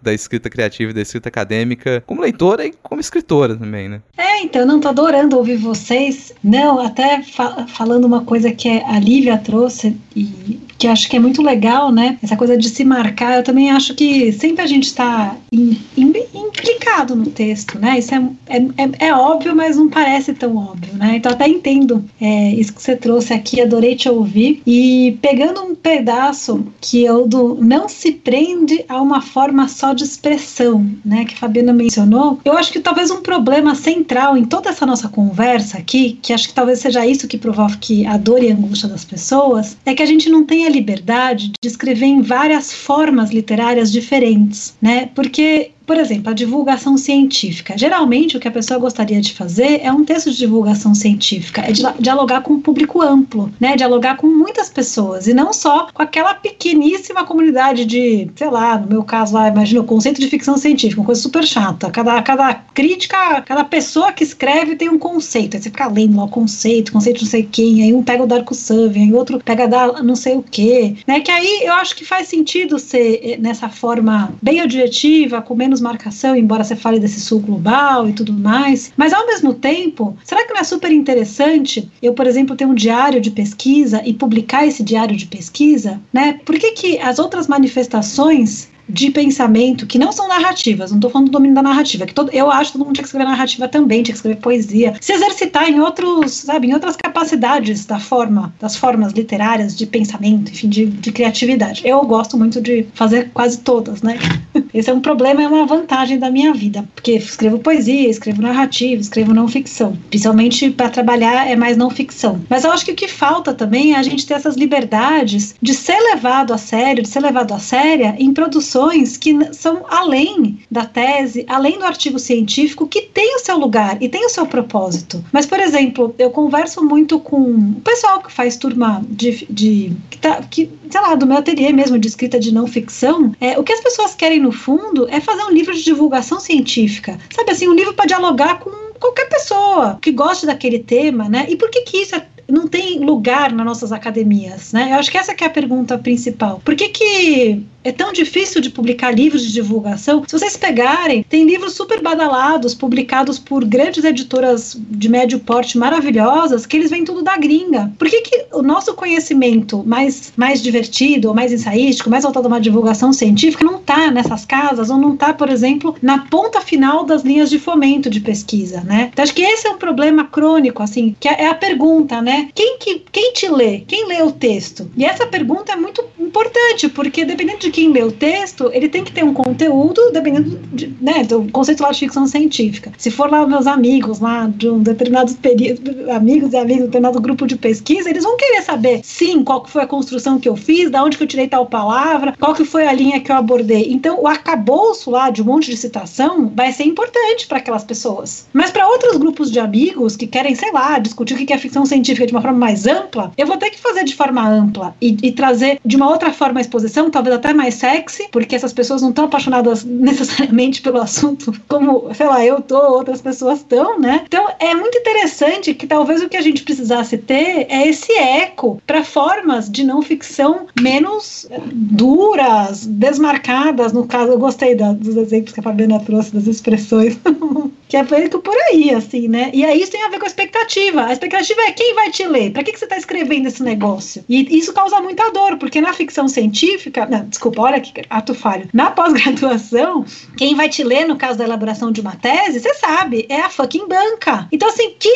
da 0.00 0.12
escrita 0.12 0.50
criativa 0.50 0.90
e 0.90 0.94
da 0.94 1.00
escrita 1.00 1.28
acadêmica 1.28 2.02
como 2.12 2.20
leitora 2.20 2.66
e 2.66 2.74
como 2.82 3.00
escritora 3.00 3.56
também, 3.56 3.88
né? 3.88 4.02
É, 4.18 4.42
então, 4.42 4.66
não, 4.66 4.78
tô 4.78 4.88
adorando 4.88 5.38
ouvir 5.38 5.56
vocês. 5.56 6.34
Não, 6.44 6.78
até 6.78 7.22
fa 7.22 7.66
falando 7.66 8.04
uma 8.04 8.22
coisa 8.22 8.52
que 8.52 8.68
a 8.68 8.98
Lívia 8.98 9.38
trouxe, 9.38 9.96
e 10.14 10.60
que 10.78 10.86
acho 10.86 11.08
que 11.08 11.16
é 11.16 11.20
muito 11.20 11.42
legal, 11.42 11.92
né? 11.92 12.18
Essa 12.22 12.36
coisa 12.36 12.56
de 12.56 12.68
se 12.68 12.84
marcar. 12.84 13.36
Eu 13.36 13.42
também 13.42 13.70
acho 13.70 13.94
que 13.94 14.32
sempre 14.32 14.62
a 14.62 14.66
gente 14.66 14.84
está 14.84 15.36
implicado 15.52 17.14
no 17.14 17.26
texto, 17.26 17.78
né? 17.78 17.98
Isso 17.98 18.14
é, 18.14 18.30
é, 18.48 18.56
é, 18.56 19.06
é, 19.08 19.14
óbvio, 19.14 19.54
mas 19.54 19.76
não 19.76 19.88
parece 19.88 20.32
tão 20.32 20.56
óbvio, 20.56 20.94
né? 20.94 21.16
Então 21.16 21.32
até 21.32 21.48
entendo 21.48 22.04
é, 22.20 22.52
isso 22.52 22.72
que 22.72 22.82
você 22.82 22.96
trouxe 22.96 23.32
aqui, 23.32 23.60
adorei 23.60 23.96
te 23.96 24.08
ouvir. 24.08 24.62
E 24.66 25.18
pegando 25.20 25.62
um 25.62 25.74
pedaço 25.74 26.64
que 26.80 27.04
eu 27.04 27.26
do 27.26 27.54
não 27.60 27.88
se 27.88 28.12
prende 28.12 28.84
a 28.88 29.00
uma 29.00 29.20
forma 29.20 29.68
só 29.68 29.92
de 29.92 30.04
expressão, 30.04 30.86
né? 31.04 31.24
Que 31.24 31.34
a 31.34 31.38
Fabiana 31.38 31.72
mencionou, 31.72 32.38
eu 32.44 32.56
acho 32.56 32.72
que 32.72 32.80
talvez 32.80 33.10
um 33.10 33.22
problema 33.22 33.74
central 33.74 34.36
em 34.36 34.44
toda 34.44 34.70
essa 34.70 34.86
nossa 34.86 35.08
conversa 35.08 35.78
aqui, 35.78 36.18
que 36.22 36.32
acho 36.32 36.48
que 36.48 36.54
talvez 36.54 36.80
seja 36.80 37.06
isso 37.06 37.28
que 37.28 37.38
provoque 37.38 38.06
a 38.06 38.16
dor 38.16 38.42
e 38.42 38.50
a 38.50 38.54
angústia 38.54 38.88
das 38.88 39.04
pessoas, 39.04 39.76
é 39.84 39.94
que 39.94 40.02
a 40.02 40.06
gente 40.06 40.28
não 40.28 40.44
tem 40.44 40.61
a 40.66 40.70
liberdade 40.70 41.52
de 41.60 41.68
escrever 41.68 42.06
em 42.06 42.22
várias 42.22 42.72
formas 42.72 43.30
literárias 43.30 43.92
diferentes, 43.92 44.74
né? 44.80 45.10
Porque 45.14 45.71
por 45.86 45.96
exemplo, 45.96 46.30
a 46.30 46.34
divulgação 46.34 46.96
científica. 46.96 47.76
Geralmente, 47.76 48.36
o 48.36 48.40
que 48.40 48.48
a 48.48 48.52
pessoa 48.52 48.78
gostaria 48.78 49.20
de 49.20 49.32
fazer 49.32 49.80
é 49.82 49.92
um 49.92 50.04
texto 50.04 50.30
de 50.30 50.38
divulgação 50.38 50.94
científica, 50.94 51.62
é 51.62 51.72
dialogar 52.00 52.42
com 52.42 52.54
um 52.54 52.60
público 52.60 53.02
amplo, 53.02 53.52
né? 53.60 53.76
Dialogar 53.76 54.16
com 54.16 54.26
muitas 54.26 54.68
pessoas 54.68 55.26
e 55.26 55.34
não 55.34 55.52
só 55.52 55.88
com 55.92 56.02
aquela 56.02 56.34
pequeníssima 56.34 57.24
comunidade 57.24 57.84
de, 57.84 58.30
sei 58.34 58.50
lá, 58.50 58.78
no 58.78 58.86
meu 58.86 59.02
caso 59.02 59.34
lá, 59.34 59.48
imagina 59.48 59.80
o 59.80 59.84
conceito 59.84 60.20
de 60.20 60.28
ficção 60.28 60.56
científica, 60.56 61.00
uma 61.00 61.06
coisa 61.06 61.20
super 61.20 61.44
chata. 61.44 61.90
Cada, 61.90 62.20
cada 62.22 62.54
crítica, 62.54 63.42
cada 63.42 63.64
pessoa 63.64 64.12
que 64.12 64.24
escreve 64.24 64.76
tem 64.76 64.88
um 64.88 64.98
conceito. 64.98 65.56
Aí 65.56 65.62
você 65.62 65.70
fica 65.70 65.86
lendo 65.88 66.16
lá 66.16 66.24
o 66.24 66.28
conceito, 66.28 66.92
conceito 66.92 67.22
não 67.22 67.30
sei 67.30 67.42
quem, 67.42 67.82
aí 67.82 67.94
um 67.94 68.02
pega 68.02 68.22
o 68.22 68.26
Darko 68.26 68.54
Savian, 68.54 69.02
aí 69.02 69.14
outro 69.14 69.40
pega 69.44 69.66
da 69.66 70.02
não 70.02 70.16
sei 70.16 70.36
o 70.36 70.42
quê, 70.42 70.94
né? 71.06 71.20
Que 71.20 71.30
aí 71.30 71.62
eu 71.64 71.72
acho 71.74 71.96
que 71.96 72.04
faz 72.04 72.28
sentido 72.28 72.78
ser 72.78 73.20
eh, 73.22 73.36
nessa 73.38 73.68
forma 73.68 74.32
bem 74.42 74.62
objetiva, 74.62 75.42
com 75.42 75.54
menos 75.54 75.71
marcação, 75.80 76.36
embora 76.36 76.64
você 76.64 76.76
fale 76.76 76.98
desse 76.98 77.20
sul 77.20 77.40
global 77.40 78.08
e 78.08 78.12
tudo 78.12 78.32
mais. 78.32 78.92
Mas 78.96 79.12
ao 79.12 79.26
mesmo 79.26 79.54
tempo, 79.54 80.16
será 80.24 80.44
que 80.46 80.52
não 80.52 80.60
é 80.60 80.64
super 80.64 80.90
interessante 80.90 81.90
eu, 82.02 82.14
por 82.14 82.26
exemplo, 82.26 82.56
ter 82.56 82.66
um 82.66 82.74
diário 82.74 83.20
de 83.20 83.30
pesquisa 83.30 84.02
e 84.04 84.12
publicar 84.12 84.66
esse 84.66 84.82
diário 84.82 85.16
de 85.16 85.26
pesquisa, 85.26 86.00
né? 86.12 86.40
Por 86.44 86.58
que, 86.58 86.72
que 86.72 86.98
as 86.98 87.18
outras 87.18 87.46
manifestações 87.46 88.71
de 88.92 89.10
pensamento 89.10 89.86
que 89.86 89.98
não 89.98 90.12
são 90.12 90.28
narrativas, 90.28 90.90
não 90.90 90.98
estou 90.98 91.10
falando 91.10 91.28
do 91.28 91.32
domínio 91.32 91.54
da 91.54 91.62
narrativa, 91.62 92.04
que 92.04 92.12
todo, 92.12 92.30
eu 92.32 92.50
acho 92.50 92.72
que 92.72 92.78
todo 92.78 92.86
mundo 92.86 92.94
tinha 92.94 93.02
que 93.02 93.08
escrever 93.08 93.24
narrativa 93.24 93.66
também, 93.66 94.02
tinha 94.02 94.12
que 94.12 94.18
escrever 94.18 94.36
poesia, 94.36 94.94
se 95.00 95.12
exercitar 95.12 95.68
em 95.70 95.80
outros, 95.80 96.32
sabe, 96.32 96.68
em 96.68 96.74
outras 96.74 96.96
capacidades 96.96 97.86
da 97.86 97.98
forma, 97.98 98.54
das 98.60 98.76
formas 98.76 99.12
literárias 99.12 99.74
de 99.74 99.86
pensamento, 99.86 100.50
enfim, 100.50 100.68
de, 100.68 100.86
de 100.86 101.10
criatividade. 101.10 101.82
Eu 101.84 102.04
gosto 102.04 102.36
muito 102.36 102.60
de 102.60 102.86
fazer 102.92 103.30
quase 103.32 103.58
todas, 103.60 104.02
né? 104.02 104.18
Esse 104.74 104.90
é 104.90 104.94
um 104.94 105.00
problema, 105.00 105.42
é 105.42 105.48
uma 105.48 105.66
vantagem 105.66 106.18
da 106.18 106.30
minha 106.30 106.52
vida, 106.52 106.84
porque 106.94 107.12
escrevo 107.12 107.58
poesia, 107.58 108.08
escrevo 108.08 108.42
narrativa, 108.42 109.00
escrevo 109.00 109.32
não 109.32 109.48
ficção. 109.48 109.96
Principalmente 110.10 110.70
para 110.70 110.90
trabalhar 110.90 111.48
é 111.48 111.56
mais 111.56 111.76
não 111.76 111.90
ficção. 111.90 112.40
Mas 112.48 112.64
eu 112.64 112.72
acho 112.72 112.84
que 112.84 112.92
o 112.92 112.96
que 112.96 113.08
falta 113.08 113.54
também 113.54 113.94
é 113.94 113.98
a 113.98 114.02
gente 114.02 114.26
ter 114.26 114.34
essas 114.34 114.56
liberdades 114.56 115.54
de 115.60 115.74
ser 115.74 115.98
levado 116.12 116.52
a 116.52 116.58
sério, 116.58 117.02
de 117.02 117.08
ser 117.08 117.20
levado 117.20 117.52
a 117.52 117.58
séria 117.58 118.14
em 118.18 118.32
produção 118.32 118.81
que 119.20 119.54
são 119.54 119.84
além 119.88 120.60
da 120.70 120.84
tese, 120.84 121.44
além 121.48 121.78
do 121.78 121.84
artigo 121.84 122.18
científico, 122.18 122.86
que 122.86 123.02
tem 123.02 123.36
o 123.36 123.38
seu 123.38 123.58
lugar 123.58 124.02
e 124.02 124.08
tem 124.08 124.24
o 124.24 124.28
seu 124.28 124.46
propósito. 124.46 125.24
Mas, 125.32 125.46
por 125.46 125.60
exemplo, 125.60 126.14
eu 126.18 126.30
converso 126.30 126.84
muito 126.84 127.18
com 127.20 127.40
o 127.40 127.80
pessoal 127.82 128.22
que 128.22 128.32
faz 128.32 128.56
turma 128.56 129.04
de. 129.08 129.46
de 129.48 129.92
que, 130.10 130.18
tá, 130.18 130.42
que, 130.42 130.70
sei 130.90 131.00
lá, 131.00 131.14
do 131.14 131.26
meu 131.26 131.38
ateliê 131.38 131.72
mesmo 131.72 131.98
de 131.98 132.08
escrita 132.08 132.38
de 132.38 132.52
não 132.52 132.66
ficção. 132.66 133.34
É, 133.40 133.58
o 133.58 133.64
que 133.64 133.72
as 133.72 133.80
pessoas 133.80 134.14
querem, 134.14 134.40
no 134.40 134.52
fundo, 134.52 135.08
é 135.08 135.20
fazer 135.20 135.42
um 135.44 135.50
livro 135.50 135.74
de 135.74 135.82
divulgação 135.82 136.40
científica. 136.40 137.18
Sabe 137.34 137.50
assim, 137.50 137.68
um 137.68 137.74
livro 137.74 137.94
para 137.94 138.06
dialogar 138.06 138.58
com 138.58 138.70
qualquer 138.98 139.28
pessoa 139.28 139.98
que 140.00 140.12
goste 140.12 140.46
daquele 140.46 140.78
tema, 140.78 141.28
né? 141.28 141.46
E 141.48 141.56
por 141.56 141.70
que 141.70 141.80
que 141.82 141.98
isso 141.98 142.14
é 142.14 142.24
não 142.52 142.68
tem 142.68 142.98
lugar 142.98 143.50
nas 143.50 143.64
nossas 143.64 143.92
academias, 143.92 144.74
né? 144.74 144.90
Eu 144.92 144.96
acho 144.96 145.10
que 145.10 145.16
essa 145.16 145.34
que 145.34 145.42
é 145.42 145.46
a 145.46 145.50
pergunta 145.50 145.96
principal. 145.96 146.60
Por 146.62 146.76
que 146.76 146.90
que 146.90 147.64
é 147.84 147.90
tão 147.90 148.12
difícil 148.12 148.60
de 148.60 148.70
publicar 148.70 149.10
livros 149.10 149.42
de 149.42 149.52
divulgação. 149.52 150.22
Se 150.26 150.38
vocês 150.38 150.56
pegarem, 150.56 151.24
tem 151.28 151.44
livros 151.44 151.74
super 151.74 152.00
badalados, 152.00 152.74
publicados 152.74 153.38
por 153.38 153.64
grandes 153.64 154.04
editoras 154.04 154.76
de 154.78 155.08
médio 155.08 155.40
porte 155.40 155.76
maravilhosas, 155.76 156.64
que 156.64 156.76
eles 156.76 156.90
vêm 156.90 157.04
tudo 157.04 157.22
da 157.22 157.36
gringa. 157.36 157.92
Por 157.98 158.08
que, 158.08 158.20
que 158.22 158.46
o 158.52 158.62
nosso 158.62 158.94
conhecimento 158.94 159.82
mais, 159.84 160.32
mais 160.36 160.62
divertido, 160.62 161.28
ou 161.28 161.34
mais 161.34 161.52
ensaístico, 161.52 162.10
mais 162.10 162.22
voltado 162.22 162.46
a 162.46 162.48
uma 162.48 162.60
divulgação 162.60 163.12
científica, 163.12 163.64
não 163.64 163.76
está 163.76 164.10
nessas 164.10 164.44
casas, 164.44 164.90
ou 164.90 164.98
não 164.98 165.14
está, 165.14 165.32
por 165.34 165.48
exemplo, 165.50 165.96
na 166.00 166.26
ponta 166.26 166.60
final 166.60 167.04
das 167.04 167.22
linhas 167.22 167.50
de 167.50 167.58
fomento 167.58 168.08
de 168.08 168.20
pesquisa, 168.20 168.80
né? 168.82 169.10
Então, 169.12 169.22
acho 169.22 169.34
que 169.34 169.42
esse 169.42 169.66
é 169.66 169.70
um 169.70 169.78
problema 169.78 170.24
crônico, 170.24 170.82
assim, 170.82 171.16
que 171.18 171.28
é 171.28 171.48
a 171.48 171.54
pergunta, 171.54 172.22
né? 172.22 172.41
Quem, 172.54 172.78
que, 172.78 173.02
quem 173.10 173.32
te 173.32 173.48
lê? 173.48 173.80
Quem 173.80 174.06
lê 174.06 174.22
o 174.22 174.32
texto? 174.32 174.90
E 174.96 175.04
essa 175.04 175.26
pergunta 175.26 175.72
é 175.72 175.76
muito 175.76 176.04
importante, 176.18 176.88
porque 176.88 177.24
dependendo 177.24 177.58
de 177.58 177.70
quem 177.70 177.92
lê 177.92 178.02
o 178.02 178.12
texto, 178.12 178.70
ele 178.72 178.88
tem 178.88 179.04
que 179.04 179.12
ter 179.12 179.24
um 179.24 179.34
conteúdo, 179.34 180.10
dependendo 180.12 180.58
de, 180.72 180.94
né, 181.00 181.24
do 181.24 181.44
conceito 181.50 181.82
lá 181.82 181.90
de 181.90 182.00
ficção 182.00 182.26
científica. 182.26 182.92
Se 182.96 183.10
for 183.10 183.30
lá 183.30 183.46
meus 183.46 183.66
amigos 183.66 184.20
lá 184.20 184.46
de 184.46 184.68
um 184.68 184.80
determinado 184.80 185.34
período, 185.34 186.10
amigos 186.10 186.52
e 186.52 186.56
amigos 186.56 186.76
de 186.76 186.82
um 186.82 186.86
determinado 186.86 187.20
grupo 187.20 187.46
de 187.46 187.56
pesquisa, 187.56 188.08
eles 188.08 188.24
vão 188.24 188.36
querer 188.36 188.62
saber, 188.62 189.00
sim, 189.02 189.42
qual 189.44 189.62
que 189.62 189.70
foi 189.70 189.82
a 189.82 189.86
construção 189.86 190.38
que 190.38 190.48
eu 190.48 190.56
fiz, 190.56 190.90
da 190.90 191.02
onde 191.02 191.16
que 191.16 191.22
eu 191.22 191.28
tirei 191.28 191.48
tal 191.48 191.66
palavra, 191.66 192.34
qual 192.38 192.54
que 192.54 192.64
foi 192.64 192.86
a 192.86 192.92
linha 192.92 193.20
que 193.20 193.30
eu 193.30 193.36
abordei. 193.36 193.88
Então, 193.90 194.20
o 194.20 194.26
arcabouço 194.26 195.10
lá 195.10 195.30
de 195.30 195.42
um 195.42 195.44
monte 195.44 195.70
de 195.70 195.76
citação 195.76 196.50
vai 196.54 196.72
ser 196.72 196.84
importante 196.84 197.46
para 197.46 197.58
aquelas 197.58 197.84
pessoas. 197.84 198.46
Mas 198.52 198.70
para 198.70 198.88
outros 198.88 199.16
grupos 199.16 199.50
de 199.50 199.58
amigos 199.58 200.16
que 200.16 200.26
querem, 200.26 200.54
sei 200.54 200.72
lá, 200.72 200.98
discutir 200.98 201.34
o 201.34 201.36
que 201.36 201.52
é 201.52 201.58
ficção 201.58 201.84
científica 201.84 202.21
de 202.26 202.32
uma 202.32 202.42
forma 202.42 202.58
mais 202.58 202.86
ampla, 202.86 203.32
eu 203.36 203.46
vou 203.46 203.56
ter 203.56 203.70
que 203.70 203.80
fazer 203.80 204.04
de 204.04 204.14
forma 204.14 204.46
ampla 204.46 204.94
e, 205.00 205.16
e 205.22 205.32
trazer 205.32 205.80
de 205.84 205.96
uma 205.96 206.08
outra 206.08 206.32
forma 206.32 206.60
a 206.60 206.62
exposição, 206.62 207.10
talvez 207.10 207.36
até 207.36 207.52
mais 207.52 207.74
sexy, 207.74 208.28
porque 208.30 208.56
essas 208.56 208.72
pessoas 208.72 209.02
não 209.02 209.10
estão 209.10 209.24
apaixonadas 209.24 209.84
necessariamente 209.84 210.82
pelo 210.82 211.00
assunto, 211.00 211.52
como, 211.68 212.12
sei 212.14 212.26
lá, 212.26 212.44
eu 212.44 212.60
tô, 212.60 212.76
outras 212.76 213.20
pessoas 213.20 213.58
estão, 213.58 213.98
né? 213.98 214.22
Então 214.26 214.48
é 214.58 214.74
muito 214.74 214.98
interessante 214.98 215.74
que 215.74 215.86
talvez 215.86 216.22
o 216.22 216.28
que 216.28 216.36
a 216.36 216.42
gente 216.42 216.62
precisasse 216.62 217.18
ter 217.18 217.66
é 217.68 217.88
esse 217.88 218.12
eco 218.12 218.80
para 218.86 219.04
formas 219.04 219.70
de 219.70 219.84
não 219.84 220.02
ficção 220.02 220.66
menos 220.80 221.46
duras, 221.72 222.86
desmarcadas. 222.86 223.92
No 223.92 224.06
caso, 224.06 224.32
eu 224.32 224.38
gostei 224.38 224.74
da, 224.74 224.92
dos 224.92 225.16
exemplos 225.16 225.52
que 225.52 225.60
a 225.60 225.62
Fabiana 225.62 226.00
trouxe, 226.00 226.34
das 226.34 226.46
expressões, 226.46 227.18
que 227.88 227.96
é 227.96 228.04
feito 228.04 228.38
por 228.38 228.56
aí, 228.70 228.90
assim, 228.90 229.28
né? 229.28 229.50
E 229.52 229.64
aí 229.64 229.80
isso 229.80 229.92
tem 229.92 230.02
a 230.02 230.08
ver 230.08 230.18
com 230.18 230.24
a 230.24 230.28
expectativa. 230.28 231.04
A 231.04 231.12
expectativa 231.12 231.60
é 231.62 231.72
quem 231.72 231.94
vai 231.94 232.10
te 232.12 232.26
ler? 232.26 232.52
Para 232.52 232.62
que, 232.62 232.72
que 232.72 232.78
você 232.78 232.84
está 232.84 232.96
escrevendo 232.96 233.46
esse 233.46 233.62
negócio? 233.62 234.24
E 234.28 234.56
isso 234.56 234.72
causa 234.72 235.00
muita 235.00 235.30
dor, 235.30 235.56
porque 235.56 235.80
na 235.80 235.92
ficção 235.92 236.28
científica, 236.28 237.06
não, 237.06 237.24
desculpa, 237.26 237.62
olha 237.62 237.80
que 237.80 238.02
ato 238.08 238.34
falho. 238.34 238.68
Na 238.72 238.90
pós-graduação, 238.90 240.04
quem 240.36 240.54
vai 240.54 240.68
te 240.68 240.84
ler 240.84 241.06
no 241.06 241.16
caso 241.16 241.38
da 241.38 241.44
elaboração 241.44 241.90
de 241.90 242.00
uma 242.00 242.16
tese, 242.16 242.60
você 242.60 242.74
sabe, 242.74 243.26
é 243.28 243.40
a 243.40 243.50
fucking 243.50 243.88
banca. 243.88 244.46
Então, 244.52 244.68
assim, 244.68 244.94
que 244.98 245.12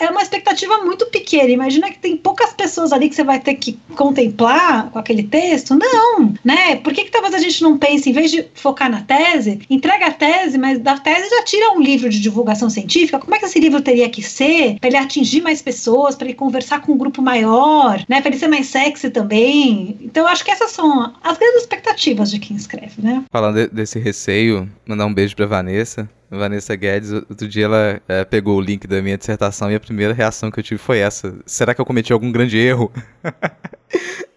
é 0.00 0.08
uma 0.10 0.22
expectativa 0.22 0.78
muito 0.78 1.06
pequena. 1.06 1.50
Imagina 1.50 1.90
que 1.90 1.98
tem 1.98 2.16
poucas 2.16 2.52
pessoas 2.52 2.92
ali 2.92 3.08
que 3.08 3.14
você 3.14 3.24
vai 3.24 3.40
ter 3.40 3.54
que 3.54 3.78
contemplar 3.94 4.90
com 4.90 4.98
aquele 4.98 5.24
texto. 5.24 5.74
Não, 5.74 6.34
né? 6.44 6.76
Por 6.76 6.92
que, 6.92 7.04
que 7.04 7.10
talvez 7.10 7.34
a 7.34 7.38
gente 7.38 7.62
não 7.62 7.76
pense, 7.76 8.08
em 8.08 8.12
vez 8.12 8.30
de 8.30 8.46
focar 8.54 8.90
na 8.90 9.02
tese, 9.02 9.60
entrega 9.68 10.06
a 10.06 10.10
tese, 10.12 10.58
mas 10.58 10.78
da 10.78 10.98
tese 10.98 11.28
já 11.28 11.44
tira 11.44 11.72
um 11.72 11.80
livro 11.80 12.08
de 12.08 12.20
divulgação 12.20 12.70
científica? 12.70 13.18
Como 13.18 13.34
é 13.34 13.38
que 13.38 13.46
esse 13.46 13.58
livro 13.58 13.80
teria 13.80 14.08
que 14.08 14.22
ser 14.22 14.78
para 14.78 14.88
ele 14.88 14.96
atingir 14.96 15.42
mais 15.42 15.60
pessoas, 15.60 16.14
para 16.14 16.26
ele 16.26 16.35
conversar 16.36 16.80
com 16.80 16.92
um 16.92 16.98
grupo 16.98 17.20
maior, 17.20 18.04
né? 18.08 18.20
Para 18.20 18.30
ele 18.30 18.38
ser 18.38 18.48
mais 18.48 18.66
sexy 18.66 19.10
também. 19.10 19.96
Então, 20.00 20.24
eu 20.24 20.28
acho 20.28 20.44
que 20.44 20.50
essas 20.50 20.70
são 20.70 21.14
as 21.22 21.36
grandes 21.36 21.62
expectativas 21.62 22.30
de 22.30 22.38
quem 22.38 22.56
escreve, 22.56 23.02
né? 23.02 23.24
Falando 23.32 23.68
desse 23.68 23.98
receio, 23.98 24.70
mandar 24.86 25.06
um 25.06 25.14
beijo 25.14 25.34
pra 25.34 25.46
Vanessa. 25.46 26.08
Vanessa 26.30 26.74
Guedes, 26.74 27.12
outro 27.12 27.46
dia 27.46 27.66
ela 27.66 28.00
é, 28.08 28.24
pegou 28.24 28.56
o 28.56 28.60
link 28.60 28.86
da 28.86 29.00
minha 29.00 29.16
dissertação 29.16 29.70
e 29.70 29.76
a 29.76 29.80
primeira 29.80 30.12
reação 30.12 30.50
que 30.50 30.58
eu 30.58 30.64
tive 30.64 30.78
foi 30.78 30.98
essa. 30.98 31.36
Será 31.46 31.74
que 31.74 31.80
eu 31.80 31.86
cometi 31.86 32.12
algum 32.12 32.32
grande 32.32 32.58
erro? 32.58 32.92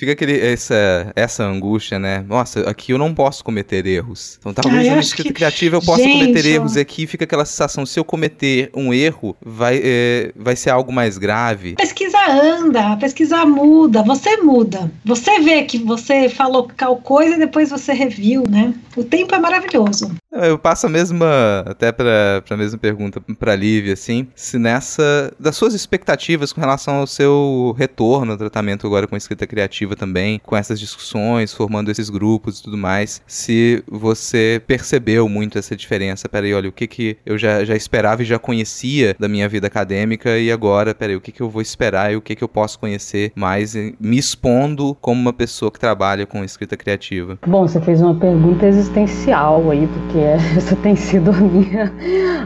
Fica 0.00 0.12
aquele, 0.12 0.40
essa, 0.40 1.12
essa 1.14 1.44
angústia, 1.44 1.98
né? 1.98 2.24
Nossa, 2.26 2.60
aqui 2.60 2.90
eu 2.90 2.96
não 2.96 3.14
posso 3.14 3.44
cometer 3.44 3.86
erros. 3.86 4.38
Então 4.40 4.54
talvez 4.54 4.88
ah, 4.88 4.94
na 4.94 5.00
escrita 5.00 5.28
que... 5.28 5.34
criativa 5.34 5.76
eu 5.76 5.82
possa 5.82 6.02
Gente, 6.02 6.24
cometer 6.24 6.46
erros. 6.46 6.76
E 6.76 6.80
aqui 6.80 7.06
fica 7.06 7.24
aquela 7.24 7.44
sensação, 7.44 7.84
se 7.84 8.00
eu 8.00 8.04
cometer 8.04 8.70
um 8.74 8.94
erro, 8.94 9.36
vai, 9.44 9.78
é, 9.84 10.32
vai 10.34 10.56
ser 10.56 10.70
algo 10.70 10.90
mais 10.90 11.18
grave. 11.18 11.74
Pesquisa 11.74 12.09
anda, 12.30 12.92
a 12.92 12.96
pesquisa 12.96 13.44
muda, 13.44 14.02
você 14.02 14.36
muda. 14.38 14.90
Você 15.04 15.40
vê 15.40 15.62
que 15.62 15.78
você 15.78 16.28
falou 16.28 16.68
tal 16.76 16.96
coisa 16.96 17.34
e 17.34 17.38
depois 17.38 17.70
você 17.70 17.92
reviu, 17.92 18.44
né? 18.48 18.74
O 18.96 19.04
tempo 19.04 19.34
é 19.34 19.38
maravilhoso. 19.38 20.14
Eu 20.32 20.58
passo 20.58 20.86
a 20.86 20.88
mesma, 20.88 21.64
até 21.66 21.90
para 21.90 22.42
a 22.48 22.56
mesma 22.56 22.78
pergunta 22.78 23.20
para 23.38 23.56
Lívia, 23.56 23.94
assim, 23.94 24.28
se 24.34 24.58
nessa, 24.58 25.32
das 25.38 25.56
suas 25.56 25.74
expectativas 25.74 26.52
com 26.52 26.60
relação 26.60 26.96
ao 26.96 27.06
seu 27.06 27.74
retorno 27.76 28.32
ao 28.32 28.38
tratamento 28.38 28.86
agora 28.86 29.08
com 29.08 29.16
escrita 29.16 29.46
criativa 29.46 29.96
também, 29.96 30.40
com 30.44 30.56
essas 30.56 30.78
discussões, 30.78 31.52
formando 31.52 31.90
esses 31.90 32.08
grupos 32.08 32.60
e 32.60 32.62
tudo 32.62 32.78
mais, 32.78 33.20
se 33.26 33.82
você 33.88 34.62
percebeu 34.66 35.28
muito 35.28 35.58
essa 35.58 35.74
diferença, 35.74 36.28
peraí, 36.28 36.54
olha, 36.54 36.68
o 36.68 36.72
que 36.72 36.86
que 36.86 37.16
eu 37.26 37.36
já, 37.36 37.64
já 37.64 37.74
esperava 37.74 38.22
e 38.22 38.26
já 38.26 38.38
conhecia 38.38 39.16
da 39.18 39.28
minha 39.28 39.48
vida 39.48 39.66
acadêmica 39.66 40.38
e 40.38 40.52
agora, 40.52 40.94
peraí, 40.94 41.16
o 41.16 41.20
que 41.20 41.32
que 41.32 41.40
eu 41.40 41.50
vou 41.50 41.60
esperar 41.60 42.12
e 42.12 42.16
o 42.20 42.22
que 42.22 42.36
que 42.36 42.44
eu 42.44 42.48
posso 42.48 42.78
conhecer 42.78 43.32
mais 43.34 43.74
me 43.74 44.18
expondo 44.18 44.96
como 45.00 45.20
uma 45.20 45.32
pessoa 45.32 45.70
que 45.70 45.80
trabalha 45.80 46.26
com 46.26 46.44
escrita 46.44 46.76
criativa? 46.76 47.38
Bom, 47.46 47.66
você 47.66 47.80
fez 47.80 48.00
uma 48.00 48.14
pergunta 48.14 48.66
existencial 48.66 49.70
aí, 49.70 49.88
porque 49.88 50.18
essa 50.56 50.76
tem 50.76 50.94
sido 50.94 51.30
a 51.30 51.40
minha, 51.40 51.92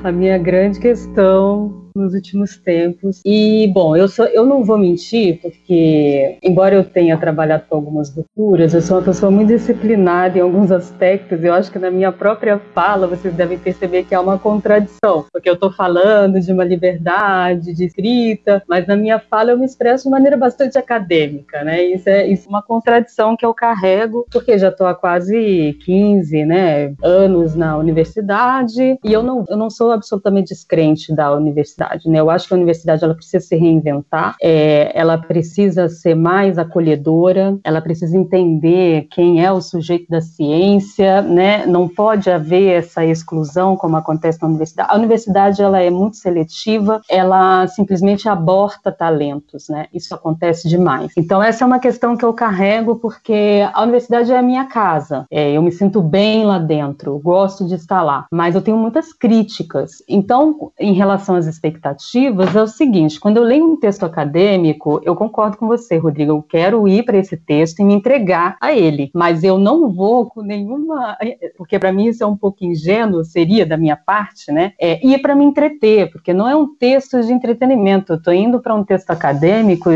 a 0.03 0.13
minha 0.13 0.39
grande 0.39 0.79
questão 0.79 1.84
nos 1.95 2.13
últimos 2.13 2.57
tempos. 2.57 3.21
E, 3.25 3.71
bom, 3.73 3.97
eu, 3.97 4.09
sou, 4.09 4.27
eu 4.27 4.45
não 4.45 4.65
vou 4.65 4.77
mentir, 4.77 5.41
porque, 5.41 6.37
embora 6.43 6.75
eu 6.75 6.85
tenha 6.85 7.17
trabalhado 7.17 7.65
com 7.69 7.77
algumas 7.77 8.11
douturas, 8.11 8.75
eu 8.75 8.83
sou 8.83 8.99
uma 8.99 9.05
pessoa 9.05 9.31
muito 9.31 9.49
disciplinada 9.49 10.37
em 10.39 10.41
alguns 10.41 10.73
aspectos. 10.73 11.43
Eu 11.45 11.55
acho 11.55 11.71
que 11.71 11.79
na 11.79 11.91
minha 11.91 12.11
própria 12.11 12.61
fala 12.75 13.07
vocês 13.07 13.33
devem 13.35 13.59
perceber 13.59 14.05
que 14.05 14.15
há 14.15 14.21
uma 14.21 14.39
contradição, 14.39 15.25
porque 15.33 15.49
eu 15.49 15.55
estou 15.55 15.73
falando 15.73 16.41
de 16.41 16.53
uma 16.53 16.65
liberdade 16.65 17.73
de 17.73 17.85
escrita, 17.85 18.63
mas 18.69 18.87
na 18.87 18.97
minha 18.97 19.21
fala 19.21 19.53
eu 19.53 19.59
me 19.59 19.65
expresso 19.65 20.05
de 20.05 20.11
maneira 20.11 20.37
bastante 20.37 20.77
acadêmica, 20.77 21.63
né? 21.63 21.83
Isso 21.85 22.09
é, 22.09 22.27
isso 22.27 22.47
é 22.47 22.49
uma 22.49 22.63
contradição 22.63 23.37
que 23.37 23.47
eu 23.47 23.55
carrego, 23.55 24.27
porque 24.33 24.59
já 24.59 24.69
estou 24.69 24.87
há 24.87 24.95
quase 24.95 25.79
15 25.85 26.45
né, 26.45 26.93
anos 27.03 27.55
na 27.55 27.77
universidade 27.77 28.99
e 29.05 29.13
eu 29.13 29.23
não, 29.23 29.45
eu 29.49 29.57
não 29.57 29.71
sou 29.71 29.93
absolutamente 29.93 30.49
descrente 30.49 31.15
da 31.15 31.33
universidade 31.33 31.84
universidade. 31.85 32.09
Né? 32.09 32.21
Eu 32.21 32.31
acho 32.31 32.49
que 32.49 32.55
a 32.55 32.57
universidade 32.57 33.05
ela 33.05 33.15
precisa 33.15 33.45
se 33.45 33.57
reinventar, 33.57 34.37
é, 34.43 34.91
ela 34.95 35.19
precisa 35.19 35.89
ser 35.89 36.15
mais 36.15 36.59
acolhedora, 36.59 37.59
ela 37.63 37.81
precisa 37.81 38.17
entender 38.17 39.07
quem 39.11 39.45
é 39.45 39.51
o 39.51 39.61
sujeito 39.61 40.09
da 40.09 40.21
ciência, 40.21 41.23
né? 41.23 41.67
não 41.67 41.89
pode 41.89 42.31
haver 42.31 42.79
essa 42.79 43.05
exclusão 43.05 43.77
como 43.77 43.97
acontece 43.97 44.41
na 44.41 44.49
universidade. 44.49 44.91
A 44.91 44.97
universidade 44.97 45.63
ela 45.63 45.81
é 45.81 45.91
muito 45.91 46.17
seletiva, 46.17 47.01
ela 47.09 47.67
simplesmente 47.69 48.29
aborta 48.29 48.91
talentos, 48.91 49.69
né? 49.69 49.87
isso 49.93 50.15
acontece 50.15 50.69
demais. 50.69 51.13
Então 51.17 51.43
essa 51.43 51.65
é 51.65 51.67
uma 51.67 51.79
questão 51.79 52.17
que 52.17 52.25
eu 52.25 52.33
carrego 52.33 52.97
porque 52.97 53.67
a 53.73 53.83
universidade 53.83 54.33
é 54.33 54.39
a 54.39 54.43
minha 54.43 54.65
casa, 54.65 55.27
é, 55.31 55.53
eu 55.53 55.63
me 55.63 55.73
sinto 55.73 56.01
bem 56.01 56.45
lá 56.45 56.59
dentro, 56.59 57.19
gosto 57.19 57.67
de 57.67 57.75
estar 57.75 58.03
lá, 58.03 58.27
mas 58.31 58.55
eu 58.55 58.63
tenho 58.63 58.77
muitas 58.77 59.13
críticas. 59.13 60.03
Então, 60.09 60.73
em 60.79 60.93
relação 60.93 61.37
às 61.37 61.47
expectativas, 61.47 61.74
expectativas 61.75 62.55
é 62.55 62.63
o 62.63 62.67
seguinte: 62.67 63.19
quando 63.19 63.39
eu 63.39 63.43
leio 63.43 63.71
um 63.71 63.77
texto 63.77 64.05
acadêmico, 64.05 65.01
eu 65.05 65.15
concordo 65.17 65.57
com 65.57 65.67
você, 65.67 65.97
Rodrigo. 65.97 66.33
Eu 66.33 66.43
quero 66.43 66.87
ir 66.87 67.05
para 67.05 67.19
esse 67.19 67.37
texto 67.37 67.81
e 67.81 67.85
me 67.85 67.95
entregar 67.95 68.57
a 68.61 68.73
ele, 68.73 69.11
mas 69.15 69.43
eu 69.43 69.59
não 69.59 69.93
vou 69.93 70.27
com 70.27 70.43
nenhuma. 70.43 71.17
Porque 71.57 71.79
para 71.79 71.93
mim 71.93 72.07
isso 72.07 72.23
é 72.23 72.27
um 72.27 72.37
pouco 72.37 72.65
ingênuo, 72.65 73.25
seria 73.25 73.67
da 73.67 73.77
minha 73.77 73.97
parte, 73.97 74.53
né? 74.53 74.73
É, 74.81 75.05
ir 75.07 75.21
para 75.21 75.35
me 75.35 75.45
entreter, 75.45 76.11
porque 76.11 76.33
não 76.33 76.49
é 76.49 76.55
um 76.55 76.75
texto 76.77 77.21
de 77.21 77.33
entretenimento. 77.33 78.13
Eu 78.13 78.17
estou 78.17 78.33
indo 78.33 78.61
para 78.61 78.75
um 78.75 78.85
texto 78.85 79.11
acadêmico, 79.11 79.91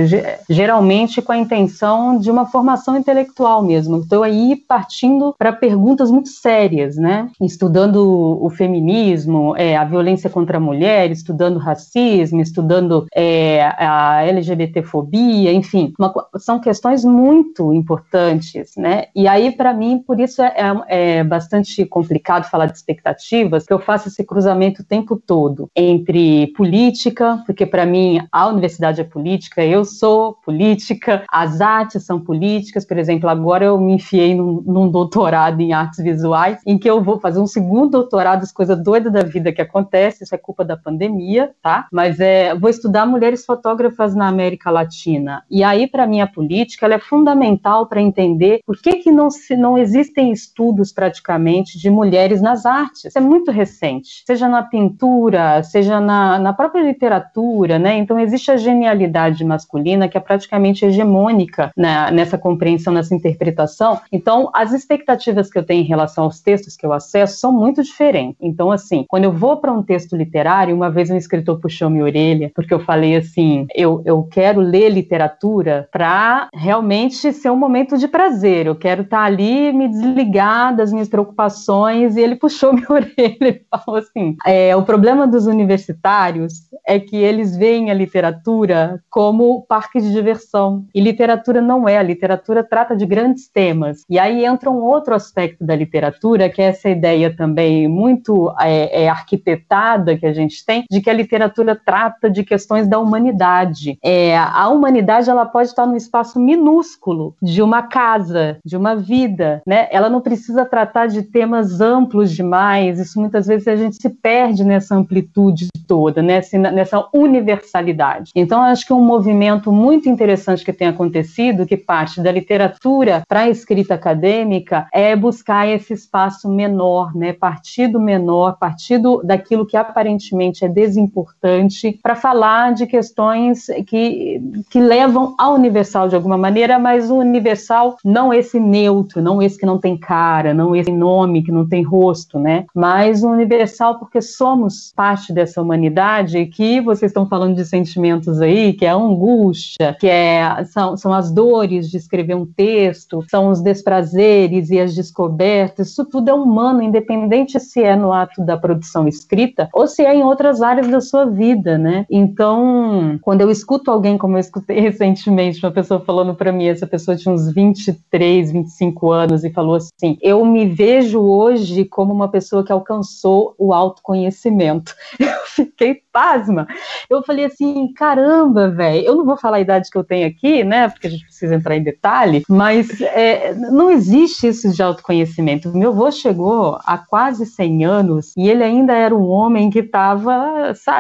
geralmente 0.49 1.23
com 1.23 1.33
a 1.33 1.39
intenção 1.39 2.19
de 2.19 2.31
uma 2.31 2.47
formação 2.47 2.97
intelectual 2.97 3.63
mesmo. 3.63 3.99
Estou 3.99 4.23
aí 4.23 4.57
partindo 4.57 5.35
para 5.39 5.53
perguntas 5.53 6.11
muito 6.11 6.29
sérias, 6.29 6.97
né? 6.97 7.29
Estudando 7.41 7.99
o 8.43 8.51
feminismo, 8.51 9.55
é, 9.57 9.77
a 9.77 9.85
violência 9.85 10.31
contra 10.31 10.59
a 10.59 10.61
mulher, 10.61 11.11
estudando 11.11 11.59
racismo, 11.69 12.41
estudando 12.41 13.07
é, 13.15 13.63
a 13.79 14.25
LGBTfobia, 14.25 15.53
enfim, 15.53 15.93
uma, 15.99 16.13
são 16.37 16.61
questões 16.61 17.05
muito 17.05 17.73
importantes, 17.73 18.73
né? 18.77 19.07
E 19.15 19.29
aí, 19.29 19.53
para 19.53 19.73
mim, 19.73 20.03
por 20.05 20.19
isso 20.19 20.43
é, 20.43 20.55
é, 20.57 21.19
é, 21.19 21.25
bastante 21.25 21.85
complicado 21.85 22.49
falar 22.51 22.67
de 22.67 22.77
expectativas, 22.77 23.65
que 23.65 23.73
eu 23.73 23.79
faço 23.79 24.09
esse 24.09 24.25
cruzamento 24.25 24.83
o 24.83 24.85
tempo 24.85 25.17
todo 25.17 25.69
entre 25.77 26.49
política, 26.57 27.43
porque 27.47 27.67
para 27.67 27.85
mim 27.85 28.21
a 28.33 28.49
universidade 28.49 29.01
é 29.01 29.05
política, 29.05 29.65
eu 29.65 29.85
sou 29.85 30.35
política, 30.45 31.25
as 31.31 31.61
artes 31.61 32.05
são 32.05 32.21
políticas, 32.21 32.85
por 32.85 32.99
exemplo, 32.99 33.29
agora 33.29 33.65
eu 33.67 33.79
me 33.79 33.95
enfiei 33.95 34.35
num, 34.35 34.63
num 34.67 34.89
doutorado 34.89 35.61
em 35.61 35.73
artes 35.73 36.03
visuais, 36.03 36.61
em 36.67 36.79
que 36.79 36.89
eu 36.89 37.03
vou 37.03 37.19
fazer 37.21 37.41
um 37.41 37.47
segundo 37.47 37.91
doutorado, 37.91 38.43
as 38.43 38.53
coisas 38.53 38.83
doidas 38.83 39.13
da 39.13 39.23
vida 39.23 39.53
que 39.53 39.63
acontece, 39.63 40.25
isso 40.25 40.35
é 40.35 40.39
culpa 40.39 40.65
da 40.65 40.77
pandemia, 40.77 41.51
tá? 41.63 41.87
Mas 41.93 42.21
é, 42.21 42.55
vou 42.55 42.71
estudar 42.71 43.07
mulheres 43.07 43.45
fotógrafas 43.45 44.15
na 44.15 44.29
América 44.29 44.71
Latina. 44.71 45.43
E 45.51 45.63
aí, 45.63 45.87
para 45.87 46.07
mim, 46.07 46.21
a 46.21 46.27
política 46.27 46.87
ela 46.87 46.95
é 46.95 46.99
fundamental 46.99 47.87
para 47.87 48.01
entender 48.01 48.61
por 48.67 48.77
que, 48.77 48.97
que 48.97 49.11
não, 49.11 49.31
se, 49.31 49.57
não 49.57 49.77
existem 49.79 50.33
estudos 50.33 50.93
praticamente 50.93 51.79
de 51.79 51.91
mulheres 51.91 52.41
nas 52.41 52.67
artes. 52.67 53.05
Isso 53.05 53.19
é 53.19 53.21
muito 53.21 53.51
recente, 53.51 54.23
seja 54.27 54.49
na 54.49 54.63
pintura, 54.63 55.63
seja 55.63 56.01
na, 56.01 56.39
na 56.39 56.53
própria 56.53 56.83
literatura, 56.83 57.79
né? 57.79 57.97
Então, 57.97 58.19
existe 58.19 58.51
a 58.51 58.57
genialidade 58.57 59.45
masculina 59.45 60.09
que 60.09 60.17
é 60.17 60.21
praticamente 60.21 60.85
hegemônica 60.85 61.71
né, 61.77 62.11
nessa 62.11 62.39
compreensão, 62.39 62.93
nessa 62.93 63.15
interpretação. 63.15 64.01
Então, 64.13 64.51
as 64.55 64.73
expectativas 64.73 65.51
que 65.51 65.59
eu 65.59 65.65
tenho 65.65 65.83
em 65.83 65.87
relação 65.87 66.25
aos 66.25 66.41
textos 66.41 66.77
que 66.77 66.87
eu 66.87 66.93
acesso 66.93 67.39
são 67.39 67.53
muito 67.53 67.83
diferentes. 67.83 68.37
Então, 68.41 68.71
assim, 68.71 69.05
quando 69.09 69.25
eu 69.25 69.33
vou 69.33 69.57
para 69.57 69.73
um 69.73 69.83
texto 69.83 70.17
literário, 70.17 70.75
uma 70.75 70.91
vez 70.91 71.11
um 71.11 71.17
escritor 71.17 71.48
puxou 71.57 71.89
minha 71.91 72.05
orelha, 72.05 72.51
porque 72.55 72.75
eu 72.75 72.81
falei 72.81 73.17
assim: 73.17 73.67
eu, 73.75 74.03
eu 74.05 74.23
quero 74.25 74.61
ler 74.61 74.89
literatura 74.91 75.89
para 75.93 76.49
realmente 76.55 77.33
ser 77.33 77.51
um 77.51 77.57
momento 77.57 77.97
de 77.97 78.09
prazer. 78.09 78.67
Eu 78.67 78.75
quero 78.75 79.03
estar 79.03 79.19
tá 79.19 79.25
ali, 79.25 79.73
me 79.73 79.89
desligar 79.89 80.75
das 80.75 80.93
minhas 80.93 81.09
preocupações. 81.09 82.17
E 82.17 82.21
ele 82.21 82.37
puxou 82.37 82.73
minha 82.75 82.91
orelha 82.91 83.39
e 83.41 83.63
falou 83.71 84.01
assim: 84.01 84.37
é, 84.45 84.75
o 84.77 84.83
problema 84.83 85.27
dos 85.27 85.47
universitários 85.47 86.69
é 86.87 86.99
que 86.99 87.17
eles 87.17 87.57
veem 87.57 87.91
a 87.91 87.95
literatura 87.95 89.03
como 89.11 89.63
parque 89.63 90.01
de 90.01 90.13
diversão. 90.13 90.87
E 90.95 91.01
literatura 91.01 91.61
não 91.61 91.89
é. 91.89 91.99
A 91.99 92.03
literatura 92.03 92.65
trata 92.65 92.97
de 92.97 93.07
grandes 93.07 93.49
temas. 93.49 94.05
E 94.09 94.19
aí 94.19 94.45
entra 94.45 94.71
um 94.71 94.83
outro 94.83 95.15
aspecto 95.15 95.65
da 95.65 95.77
literatura, 95.77 96.49
que 96.49 96.63
é 96.63 96.67
essa 96.67 96.89
ideia 96.89 97.35
também 97.35 97.89
muito 97.89 98.55
é, 98.61 99.05
é, 99.05 99.09
arquitetada 99.09 100.17
que 100.17 100.27
a 100.27 100.33
gente 100.33 100.65
tem, 100.65 100.85
de 100.91 101.01
que 101.01 101.11
a 101.11 101.15
literatura 101.29 101.77
trata 101.77 102.31
de 102.31 102.43
questões 102.43 102.89
da 102.89 102.99
humanidade. 102.99 103.99
É, 104.03 104.37
a 104.39 104.69
humanidade 104.69 105.29
ela 105.29 105.45
pode 105.45 105.69
estar 105.69 105.87
num 105.87 105.97
espaço 105.97 106.41
minúsculo 106.41 107.35
de 107.43 107.61
uma 107.61 107.83
casa, 107.83 108.57
de 108.65 108.77
uma 108.77 108.97
vida, 108.97 109.61
né? 109.67 109.89
Ela 109.91 110.09
não 110.09 110.23
precisa 110.23 110.65
tratar 110.65 111.07
de 111.07 111.23
temas 111.23 111.83
amplos 111.83 112.33
demais. 112.33 112.99
Isso 112.99 113.21
muitas 113.21 113.47
vezes 113.47 113.69
a 113.69 113.77
gente 113.77 113.97
se 114.01 114.09
perde 114.09 114.65
nessa 114.65 114.97
amplitude 114.97 115.69
toda, 115.87 116.23
né? 116.23 116.41
nessa 116.73 117.07
universalidade. 117.13 118.31
Então, 118.35 118.63
acho 118.63 118.87
que 118.87 118.93
um 118.93 119.05
movimento 119.05 119.71
muito 119.71 120.09
interessante 120.09 120.65
que 120.65 120.73
tem 120.73 120.89
acontecido, 120.89 121.67
que 121.67 121.77
parte 121.77 122.23
da 122.23 122.33
literatura 122.33 123.23
para 123.29 123.41
a 123.41 123.51
escrita 123.51 123.95
acadêmica, 123.95 124.87
é 124.93 125.15
buscar 125.15 125.69
esse 125.69 125.93
espaço 125.93 126.49
menor, 126.49 127.15
né? 127.15 127.33
Partido 127.33 128.01
menor, 128.01 128.59
partido 128.59 129.21
daquilo 129.25 129.67
que 129.67 129.77
aparentemente 129.77 130.65
é 130.65 130.69
desimportante 130.69 131.18
importante 131.21 131.99
para 132.03 132.15
falar 132.15 132.75
de 132.75 132.87
questões 132.87 133.67
que, 133.87 134.41
que 134.71 134.81
levam 134.81 135.35
ao 135.39 135.55
universal 135.55 136.09
de 136.09 136.17
alguma 136.17 136.39
maneira, 136.39 136.79
mas 136.79 137.11
o 137.11 137.17
universal 137.17 137.97
não 138.05 138.33
esse 138.33 138.61
neutro, 138.61 139.21
não 139.23 139.43
esse 139.43 139.59
que 139.59 139.67
não 139.67 139.79
tem 139.79 139.97
cara, 139.97 140.55
não 140.55 140.75
esse 140.75 140.91
nome 140.91 141.43
que 141.43 141.53
não 141.53 141.69
tem 141.69 141.83
rosto, 141.83 142.39
né? 142.39 142.67
Mas 142.75 143.23
o 143.23 143.29
universal 143.29 143.99
porque 143.99 144.21
somos 144.21 144.93
parte 144.95 145.33
dessa 145.33 145.61
humanidade 145.61 146.47
que 146.47 146.81
vocês 146.81 147.11
estão 147.11 147.27
falando 147.27 147.57
de 147.57 147.65
sentimentos 147.65 148.41
aí, 148.41 148.73
que 148.73 148.85
é 148.85 148.91
a 148.91 148.97
angústia, 148.97 149.97
que 149.99 150.07
é, 150.07 150.65
são, 150.65 150.97
são 150.97 151.13
as 151.13 151.31
dores 151.31 151.91
de 151.91 151.97
escrever 151.97 152.35
um 152.35 152.47
texto, 152.47 153.25
são 153.31 153.49
os 153.49 153.61
desprazeres 153.61 154.71
e 154.71 154.79
as 154.79 154.95
descobertas, 154.95 155.89
isso 155.89 156.05
tudo 156.05 156.31
é 156.31 156.35
humano, 156.35 156.83
independente 156.83 157.59
se 157.59 157.83
é 157.83 157.97
no 157.97 158.13
ato 158.13 158.43
da 158.43 158.57
produção 158.57 159.07
escrita 159.09 159.69
ou 159.73 159.87
se 159.87 160.05
é 160.05 160.15
em 160.15 160.23
outras 160.23 160.63
áreas 160.63 160.89
da 160.89 161.01
sua 161.09 161.25
vida, 161.25 161.79
né? 161.79 162.07
Então, 162.11 163.19
quando 163.23 163.41
eu 163.41 163.51
escuto 163.51 163.91
alguém, 163.91 164.19
como 164.19 164.37
eu 164.37 164.41
escutei 164.41 164.81
recentemente, 164.81 165.65
uma 165.65 165.73
pessoa 165.73 166.01
falando 166.01 166.35
para 166.35 166.53
mim, 166.53 166.67
essa 166.67 166.87
pessoa 166.87 167.17
tinha 167.17 167.35
uns 167.35 167.53
23, 167.53 168.53
25 168.53 169.11
anos 169.13 169.45
e 169.45 169.51
falou 169.51 169.77
assim: 169.77 170.19
Eu 170.23 170.45
me 170.45 170.67
vejo 170.67 171.21
hoje 171.21 171.85
como 171.85 172.13
uma 172.13 172.29
pessoa 172.29 172.65
que 172.65 172.73
alcançou 172.73 173.55
o 173.59 173.73
autoconhecimento. 173.73 174.95
Eu 175.19 175.65
fiquei 175.65 176.03
pasma. 176.19 176.67
Eu 177.09 177.23
falei 177.23 177.45
assim: 177.45 177.93
caramba, 177.93 178.71
velho, 178.71 179.07
eu 179.07 179.17
não 179.17 179.25
vou 179.25 179.37
falar 179.37 179.59
a 179.59 179.61
idade 179.61 179.89
que 179.91 179.97
eu 179.97 180.03
tenho 180.03 180.27
aqui, 180.27 180.65
né? 180.65 180.89
Porque 180.89 181.07
a 181.07 181.11
gente 181.11 181.25
precisa 181.25 181.55
entrar 181.55 181.77
em 181.77 181.83
detalhe, 181.83 182.43
mas 182.49 183.01
é, 183.01 183.55
não 183.55 183.91
existe 183.91 184.49
isso 184.49 184.73
de 184.73 184.83
autoconhecimento. 184.83 185.73
Meu 185.77 185.91
avô 185.91 186.11
chegou 186.11 186.79
há 186.85 186.99
quase 186.99 187.47
100 187.47 187.85
anos 187.85 188.33
e 188.37 188.49
ele 188.49 188.65
ainda 188.65 188.93
era 188.93 189.15
um 189.15 189.29
homem 189.29 189.71
que 189.71 189.81
estava, 189.81 190.75
sabe, 190.75 190.98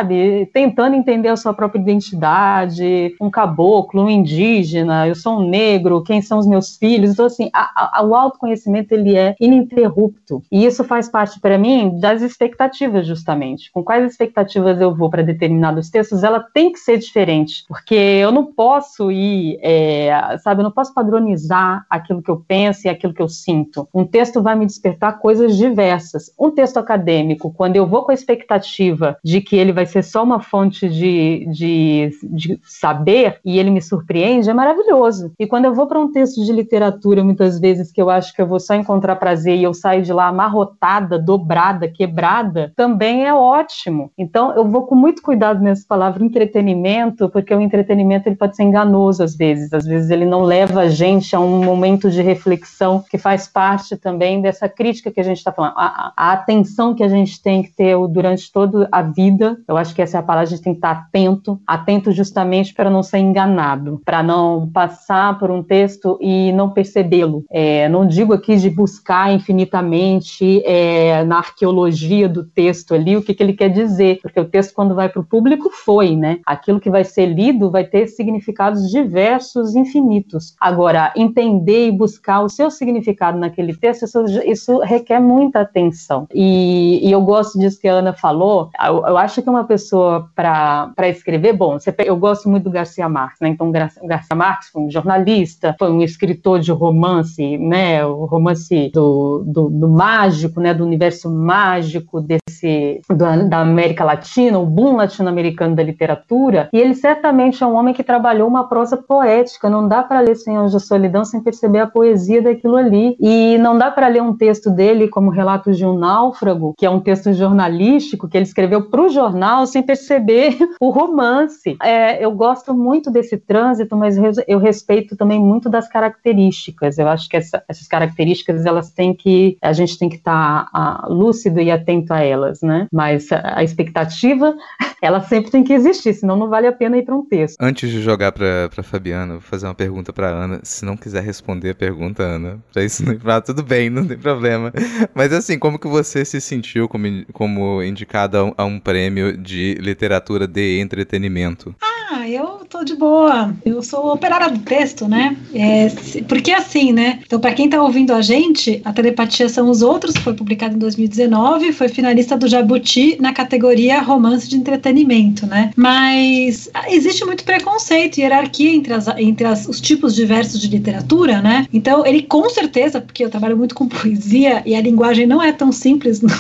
tentando 0.53 0.96
entender 0.96 1.28
a 1.28 1.36
sua 1.36 1.55
própria 1.55 1.80
identidade, 1.80 3.14
um 3.20 3.30
caboclo, 3.30 4.03
um 4.03 4.11
indígena, 4.11 5.07
eu 5.07 5.14
sou 5.14 5.38
um 5.38 5.49
negro, 5.49 6.03
quem 6.03 6.20
são 6.20 6.38
os 6.38 6.46
meus 6.46 6.76
filhos? 6.76 7.12
Então, 7.12 7.26
assim, 7.26 7.51
a, 7.53 7.99
a, 7.99 8.05
o 8.05 8.14
autoconhecimento 8.14 8.92
ele 8.92 9.16
é 9.16 9.34
ininterrupto 9.40 10.42
e 10.51 10.64
isso 10.64 10.84
faz 10.84 11.09
parte 11.09 11.40
para 11.40 11.59
mim 11.59 11.99
das 11.99 12.22
expectativas, 12.22 13.07
justamente. 13.07 13.70
Com 13.72 13.82
quais 13.82 14.11
expectativas 14.11 14.80
eu 14.80 14.94
vou 14.94 15.11
para 15.11 15.22
determinados 15.22 15.90
textos, 15.90 16.22
ela 16.22 16.40
tem 16.40 16.72
que 16.72 16.78
ser 16.78 16.99
diferente, 16.99 17.64
porque 17.68 17.94
eu 17.94 18.32
não 18.32 18.46
posso 18.46 19.11
ir, 19.11 19.59
é, 19.62 20.36
sabe, 20.38 20.61
eu 20.61 20.64
não 20.64 20.72
posso 20.72 20.92
padronizar 20.94 21.84
aquilo 21.88 22.22
que 22.22 22.30
eu 22.30 22.42
penso 22.46 22.86
e 22.86 22.90
aquilo 22.90 23.14
que 23.14 23.22
eu 23.22 23.28
sinto. 23.28 23.88
Um 23.94 24.05
texto 24.05 24.42
vai 24.42 24.55
me 24.55 24.66
despertar 24.66 25.18
coisas 25.18 25.57
diversas. 25.57 26.32
Um 26.38 26.51
texto 26.51 26.78
acadêmico, 26.78 27.53
quando 27.53 27.76
eu 27.76 27.86
vou 27.86 28.03
com 28.03 28.11
a 28.11 28.14
expectativa 28.14 29.16
de 29.24 29.40
que 29.40 29.57
ele 29.57 29.72
vai 29.72 29.86
ser 29.89 30.05
só 30.05 30.22
uma 30.22 30.41
fonte 30.41 30.89
de, 30.89 31.47
de, 31.51 32.11
de 32.22 32.61
saber 32.62 33.41
e 33.45 33.59
ele 33.59 33.70
me 33.70 33.82
surpreende, 33.82 34.49
é 34.49 34.55
maravilhoso. 34.55 35.32
E 35.39 35.47
quando 35.47 35.64
eu 35.64 35.74
vou 35.74 35.86
para 35.86 35.99
um 35.99 36.12
texto 36.12 36.45
de 36.45 36.53
literatura, 36.53 37.24
muitas 37.24 37.59
vezes 37.59 37.91
que 37.91 38.01
eu 38.01 38.09
acho 38.09 38.32
que 38.32 38.41
eu 38.41 38.47
vou 38.47 38.61
só 38.61 38.74
encontrar 38.74 39.16
prazer 39.16 39.57
e 39.57 39.64
eu 39.64 39.74
saio 39.74 40.03
de 40.03 40.12
lá 40.12 40.28
amarrotada, 40.28 41.18
dobrada, 41.18 41.89
quebrada, 41.89 42.72
também 42.76 43.26
é 43.26 43.34
ótimo. 43.34 44.12
Então 44.16 44.55
eu 44.55 44.66
vou 44.68 44.86
com 44.86 44.95
muito 44.95 45.22
cuidado 45.22 45.61
nessa 45.61 45.84
palavra 45.86 46.22
entretenimento, 46.24 47.28
porque 47.28 47.55
o 47.55 47.61
entretenimento 47.61 48.28
ele 48.28 48.36
pode 48.36 48.55
ser 48.55 48.64
enganoso 48.64 49.22
às 49.22 49.36
vezes. 49.36 49.72
Às 49.72 49.86
vezes 49.86 50.11
ele 50.11 50.24
não 50.24 50.43
leva 50.43 50.82
a 50.82 50.89
gente 50.89 51.34
a 51.34 51.41
um 51.41 51.64
momento 51.64 52.11
de 52.11 52.22
reflexão 52.22 53.03
que 53.11 53.18
faz 53.18 53.49
parte 53.49 53.97
também 53.97 54.41
dessa 54.41 54.68
crítica 54.68 55.11
que 55.11 55.20
a 55.20 55.24
gente 55.24 55.39
está 55.39 55.53
falando. 55.53 55.74
A, 55.76 56.12
a, 56.16 56.32
atenção 56.32 56.95
que 56.95 57.03
a 57.03 57.09
gente 57.09 57.43
tem 57.43 57.62
que 57.62 57.70
ter 57.70 57.97
durante 58.09 58.53
toda 58.53 58.89
a 58.93 59.03
vida, 59.03 59.59
eu 59.66 59.76
acho 59.79 59.95
que 59.95 60.03
essa 60.03 60.18
é 60.18 60.20
a 60.20 60.22
palavra, 60.22 60.49
a 60.49 60.51
gente 60.51 60.62
tem 60.62 60.72
que 60.72 60.79
estar 60.79 60.91
atento, 60.91 61.61
atento 61.66 62.12
justamente 62.12 62.74
para 62.74 62.91
não 62.91 63.03
ser 63.03 63.18
enganado, 63.18 64.01
para 64.05 64.22
não 64.22 64.68
passar 64.68 65.39
por 65.39 65.51
um 65.51 65.62
texto 65.62 66.18
e 66.20 66.53
não 66.53 66.70
percebê-lo. 66.70 67.45
É, 67.51 67.89
não 67.89 68.07
digo 68.07 68.33
aqui 68.33 68.57
de 68.57 68.70
buscar 68.70 69.33
infinitamente 69.33 70.62
é, 70.64 71.24
na 71.24 71.39
arqueologia 71.39 72.29
do 72.29 72.45
texto 72.45 72.95
ali 72.95 73.16
o 73.16 73.22
que, 73.22 73.35
que 73.35 73.43
ele 73.43 73.53
quer 73.53 73.68
dizer, 73.68 74.18
porque 74.22 74.41
o 74.41 74.45
texto, 74.45 74.74
quando 74.74 74.95
vai 74.95 75.09
para 75.09 75.20
o 75.20 75.24
público, 75.24 75.70
foi, 75.70 76.16
né? 76.16 76.41
Aquilo 76.45 76.81
que 76.81 76.91
vai 76.91 77.05
ser 77.05 77.26
lido 77.26 77.70
vai 77.70 77.85
ter 77.85 78.07
significados 78.09 78.91
diversos, 78.91 79.74
infinitos. 79.74 80.55
Agora, 80.61 81.12
entender 81.16 81.89
e 81.89 81.93
buscar 81.93 82.41
o 82.41 82.49
seu 82.49 82.70
significado 82.70 83.39
naquele 83.39 83.74
texto, 83.74 84.05
isso, 84.05 84.24
isso 84.45 84.79
requer 84.79 85.20
muita 85.20 85.61
atenção. 85.61 86.26
E, 86.35 87.07
e, 87.07 87.12
eu 87.12 87.20
gosto 87.22 87.59
disso 87.59 87.81
que 87.81 87.89
a 87.89 87.95
Ana 87.95 88.12
falou. 88.12 88.70
Eu, 88.85 89.07
eu 89.07 89.18
acho 89.18 89.43
que 89.43 89.51
uma 89.51 89.64
pessoa, 89.68 90.30
para 90.34 91.08
escrever, 91.08 91.52
bom, 91.52 91.78
você, 91.78 91.94
eu 91.98 92.16
gosto 92.16 92.48
muito 92.48 92.64
do 92.64 92.70
Garcia 92.70 93.08
Marques, 93.08 93.40
né? 93.40 93.48
Então, 93.48 93.70
Garcia 93.70 94.34
Marques 94.34 94.70
foi 94.70 94.82
um 94.82 94.90
jornalista, 94.90 95.76
foi 95.78 95.90
um 95.90 96.02
escritor 96.02 96.58
de 96.60 96.72
romance, 96.72 97.58
né? 97.58 98.04
O 98.04 98.24
romance 98.24 98.90
do, 98.92 99.44
do, 99.46 99.68
do 99.68 99.88
mágico, 99.88 100.60
né? 100.60 100.74
Do 100.74 100.84
universo 100.84 101.30
mágico 101.30 102.20
desse, 102.20 103.00
do, 103.08 103.48
da 103.48 103.60
América 103.60 104.04
Latina, 104.04 104.58
o 104.58 104.66
boom 104.66 104.96
latino-americano 104.96 105.76
da 105.76 105.82
literatura. 105.82 106.68
E 106.72 106.78
ele 106.78 106.94
certamente 106.94 107.62
é 107.62 107.66
um 107.66 107.74
homem 107.74 107.94
que 107.94 108.02
trabalhou 108.02 108.48
uma 108.48 108.68
prosa 108.68 108.96
poética. 108.96 109.68
Não 109.68 109.86
dá 109.86 110.02
para 110.02 110.20
ler 110.20 110.36
Anjo 110.48 110.72
da 110.72 110.80
Solidão 110.80 111.24
sem 111.24 111.42
perceber 111.42 111.80
a 111.80 111.86
poesia 111.86 112.40
daquilo 112.40 112.76
ali. 112.76 113.16
E 113.20 113.58
não 113.58 113.76
dá 113.76 113.90
para 113.90 114.08
ler 114.08 114.22
um 114.22 114.36
texto 114.36 114.70
dele 114.70 115.08
como 115.08 115.30
Relatos 115.30 115.76
de 115.76 115.84
um 115.84 115.98
Náufrago, 115.98 116.74
que 116.76 116.86
é 116.86 116.90
um 116.90 117.00
texto 117.00 117.32
jornalístico 117.32 118.28
que 118.28 118.36
ele 118.36 118.44
escreveu 118.44 118.88
para 118.88 119.02
o 119.02 119.08
jornal 119.08 119.57
sem 119.66 119.82
perceber 119.82 120.56
o 120.80 120.90
romance. 120.90 121.76
É, 121.82 122.24
eu 122.24 122.30
gosto 122.32 122.74
muito 122.74 123.11
desse 123.11 123.36
trânsito, 123.36 123.96
mas 123.96 124.16
eu 124.46 124.59
respeito 124.59 125.16
também 125.16 125.40
muito 125.40 125.68
das 125.68 125.88
características. 125.88 126.98
Eu 126.98 127.09
acho 127.09 127.28
que 127.28 127.36
essa, 127.36 127.62
essas 127.68 127.86
características 127.86 128.66
elas 128.66 128.90
têm 128.90 129.14
que 129.14 129.56
a 129.62 129.72
gente 129.72 129.98
tem 129.98 130.09
que 130.09 130.16
estar 130.16 130.70
tá, 130.70 131.06
lúcido 131.09 131.61
e 131.61 131.70
atento 131.70 132.12
a 132.12 132.20
elas, 132.20 132.61
né? 132.62 132.86
Mas 132.92 133.30
a, 133.32 133.59
a 133.59 133.64
expectativa 133.64 134.54
ela 135.00 135.20
sempre 135.20 135.50
tem 135.50 135.62
que 135.62 135.72
existir, 135.72 136.14
senão 136.14 136.36
não 136.36 136.48
vale 136.48 136.66
a 136.66 136.72
pena 136.72 136.96
ir 136.96 137.04
para 137.04 137.14
um 137.14 137.24
texto. 137.24 137.56
Antes 137.61 137.90
de 137.90 138.02
jogar 138.02 138.32
para 138.32 138.82
Fabiana, 138.82 139.34
vou 139.34 139.40
fazer 139.40 139.66
uma 139.66 139.74
pergunta 139.74 140.12
para 140.12 140.28
Ana. 140.28 140.61
Se 140.62 140.84
não 140.84 140.96
quiser 140.96 141.22
responder 141.22 141.70
a 141.70 141.74
pergunta, 141.74 142.22
Ana, 142.22 142.59
para 142.72 142.84
isso 142.84 143.04
não 143.04 143.18
ah, 143.24 143.40
tudo 143.40 143.62
bem, 143.62 143.90
não 143.90 144.06
tem 144.06 144.16
problema. 144.16 144.72
Mas 145.14 145.32
assim, 145.32 145.59
como 145.59 145.78
que 145.78 145.86
você 145.86 146.24
se 146.24 146.40
sentiu 146.40 146.88
como, 146.88 147.06
como 147.32 147.82
indicada 147.82 148.38
a 148.56 148.64
um 148.64 148.80
prêmio 148.80 149.36
de 149.39 149.74
literatura 149.80 150.47
de 150.47 150.80
entretenimento? 150.80 151.74
Ah, 151.80 151.97
eu 152.26 152.64
tô 152.68 152.82
de 152.82 152.96
boa. 152.96 153.54
Eu 153.64 153.82
sou 153.82 154.12
operária 154.12 154.50
do 154.50 154.58
texto, 154.60 155.06
né? 155.06 155.36
É, 155.54 155.88
porque 156.26 156.52
assim, 156.52 156.92
né? 156.92 157.20
Então, 157.24 157.38
para 157.38 157.52
quem 157.52 157.68
tá 157.68 157.82
ouvindo 157.82 158.12
a 158.12 158.22
gente, 158.22 158.80
a 158.84 158.92
Telepatia 158.92 159.48
São 159.48 159.68
os 159.68 159.82
Outros 159.82 160.16
foi 160.16 160.34
publicado 160.34 160.74
em 160.74 160.78
2019, 160.78 161.72
foi 161.72 161.88
finalista 161.88 162.36
do 162.36 162.48
Jabuti 162.48 163.16
na 163.20 163.32
categoria 163.32 164.00
Romance 164.00 164.48
de 164.48 164.56
Entretenimento, 164.56 165.46
né? 165.46 165.70
Mas 165.76 166.70
existe 166.88 167.24
muito 167.24 167.44
preconceito 167.44 168.18
e 168.18 168.22
hierarquia 168.22 168.74
entre, 168.74 168.92
as, 168.92 169.08
entre 169.18 169.46
as, 169.46 169.66
os 169.66 169.80
tipos 169.80 170.14
diversos 170.14 170.60
de 170.60 170.68
literatura, 170.68 171.42
né? 171.42 171.66
Então, 171.72 172.06
ele 172.06 172.22
com 172.22 172.48
certeza, 172.48 173.00
porque 173.00 173.24
eu 173.24 173.30
trabalho 173.30 173.56
muito 173.56 173.74
com 173.74 173.86
poesia 173.86 174.62
e 174.64 174.74
a 174.74 174.80
linguagem 174.80 175.26
não 175.26 175.42
é 175.42 175.52
tão 175.52 175.70
simples 175.70 176.20
no 176.22 176.30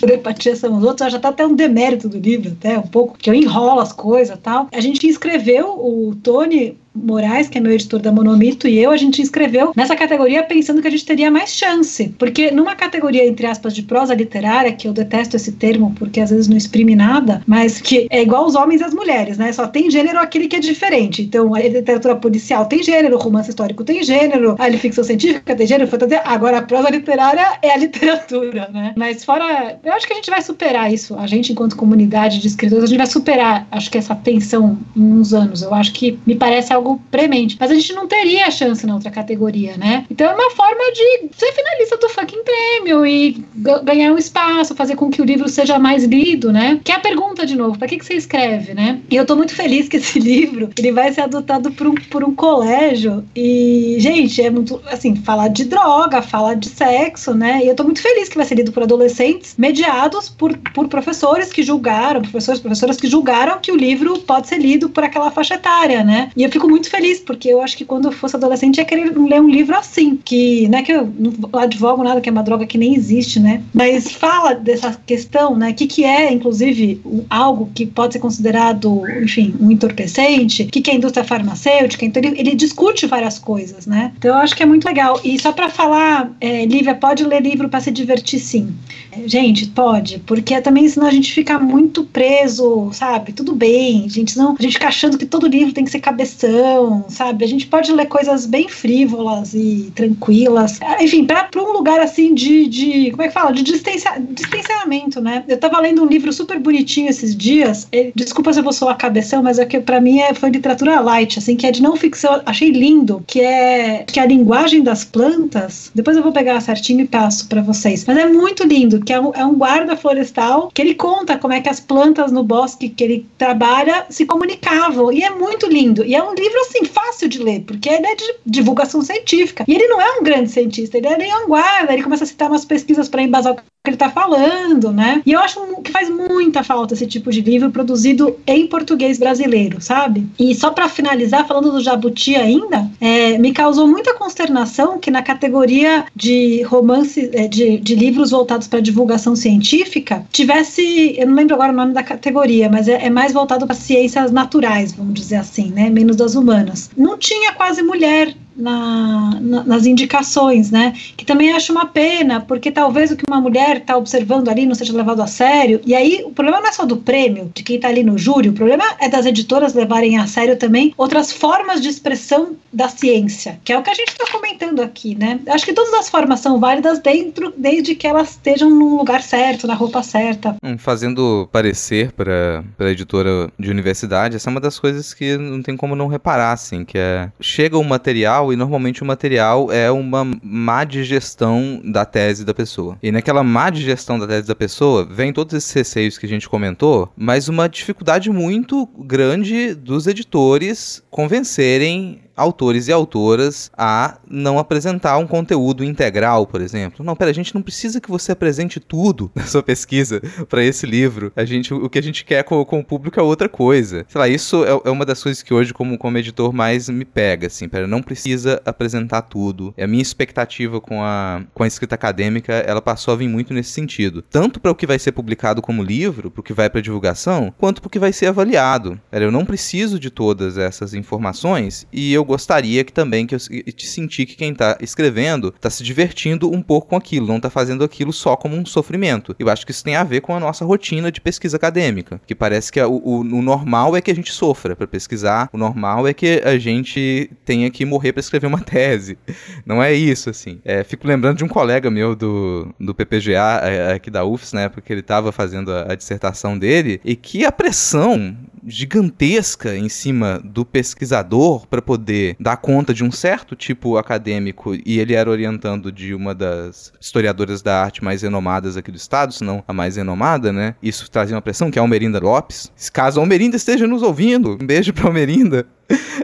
Telepatia 0.00 0.56
São 0.56 0.76
os 0.76 0.84
Outros, 0.84 1.12
já 1.12 1.18
tá 1.18 1.28
até 1.28 1.46
um 1.46 1.54
demérito 1.54 2.08
do 2.08 2.18
livro, 2.18 2.52
até 2.52 2.78
um 2.78 2.82
pouco, 2.82 3.16
que 3.18 3.30
eu 3.30 3.34
enrolo 3.34 3.80
as 3.80 3.92
coisas 3.92 4.38
tal. 4.42 4.68
A 4.72 4.80
gente 4.80 5.06
escreveu, 5.14 5.66
o 5.68 6.14
Tony 6.22 6.78
Moraes, 6.94 7.48
que 7.48 7.58
é 7.58 7.60
meu 7.60 7.72
editor 7.72 8.00
da 8.00 8.12
Monomito, 8.12 8.68
e 8.68 8.78
eu, 8.78 8.90
a 8.90 8.96
gente 8.96 9.20
inscreveu 9.20 9.72
nessa 9.76 9.96
categoria 9.96 10.42
pensando 10.44 10.80
que 10.80 10.88
a 10.88 10.90
gente 10.90 11.04
teria 11.04 11.30
mais 11.30 11.50
chance. 11.50 12.14
Porque 12.18 12.50
numa 12.50 12.74
categoria, 12.74 13.26
entre 13.26 13.46
aspas, 13.46 13.74
de 13.74 13.82
prosa 13.82 14.14
literária, 14.14 14.72
que 14.72 14.86
eu 14.86 14.92
detesto 14.92 15.36
esse 15.36 15.52
termo 15.52 15.94
porque 15.98 16.20
às 16.20 16.30
vezes 16.30 16.48
não 16.48 16.56
exprime 16.56 16.94
nada, 16.94 17.42
mas 17.46 17.80
que 17.80 18.06
é 18.10 18.22
igual 18.22 18.46
os 18.46 18.54
homens 18.54 18.80
e 18.80 18.84
as 18.84 18.94
mulheres, 18.94 19.38
né? 19.38 19.52
Só 19.52 19.66
tem 19.66 19.90
gênero 19.90 20.18
aquele 20.18 20.48
que 20.48 20.56
é 20.56 20.60
diferente. 20.60 21.22
Então, 21.22 21.54
a 21.54 21.60
literatura 21.60 22.16
policial 22.16 22.66
tem 22.66 22.82
gênero, 22.82 23.18
romance 23.18 23.50
histórico 23.50 23.84
tem 23.84 24.02
gênero, 24.02 24.56
a 24.58 24.70
ficção 24.78 25.04
científica 25.04 25.54
tem 25.54 25.66
gênero, 25.66 25.90
fantasia. 25.90 26.22
Agora, 26.24 26.58
a 26.58 26.62
prosa 26.62 26.90
literária 26.90 27.58
é 27.62 27.72
a 27.72 27.76
literatura, 27.76 28.68
né? 28.72 28.94
Mas 28.96 29.24
fora. 29.24 29.78
Eu 29.82 29.92
acho 29.92 30.06
que 30.06 30.12
a 30.12 30.16
gente 30.16 30.30
vai 30.30 30.42
superar 30.42 30.92
isso. 30.92 31.16
A 31.16 31.26
gente, 31.26 31.52
enquanto 31.52 31.76
comunidade 31.76 32.40
de 32.40 32.46
escritores, 32.46 32.84
a 32.84 32.86
gente 32.86 32.98
vai 32.98 33.06
superar, 33.06 33.66
acho 33.70 33.90
que 33.90 33.98
essa 33.98 34.14
tensão 34.14 34.78
em 34.96 35.02
uns 35.02 35.32
anos. 35.32 35.62
Eu 35.62 35.74
acho 35.74 35.92
que 35.92 36.18
me 36.26 36.34
parece 36.34 36.72
algo 36.72 36.83
algo 36.84 37.00
premente. 37.10 37.56
Mas 37.58 37.70
a 37.70 37.74
gente 37.74 37.92
não 37.94 38.06
teria 38.06 38.50
chance 38.50 38.86
na 38.86 38.94
outra 38.94 39.10
categoria, 39.10 39.76
né? 39.76 40.04
Então 40.10 40.30
é 40.30 40.34
uma 40.34 40.50
forma 40.50 40.92
de 40.92 41.36
ser 41.36 41.52
finalista 41.52 41.96
do 41.96 42.08
fucking 42.10 42.44
prêmio 42.44 43.06
e 43.06 43.42
ganhar 43.82 44.12
um 44.12 44.18
espaço, 44.18 44.74
fazer 44.74 44.94
com 44.94 45.10
que 45.10 45.22
o 45.22 45.24
livro 45.24 45.48
seja 45.48 45.78
mais 45.78 46.04
lido, 46.04 46.52
né? 46.52 46.80
Que 46.84 46.92
é 46.92 46.96
a 46.96 47.00
pergunta 47.00 47.46
de 47.46 47.56
novo, 47.56 47.78
para 47.78 47.88
que, 47.88 47.96
que 47.96 48.04
você 48.04 48.14
escreve, 48.14 48.74
né? 48.74 49.00
E 49.10 49.16
eu 49.16 49.24
tô 49.24 49.34
muito 49.34 49.54
feliz 49.54 49.88
que 49.88 49.96
esse 49.96 50.18
livro 50.20 50.68
ele 50.78 50.92
vai 50.92 51.12
ser 51.12 51.22
adotado 51.22 51.72
por 51.72 51.86
um, 51.86 51.94
por 51.94 52.22
um 52.22 52.34
colégio 52.34 53.24
e, 53.34 53.96
gente, 53.98 54.42
é 54.42 54.50
muito, 54.50 54.80
assim, 54.90 55.16
falar 55.16 55.48
de 55.48 55.64
droga, 55.64 56.20
falar 56.20 56.54
de 56.54 56.68
sexo, 56.68 57.32
né? 57.32 57.60
E 57.64 57.68
eu 57.68 57.74
tô 57.74 57.84
muito 57.84 58.02
feliz 58.02 58.28
que 58.28 58.36
vai 58.36 58.44
ser 58.44 58.56
lido 58.56 58.72
por 58.72 58.82
adolescentes, 58.82 59.54
mediados 59.56 60.28
por, 60.28 60.56
por 60.74 60.88
professores 60.88 61.52
que 61.52 61.62
julgaram, 61.62 62.20
professores, 62.20 62.60
professoras 62.60 62.96
que 62.96 63.06
julgaram 63.06 63.58
que 63.60 63.72
o 63.72 63.76
livro 63.76 64.18
pode 64.20 64.48
ser 64.48 64.58
lido 64.58 64.88
por 64.88 65.04
aquela 65.04 65.30
faixa 65.30 65.54
etária, 65.54 66.04
né? 66.04 66.30
E 66.36 66.42
eu 66.42 66.50
fico 66.50 66.73
muito 66.74 66.90
feliz, 66.90 67.20
porque 67.20 67.48
eu 67.48 67.62
acho 67.62 67.76
que 67.76 67.84
quando 67.84 68.06
eu 68.06 68.12
fosse 68.12 68.34
adolescente 68.34 68.78
ia 68.78 68.84
querer 68.84 69.16
ler 69.16 69.40
um 69.40 69.48
livro 69.48 69.76
assim, 69.76 70.18
que 70.24 70.66
não 70.68 70.78
é 70.78 70.82
que 70.82 70.92
eu 70.92 71.08
não 71.16 71.32
advogo 71.60 72.02
nada, 72.02 72.20
que 72.20 72.28
é 72.28 72.32
uma 72.32 72.42
droga 72.42 72.66
que 72.66 72.76
nem 72.76 72.96
existe, 72.96 73.38
né? 73.38 73.62
Mas 73.72 74.10
fala 74.10 74.54
dessa 74.54 75.00
questão, 75.06 75.56
né? 75.56 75.70
O 75.70 75.74
que, 75.74 75.86
que 75.86 76.04
é, 76.04 76.32
inclusive, 76.32 77.00
algo 77.30 77.70
que 77.72 77.86
pode 77.86 78.14
ser 78.14 78.18
considerado, 78.18 79.02
enfim, 79.22 79.54
um 79.60 79.70
entorpecente, 79.70 80.64
o 80.64 80.66
que, 80.66 80.80
que 80.80 80.90
é 80.90 80.94
a 80.94 80.96
indústria 80.96 81.24
farmacêutica. 81.24 82.04
Então, 82.04 82.20
ele, 82.22 82.40
ele, 82.40 82.54
discute 82.56 83.06
várias 83.06 83.38
coisas, 83.38 83.86
né? 83.86 84.12
Então, 84.18 84.34
eu 84.34 84.40
acho 84.40 84.56
que 84.56 84.62
é 84.62 84.66
muito 84.66 84.84
legal. 84.84 85.20
E 85.22 85.38
só 85.38 85.52
para 85.52 85.68
falar, 85.68 86.32
é, 86.40 86.64
Lívia, 86.66 86.94
pode 86.94 87.24
ler 87.24 87.40
livro 87.40 87.68
para 87.68 87.80
se 87.80 87.92
divertir, 87.92 88.40
sim. 88.40 88.74
É, 89.12 89.28
gente, 89.28 89.66
pode, 89.68 90.18
porque 90.26 90.60
também 90.60 90.88
senão 90.88 91.06
a 91.06 91.12
gente 91.12 91.32
fica 91.32 91.58
muito 91.58 92.04
preso, 92.04 92.90
sabe? 92.92 93.32
Tudo 93.32 93.54
bem, 93.54 94.08
gente, 94.08 94.32
senão 94.32 94.56
a 94.58 94.62
gente 94.62 94.74
fica 94.74 94.88
achando 94.88 95.16
que 95.16 95.26
todo 95.26 95.46
livro 95.46 95.72
tem 95.72 95.84
que 95.84 95.90
ser 95.90 96.00
cabeção, 96.00 96.63
sabe? 97.08 97.44
A 97.44 97.48
gente 97.48 97.66
pode 97.66 97.92
ler 97.92 98.06
coisas 98.06 98.46
bem 98.46 98.68
frívolas 98.68 99.54
e 99.54 99.92
tranquilas. 99.94 100.80
Enfim, 101.00 101.24
para 101.24 101.48
um 101.56 101.72
lugar 101.72 102.00
assim 102.00 102.34
de, 102.34 102.66
de. 102.66 103.10
Como 103.10 103.22
é 103.22 103.28
que 103.28 103.34
fala? 103.34 103.52
De 103.52 103.62
distancia, 103.62 104.12
distanciamento, 104.30 105.20
né? 105.20 105.44
Eu 105.48 105.58
tava 105.58 105.80
lendo 105.80 106.02
um 106.02 106.06
livro 106.06 106.32
super 106.32 106.58
bonitinho 106.58 107.08
esses 107.08 107.36
dias. 107.36 107.88
Ele, 107.92 108.12
desculpa 108.14 108.52
se 108.52 108.60
eu 108.60 108.64
vou 108.64 108.72
soar 108.72 108.96
cabeção, 108.96 109.42
mas 109.42 109.58
é 109.58 109.64
que 109.64 109.80
para 109.80 110.00
mim 110.00 110.20
é, 110.20 110.34
foi 110.34 110.50
literatura 110.50 111.00
light, 111.00 111.38
assim, 111.38 111.56
que 111.56 111.66
é 111.66 111.70
de 111.70 111.82
não 111.82 111.96
ficção. 111.96 112.40
Achei 112.46 112.70
lindo, 112.70 113.22
que 113.26 113.40
é 113.40 114.04
que 114.06 114.20
a 114.20 114.26
linguagem 114.26 114.82
das 114.82 115.04
plantas. 115.04 115.90
Depois 115.94 116.16
eu 116.16 116.22
vou 116.22 116.32
pegar 116.32 116.60
certinho 116.60 117.00
e 117.00 117.06
passo 117.06 117.48
para 117.48 117.62
vocês. 117.62 118.04
Mas 118.06 118.16
é 118.16 118.26
muito 118.26 118.66
lindo, 118.66 119.00
que 119.00 119.12
é 119.12 119.20
um, 119.20 119.32
é 119.34 119.44
um 119.44 119.54
guarda 119.54 119.96
florestal 119.96 120.70
que 120.72 120.82
ele 120.82 120.94
conta 120.94 121.38
como 121.38 121.52
é 121.52 121.60
que 121.60 121.68
as 121.68 121.80
plantas 121.80 122.32
no 122.32 122.42
bosque 122.42 122.88
que 122.88 123.04
ele 123.04 123.26
trabalha 123.38 124.06
se 124.08 124.26
comunicavam. 124.26 125.12
E 125.12 125.22
é 125.22 125.30
muito 125.30 125.66
lindo. 125.66 126.04
E 126.04 126.14
é 126.14 126.22
um 126.22 126.34
livro, 126.34 126.53
assim, 126.62 126.84
fácil 126.84 127.28
de 127.28 127.38
ler, 127.38 127.60
porque 127.62 127.88
ele 127.88 128.06
é 128.06 128.14
de 128.14 128.34
divulgação 128.46 129.02
científica. 129.02 129.64
E 129.66 129.74
ele 129.74 129.88
não 129.88 130.00
é 130.00 130.18
um 130.18 130.22
grande 130.22 130.50
cientista, 130.50 130.96
ele 130.96 131.06
é 131.06 131.38
um 131.38 131.48
guarda, 131.48 131.92
ele 131.92 132.02
começa 132.02 132.24
a 132.24 132.26
citar 132.26 132.50
umas 132.50 132.64
pesquisas 132.64 133.08
para 133.08 133.22
embasar 133.22 133.52
o 133.52 133.56
que 133.84 133.90
ele 133.90 133.96
está 133.96 134.08
falando, 134.08 134.90
né? 134.90 135.20
E 135.26 135.32
eu 135.32 135.40
acho 135.40 135.60
que 135.82 135.92
faz 135.92 136.08
muita 136.08 136.64
falta 136.64 136.94
esse 136.94 137.06
tipo 137.06 137.30
de 137.30 137.42
livro 137.42 137.70
produzido 137.70 138.34
em 138.46 138.66
português 138.66 139.18
brasileiro, 139.18 139.78
sabe? 139.78 140.26
E 140.38 140.54
só 140.54 140.70
para 140.70 140.88
finalizar, 140.88 141.46
falando 141.46 141.70
do 141.70 141.82
Jabuti 141.82 142.34
ainda, 142.34 142.90
é, 142.98 143.36
me 143.36 143.52
causou 143.52 143.86
muita 143.86 144.14
consternação 144.14 144.98
que 144.98 145.10
na 145.10 145.22
categoria 145.22 146.06
de 146.16 146.62
romance, 146.62 147.28
é, 147.34 147.46
de, 147.46 147.76
de 147.76 147.94
livros 147.94 148.30
voltados 148.30 148.66
para 148.66 148.80
divulgação 148.80 149.36
científica, 149.36 150.24
tivesse, 150.32 151.14
eu 151.18 151.26
não 151.26 151.34
lembro 151.34 151.54
agora 151.54 151.70
o 151.70 151.76
nome 151.76 151.92
da 151.92 152.02
categoria, 152.02 152.70
mas 152.70 152.88
é, 152.88 153.04
é 153.04 153.10
mais 153.10 153.34
voltado 153.34 153.66
para 153.66 153.76
ciências 153.76 154.32
naturais, 154.32 154.94
vamos 154.94 155.12
dizer 155.12 155.36
assim, 155.36 155.70
né? 155.70 155.90
Menos 155.90 156.16
das 156.16 156.34
humanas. 156.34 156.90
Não 156.96 157.18
tinha 157.18 157.52
quase 157.52 157.82
mulher 157.82 158.34
na, 158.56 159.38
na, 159.40 159.64
nas 159.64 159.86
indicações, 159.86 160.70
né? 160.70 160.94
Que 161.16 161.24
também 161.24 161.52
acho 161.52 161.72
uma 161.72 161.86
pena, 161.86 162.40
porque 162.40 162.70
talvez 162.70 163.10
o 163.10 163.16
que 163.16 163.24
uma 163.26 163.40
mulher 163.40 163.78
está 163.78 163.96
observando 163.96 164.48
ali 164.48 164.66
não 164.66 164.74
seja 164.74 164.92
levado 164.92 165.22
a 165.22 165.26
sério. 165.26 165.80
E 165.84 165.94
aí 165.94 166.22
o 166.24 166.30
problema 166.30 166.60
não 166.60 166.68
é 166.68 166.72
só 166.72 166.84
do 166.84 166.96
prêmio, 166.96 167.50
de 167.54 167.62
quem 167.62 167.76
está 167.76 167.88
ali 167.88 168.02
no 168.02 168.18
júri, 168.18 168.48
o 168.48 168.52
problema 168.52 168.84
é 169.00 169.08
das 169.08 169.26
editoras 169.26 169.74
levarem 169.74 170.18
a 170.18 170.26
sério 170.26 170.56
também 170.56 170.94
outras 170.96 171.32
formas 171.32 171.80
de 171.80 171.88
expressão 171.88 172.56
da 172.72 172.88
ciência, 172.88 173.60
que 173.64 173.72
é 173.72 173.78
o 173.78 173.82
que 173.82 173.90
a 173.90 173.94
gente 173.94 174.08
está 174.08 174.30
comentando 174.30 174.80
aqui, 174.80 175.14
né? 175.14 175.40
Acho 175.48 175.64
que 175.64 175.72
todas 175.72 175.92
as 175.94 176.08
formas 176.08 176.40
são 176.40 176.58
válidas 176.58 176.98
dentro, 176.98 177.52
desde 177.56 177.94
que 177.94 178.06
elas 178.06 178.30
estejam 178.30 178.70
no 178.70 178.96
lugar 178.96 179.22
certo, 179.22 179.66
na 179.66 179.74
roupa 179.74 180.02
certa. 180.02 180.56
Hum, 180.62 180.76
fazendo 180.78 181.48
parecer 181.52 182.12
para 182.12 182.64
a 182.78 182.90
editora 182.90 183.50
de 183.58 183.70
universidade, 183.70 184.36
essa 184.36 184.48
é 184.48 184.52
uma 184.52 184.60
das 184.60 184.78
coisas 184.78 185.14
que 185.14 185.36
não 185.36 185.62
tem 185.62 185.76
como 185.76 185.94
não 185.96 186.06
reparar, 186.06 186.52
assim, 186.52 186.84
que 186.84 186.98
é 186.98 187.30
chega 187.40 187.78
o 187.78 187.84
material 187.84 188.43
material 188.44 188.52
e 188.52 188.56
normalmente 188.56 189.02
o 189.02 189.06
material 189.06 189.72
é 189.72 189.90
uma 189.90 190.26
má 190.42 190.84
digestão 190.84 191.80
da 191.84 192.04
tese 192.04 192.44
da 192.44 192.52
pessoa. 192.52 192.98
E 193.02 193.10
naquela 193.10 193.42
má 193.42 193.70
digestão 193.70 194.18
da 194.18 194.26
tese 194.26 194.46
da 194.46 194.54
pessoa, 194.54 195.04
vem 195.04 195.32
todos 195.32 195.54
esses 195.54 195.72
receios 195.72 196.18
que 196.18 196.26
a 196.26 196.28
gente 196.28 196.48
comentou, 196.48 197.10
mas 197.16 197.48
uma 197.48 197.68
dificuldade 197.68 198.30
muito 198.30 198.86
grande 198.98 199.74
dos 199.74 200.06
editores 200.06 201.02
convencerem 201.10 202.20
autores 202.36 202.88
e 202.88 202.92
autoras 202.92 203.70
a 203.76 204.18
não 204.28 204.58
apresentar 204.58 205.18
um 205.18 205.26
conteúdo 205.26 205.84
integral, 205.84 206.46
por 206.46 206.60
exemplo. 206.60 207.04
Não, 207.04 207.14
pera, 207.14 207.30
a 207.30 207.34
gente 207.34 207.54
não 207.54 207.62
precisa 207.62 208.00
que 208.00 208.10
você 208.10 208.32
apresente 208.32 208.80
tudo 208.80 209.30
na 209.34 209.44
sua 209.44 209.62
pesquisa 209.62 210.20
para 210.48 210.62
esse 210.64 210.86
livro. 210.86 211.32
A 211.36 211.44
gente, 211.44 211.72
o 211.72 211.88
que 211.88 211.98
a 211.98 212.02
gente 212.02 212.24
quer 212.24 212.42
com, 212.44 212.64
com 212.64 212.80
o 212.80 212.84
público 212.84 213.18
é 213.18 213.22
outra 213.22 213.48
coisa. 213.48 214.04
Sei 214.08 214.18
lá, 214.18 214.28
isso 214.28 214.64
é, 214.64 214.70
é, 214.84 214.90
uma 214.90 215.04
das 215.04 215.22
coisas 215.22 215.42
que 215.42 215.54
hoje, 215.54 215.72
como, 215.72 215.96
como 215.96 216.18
editor, 216.18 216.52
mais 216.52 216.88
me 216.88 217.04
pega, 217.04 217.46
assim, 217.46 217.68
pera, 217.68 217.86
não 217.86 218.02
precisa 218.02 218.60
apresentar 218.64 219.22
tudo. 219.22 219.74
A 219.78 219.86
minha 219.86 220.02
expectativa 220.02 220.80
com 220.80 221.02
a, 221.02 221.42
com 221.52 221.62
a 221.62 221.66
escrita 221.66 221.94
acadêmica, 221.94 222.52
ela 222.52 222.82
passou 222.82 223.14
a 223.14 223.16
vir 223.16 223.28
muito 223.28 223.54
nesse 223.54 223.70
sentido. 223.70 224.22
Tanto 224.22 224.60
para 224.60 224.70
o 224.70 224.74
que 224.74 224.86
vai 224.86 224.98
ser 224.98 225.12
publicado 225.12 225.62
como 225.62 225.82
livro, 225.82 226.30
para 226.30 226.40
o 226.40 226.44
que 226.44 226.52
vai 226.52 226.68
para 226.68 226.80
divulgação, 226.80 227.52
quanto 227.58 227.80
para 227.80 227.88
o 227.88 227.90
que 227.90 227.98
vai 227.98 228.12
ser 228.12 228.26
avaliado. 228.26 229.00
Pera, 229.10 229.24
eu 229.24 229.30
não 229.30 229.44
preciso 229.44 229.98
de 229.98 230.10
todas 230.10 230.58
essas 230.58 230.94
informações 230.94 231.86
e 231.92 232.12
eu 232.12 232.23
eu 232.24 232.26
gostaria 232.26 232.82
que 232.82 232.92
também 232.92 233.26
que 233.26 233.34
eu 233.34 233.38
te 233.38 233.86
sentir 233.86 234.24
que 234.24 234.34
quem 234.34 234.52
está 234.52 234.78
escrevendo 234.80 235.52
está 235.54 235.68
se 235.68 235.84
divertindo 235.84 236.50
um 236.50 236.62
pouco 236.62 236.88
com 236.88 236.96
aquilo, 236.96 237.26
não 237.26 237.36
está 237.36 237.50
fazendo 237.50 237.84
aquilo 237.84 238.12
só 238.12 238.34
como 238.34 238.56
um 238.56 238.64
sofrimento. 238.64 239.36
Eu 239.38 239.50
acho 239.50 239.64
que 239.64 239.70
isso 239.70 239.84
tem 239.84 239.94
a 239.94 240.02
ver 240.02 240.22
com 240.22 240.34
a 240.34 240.40
nossa 240.40 240.64
rotina 240.64 241.12
de 241.12 241.20
pesquisa 241.20 241.56
acadêmica, 241.56 242.20
que 242.26 242.34
parece 242.34 242.72
que 242.72 242.80
o, 242.80 242.90
o, 242.90 243.20
o 243.20 243.42
normal 243.42 243.94
é 243.94 244.00
que 244.00 244.10
a 244.10 244.14
gente 244.14 244.32
sofra 244.32 244.74
para 244.74 244.86
pesquisar, 244.86 245.50
o 245.52 245.58
normal 245.58 246.08
é 246.08 246.14
que 246.14 246.40
a 246.44 246.56
gente 246.58 247.30
tenha 247.44 247.70
que 247.70 247.84
morrer 247.84 248.12
para 248.12 248.20
escrever 248.20 248.46
uma 248.46 248.60
tese. 248.64 249.18
Não 249.66 249.82
é 249.82 249.92
isso, 249.92 250.30
assim. 250.30 250.60
É, 250.64 250.82
fico 250.82 251.06
lembrando 251.06 251.38
de 251.38 251.44
um 251.44 251.48
colega 251.48 251.90
meu 251.90 252.16
do, 252.16 252.74
do 252.80 252.94
PPGA 252.94 253.60
é, 253.62 253.92
aqui 253.92 254.10
da 254.10 254.24
UFS, 254.24 254.54
né, 254.54 254.68
porque 254.68 254.92
ele 254.92 255.00
estava 255.00 255.30
fazendo 255.30 255.70
a, 255.70 255.92
a 255.92 255.94
dissertação 255.94 256.58
dele, 256.58 257.00
e 257.04 257.14
que 257.14 257.44
a 257.44 257.52
pressão 257.52 258.34
gigantesca 258.66 259.76
em 259.76 259.88
cima 259.88 260.40
do 260.44 260.64
pesquisador 260.64 261.66
para 261.66 261.82
poder 261.82 262.36
dar 262.40 262.56
conta 262.56 262.94
de 262.94 263.04
um 263.04 263.10
certo 263.10 263.54
tipo 263.54 263.96
acadêmico 263.96 264.74
e 264.74 264.98
ele 264.98 265.14
era 265.14 265.30
orientando 265.30 265.92
de 265.92 266.14
uma 266.14 266.34
das 266.34 266.92
historiadoras 267.00 267.62
da 267.62 267.82
arte 267.82 268.02
mais 268.02 268.22
renomadas 268.22 268.76
aqui 268.76 268.90
do 268.90 268.96
estado, 268.96 269.32
se 269.32 269.44
não 269.44 269.62
a 269.66 269.72
mais 269.72 269.96
renomada, 269.96 270.52
né? 270.52 270.74
Isso 270.82 271.10
trazia 271.10 271.36
uma 271.36 271.42
pressão, 271.42 271.70
que 271.70 271.78
é 271.78 271.80
a 271.80 271.82
Almerinda 271.82 272.18
Lopes. 272.18 272.72
Caso 272.92 273.20
a 273.20 273.22
Almerinda 273.22 273.56
esteja 273.56 273.86
nos 273.86 274.02
ouvindo, 274.02 274.58
um 274.60 274.66
beijo 274.66 274.92
pra 274.92 275.06
Almerinda. 275.06 275.66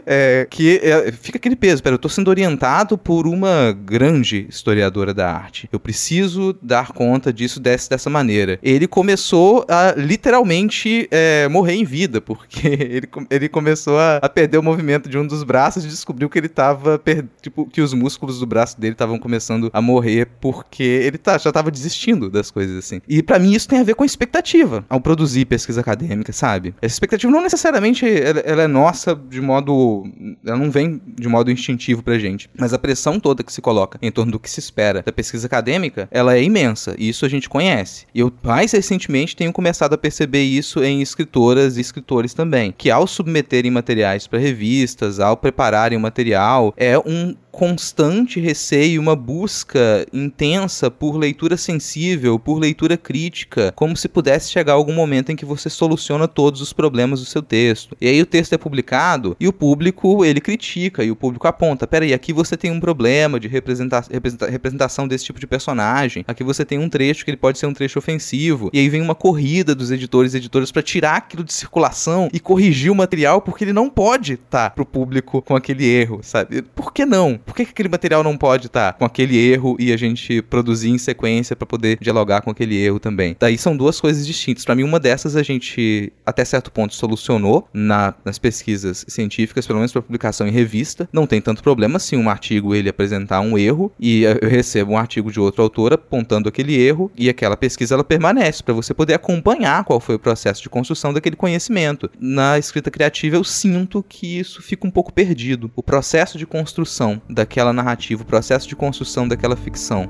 É, 0.05 0.47
que 0.49 0.79
é, 0.83 1.11
fica 1.11 1.37
aquele 1.37 1.55
peso, 1.55 1.81
pera, 1.81 1.93
eu 1.93 1.97
estou 1.97 2.09
sendo 2.09 2.29
orientado 2.29 2.97
por 2.97 3.27
uma 3.27 3.71
grande 3.71 4.47
historiadora 4.49 5.13
da 5.13 5.31
arte. 5.31 5.69
Eu 5.71 5.79
preciso 5.79 6.55
dar 6.61 6.91
conta 6.91 7.31
disso 7.31 7.59
desse, 7.59 7.89
dessa 7.89 8.09
maneira. 8.09 8.59
Ele 8.63 8.87
começou 8.87 9.65
a 9.69 9.93
literalmente 9.95 11.07
é, 11.11 11.47
morrer 11.47 11.75
em 11.75 11.83
vida, 11.83 12.19
porque 12.19 12.67
ele, 12.67 13.09
ele 13.29 13.49
começou 13.49 13.99
a, 13.99 14.17
a, 14.17 14.29
perder 14.29 14.57
o 14.57 14.63
movimento 14.63 15.09
de 15.09 15.17
um 15.17 15.25
dos 15.25 15.43
braços 15.43 15.85
e 15.85 15.87
descobriu 15.87 16.29
que 16.29 16.39
ele 16.39 16.47
estava 16.47 16.99
tipo, 17.41 17.65
que 17.67 17.81
os 17.81 17.93
músculos 17.93 18.39
do 18.39 18.45
braço 18.45 18.79
dele 18.79 18.93
estavam 18.93 19.19
começando 19.19 19.69
a 19.73 19.81
morrer 19.81 20.27
porque 20.39 20.83
ele 20.83 21.17
tá, 21.17 21.37
já 21.37 21.49
estava 21.49 21.69
desistindo 21.69 22.29
das 22.29 22.49
coisas 22.49 22.77
assim. 22.77 23.01
E 23.07 23.21
para 23.21 23.39
mim 23.39 23.53
isso 23.53 23.67
tem 23.67 23.79
a 23.79 23.83
ver 23.83 23.95
com 23.95 24.03
a 24.03 24.05
expectativa 24.05 24.85
ao 24.89 24.99
produzir 24.99 25.45
pesquisa 25.45 25.81
acadêmica, 25.81 26.31
sabe? 26.33 26.73
Essa 26.81 26.95
expectativa 26.95 27.31
não 27.31 27.41
necessariamente 27.41 28.05
ela, 28.07 28.39
ela 28.39 28.63
é 28.63 28.67
nossa 28.67 29.15
de 29.15 29.39
modo. 29.51 30.03
Ela 30.45 30.57
não 30.57 30.71
vem 30.71 31.01
de 31.19 31.27
modo 31.27 31.51
instintivo 31.51 32.01
pra 32.01 32.17
gente. 32.17 32.49
Mas 32.57 32.73
a 32.73 32.79
pressão 32.79 33.19
toda 33.19 33.43
que 33.43 33.53
se 33.53 33.61
coloca 33.61 33.99
em 34.01 34.11
torno 34.11 34.31
do 34.31 34.39
que 34.39 34.49
se 34.49 34.59
espera 34.59 35.01
da 35.01 35.11
pesquisa 35.11 35.47
acadêmica, 35.47 36.07
ela 36.11 36.35
é 36.35 36.43
imensa. 36.43 36.95
E 36.97 37.09
isso 37.09 37.25
a 37.25 37.29
gente 37.29 37.49
conhece. 37.49 38.05
E 38.13 38.19
eu, 38.19 38.31
mais 38.43 38.71
recentemente, 38.71 39.35
tenho 39.35 39.51
começado 39.51 39.93
a 39.93 39.97
perceber 39.97 40.43
isso 40.43 40.83
em 40.83 41.01
escritoras 41.01 41.77
e 41.77 41.81
escritores 41.81 42.33
também. 42.33 42.73
Que 42.77 42.89
ao 42.89 43.05
submeterem 43.05 43.71
materiais 43.71 44.27
para 44.27 44.39
revistas, 44.39 45.19
ao 45.19 45.37
prepararem 45.37 45.97
o 45.97 46.01
material, 46.01 46.73
é 46.77 46.97
um 46.97 47.35
constante 47.51 48.39
receio, 48.39 49.01
uma 49.01 49.15
busca 49.15 50.05
intensa 50.13 50.89
por 50.89 51.15
leitura 51.15 51.57
sensível, 51.57 52.39
por 52.39 52.57
leitura 52.57 52.97
crítica, 52.97 53.73
como 53.75 53.95
se 53.97 54.07
pudesse 54.07 54.49
chegar 54.49 54.73
algum 54.73 54.93
momento 54.93 55.31
em 55.31 55.35
que 55.35 55.45
você 55.45 55.69
soluciona 55.69 56.27
todos 56.27 56.61
os 56.61 56.73
problemas 56.73 57.19
do 57.19 57.25
seu 57.25 57.41
texto. 57.41 57.95
E 57.99 58.07
aí 58.07 58.21
o 58.21 58.25
texto 58.25 58.53
é 58.53 58.57
publicado 58.57 59.35
e 59.39 59.47
o 59.47 59.53
público 59.53 60.23
ele 60.23 60.39
critica 60.39 61.03
e 61.03 61.11
o 61.11 61.15
público 61.15 61.47
aponta: 61.47 61.85
peraí, 61.85 62.13
aqui 62.13 62.31
você 62.31 62.55
tem 62.55 62.71
um 62.71 62.79
problema 62.79 63.39
de 63.39 63.47
representa 63.47 64.03
representa 64.09 64.49
representação 64.49 65.07
desse 65.07 65.25
tipo 65.25 65.39
de 65.39 65.47
personagem, 65.47 66.23
aqui 66.27 66.43
você 66.43 66.63
tem 66.63 66.79
um 66.79 66.89
trecho 66.89 67.25
que 67.25 67.31
ele 67.31 67.37
pode 67.37 67.59
ser 67.59 67.65
um 67.65 67.73
trecho 67.73 67.99
ofensivo, 67.99 68.69
e 68.71 68.79
aí 68.79 68.89
vem 68.89 69.01
uma 69.01 69.15
corrida 69.15 69.75
dos 69.75 69.91
editores 69.91 70.33
e 70.33 70.37
editoras 70.37 70.71
para 70.71 70.81
tirar 70.81 71.17
aquilo 71.17 71.43
de 71.43 71.53
circulação 71.53 72.29
e 72.33 72.39
corrigir 72.39 72.91
o 72.91 72.95
material 72.95 73.41
porque 73.41 73.63
ele 73.63 73.73
não 73.73 73.89
pode 73.89 74.33
estar 74.33 74.69
tá 74.69 74.69
pro 74.69 74.85
público 74.85 75.41
com 75.41 75.55
aquele 75.55 75.85
erro, 75.85 76.19
sabe? 76.23 76.61
Por 76.61 76.93
que 76.93 77.05
não? 77.05 77.39
Por 77.45 77.55
que, 77.55 77.65
que 77.65 77.71
aquele 77.71 77.89
material 77.89 78.23
não 78.23 78.37
pode 78.37 78.67
estar 78.67 78.93
tá 78.93 78.97
com 78.97 79.05
aquele 79.05 79.37
erro 79.37 79.75
e 79.79 79.91
a 79.91 79.97
gente 79.97 80.41
produzir 80.41 80.89
em 80.89 80.97
sequência 80.97 81.55
para 81.55 81.65
poder 81.65 81.97
dialogar 81.99 82.41
com 82.41 82.49
aquele 82.49 82.75
erro 82.77 82.99
também? 82.99 83.35
Daí 83.39 83.57
são 83.57 83.75
duas 83.75 83.99
coisas 83.99 84.25
distintas. 84.25 84.65
Para 84.65 84.75
mim, 84.75 84.83
uma 84.83 84.99
dessas 84.99 85.35
a 85.35 85.43
gente, 85.43 86.11
até 86.25 86.43
certo 86.45 86.71
ponto, 86.71 86.93
solucionou 86.93 87.67
na, 87.73 88.13
nas 88.23 88.37
pesquisas 88.37 89.05
científicas, 89.07 89.65
pelo 89.65 89.79
menos 89.79 89.91
para 89.91 90.01
publicação 90.01 90.47
em 90.47 90.51
revista. 90.51 91.09
Não 91.11 91.27
tem 91.27 91.41
tanto 91.41 91.63
problema 91.63 91.99
se 91.99 92.15
um 92.15 92.29
artigo 92.29 92.75
ele 92.75 92.89
apresentar 92.89 93.41
um 93.41 93.57
erro 93.57 93.91
e 93.99 94.23
eu 94.23 94.49
recebo 94.49 94.93
um 94.93 94.97
artigo 94.97 95.31
de 95.31 95.39
outro 95.39 95.63
autor 95.63 95.93
apontando 95.93 96.49
aquele 96.49 96.75
erro 96.75 97.11
e 97.15 97.29
aquela 97.29 97.57
pesquisa 97.57 97.95
ela 97.95 98.03
permanece 98.03 98.63
para 98.63 98.73
você 98.73 98.93
poder 98.93 99.13
acompanhar 99.13 99.83
qual 99.83 99.99
foi 99.99 100.15
o 100.15 100.19
processo 100.19 100.61
de 100.61 100.69
construção 100.69 101.13
daquele 101.13 101.35
conhecimento. 101.35 102.09
Na 102.19 102.57
escrita 102.57 102.91
criativa 102.91 103.35
eu 103.35 103.43
sinto 103.43 104.03
que 104.07 104.39
isso 104.39 104.61
fica 104.61 104.87
um 104.87 104.91
pouco 104.91 105.11
perdido. 105.11 105.71
O 105.75 105.83
processo 105.83 106.37
de 106.37 106.45
construção 106.45 107.21
daquela 107.31 107.71
narrativa, 107.71 108.23
o 108.23 108.25
processo 108.25 108.67
de 108.67 108.75
construção 108.75 109.27
daquela 109.27 109.55
ficção. 109.55 110.09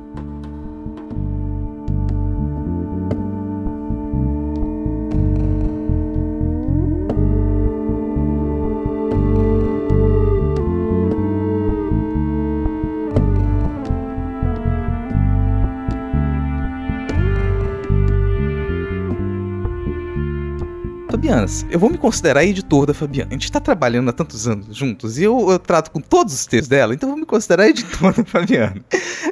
Eu 21.69 21.79
vou 21.79 21.87
me 21.87 21.99
considerar 21.99 22.43
editor 22.43 22.87
da 22.87 22.95
Fabiana. 22.95 23.29
A 23.29 23.33
gente 23.33 23.51
tá 23.51 23.59
trabalhando 23.59 24.09
há 24.09 24.11
tantos 24.11 24.47
anos 24.47 24.75
juntos 24.75 25.19
e 25.19 25.23
eu, 25.23 25.51
eu 25.51 25.59
trato 25.59 25.91
com 25.91 26.01
todos 26.01 26.33
os 26.33 26.47
textos 26.47 26.67
dela, 26.67 26.95
então 26.95 27.09
eu 27.09 27.11
vou 27.11 27.19
me 27.19 27.27
considerar 27.27 27.67
editor 27.69 28.11
da 28.11 28.25
Fabiana. 28.25 28.83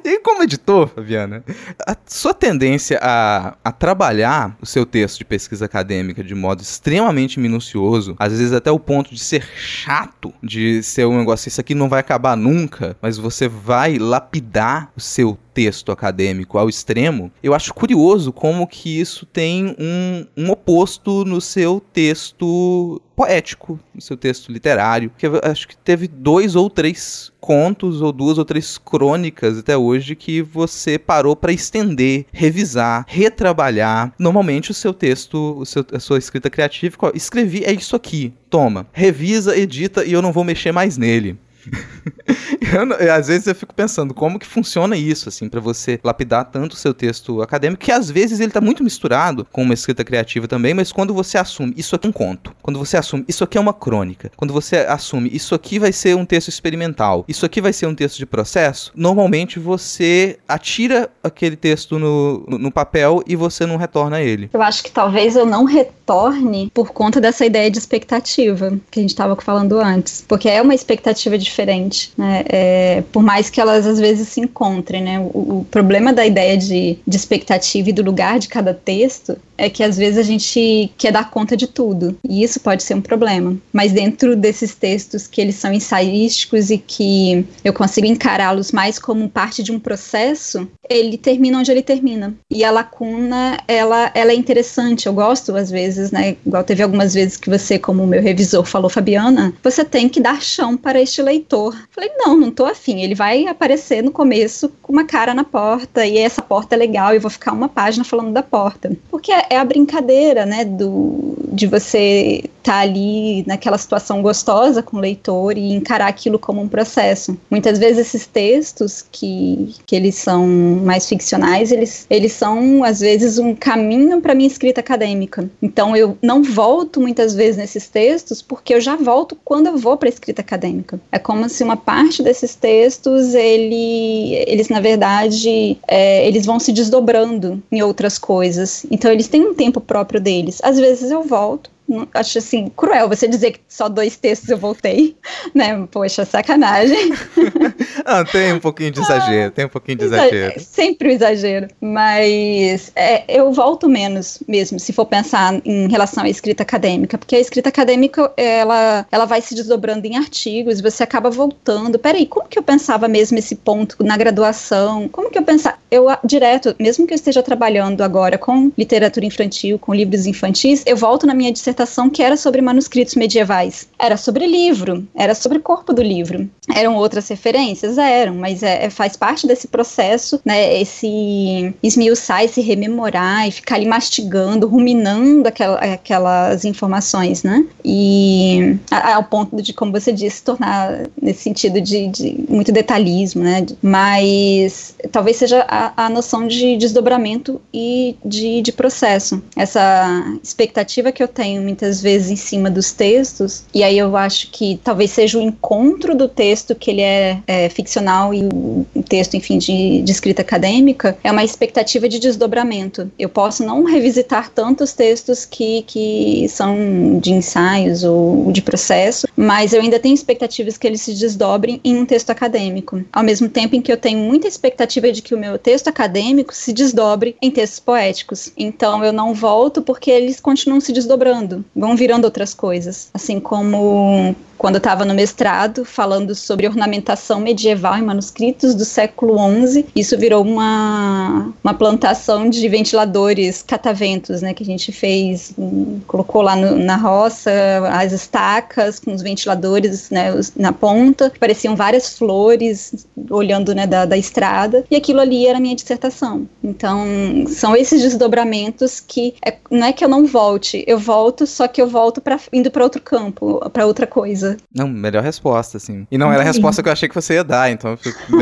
E 0.05 0.19
como 0.19 0.43
editor, 0.43 0.87
Fabiana, 0.87 1.43
a 1.87 1.95
sua 2.05 2.31
tendência 2.31 2.99
a, 3.01 3.55
a 3.63 3.71
trabalhar 3.71 4.55
o 4.61 4.67
seu 4.67 4.85
texto 4.85 5.17
de 5.17 5.25
pesquisa 5.25 5.65
acadêmica 5.65 6.23
de 6.23 6.35
modo 6.35 6.61
extremamente 6.61 7.39
minucioso, 7.39 8.15
às 8.19 8.33
vezes 8.33 8.53
até 8.53 8.69
o 8.69 8.79
ponto 8.79 9.11
de 9.11 9.19
ser 9.19 9.43
chato, 9.55 10.31
de 10.43 10.83
ser 10.83 11.07
um 11.07 11.17
negócio, 11.17 11.49
isso 11.49 11.59
aqui 11.59 11.73
não 11.73 11.89
vai 11.89 12.01
acabar 12.01 12.37
nunca, 12.37 12.95
mas 13.01 13.17
você 13.17 13.47
vai 13.47 13.97
lapidar 13.97 14.91
o 14.95 15.01
seu 15.01 15.35
texto 15.59 15.91
acadêmico 15.91 16.57
ao 16.57 16.69
extremo, 16.69 17.29
eu 17.43 17.53
acho 17.53 17.73
curioso 17.73 18.31
como 18.31 18.65
que 18.65 18.97
isso 18.97 19.25
tem 19.25 19.75
um, 19.77 20.25
um 20.37 20.49
oposto 20.51 21.25
no 21.25 21.41
seu 21.41 21.81
texto 21.91 23.01
poético, 23.13 23.77
no 23.93 23.99
seu 23.99 24.15
texto 24.15 24.53
literário, 24.53 25.11
que 25.17 25.27
acho 25.43 25.67
que 25.67 25.75
teve 25.75 26.07
dois 26.07 26.55
ou 26.55 26.69
três 26.69 27.33
contos 27.41 28.01
ou 28.01 28.13
duas 28.13 28.37
ou 28.37 28.45
três 28.45 28.77
crônicas 28.77 29.57
até 29.57 29.75
hoje 29.75 30.15
que 30.15 30.41
você 30.41 30.97
parou 30.97 31.35
para 31.35 31.51
estender, 31.51 32.25
revisar, 32.31 33.03
retrabalhar. 33.05 34.13
Normalmente 34.17 34.71
o 34.71 34.73
seu 34.73 34.93
texto, 34.93 35.57
o 35.59 35.65
seu, 35.65 35.85
a 35.91 35.99
sua 35.99 36.19
escrita 36.19 36.49
criativa, 36.49 36.95
escrevi 37.13 37.65
é 37.65 37.73
isso 37.73 37.97
aqui. 37.97 38.33
Toma, 38.49 38.87
revisa, 38.93 39.57
edita 39.57 40.05
e 40.05 40.13
eu 40.13 40.21
não 40.21 40.31
vou 40.31 40.45
mexer 40.45 40.71
mais 40.71 40.97
nele. 40.97 41.37
eu, 43.01 43.13
às 43.13 43.27
vezes 43.27 43.47
eu 43.47 43.55
fico 43.55 43.73
pensando 43.73 44.13
como 44.13 44.39
que 44.39 44.45
funciona 44.45 44.95
isso, 44.95 45.29
assim, 45.29 45.49
para 45.49 45.59
você 45.59 45.99
lapidar 46.03 46.45
tanto 46.45 46.73
o 46.73 46.77
seu 46.77 46.93
texto 46.93 47.41
acadêmico, 47.41 47.83
que 47.83 47.91
às 47.91 48.09
vezes 48.09 48.39
ele 48.39 48.51
tá 48.51 48.61
muito 48.61 48.83
misturado 48.83 49.45
com 49.51 49.63
uma 49.63 49.73
escrita 49.73 50.03
criativa 50.03 50.47
também, 50.47 50.73
mas 50.73 50.91
quando 50.91 51.13
você 51.13 51.37
assume 51.37 51.73
isso 51.75 51.95
aqui 51.95 52.07
é 52.07 52.09
um 52.09 52.13
conto, 52.13 52.55
quando 52.61 52.79
você 52.79 52.97
assume 52.97 53.25
isso 53.27 53.43
aqui 53.43 53.57
é 53.57 53.61
uma 53.61 53.73
crônica, 53.73 54.31
quando 54.35 54.53
você 54.53 54.77
assume 54.77 55.29
isso 55.33 55.55
aqui 55.55 55.79
vai 55.79 55.91
ser 55.91 56.15
um 56.15 56.25
texto 56.25 56.47
experimental, 56.47 57.25
isso 57.27 57.45
aqui 57.45 57.61
vai 57.61 57.73
ser 57.73 57.87
um 57.87 57.95
texto 57.95 58.17
de 58.17 58.25
processo, 58.25 58.91
normalmente 58.95 59.59
você 59.59 60.37
atira 60.47 61.09
aquele 61.23 61.55
texto 61.55 61.99
no, 61.99 62.45
no 62.47 62.71
papel 62.71 63.23
e 63.27 63.35
você 63.35 63.65
não 63.65 63.77
retorna 63.77 64.21
ele. 64.21 64.49
Eu 64.53 64.61
acho 64.61 64.83
que 64.83 64.91
talvez 64.91 65.35
eu 65.35 65.45
não 65.45 65.63
retorne 65.63 66.71
por 66.73 66.91
conta 66.91 67.21
dessa 67.21 67.45
ideia 67.45 67.69
de 67.69 67.77
expectativa 67.77 68.77
que 68.89 68.99
a 68.99 69.01
gente 69.01 69.11
estava 69.11 69.35
falando 69.35 69.79
antes, 69.79 70.23
porque 70.27 70.49
é 70.49 70.61
uma 70.61 70.75
expectativa 70.75 71.37
diferente 71.37 71.88
né? 72.17 72.43
É, 72.47 73.03
por 73.11 73.23
mais 73.23 73.49
que 73.49 73.59
elas 73.59 73.85
às 73.85 73.99
vezes 73.99 74.27
se 74.29 74.41
encontrem, 74.41 75.01
né? 75.01 75.19
O, 75.19 75.59
o, 75.59 75.67
problema 75.69 76.13
da 76.13 76.25
ideia 76.25 76.57
de, 76.57 76.97
de 77.05 77.17
expectativa 77.17 77.89
e 77.89 77.93
do 77.93 78.01
lugar 78.01 78.39
de 78.39 78.47
cada 78.47 78.73
texto 78.73 79.37
é 79.59 79.69
que 79.69 79.83
às 79.83 79.97
vezes 79.97 80.17
a 80.17 80.23
gente 80.23 80.91
quer 80.97 81.11
dar 81.11 81.29
conta 81.29 81.55
de 81.55 81.67
tudo, 81.67 82.17
e 82.27 82.43
isso 82.43 82.59
pode 82.59 82.83
ser 82.83 82.95
um 82.95 83.01
problema. 83.01 83.57
Mas 83.73 83.91
dentro 83.91 84.35
desses 84.35 84.73
textos 84.73 85.27
que 85.27 85.41
eles 85.41 85.55
são 85.55 85.73
ensaísticos 85.73 86.69
e 86.71 86.77
que 86.77 87.45
eu 87.63 87.73
consigo 87.73 88.07
encará-los 88.07 88.71
mais 88.71 88.97
como 88.97 89.29
parte 89.29 89.61
de 89.61 89.71
um 89.71 89.79
processo, 89.79 90.67
ele 90.89 91.17
termina 91.17 91.59
onde 91.59 91.71
ele 91.71 91.83
termina. 91.83 92.33
E 92.49 92.63
a 92.63 92.71
lacuna, 92.71 93.57
ela, 93.67 94.11
ela 94.13 94.31
é 94.31 94.35
interessante, 94.35 95.07
eu 95.07 95.13
gosto 95.13 95.55
às 95.55 95.69
vezes, 95.69 96.11
né? 96.11 96.37
Igual 96.45 96.63
teve 96.63 96.81
algumas 96.81 97.13
vezes 97.13 97.37
que 97.37 97.49
você, 97.49 97.77
como 97.77 98.07
meu 98.07 98.21
revisor, 98.21 98.65
falou, 98.65 98.89
Fabiana, 98.89 99.53
você 99.63 99.83
tem 99.83 100.07
que 100.07 100.19
dar 100.19 100.41
chão 100.41 100.77
para 100.77 101.01
este 101.01 101.21
leitor. 101.21 101.75
Falei, 101.91 102.11
não, 102.17 102.37
não 102.37 102.51
tô 102.51 102.65
afim. 102.65 103.01
Ele 103.01 103.15
vai 103.15 103.45
aparecer 103.47 104.03
no 104.03 104.11
começo 104.11 104.71
com 104.81 104.93
uma 104.93 105.05
cara 105.05 105.33
na 105.33 105.43
porta, 105.43 106.05
e 106.05 106.17
essa 106.17 106.41
porta 106.41 106.75
é 106.75 106.77
legal, 106.77 107.13
e 107.13 107.19
vou 107.19 107.29
ficar 107.29 107.51
uma 107.51 107.69
página 107.69 108.03
falando 108.03 108.31
da 108.31 108.43
porta. 108.43 108.91
Porque 109.09 109.31
é 109.49 109.57
a 109.57 109.65
brincadeira, 109.65 110.45
né, 110.45 110.63
do, 110.63 111.35
de 111.51 111.67
você 111.67 112.43
estar 112.59 112.73
tá 112.73 112.79
ali 112.79 113.43
naquela 113.47 113.77
situação 113.77 114.21
gostosa 114.21 114.83
com 114.83 114.97
o 114.97 114.99
leitor 114.99 115.57
e 115.57 115.73
encarar 115.73 116.07
aquilo 116.07 116.37
como 116.37 116.61
um 116.61 116.67
processo. 116.67 117.37
Muitas 117.49 117.79
vezes 117.79 118.07
esses 118.07 118.27
textos 118.27 119.03
que, 119.11 119.75
que 119.85 119.95
eles 119.95 120.15
são 120.15 120.45
mais 120.47 121.07
ficcionais, 121.07 121.71
eles, 121.71 122.05
eles 122.09 122.31
são 122.33 122.83
às 122.83 122.99
vezes 122.99 123.39
um 123.39 123.55
caminho 123.55 124.21
para 124.21 124.35
minha 124.35 124.47
escrita 124.47 124.81
acadêmica. 124.81 125.49
Então 125.61 125.95
eu 125.95 126.17
não 126.21 126.43
volto 126.43 127.01
muitas 127.01 127.33
vezes 127.33 127.57
nesses 127.57 127.87
textos 127.87 128.41
porque 128.41 128.73
eu 128.73 128.81
já 128.81 128.95
volto 128.95 129.37
quando 129.43 129.67
eu 129.67 129.77
vou 129.77 129.97
para 129.97 130.07
a 130.07 130.11
escrita 130.11 130.41
acadêmica. 130.41 130.99
É 131.11 131.17
como 131.17 131.49
se 131.49 131.63
uma 131.63 131.77
parte 131.77 132.21
desses 132.21 132.55
textos 132.55 133.33
ele, 133.33 134.35
eles 134.47 134.69
na 134.69 134.79
verdade 134.79 135.77
é, 135.87 136.27
eles 136.27 136.45
vão 136.45 136.59
se 136.59 136.71
desdobrando 136.71 137.61
em 137.71 137.81
outras 137.81 138.17
coisas. 138.17 138.85
Então 138.91 139.11
eles 139.11 139.27
têm 139.27 139.38
um 139.41 139.53
tempo 139.53 139.81
próprio 139.81 140.19
deles. 140.19 140.59
Às 140.63 140.77
vezes 140.79 141.11
eu 141.11 141.23
volto, 141.23 141.71
acho 142.13 142.37
assim, 142.37 142.71
cruel 142.75 143.09
você 143.09 143.27
dizer 143.27 143.51
que 143.51 143.59
só 143.67 143.89
dois 143.89 144.15
textos 144.15 144.49
eu 144.49 144.57
voltei, 144.57 145.15
né? 145.53 145.87
Poxa, 145.91 146.25
sacanagem. 146.25 147.11
ah, 148.05 148.23
tem 148.23 148.53
um 148.53 148.59
pouquinho 148.59 148.91
de 148.91 149.01
exagero, 149.01 149.47
ah, 149.47 149.51
tem 149.51 149.65
um 149.65 149.69
pouquinho 149.69 149.97
de 149.97 150.05
exagero. 150.05 150.59
Sempre 150.59 151.09
o 151.09 151.11
exagero. 151.11 151.67
Mas 151.81 152.91
é, 152.95 153.23
eu 153.27 153.51
volto 153.51 153.89
menos 153.89 154.39
mesmo, 154.47 154.79
se 154.79 154.93
for 154.93 155.05
pensar 155.05 155.59
em 155.65 155.87
relação 155.89 156.23
à 156.23 156.29
escrita 156.29 156.63
acadêmica, 156.63 157.17
porque 157.17 157.35
a 157.35 157.39
escrita 157.39 157.69
acadêmica, 157.69 158.31
ela, 158.37 159.05
ela 159.11 159.25
vai 159.25 159.41
se 159.41 159.55
desdobrando 159.55 160.05
em 160.05 160.17
artigos, 160.17 160.81
você 160.81 161.03
acaba 161.03 161.29
voltando. 161.29 161.97
Peraí, 161.97 162.25
como 162.25 162.47
que 162.47 162.59
eu 162.59 162.63
pensava 162.63 163.07
mesmo 163.07 163.37
esse 163.37 163.55
ponto 163.55 163.95
na 164.03 164.17
graduação? 164.17 165.07
Como 165.09 165.29
que 165.29 165.37
eu 165.37 165.43
pensava? 165.43 165.77
Eu, 165.89 166.05
direto, 166.23 166.75
mesmo 166.79 167.07
que 167.07 167.13
eu 167.13 167.15
esteja 167.15 167.41
trabalhando 167.41 168.01
agora 168.01 168.37
com 168.37 168.71
literatura 168.77 169.25
infantil, 169.25 169.79
com 169.79 169.93
livros 169.93 170.27
infantis, 170.27 170.83
eu 170.85 170.95
volto 170.95 171.25
na 171.25 171.33
minha 171.33 171.51
dissertação 171.51 171.78
que 172.09 172.23
era 172.23 172.35
sobre 172.37 172.61
manuscritos 172.61 173.15
medievais. 173.15 173.87
Era 173.97 174.17
sobre 174.17 174.45
livro, 174.47 175.07
era 175.15 175.35
sobre 175.35 175.59
corpo 175.59 175.93
do 175.93 176.01
livro. 176.01 176.49
Eram 176.73 176.95
outras 176.95 177.27
referências? 177.27 177.97
Eram, 177.97 178.35
mas 178.35 178.63
é, 178.63 178.85
é, 178.85 178.89
faz 178.89 179.15
parte 179.15 179.47
desse 179.47 179.67
processo, 179.67 180.39
né? 180.45 180.79
Esse 180.81 181.73
esmiuçar, 181.83 182.43
esse 182.43 182.61
rememorar 182.61 183.47
e 183.47 183.51
ficar 183.51 183.75
ali 183.75 183.85
mastigando, 183.85 184.67
ruminando 184.67 185.47
aquela, 185.47 185.79
aquelas 185.79 186.65
informações, 186.65 187.43
né? 187.43 187.65
E 187.83 188.77
ao 188.91 189.23
ponto 189.23 189.61
de, 189.61 189.73
como 189.73 189.91
você 189.91 190.11
disse, 190.11 190.37
se 190.37 190.43
tornar 190.43 191.07
nesse 191.21 191.43
sentido 191.43 191.81
de, 191.81 192.07
de 192.07 192.45
muito 192.47 192.71
detalhismo, 192.71 193.43
né? 193.43 193.65
Mas 193.81 194.95
talvez 195.11 195.37
seja 195.37 195.65
a, 195.67 196.05
a 196.05 196.09
noção 196.09 196.47
de 196.47 196.77
desdobramento 196.77 197.61
e 197.73 198.15
de, 198.23 198.61
de 198.61 198.71
processo. 198.71 199.41
Essa 199.55 200.23
expectativa 200.43 201.11
que 201.11 201.21
eu 201.21 201.27
tenho 201.27 201.68
muitas 201.69 202.01
vezes 202.01 202.31
em 202.31 202.35
cima 202.35 202.69
dos 202.69 202.91
textos, 202.91 203.63
e 203.73 203.83
aí 203.83 203.97
eu 203.97 204.17
acho 204.17 204.49
que 204.51 204.79
talvez 204.83 205.11
seja 205.11 205.37
o 205.37 205.41
encontro 205.41 206.15
do 206.15 206.27
texto 206.27 206.73
que 206.73 206.89
ele 206.89 207.01
é, 207.01 207.41
é 207.47 207.69
ficcional 207.69 208.33
e 208.33 208.43
o 208.43 208.85
texto, 209.07 209.35
enfim, 209.35 209.57
de, 209.57 210.01
de, 210.01 210.11
escrita 210.11 210.41
acadêmica, 210.41 211.17
é 211.23 211.31
uma 211.31 211.43
expectativa 211.43 212.09
de 212.09 212.19
desdobramento. 212.19 213.11
Eu 213.17 213.29
posso 213.29 213.63
não 213.63 213.83
revisitar 213.83 214.49
tantos 214.49 214.93
textos 214.93 215.45
que, 215.45 215.83
que 215.83 216.47
são 216.49 217.19
de 217.19 217.31
ensaios 217.31 218.03
ou 218.03 218.51
de 218.51 218.61
processo, 218.61 219.27
mas 219.35 219.73
eu 219.73 219.81
ainda 219.81 219.99
tenho 219.99 220.15
expectativas 220.15 220.77
que 220.77 220.87
eles 220.87 221.01
se 221.01 221.13
desdobrem 221.13 221.79
em 221.83 221.97
um 221.97 222.05
texto 222.05 222.31
acadêmico. 222.31 223.03
Ao 223.13 223.23
mesmo 223.23 223.47
tempo 223.47 223.75
em 223.75 223.81
que 223.81 223.91
eu 223.91 223.97
tenho 223.97 224.19
muita 224.19 224.47
expectativa 224.47 225.11
de 225.11 225.21
que 225.21 225.35
o 225.35 225.39
meu 225.39 225.57
texto 225.57 225.87
acadêmico 225.87 226.53
se 226.53 226.73
desdobre 226.73 227.35
em 227.41 227.51
textos 227.51 227.79
poéticos. 227.79 228.51
Então 228.57 229.03
eu 229.03 229.13
não 229.13 229.33
volto 229.33 229.81
porque 229.81 230.09
eles 230.09 230.39
continuam 230.39 230.79
se 230.79 230.91
desdobrando 230.91 231.58
vão 231.75 231.95
virando 231.95 232.25
outras 232.25 232.53
coisas. 232.53 233.09
Assim 233.13 233.39
como 233.39 234.35
quando 234.59 234.75
estava 234.75 235.05
no 235.05 235.13
mestrado, 235.13 235.85
falando 235.85 236.35
sobre 236.35 236.67
ornamentação 236.67 237.39
medieval 237.39 237.97
em 237.97 238.01
manuscritos 238.01 238.75
do 238.75 238.83
século 238.83 239.37
XI. 239.65 239.85
Isso 239.95 240.17
virou 240.17 240.43
uma, 240.43 241.53
uma 241.63 241.73
plantação 241.73 242.49
de 242.49 242.67
ventiladores 242.67 243.63
cataventos, 243.63 244.41
né, 244.41 244.53
que 244.53 244.61
a 244.61 244.65
gente 244.65 244.91
fez, 244.91 245.53
um, 245.57 246.01
colocou 246.05 246.41
lá 246.41 246.57
no, 246.57 246.77
na 246.77 246.97
roça 246.97 247.49
as 247.89 248.11
estacas 248.11 248.99
com 248.99 249.13
os 249.13 249.21
ventiladores 249.21 250.09
né, 250.09 250.29
na 250.57 250.73
ponta, 250.73 251.31
pareciam 251.39 251.73
várias 251.73 252.17
flores 252.17 253.07
olhando 253.29 253.73
né, 253.73 253.87
da, 253.87 254.03
da 254.03 254.17
estrada, 254.17 254.83
e 254.91 254.95
aquilo 254.95 255.21
ali 255.21 255.47
era 255.47 255.59
minha 255.59 255.75
dissertação. 255.75 256.45
Então, 256.61 257.05
são 257.47 257.77
esses 257.77 258.01
desdobramentos 258.01 258.99
que 258.99 259.35
é, 259.45 259.55
não 259.71 259.87
é 259.87 259.93
que 259.93 260.03
eu 260.03 260.09
não 260.09 260.25
volte, 260.25 260.83
eu 260.85 260.99
volto, 260.99 261.47
só 261.47 261.65
que 261.65 261.81
eu 261.81 261.87
volto 261.87 262.19
pra, 262.19 262.37
indo 262.51 262.69
para 262.69 262.83
outro 262.83 263.01
campo, 263.01 263.61
para 263.71 263.85
outra 263.85 264.05
coisa. 264.05 264.48
Não, 264.73 264.87
melhor 264.87 265.23
resposta, 265.23 265.77
assim. 265.77 266.07
E 266.11 266.17
não 266.17 266.31
era 266.31 266.41
a 266.41 266.45
resposta 266.45 266.81
que 266.81 266.89
eu 266.89 266.93
achei 266.93 267.09
que 267.09 267.15
você 267.15 267.35
ia 267.35 267.43
dar, 267.43 267.71
então 267.71 267.97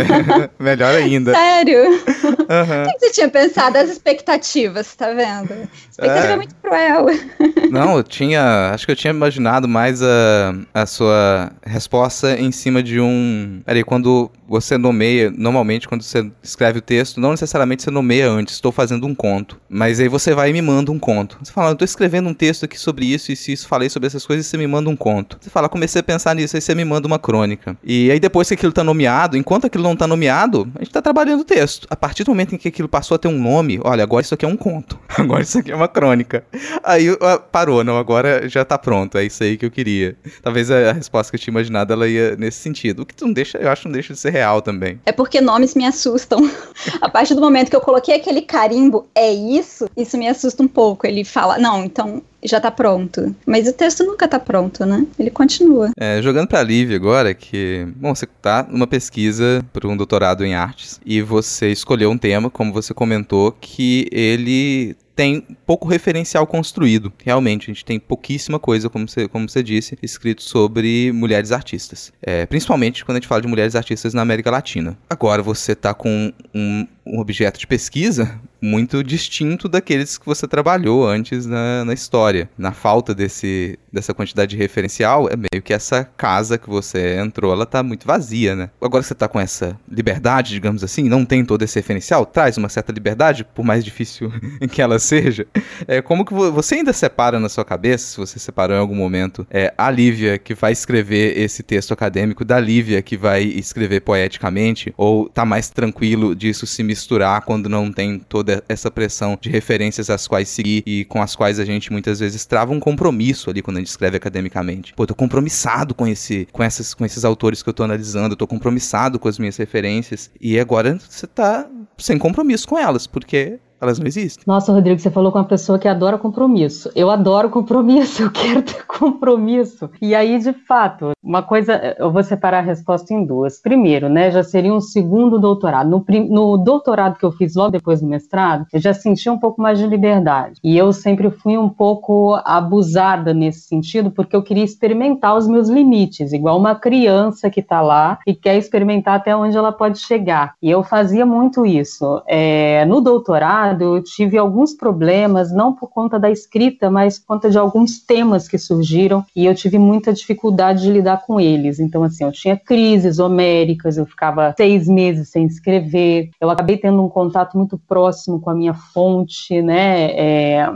melhor 0.60 0.96
ainda. 0.96 1.34
Sério? 1.34 1.84
Uhum. 1.84 2.84
O 2.84 2.94
que 2.94 3.00
você 3.00 3.12
tinha 3.12 3.30
pensado? 3.30 3.78
As 3.78 3.90
expectativas, 3.90 4.96
tá 4.96 5.12
vendo? 5.12 5.70
Expectativa 5.90 6.34
é. 6.34 6.36
muito 6.36 6.56
cruel. 6.56 7.06
Não, 7.72 7.98
eu 7.98 8.04
tinha. 8.04 8.72
Acho 8.74 8.86
que 8.86 8.92
eu 8.92 8.96
tinha 8.96 9.12
imaginado 9.12 9.68
mais 9.68 10.02
a, 10.02 10.56
a 10.74 10.86
sua 10.86 11.52
resposta 11.66 12.40
em 12.40 12.52
cima 12.52 12.82
de 12.82 13.00
um. 13.00 13.62
Peraí, 13.66 13.84
quando 13.84 14.32
você 14.48 14.78
nomeia, 14.78 15.32
normalmente 15.36 15.88
quando 15.88 16.04
você 16.04 16.30
escreve 16.42 16.80
o 16.80 16.82
texto, 16.82 17.20
não 17.20 17.32
necessariamente 17.32 17.84
você 17.84 17.92
nomeia 17.92 18.30
antes, 18.30 18.56
estou 18.56 18.72
fazendo 18.72 19.06
um 19.06 19.14
conto. 19.14 19.60
Mas 19.70 20.00
aí 20.00 20.08
você 20.08 20.34
vai 20.34 20.50
e 20.50 20.54
me 20.54 20.62
manda 20.62 20.92
um 20.92 21.00
conto. 21.00 21.38
Você 21.42 21.52
fala, 21.52 21.72
estou 21.72 21.86
escrevendo 21.86 22.30
um 22.30 22.34
texto 22.34 22.66
aqui 22.66 22.80
sobre 22.80 23.06
isso, 23.06 23.32
e 23.32 23.36
se 23.36 23.52
isso, 23.52 23.68
falei 23.68 23.90
sobre 23.90 24.08
essas 24.08 24.26
coisas, 24.26 24.46
e 24.46 24.50
você 24.50 24.58
me 24.58 24.68
manda 24.68 24.90
um 24.90 24.96
conto. 24.96 25.38
Você 25.42 25.50
fala, 25.50 25.70
comecei 25.70 26.00
a 26.00 26.04
pensar 26.04 26.36
nisso, 26.36 26.56
aí 26.56 26.62
você 26.62 26.74
me 26.74 26.86
manda 26.86 27.08
uma 27.08 27.20
crônica. 27.20 27.78
E 27.84 28.10
aí 28.12 28.20
depois 28.20 28.48
que 28.48 28.54
aquilo 28.54 28.70
está 28.70 28.84
nomeado, 28.84 29.38
enquanto 29.38 29.66
aquilo 29.66 29.84
não 29.84 29.94
está 29.94 30.08
nomeado, 30.08 30.70
a 30.76 30.80
gente 30.80 30.90
está 30.90 31.02
trabalhando 31.02 31.42
o 31.42 31.46
texto. 31.46 31.88
A 31.90 31.96
partir 31.96 32.24
do 32.24 32.32
momento 32.32 32.56
em 32.56 32.58
que 32.58 32.68
aquilo 32.68 32.88
passou 32.88 33.16
a 33.16 33.18
ter 33.18 33.28
um 33.28 33.40
nome, 33.40 33.80
olha, 33.84 34.04
agora 34.04 34.24
isso 34.24 34.34
aqui 34.34 34.46
é 34.46 34.48
um 34.48 34.58
conto. 34.58 35.00
Agora 35.18 35.42
isso 35.42 35.58
aqui 35.58 35.72
é 35.72 35.76
uma 35.76 35.88
crônica. 35.88 36.44
Aí 36.84 37.10
uh, 37.10 37.18
parou, 37.52 37.84
não, 37.84 37.98
agora 37.98 38.48
já 38.48 38.62
está 38.62 38.78
pronto, 38.78 39.18
é 39.18 39.26
isso 39.26 39.44
aí 39.44 39.58
que 39.58 39.66
eu 39.66 39.72
queria. 39.72 40.16
Talvez 40.44 40.70
a, 40.70 40.94
resposta 40.94 41.32
que 41.32 41.36
eu 41.36 41.40
tinha 41.40 41.52
imaginado, 41.52 41.92
ela 41.92 42.08
ia 42.08 42.36
nesse 42.36 42.60
sentido. 42.60 43.02
O 43.02 43.06
que 43.06 43.20
não 43.24 43.34
deixa, 43.34 43.58
eu 43.58 43.70
acho 43.70 43.88
não 43.88 43.94
deixa 43.94 44.14
de 44.14 44.20
ser 44.20 44.30
real 44.38 44.62
também. 44.62 45.00
É 45.06 45.12
porque 45.12 45.42
nomes 45.42 45.76
me 45.76 45.86
assustam. 45.86 46.40
A 47.02 47.10
partir 47.10 47.34
do 47.34 47.42
momento 47.42 47.70
que 47.70 47.76
eu 47.76 47.82
coloquei 47.82 48.16
aquele 48.16 48.42
carimbo, 48.42 49.08
é 49.14 49.32
isso, 49.32 49.90
isso 49.96 50.18
me 50.18 50.28
assusta 50.28 50.64
um 50.64 50.68
pouco. 50.68 51.06
Ele 51.06 51.24
fala, 51.24 51.58
não, 51.58 51.84
então 51.84 52.22
já 52.44 52.60
tá 52.60 52.72
pronto. 52.72 53.36
Mas 53.46 53.68
o 53.68 53.74
texto 53.74 54.04
nunca 54.04 54.28
tá 54.28 54.40
pronto, 54.40 54.86
né? 54.86 55.06
Ele 55.20 55.30
continua. 55.30 55.92
É, 56.00 56.22
jogando 56.22 56.48
pra 56.48 56.64
Lívia 56.64 56.96
agora, 56.96 57.34
que, 57.34 57.88
bom, 57.96 58.14
você 58.14 58.26
tá 58.26 58.66
numa 58.70 58.88
pesquisa 58.88 59.66
para 59.74 59.88
um 59.88 59.98
doutorado 59.98 60.46
em 60.46 60.54
artes 60.54 61.00
e 61.06 61.22
você 61.22 61.72
escolheu 61.72 62.10
um 62.10 62.18
tema, 62.18 62.50
como 62.50 62.72
você 62.72 62.94
comentou, 62.94 63.52
que 63.60 64.08
ele 64.12 64.96
tem 65.18 65.42
pouco 65.66 65.88
referencial 65.88 66.46
construído. 66.46 67.12
Realmente, 67.26 67.72
a 67.72 67.74
gente 67.74 67.84
tem 67.84 68.00
pouquíssima 68.00 68.60
coisa, 68.60 68.88
como 68.88 69.10
você, 69.10 69.28
como 69.28 69.50
você 69.50 69.64
disse, 69.64 69.98
escrito 70.04 70.44
sobre 70.44 71.12
mulheres 71.12 71.52
artistas. 71.52 72.14
É, 72.22 72.46
principalmente 72.46 73.04
quando 73.04 73.18
a 73.18 73.20
gente 73.20 73.28
fala 73.28 73.42
de 73.42 73.48
mulheres 73.48 73.76
artistas 73.76 74.14
na 74.14 74.22
América 74.22 74.52
Latina. 74.52 74.96
Agora 75.10 75.42
você 75.42 75.72
está 75.72 75.92
com 75.92 76.32
um, 76.54 76.88
um 77.04 77.20
objeto 77.20 77.60
de 77.60 77.66
pesquisa 77.66 78.40
muito 78.62 79.04
distinto 79.04 79.68
daqueles 79.70 80.18
que 80.18 80.26
você 80.26 80.48
trabalhou 80.48 81.08
antes 81.08 81.46
na, 81.46 81.86
na 81.86 81.94
história. 81.94 82.50
Na 82.58 82.72
falta 82.72 83.14
desse, 83.14 83.78
dessa 83.92 84.14
quantidade 84.14 84.52
de 84.52 84.58
referencial, 84.58 85.28
é 85.30 85.36
meio 85.36 85.62
que 85.64 85.74
essa 85.74 86.04
casa 86.04 86.58
que 86.58 86.70
você 86.70 87.18
entrou, 87.20 87.52
ela 87.52 87.66
tá 87.66 87.84
muito 87.84 88.08
vazia, 88.08 88.56
né? 88.56 88.70
Agora 88.82 89.02
que 89.02 89.08
você 89.08 89.16
tá 89.16 89.28
com 89.28 89.40
essa 89.40 89.78
liberdade, 89.90 90.52
digamos 90.52 90.84
assim, 90.84 91.04
não 91.04 91.26
tem 91.26 91.44
todo 91.44 91.64
esse 91.64 91.78
referencial, 91.80 92.26
traz 92.26 92.58
uma 92.58 92.70
certa 92.70 92.92
liberdade, 92.92 93.44
por 93.44 93.64
mais 93.64 93.84
difícil 93.84 94.32
que 94.72 94.82
ela 94.82 95.00
seja. 95.00 95.46
É, 95.88 96.02
como 96.02 96.26
que 96.26 96.34
você 96.34 96.76
ainda 96.76 96.94
separa 96.94 97.40
na 97.40 97.50
sua 97.50 97.66
cabeça, 97.66 98.08
se 98.08 98.18
você 98.18 98.40
separou 98.40 98.76
em 98.76 98.80
algum 98.80 98.96
momento, 98.96 99.46
é, 99.50 99.74
a 99.78 99.90
Lívia 99.92 100.38
que 100.38 100.54
vai 100.54 100.72
escrever 100.72 101.38
esse 101.38 101.64
texto 101.64 101.94
acadêmico 101.94 102.44
da 102.44 102.60
Lívia 102.60 103.02
que 103.02 103.18
vai 103.18 103.44
escrever 103.44 104.02
poeticamente, 104.02 104.94
ou 104.98 105.30
tá 105.30 105.46
mais 105.46 105.70
tranquilo 105.70 106.36
disso 106.36 106.66
se 106.66 106.84
misturar 106.84 107.42
quando 107.42 107.70
não 107.70 107.92
tem 107.92 108.20
toda 108.20 108.47
toda 108.48 108.64
essa 108.70 108.90
pressão 108.90 109.38
de 109.40 109.50
referências 109.50 110.10
às 110.10 110.26
quais 110.26 110.48
seguir 110.48 110.82
e 110.86 111.04
com 111.06 111.22
as 111.22 111.36
quais 111.36 111.60
a 111.60 111.66
gente 111.66 111.92
muitas 111.92 112.20
vezes 112.20 112.46
trava 112.46 112.72
um 112.72 112.80
compromisso 112.80 113.50
ali 113.50 113.62
quando 113.62 113.78
a 113.78 113.80
gente 113.82 113.90
escreve 113.90 114.16
academicamente. 114.16 114.94
Pô, 114.94 115.06
tô 115.06 115.14
compromissado 115.14 115.94
com, 115.94 116.08
esse, 116.08 116.48
com, 116.54 116.64
essas, 116.64 116.94
com 116.94 117.06
esses 117.06 117.26
autores 117.26 117.62
que 117.62 117.70
eu 117.70 117.74
tô 117.74 117.84
analisando, 117.84 118.36
tô 118.36 118.48
compromissado 118.48 119.20
com 119.20 119.28
as 119.28 119.38
minhas 119.38 119.58
referências 119.58 120.32
e 120.40 120.58
agora 120.58 120.98
você 120.98 121.28
tá 121.28 121.68
sem 121.98 122.18
compromisso 122.18 122.68
com 122.68 122.78
elas, 122.78 123.06
porque 123.06 123.60
elas 123.80 124.00
não 124.00 124.08
existem. 124.08 124.44
Nossa, 124.46 124.72
Rodrigo, 124.72 125.00
você 125.00 125.10
falou 125.10 125.32
com 125.32 125.38
uma 125.38 125.46
pessoa 125.46 125.78
que 125.78 125.88
adora 125.88 126.18
compromisso. 126.18 126.92
Eu 126.96 127.10
adoro 127.10 127.50
compromisso, 127.50 128.24
eu 128.24 128.32
quero 128.32 128.62
ter 128.62 128.86
compromisso. 128.86 129.90
E 130.02 130.16
aí, 130.16 130.40
de 130.40 130.54
fato, 130.54 131.12
uma 131.24 131.44
coisa, 131.44 131.96
eu 131.98 132.12
vou 132.12 132.24
separar 132.24 132.60
a 132.60 132.62
resposta 132.62 133.14
em 133.14 133.26
duas. 133.26 133.62
Primeiro, 133.62 134.10
né, 134.10 134.32
já 134.32 134.44
seria 134.44 134.74
um 134.74 134.82
segundo 134.82 135.40
doutorado. 135.40 135.90
No, 135.90 136.04
no 136.30 136.58
doutorado 136.58 137.18
que 137.18 137.26
eu 137.26 137.32
fiz 137.32 137.56
logo 137.56 137.72
depois 137.72 138.02
do 138.02 138.08
mestrado, 138.08 138.66
eu 138.74 138.80
já 138.80 138.94
senti 138.94 139.30
um 139.30 139.38
pouco 139.38 139.62
mais 139.62 139.78
de 139.78 139.86
liberdade. 139.86 140.60
E 140.64 140.78
eu 140.78 140.92
sempre 140.92 141.30
fui 141.30 141.58
um 141.58 141.70
pouco 141.70 142.40
abusada 142.44 143.34
nesse 143.34 143.62
sentido, 143.62 144.10
porque 144.10 144.36
eu 144.36 144.42
queria 144.42 144.64
experimentar 144.64 145.36
os 145.36 145.48
meus 145.48 145.70
limites, 145.70 146.34
igual 146.34 146.58
uma 146.58 146.76
criança 146.76 147.50
que 147.50 147.60
está 147.60 147.82
lá 147.82 148.20
e 148.26 148.34
quer 148.34 148.58
experimentar 148.58 149.16
até 149.16 149.36
onde 149.36 149.58
ela 149.58 149.72
pode 149.72 150.00
chegar. 150.00 150.54
E 150.62 150.70
eu 150.70 150.84
fazia 150.84 151.26
muito 151.26 151.66
isso. 151.66 152.22
É, 152.28 152.86
no 152.86 153.02
doutorado, 153.02 153.67
eu 153.80 154.04
tive 154.04 154.38
alguns 154.38 154.74
problemas, 154.74 155.52
não 155.52 155.74
por 155.74 155.90
conta 155.90 156.20
da 156.20 156.30
escrita, 156.30 156.90
mas 156.90 157.20
por 157.20 157.28
conta 157.28 157.50
de 157.50 157.58
alguns 157.58 158.00
temas 158.00 158.48
que 158.48 158.58
surgiram 158.58 159.26
e 159.36 159.46
eu 159.46 159.56
tive 159.56 159.78
muita 159.78 160.14
dificuldade 160.14 160.84
de 160.84 160.92
lidar 160.92 161.26
com 161.26 161.40
eles. 161.40 161.80
Então, 161.80 162.04
assim, 162.04 162.24
eu 162.24 162.32
tinha 162.32 162.58
crises 162.58 163.20
homéricas, 163.20 163.98
eu 163.98 164.06
ficava 164.06 164.54
seis 164.58 164.88
meses 164.88 165.30
sem 165.30 165.46
escrever, 165.46 166.30
eu 166.40 166.50
acabei 166.50 166.78
tendo 166.78 167.04
um 167.04 167.10
contato 167.10 167.58
muito 167.58 167.78
próximo 167.78 168.40
com 168.40 168.50
a 168.50 168.56
minha 168.56 168.74
fonte, 168.74 169.62
né? 169.62 170.12
É 170.12 170.72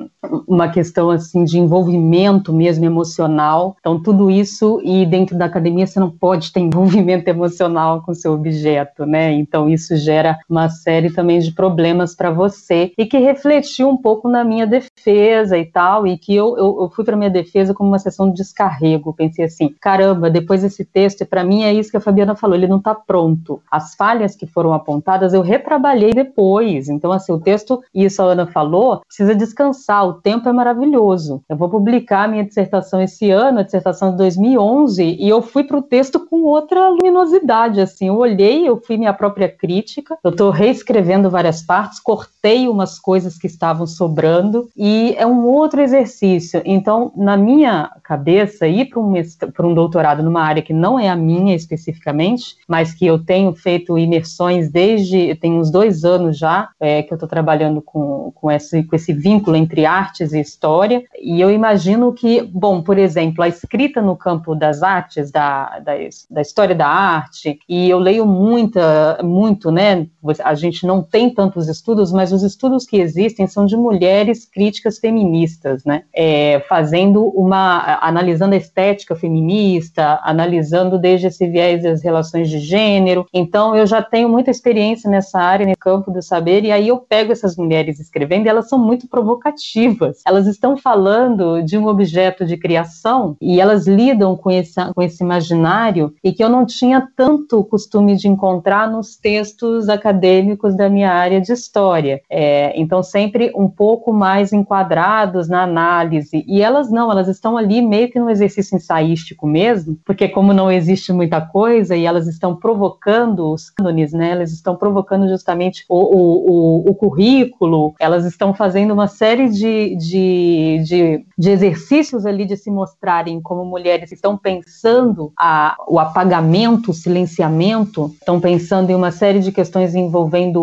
uma 0.47 0.69
questão, 0.69 1.09
assim, 1.09 1.43
de 1.43 1.59
envolvimento 1.59 2.53
mesmo 2.53 2.85
emocional. 2.85 3.75
Então, 3.79 4.01
tudo 4.01 4.29
isso, 4.29 4.81
e 4.83 5.05
dentro 5.05 5.37
da 5.37 5.45
academia 5.45 5.87
você 5.87 5.99
não 5.99 6.09
pode 6.09 6.51
ter 6.51 6.59
envolvimento 6.61 7.27
emocional 7.27 8.01
com 8.01 8.13
seu 8.13 8.33
objeto, 8.33 9.05
né? 9.05 9.33
Então, 9.33 9.69
isso 9.69 9.95
gera 9.97 10.39
uma 10.49 10.69
série 10.69 11.11
também 11.11 11.39
de 11.39 11.51
problemas 11.51 12.15
para 12.15 12.31
você 12.31 12.80
e 12.97 13.05
que 13.05 13.17
refletiu 13.17 13.89
um 13.89 13.97
pouco 13.97 14.29
na 14.29 14.43
minha 14.43 14.65
defesa 14.65 15.57
e 15.57 15.65
tal, 15.65 16.07
e 16.07 16.17
que 16.17 16.35
eu, 16.35 16.57
eu, 16.57 16.77
eu 16.81 16.91
fui 16.93 17.03
para 17.03 17.17
minha 17.17 17.29
defesa 17.29 17.73
como 17.73 17.89
uma 17.89 17.99
sessão 17.99 18.29
de 18.29 18.35
descarrego. 18.35 19.13
Pensei 19.13 19.45
assim: 19.45 19.73
caramba, 19.79 20.29
depois 20.29 20.61
desse 20.61 20.85
texto, 20.85 21.25
para 21.25 21.43
mim 21.43 21.63
é 21.63 21.73
isso 21.73 21.91
que 21.91 21.97
a 21.97 22.01
Fabiana 22.01 22.35
falou, 22.35 22.55
ele 22.55 22.67
não 22.67 22.77
está 22.77 22.93
pronto. 22.95 23.61
As 23.69 23.95
falhas 23.95 24.35
que 24.35 24.45
foram 24.45 24.73
apontadas 24.73 25.33
eu 25.33 25.41
retrabalhei 25.41 26.11
depois. 26.11 26.89
Então, 26.89 27.11
assim, 27.11 27.31
o 27.31 27.39
texto, 27.39 27.81
isso 27.93 28.21
a 28.21 28.25
Ana 28.25 28.47
falou, 28.47 29.01
precisa 29.05 29.35
descansar, 29.35 30.07
o 30.07 30.13
tempo 30.13 30.47
é 30.47 30.53
maravilhoso. 30.53 31.41
Eu 31.49 31.55
vou 31.55 31.69
publicar 31.69 32.23
a 32.23 32.27
minha 32.27 32.43
dissertação 32.43 33.01
esse 33.01 33.29
ano, 33.29 33.59
a 33.59 33.63
dissertação 33.63 34.11
de 34.11 34.17
2011, 34.17 35.03
e 35.19 35.27
eu 35.27 35.41
fui 35.41 35.63
para 35.63 35.77
o 35.77 35.81
texto 35.81 36.19
com 36.19 36.43
outra 36.43 36.89
luminosidade, 36.89 37.81
assim, 37.81 38.07
eu 38.07 38.17
olhei, 38.17 38.67
eu 38.67 38.77
fui 38.77 38.97
minha 38.97 39.13
própria 39.13 39.49
crítica, 39.49 40.17
eu 40.23 40.31
estou 40.31 40.49
reescrevendo 40.49 41.29
várias 41.29 41.61
partes, 41.61 41.99
cortei 41.99 42.67
umas 42.71 42.99
coisas 42.99 43.37
que 43.37 43.47
estavam 43.47 43.85
sobrando 43.85 44.69
e 44.75 45.15
é 45.17 45.25
um 45.25 45.45
outro 45.45 45.81
exercício. 45.81 46.61
Então, 46.65 47.11
na 47.15 47.37
minha 47.37 47.91
cabeça, 48.03 48.67
ir 48.67 48.85
para 48.85 48.99
um, 48.99 49.13
um 49.15 49.73
doutorado 49.73 50.23
numa 50.23 50.41
área 50.41 50.61
que 50.61 50.73
não 50.73 50.99
é 50.99 51.09
a 51.09 51.15
minha 51.15 51.55
especificamente, 51.55 52.55
mas 52.67 52.93
que 52.93 53.05
eu 53.05 53.19
tenho 53.19 53.53
feito 53.53 53.97
imersões 53.97 54.69
desde, 54.71 55.35
tem 55.35 55.53
uns 55.53 55.71
dois 55.71 56.03
anos 56.03 56.37
já, 56.37 56.69
é, 56.79 57.03
que 57.03 57.13
eu 57.13 57.15
estou 57.15 57.29
trabalhando 57.29 57.81
com, 57.81 58.31
com, 58.35 58.51
esse, 58.51 58.83
com 58.83 58.95
esse 58.95 59.13
vínculo 59.13 59.55
entre 59.55 59.85
artes 59.85 60.33
e 60.33 60.39
história, 60.39 61.03
e 61.19 61.39
eu 61.39 61.49
imagino 61.51 62.13
que, 62.13 62.41
bom, 62.41 62.81
por 62.81 62.97
exemplo, 62.97 63.43
a 63.43 63.47
escrita 63.47 64.01
no 64.01 64.15
campo 64.15 64.55
das 64.55 64.83
artes, 64.83 65.31
da, 65.31 65.79
da, 65.79 65.93
da 66.29 66.41
história 66.41 66.75
da 66.75 66.87
arte, 66.87 67.59
e 67.67 67.89
eu 67.89 67.99
leio 67.99 68.25
muita, 68.25 69.19
muito, 69.23 69.71
né, 69.71 70.07
a 70.43 70.55
gente 70.55 70.85
não 70.85 71.01
tem 71.01 71.29
tantos 71.29 71.67
estudos, 71.67 72.11
mas 72.11 72.31
os 72.31 72.43
estudos 72.43 72.60
estudos 72.61 72.85
que 72.85 72.97
existem 72.97 73.47
são 73.47 73.65
de 73.65 73.75
mulheres 73.75 74.45
críticas 74.45 74.99
feministas, 74.99 75.83
né? 75.83 76.03
É, 76.13 76.63
fazendo 76.69 77.25
uma, 77.29 77.97
analisando 78.01 78.53
a 78.53 78.57
estética 78.57 79.15
feminista, 79.15 80.19
analisando 80.23 80.99
desde 80.99 81.27
esse 81.27 81.47
viés 81.47 81.81
das 81.81 82.03
relações 82.03 82.49
de 82.49 82.59
gênero. 82.59 83.25
Então, 83.33 83.75
eu 83.75 83.87
já 83.87 84.01
tenho 84.01 84.29
muita 84.29 84.51
experiência 84.51 85.09
nessa 85.09 85.39
área, 85.39 85.65
no 85.65 85.77
campo 85.77 86.11
do 86.11 86.21
saber, 86.21 86.63
e 86.63 86.71
aí 86.71 86.87
eu 86.87 86.97
pego 86.97 87.31
essas 87.31 87.57
mulheres 87.57 87.99
escrevendo, 87.99 88.45
e 88.45 88.49
elas 88.49 88.69
são 88.69 88.77
muito 88.77 89.07
provocativas. 89.07 90.21
Elas 90.25 90.45
estão 90.45 90.77
falando 90.77 91.63
de 91.63 91.77
um 91.77 91.87
objeto 91.87 92.45
de 92.45 92.57
criação 92.57 93.35
e 93.41 93.59
elas 93.59 93.87
lidam 93.87 94.35
com 94.35 94.51
esse, 94.51 94.73
com 94.93 95.01
esse 95.01 95.23
imaginário 95.23 96.13
e 96.23 96.31
que 96.31 96.43
eu 96.43 96.49
não 96.49 96.65
tinha 96.65 97.07
tanto 97.15 97.63
costume 97.63 98.15
de 98.15 98.27
encontrar 98.27 98.89
nos 98.89 99.17
textos 99.17 99.89
acadêmicos 99.89 100.75
da 100.75 100.89
minha 100.89 101.11
área 101.11 101.41
de 101.41 101.51
história. 101.51 102.21
É, 102.29 102.50
então, 102.75 103.03
sempre 103.03 103.51
um 103.55 103.67
pouco 103.67 104.13
mais 104.13 104.53
enquadrados 104.53 105.47
na 105.47 105.63
análise. 105.63 106.43
E 106.47 106.61
elas 106.61 106.91
não, 106.91 107.11
elas 107.11 107.27
estão 107.27 107.57
ali 107.57 107.81
meio 107.81 108.09
que 108.09 108.19
num 108.19 108.29
exercício 108.29 108.75
ensaístico 108.75 109.47
mesmo, 109.47 109.97
porque 110.05 110.27
como 110.27 110.53
não 110.53 110.71
existe 110.71 111.11
muita 111.13 111.41
coisa 111.41 111.95
e 111.95 112.05
elas 112.05 112.27
estão 112.27 112.55
provocando 112.55 113.51
os 113.51 113.69
cânones, 113.69 114.13
né, 114.13 114.31
elas 114.31 114.51
estão 114.51 114.75
provocando 114.75 115.27
justamente 115.27 115.85
o, 115.89 115.95
o, 115.95 116.51
o, 116.51 116.89
o 116.91 116.95
currículo, 116.95 117.93
elas 117.99 118.25
estão 118.25 118.53
fazendo 118.53 118.93
uma 118.93 119.07
série 119.07 119.49
de, 119.49 119.95
de, 119.95 120.83
de, 120.83 121.25
de 121.37 121.49
exercícios 121.49 122.25
ali 122.25 122.45
de 122.45 122.57
se 122.57 122.71
mostrarem 122.71 123.41
como 123.41 123.65
mulheres 123.65 124.09
que 124.09 124.15
estão 124.15 124.37
pensando 124.37 125.31
a, 125.37 125.75
o 125.87 125.99
apagamento, 125.99 126.91
o 126.91 126.93
silenciamento, 126.93 128.11
estão 128.19 128.39
pensando 128.39 128.89
em 128.89 128.95
uma 128.95 129.11
série 129.11 129.39
de 129.39 129.51
questões 129.51 129.95
envolvendo 129.95 130.61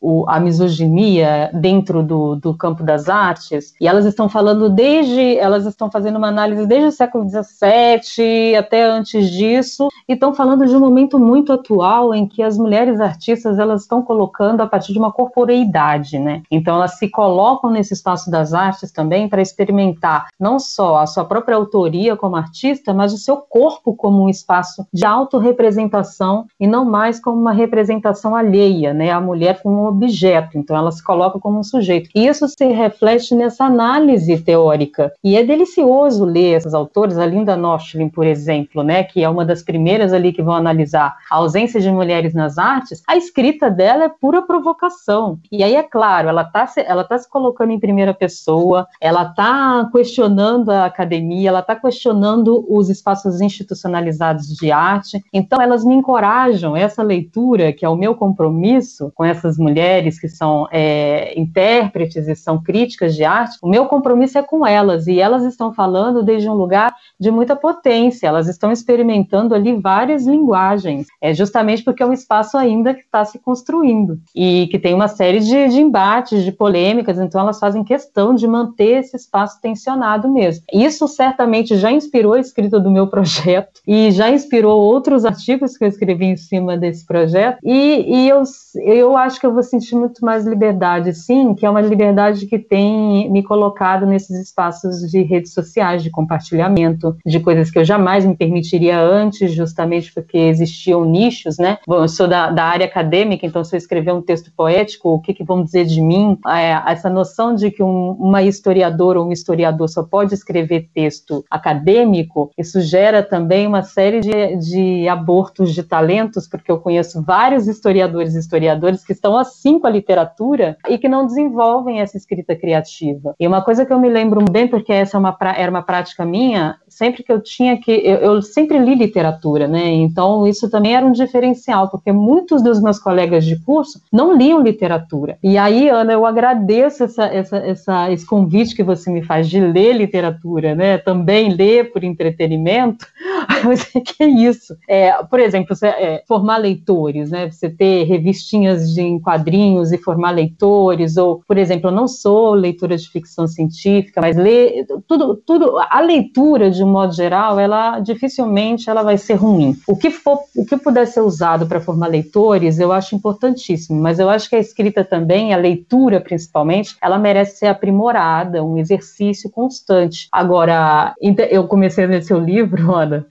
o, 0.00 0.24
a 0.28 0.38
misoginia 0.40 1.17
dentro 1.52 2.02
do, 2.02 2.36
do 2.36 2.54
campo 2.54 2.82
das 2.82 3.08
artes, 3.08 3.74
e 3.80 3.86
elas 3.86 4.04
estão 4.04 4.28
falando 4.28 4.68
desde, 4.68 5.36
elas 5.38 5.66
estão 5.66 5.90
fazendo 5.90 6.16
uma 6.16 6.28
análise 6.28 6.66
desde 6.66 6.88
o 6.88 6.92
século 6.92 7.28
XVII 7.28 8.56
até 8.56 8.84
antes 8.84 9.30
disso, 9.30 9.88
e 10.08 10.14
estão 10.14 10.34
falando 10.34 10.66
de 10.66 10.74
um 10.74 10.80
momento 10.80 11.18
muito 11.18 11.52
atual 11.52 12.14
em 12.14 12.26
que 12.26 12.42
as 12.42 12.56
mulheres 12.56 13.00
artistas 13.00 13.58
elas 13.58 13.82
estão 13.82 14.02
colocando 14.02 14.60
a 14.60 14.66
partir 14.66 14.92
de 14.92 14.98
uma 14.98 15.12
corporeidade, 15.12 16.18
né? 16.18 16.42
Então 16.50 16.76
elas 16.76 16.98
se 16.98 17.08
colocam 17.08 17.70
nesse 17.70 17.94
espaço 17.94 18.30
das 18.30 18.52
artes 18.52 18.90
também 18.90 19.28
para 19.28 19.42
experimentar 19.42 20.28
não 20.38 20.58
só 20.58 20.98
a 20.98 21.06
sua 21.06 21.24
própria 21.24 21.56
autoria 21.56 22.16
como 22.16 22.36
artista, 22.36 22.94
mas 22.94 23.12
o 23.12 23.18
seu 23.18 23.36
corpo 23.36 23.94
como 23.94 24.22
um 24.22 24.28
espaço 24.28 24.86
de 24.92 25.04
autorrepresentação 25.04 26.46
e 26.58 26.66
não 26.66 26.84
mais 26.84 27.20
como 27.20 27.40
uma 27.40 27.52
representação 27.52 28.34
alheia, 28.34 28.92
né? 28.92 29.10
A 29.10 29.20
mulher 29.20 29.62
como 29.62 29.82
um 29.82 29.86
objeto, 29.86 30.58
então 30.58 30.76
ela 30.76 30.90
se 30.90 31.02
coloca 31.08 31.38
como 31.38 31.58
um 31.58 31.62
sujeito. 31.62 32.10
E 32.14 32.26
isso 32.26 32.46
se 32.46 32.66
reflete 32.66 33.34
nessa 33.34 33.64
análise 33.64 34.36
teórica. 34.42 35.10
E 35.24 35.38
é 35.38 35.42
delicioso 35.42 36.22
ler 36.26 36.58
esses 36.58 36.74
autores, 36.74 37.16
a 37.16 37.24
Linda 37.24 37.56
Nostlin, 37.56 38.10
por 38.10 38.26
exemplo, 38.26 38.82
né, 38.82 39.02
que 39.04 39.24
é 39.24 39.28
uma 39.28 39.42
das 39.42 39.62
primeiras 39.62 40.12
ali 40.12 40.34
que 40.34 40.42
vão 40.42 40.52
analisar 40.52 41.16
a 41.30 41.36
ausência 41.36 41.80
de 41.80 41.90
mulheres 41.90 42.34
nas 42.34 42.58
artes, 42.58 43.02
a 43.08 43.16
escrita 43.16 43.70
dela 43.70 44.04
é 44.04 44.08
pura 44.10 44.42
provocação. 44.42 45.38
E 45.50 45.62
aí, 45.64 45.76
é 45.76 45.82
claro, 45.82 46.28
ela 46.28 46.42
está 46.42 46.66
se, 46.66 46.80
ela 46.80 47.04
tá 47.04 47.16
se 47.16 47.28
colocando 47.30 47.72
em 47.72 47.80
primeira 47.80 48.12
pessoa, 48.12 48.86
ela 49.00 49.22
está 49.22 49.88
questionando 49.90 50.68
a 50.68 50.84
academia, 50.84 51.48
ela 51.48 51.60
está 51.60 51.74
questionando 51.74 52.66
os 52.68 52.90
espaços 52.90 53.40
institucionalizados 53.40 54.48
de 54.48 54.70
arte. 54.70 55.24
Então, 55.32 55.58
elas 55.62 55.86
me 55.86 55.94
encorajam, 55.94 56.76
essa 56.76 57.02
leitura, 57.02 57.72
que 57.72 57.86
é 57.86 57.88
o 57.88 57.96
meu 57.96 58.14
compromisso 58.14 59.10
com 59.14 59.24
essas 59.24 59.56
mulheres 59.56 60.20
que 60.20 60.28
são 60.28 60.68
é, 60.70 60.87
intérpretes 61.36 62.28
e 62.28 62.34
são 62.34 62.62
críticas 62.62 63.14
de 63.14 63.24
arte, 63.24 63.58
o 63.62 63.68
meu 63.68 63.86
compromisso 63.86 64.38
é 64.38 64.42
com 64.42 64.66
elas, 64.66 65.06
e 65.06 65.18
elas 65.20 65.44
estão 65.44 65.72
falando 65.72 66.22
desde 66.22 66.48
um 66.48 66.54
lugar 66.54 66.94
de 67.18 67.30
muita 67.30 67.56
potência, 67.56 68.26
elas 68.26 68.48
estão 68.48 68.72
experimentando 68.72 69.54
ali 69.54 69.74
várias 69.74 70.26
linguagens, 70.26 71.06
é 71.20 71.34
justamente 71.34 71.82
porque 71.82 72.02
é 72.02 72.06
um 72.06 72.12
espaço 72.12 72.56
ainda 72.56 72.94
que 72.94 73.00
está 73.00 73.24
se 73.24 73.38
construindo, 73.38 74.18
e 74.34 74.68
que 74.70 74.78
tem 74.78 74.94
uma 74.94 75.08
série 75.08 75.40
de, 75.40 75.68
de 75.68 75.80
embates, 75.80 76.44
de 76.44 76.52
polêmicas, 76.52 77.18
então 77.18 77.40
elas 77.40 77.58
fazem 77.58 77.84
questão 77.84 78.34
de 78.34 78.46
manter 78.46 79.00
esse 79.00 79.16
espaço 79.16 79.60
tensionado 79.60 80.28
mesmo. 80.28 80.64
Isso 80.72 81.06
certamente 81.08 81.76
já 81.76 81.90
inspirou 81.90 82.34
a 82.34 82.40
escrita 82.40 82.78
do 82.78 82.90
meu 82.90 83.06
projeto, 83.06 83.80
e 83.86 84.10
já 84.10 84.30
inspirou 84.30 84.80
outros 84.80 85.24
artigos 85.24 85.76
que 85.76 85.84
eu 85.84 85.88
escrevi 85.88 86.26
em 86.26 86.36
cima 86.36 86.76
desse 86.76 87.06
projeto, 87.06 87.58
e, 87.64 88.24
e 88.24 88.28
eu, 88.28 88.42
eu 88.76 89.16
acho 89.16 89.40
que 89.40 89.46
eu 89.46 89.52
vou 89.52 89.62
sentir 89.62 89.94
muito 89.94 90.24
mais 90.24 90.46
liberdade, 90.46 90.77
sim, 91.14 91.54
que 91.54 91.66
é 91.66 91.70
uma 91.70 91.80
liberdade 91.80 92.46
que 92.46 92.58
tem 92.58 93.30
me 93.30 93.42
colocado 93.42 94.06
nesses 94.06 94.38
espaços 94.38 95.10
de 95.10 95.22
redes 95.22 95.52
sociais, 95.52 96.02
de 96.02 96.10
compartilhamento, 96.10 97.16
de 97.24 97.40
coisas 97.40 97.70
que 97.70 97.78
eu 97.78 97.84
jamais 97.84 98.24
me 98.24 98.36
permitiria 98.36 99.00
antes, 99.00 99.52
justamente 99.52 100.12
porque 100.12 100.36
existiam 100.36 101.04
nichos, 101.04 101.58
né? 101.58 101.78
Bom, 101.86 102.02
eu 102.02 102.08
sou 102.08 102.28
da, 102.28 102.50
da 102.50 102.64
área 102.64 102.86
acadêmica, 102.86 103.46
então 103.46 103.64
se 103.64 103.74
eu 103.74 103.78
escrever 103.78 104.12
um 104.12 104.22
texto 104.22 104.52
poético, 104.56 105.10
o 105.10 105.20
que, 105.20 105.34
que 105.34 105.44
vão 105.44 105.62
dizer 105.62 105.84
de 105.84 106.00
mim? 106.00 106.38
É, 106.46 106.82
essa 106.90 107.08
noção 107.08 107.54
de 107.54 107.70
que 107.70 107.82
um, 107.82 108.12
uma 108.12 108.42
historiadora 108.42 109.20
ou 109.20 109.28
um 109.28 109.32
historiador 109.32 109.88
só 109.88 110.02
pode 110.02 110.34
escrever 110.34 110.88
texto 110.94 111.44
acadêmico, 111.50 112.50
isso 112.56 112.80
gera 112.80 113.22
também 113.22 113.66
uma 113.66 113.82
série 113.82 114.20
de, 114.20 114.56
de 114.56 115.08
abortos 115.08 115.74
de 115.74 115.82
talentos, 115.82 116.46
porque 116.46 116.70
eu 116.70 116.78
conheço 116.78 117.22
vários 117.22 117.66
historiadores 117.66 118.34
e 118.34 118.38
historiadores 118.38 119.04
que 119.04 119.12
estão 119.12 119.36
assim 119.36 119.78
com 119.78 119.86
a 119.86 119.90
literatura 119.90 120.67
e 120.88 120.98
que 120.98 121.08
não 121.08 121.26
desenvolvem 121.26 122.00
essa 122.00 122.16
escrita 122.16 122.54
criativa. 122.56 123.34
E 123.38 123.46
uma 123.46 123.62
coisa 123.62 123.84
que 123.84 123.92
eu 123.92 124.00
me 124.00 124.08
lembro 124.08 124.44
bem, 124.50 124.66
porque 124.68 124.92
essa 124.92 125.16
é 125.16 125.20
uma, 125.20 125.36
era 125.56 125.70
uma 125.70 125.82
prática 125.82 126.24
minha, 126.24 126.76
sempre 126.88 127.22
que 127.22 127.32
eu 127.32 127.40
tinha 127.40 127.76
que. 127.78 127.92
Eu, 127.92 128.16
eu, 128.16 128.42
sempre 128.42 128.78
li 128.78 128.94
literatura, 128.94 129.68
né? 129.68 129.88
Então 129.90 130.46
isso 130.46 130.68
também 130.70 130.96
era 130.96 131.06
um 131.06 131.12
diferencial, 131.12 131.88
porque 131.88 132.10
muitos 132.12 132.62
dos 132.62 132.80
meus 132.82 132.98
colegas 132.98 133.44
de 133.44 133.56
curso 133.62 134.00
não 134.12 134.36
liam 134.36 134.62
literatura. 134.62 135.38
E 135.42 135.56
aí, 135.56 135.88
Ana, 135.88 136.12
eu 136.12 136.26
agradeço 136.26 137.04
essa, 137.04 137.24
essa, 137.26 137.56
essa, 137.58 138.12
esse 138.12 138.26
convite 138.26 138.74
que 138.74 138.82
você 138.82 139.10
me 139.10 139.22
faz 139.22 139.48
de 139.48 139.60
ler 139.60 139.94
literatura, 139.94 140.74
né? 140.74 140.98
Também 140.98 141.50
ler 141.50 141.92
por 141.92 142.02
entretenimento. 142.02 143.06
Mas 143.64 143.84
que 143.84 144.22
é 144.22 144.26
isso? 144.26 144.76
É, 144.88 145.12
por 145.24 145.40
exemplo, 145.40 145.74
você, 145.74 145.86
é, 145.86 146.22
formar 146.26 146.58
leitores, 146.58 147.30
né? 147.30 147.50
Você 147.50 147.68
ter 147.70 148.04
revistinhas 148.04 148.92
de 148.92 149.20
quadrinhos 149.20 149.92
e 149.92 149.98
formar 149.98 150.30
leitores, 150.30 150.57
ou, 150.66 151.42
por 151.46 151.56
exemplo, 151.56 151.90
eu 151.90 151.94
não 151.94 152.08
sou 152.08 152.54
leitora 152.54 152.96
de 152.96 153.08
ficção 153.08 153.46
científica, 153.46 154.20
mas 154.20 154.36
ler 154.36 154.86
tudo, 155.06 155.36
tudo, 155.36 155.78
a 155.78 156.00
leitura 156.00 156.70
de 156.70 156.82
um 156.82 156.90
modo 156.90 157.12
geral, 157.12 157.58
ela 157.58 158.00
dificilmente 158.00 158.90
ela 158.90 159.02
vai 159.02 159.18
ser 159.18 159.34
ruim. 159.34 159.76
O 159.86 159.96
que 159.96 160.10
for, 160.10 160.40
o 160.56 160.64
que 160.64 160.76
puder 160.76 161.06
ser 161.06 161.20
usado 161.20 161.66
para 161.66 161.80
formar 161.80 162.08
leitores, 162.08 162.78
eu 162.78 162.92
acho 162.92 163.14
importantíssimo, 163.14 164.00
mas 164.00 164.18
eu 164.18 164.28
acho 164.28 164.48
que 164.48 164.56
a 164.56 164.60
escrita 164.60 165.04
também, 165.04 165.52
a 165.52 165.56
leitura 165.56 166.20
principalmente, 166.20 166.96
ela 167.02 167.18
merece 167.18 167.58
ser 167.58 167.66
aprimorada, 167.66 168.64
um 168.64 168.78
exercício 168.78 169.50
constante. 169.50 170.28
Agora, 170.32 171.14
eu 171.50 171.66
comecei 171.66 172.04
a 172.04 172.08
ler 172.08 172.22
seu 172.22 172.38
livro, 172.38 172.94
Ana, 172.94 173.26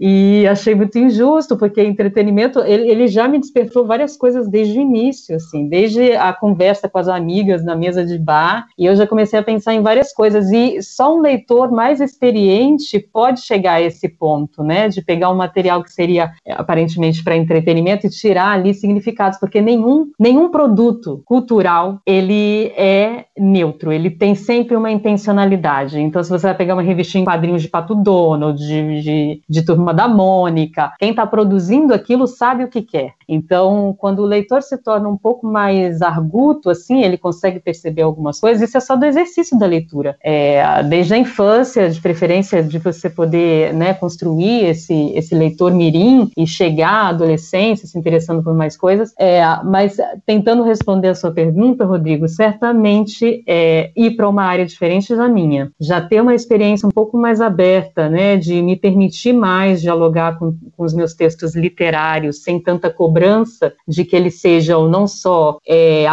e 0.00 0.46
achei 0.46 0.74
muito 0.74 0.98
injusto, 0.98 1.56
porque 1.56 1.82
entretenimento, 1.82 2.60
ele, 2.60 2.88
ele 2.88 3.08
já 3.08 3.28
me 3.28 3.38
despertou 3.38 3.86
várias 3.86 4.16
coisas 4.16 4.48
desde 4.48 4.78
o 4.78 4.82
início, 4.82 5.36
assim, 5.36 5.68
desde 5.68 6.12
a 6.12 6.32
conversa 6.32 6.71
com 6.88 6.98
as 6.98 7.08
amigas 7.08 7.64
na 7.64 7.74
mesa 7.74 8.04
de 8.04 8.18
bar, 8.18 8.66
e 8.78 8.86
eu 8.86 8.94
já 8.96 9.06
comecei 9.06 9.38
a 9.38 9.42
pensar 9.42 9.74
em 9.74 9.82
várias 9.82 10.12
coisas, 10.12 10.50
e 10.50 10.82
só 10.82 11.16
um 11.16 11.20
leitor 11.20 11.70
mais 11.70 12.00
experiente 12.00 12.98
pode 12.98 13.40
chegar 13.40 13.74
a 13.74 13.80
esse 13.80 14.08
ponto, 14.08 14.62
né, 14.62 14.88
de 14.88 15.02
pegar 15.02 15.30
um 15.30 15.34
material 15.36 15.82
que 15.82 15.92
seria 15.92 16.32
é, 16.44 16.52
aparentemente 16.52 17.22
para 17.22 17.36
entretenimento 17.36 18.06
e 18.06 18.10
tirar 18.10 18.52
ali 18.52 18.74
significados, 18.74 19.38
porque 19.38 19.60
nenhum, 19.60 20.10
nenhum 20.18 20.50
produto 20.50 21.22
cultural, 21.24 22.00
ele 22.06 22.72
é 22.76 23.26
neutro, 23.36 23.92
ele 23.92 24.10
tem 24.10 24.34
sempre 24.34 24.76
uma 24.76 24.90
intencionalidade, 24.90 26.00
então 26.00 26.22
se 26.22 26.30
você 26.30 26.46
vai 26.46 26.56
pegar 26.56 26.74
uma 26.74 26.82
revistinha 26.82 27.22
em 27.22 27.24
quadrinhos 27.24 27.62
de 27.62 27.68
Pato 27.68 27.94
Donald, 27.94 28.58
de, 28.58 29.02
de, 29.02 29.42
de 29.48 29.64
Turma 29.64 29.92
da 29.92 30.08
Mônica, 30.08 30.92
quem 30.98 31.10
está 31.10 31.26
produzindo 31.26 31.94
aquilo 31.94 32.26
sabe 32.26 32.64
o 32.64 32.68
que 32.68 32.82
quer, 32.82 33.14
então 33.28 33.94
quando 33.98 34.20
o 34.20 34.26
leitor 34.26 34.62
se 34.62 34.76
torna 34.78 35.08
um 35.08 35.16
pouco 35.16 35.46
mais 35.46 36.02
arguto, 36.02 36.61
assim, 36.70 37.02
ele 37.02 37.16
consegue 37.16 37.60
perceber 37.60 38.02
algumas 38.02 38.40
coisas, 38.40 38.62
isso 38.62 38.76
é 38.76 38.80
só 38.80 38.96
do 38.96 39.04
exercício 39.04 39.58
da 39.58 39.66
leitura, 39.66 40.16
é, 40.22 40.82
desde 40.84 41.14
a 41.14 41.18
infância, 41.18 41.88
de 41.88 42.00
preferência 42.00 42.62
de 42.62 42.78
você 42.78 43.08
poder 43.08 43.72
né, 43.74 43.94
construir 43.94 44.66
esse, 44.66 45.12
esse 45.14 45.34
leitor 45.34 45.72
mirim 45.72 46.30
e 46.36 46.46
chegar 46.46 47.06
à 47.06 47.08
adolescência 47.08 47.86
se 47.86 47.98
interessando 47.98 48.42
por 48.42 48.54
mais 48.54 48.76
coisas. 48.76 49.12
É, 49.18 49.42
mas 49.64 49.96
tentando 50.26 50.62
responder 50.62 51.08
a 51.08 51.14
sua 51.14 51.30
pergunta, 51.30 51.84
Rodrigo, 51.84 52.28
certamente 52.28 53.42
é, 53.46 53.90
ir 53.96 54.16
para 54.16 54.28
uma 54.28 54.44
área 54.44 54.66
diferente 54.66 55.14
da 55.14 55.28
minha, 55.28 55.70
já 55.80 56.00
ter 56.00 56.20
uma 56.20 56.34
experiência 56.34 56.86
um 56.86 56.90
pouco 56.90 57.16
mais 57.16 57.40
aberta, 57.40 58.08
né, 58.08 58.36
de 58.36 58.60
me 58.62 58.76
permitir 58.76 59.32
mais 59.32 59.52
mais 59.52 59.80
dialogar 59.80 60.38
com, 60.38 60.56
com 60.76 60.84
os 60.84 60.94
meus 60.94 61.14
textos 61.14 61.54
literários 61.54 62.42
sem 62.42 62.60
tanta 62.60 62.90
cobrança 62.90 63.72
de 63.86 64.04
que 64.04 64.16
eles 64.16 64.40
sejam 64.40 64.88
não 64.88 65.06
só 65.06 65.58
é, 65.66 66.06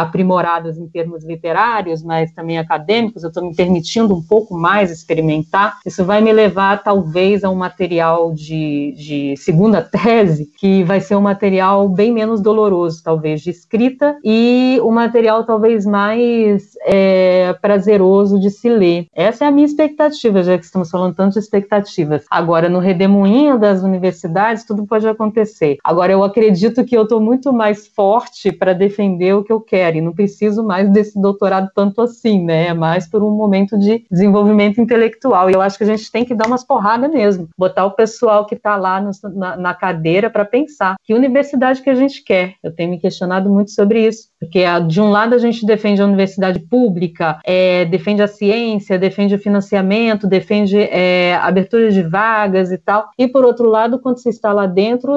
em 0.78 0.88
termos 0.88 1.24
literários, 1.24 2.02
mas 2.02 2.32
também 2.32 2.58
acadêmicos. 2.58 3.22
Eu 3.22 3.28
estou 3.28 3.44
me 3.46 3.54
permitindo 3.54 4.14
um 4.14 4.22
pouco 4.22 4.54
mais 4.56 4.90
experimentar. 4.90 5.78
Isso 5.84 6.04
vai 6.04 6.20
me 6.20 6.32
levar, 6.32 6.82
talvez, 6.82 7.44
a 7.44 7.50
um 7.50 7.54
material 7.54 8.32
de, 8.32 8.94
de 8.96 9.34
segunda 9.36 9.82
tese, 9.82 10.50
que 10.58 10.82
vai 10.84 11.00
ser 11.00 11.16
um 11.16 11.20
material 11.20 11.88
bem 11.88 12.12
menos 12.12 12.40
doloroso, 12.40 13.02
talvez, 13.02 13.40
de 13.40 13.50
escrita, 13.50 14.16
e 14.24 14.80
um 14.82 14.90
material 14.90 15.44
talvez 15.44 15.84
mais 15.84 16.72
é, 16.84 17.52
prazeroso 17.60 18.38
de 18.38 18.50
se 18.50 18.68
ler. 18.68 19.06
Essa 19.14 19.44
é 19.44 19.48
a 19.48 19.50
minha 19.50 19.66
expectativa, 19.66 20.42
já 20.42 20.56
que 20.58 20.64
estamos 20.64 20.90
falando 20.90 21.14
tanto 21.14 21.34
de 21.34 21.38
expectativas. 21.38 22.24
Agora, 22.30 22.68
no 22.68 22.78
redemoinho 22.78 23.58
das 23.58 23.82
universidades, 23.82 24.64
tudo 24.64 24.86
pode 24.86 25.06
acontecer. 25.06 25.76
Agora, 25.84 26.12
eu 26.12 26.22
acredito 26.22 26.84
que 26.84 26.96
eu 26.96 27.02
estou 27.02 27.20
muito 27.20 27.52
mais 27.52 27.86
forte 27.86 28.52
para 28.52 28.72
defender 28.72 29.34
o 29.34 29.44
que 29.44 29.52
eu 29.52 29.60
quero, 29.60 29.96
e 29.96 30.00
não 30.00 30.12
preciso 30.12 30.29
mais 30.64 30.90
desse 30.90 31.20
doutorado 31.20 31.68
tanto 31.74 32.00
assim, 32.00 32.44
né? 32.44 32.68
É 32.68 32.74
mais 32.74 33.08
por 33.08 33.22
um 33.22 33.30
momento 33.30 33.78
de 33.78 34.04
desenvolvimento 34.10 34.80
intelectual. 34.80 35.50
E 35.50 35.54
eu 35.54 35.60
acho 35.60 35.78
que 35.78 35.84
a 35.84 35.86
gente 35.86 36.10
tem 36.10 36.24
que 36.24 36.34
dar 36.34 36.46
umas 36.46 36.64
porradas 36.64 37.10
mesmo, 37.10 37.48
botar 37.56 37.86
o 37.86 37.92
pessoal 37.92 38.46
que 38.46 38.54
está 38.54 38.76
lá 38.76 39.00
no, 39.00 39.10
na, 39.34 39.56
na 39.56 39.74
cadeira 39.74 40.30
para 40.30 40.44
pensar 40.44 40.96
que 41.04 41.14
universidade 41.14 41.82
que 41.82 41.90
a 41.90 41.94
gente 41.94 42.22
quer. 42.24 42.54
Eu 42.62 42.74
tenho 42.74 42.90
me 42.90 42.98
questionado 42.98 43.50
muito 43.50 43.70
sobre 43.70 44.06
isso, 44.06 44.28
porque 44.38 44.64
de 44.86 45.00
um 45.00 45.10
lado 45.10 45.34
a 45.34 45.38
gente 45.38 45.64
defende 45.66 46.00
a 46.02 46.06
universidade 46.06 46.60
pública, 46.60 47.38
é, 47.44 47.84
defende 47.84 48.22
a 48.22 48.28
ciência, 48.28 48.98
defende 48.98 49.34
o 49.34 49.38
financiamento, 49.38 50.26
defende 50.26 50.78
é, 50.78 51.34
abertura 51.36 51.90
de 51.90 52.02
vagas 52.02 52.70
e 52.70 52.78
tal, 52.78 53.08
e 53.18 53.28
por 53.28 53.44
outro 53.44 53.68
lado, 53.68 53.98
quando 53.98 54.18
você 54.18 54.30
está 54.30 54.52
lá 54.52 54.66
dentro, 54.66 55.12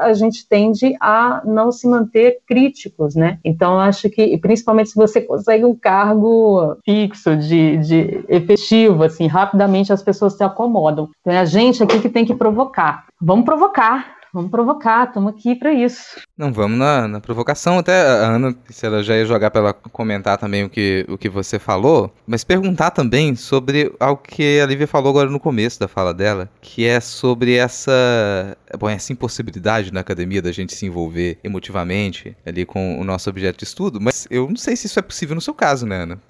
a 0.00 0.12
gente 0.12 0.46
tende 0.48 0.94
a 1.00 1.42
não 1.44 1.70
se 1.70 1.88
manter 1.88 2.38
críticos, 2.46 3.14
né? 3.14 3.38
Então, 3.44 3.78
acho 3.78 4.08
que, 4.10 4.22
principalmente 4.44 4.90
se 4.90 4.94
você 4.94 5.22
consegue 5.22 5.64
um 5.64 5.74
cargo 5.74 6.76
fixo, 6.84 7.34
de, 7.34 7.78
de 7.78 8.24
efetivo, 8.28 9.02
assim, 9.02 9.26
rapidamente 9.26 9.90
as 9.90 10.02
pessoas 10.02 10.34
se 10.34 10.44
acomodam. 10.44 11.08
Então, 11.22 11.32
é 11.32 11.38
a 11.38 11.46
gente 11.46 11.82
aqui 11.82 11.98
que 11.98 12.10
tem 12.10 12.26
que 12.26 12.34
provocar. 12.34 13.06
Vamos 13.18 13.46
provocar, 13.46 14.06
Vamos 14.34 14.50
provocar, 14.50 15.06
estamos 15.06 15.32
aqui 15.32 15.54
para 15.54 15.72
isso. 15.72 16.20
Não, 16.36 16.52
vamos 16.52 16.76
na, 16.76 17.06
na, 17.06 17.20
provocação. 17.20 17.78
Até 17.78 18.02
a 18.02 18.30
Ana, 18.32 18.52
se 18.68 18.84
ela 18.84 19.00
já 19.00 19.16
ia 19.16 19.24
jogar 19.24 19.48
para 19.52 19.60
ela 19.60 19.72
comentar 19.72 20.36
também 20.36 20.64
o 20.64 20.68
que, 20.68 21.06
o 21.08 21.16
que 21.16 21.28
você 21.28 21.56
falou, 21.56 22.12
mas 22.26 22.42
perguntar 22.42 22.90
também 22.90 23.36
sobre 23.36 23.94
algo 24.00 24.20
que 24.20 24.58
a 24.58 24.66
Lívia 24.66 24.88
falou 24.88 25.10
agora 25.10 25.30
no 25.30 25.38
começo 25.38 25.78
da 25.78 25.86
fala 25.86 26.12
dela, 26.12 26.50
que 26.60 26.84
é 26.84 26.98
sobre 26.98 27.54
essa, 27.54 28.56
bom, 28.76 28.88
essa 28.88 29.12
impossibilidade 29.12 29.92
na 29.92 30.00
academia 30.00 30.42
da 30.42 30.50
gente 30.50 30.74
se 30.74 30.84
envolver 30.84 31.38
emotivamente 31.44 32.36
ali 32.44 32.66
com 32.66 33.00
o 33.00 33.04
nosso 33.04 33.30
objeto 33.30 33.58
de 33.58 33.64
estudo, 33.64 34.00
mas 34.00 34.26
eu 34.28 34.48
não 34.48 34.56
sei 34.56 34.74
se 34.74 34.88
isso 34.88 34.98
é 34.98 35.02
possível 35.02 35.36
no 35.36 35.40
seu 35.40 35.54
caso, 35.54 35.86
né, 35.86 36.02
Ana? 36.02 36.20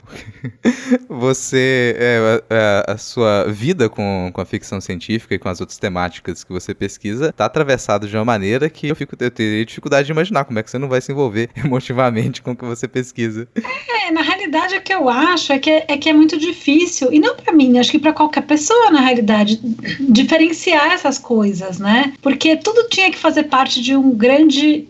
você, 1.08 1.96
é, 1.98 2.42
a, 2.86 2.92
a, 2.92 2.98
sua 2.98 3.44
vida 3.44 3.88
com, 3.88 4.30
com 4.30 4.40
a 4.42 4.44
ficção 4.44 4.78
científica 4.78 5.34
e 5.34 5.38
com 5.38 5.48
as 5.48 5.62
outras 5.62 5.78
temáticas 5.78 6.44
que 6.44 6.52
você 6.52 6.74
pesquisa 6.74 7.30
está 7.30 7.46
atravessada 7.46 7.93
de 7.98 8.16
uma 8.16 8.24
maneira 8.24 8.68
que 8.68 8.88
eu, 8.88 8.96
fico, 8.96 9.16
eu 9.18 9.30
teria 9.30 9.64
dificuldade 9.64 10.06
de 10.06 10.12
imaginar 10.12 10.44
como 10.44 10.58
é 10.58 10.62
que 10.62 10.70
você 10.70 10.78
não 10.78 10.88
vai 10.88 11.00
se 11.00 11.12
envolver 11.12 11.50
emotivamente 11.56 12.42
com 12.42 12.52
o 12.52 12.56
que 12.56 12.64
você 12.64 12.86
pesquisa. 12.86 13.48
É, 14.06 14.10
na 14.10 14.22
realidade, 14.22 14.76
o 14.76 14.82
que 14.82 14.92
eu 14.92 15.08
acho 15.08 15.52
é 15.52 15.58
que 15.58 15.70
é, 15.70 15.84
é 15.88 15.96
que 15.96 16.08
é 16.08 16.12
muito 16.12 16.38
difícil, 16.38 17.12
e 17.12 17.18
não 17.18 17.36
para 17.36 17.52
mim, 17.52 17.78
acho 17.78 17.90
que 17.90 17.98
para 17.98 18.12
qualquer 18.12 18.42
pessoa, 18.42 18.90
na 18.90 19.00
realidade, 19.00 19.60
diferenciar 20.00 20.92
essas 20.92 21.18
coisas, 21.18 21.78
né? 21.78 22.12
Porque 22.20 22.56
tudo 22.56 22.88
tinha 22.88 23.10
que 23.10 23.18
fazer 23.18 23.44
parte 23.44 23.80
de 23.80 23.96
um 23.96 24.10
grande 24.14 24.86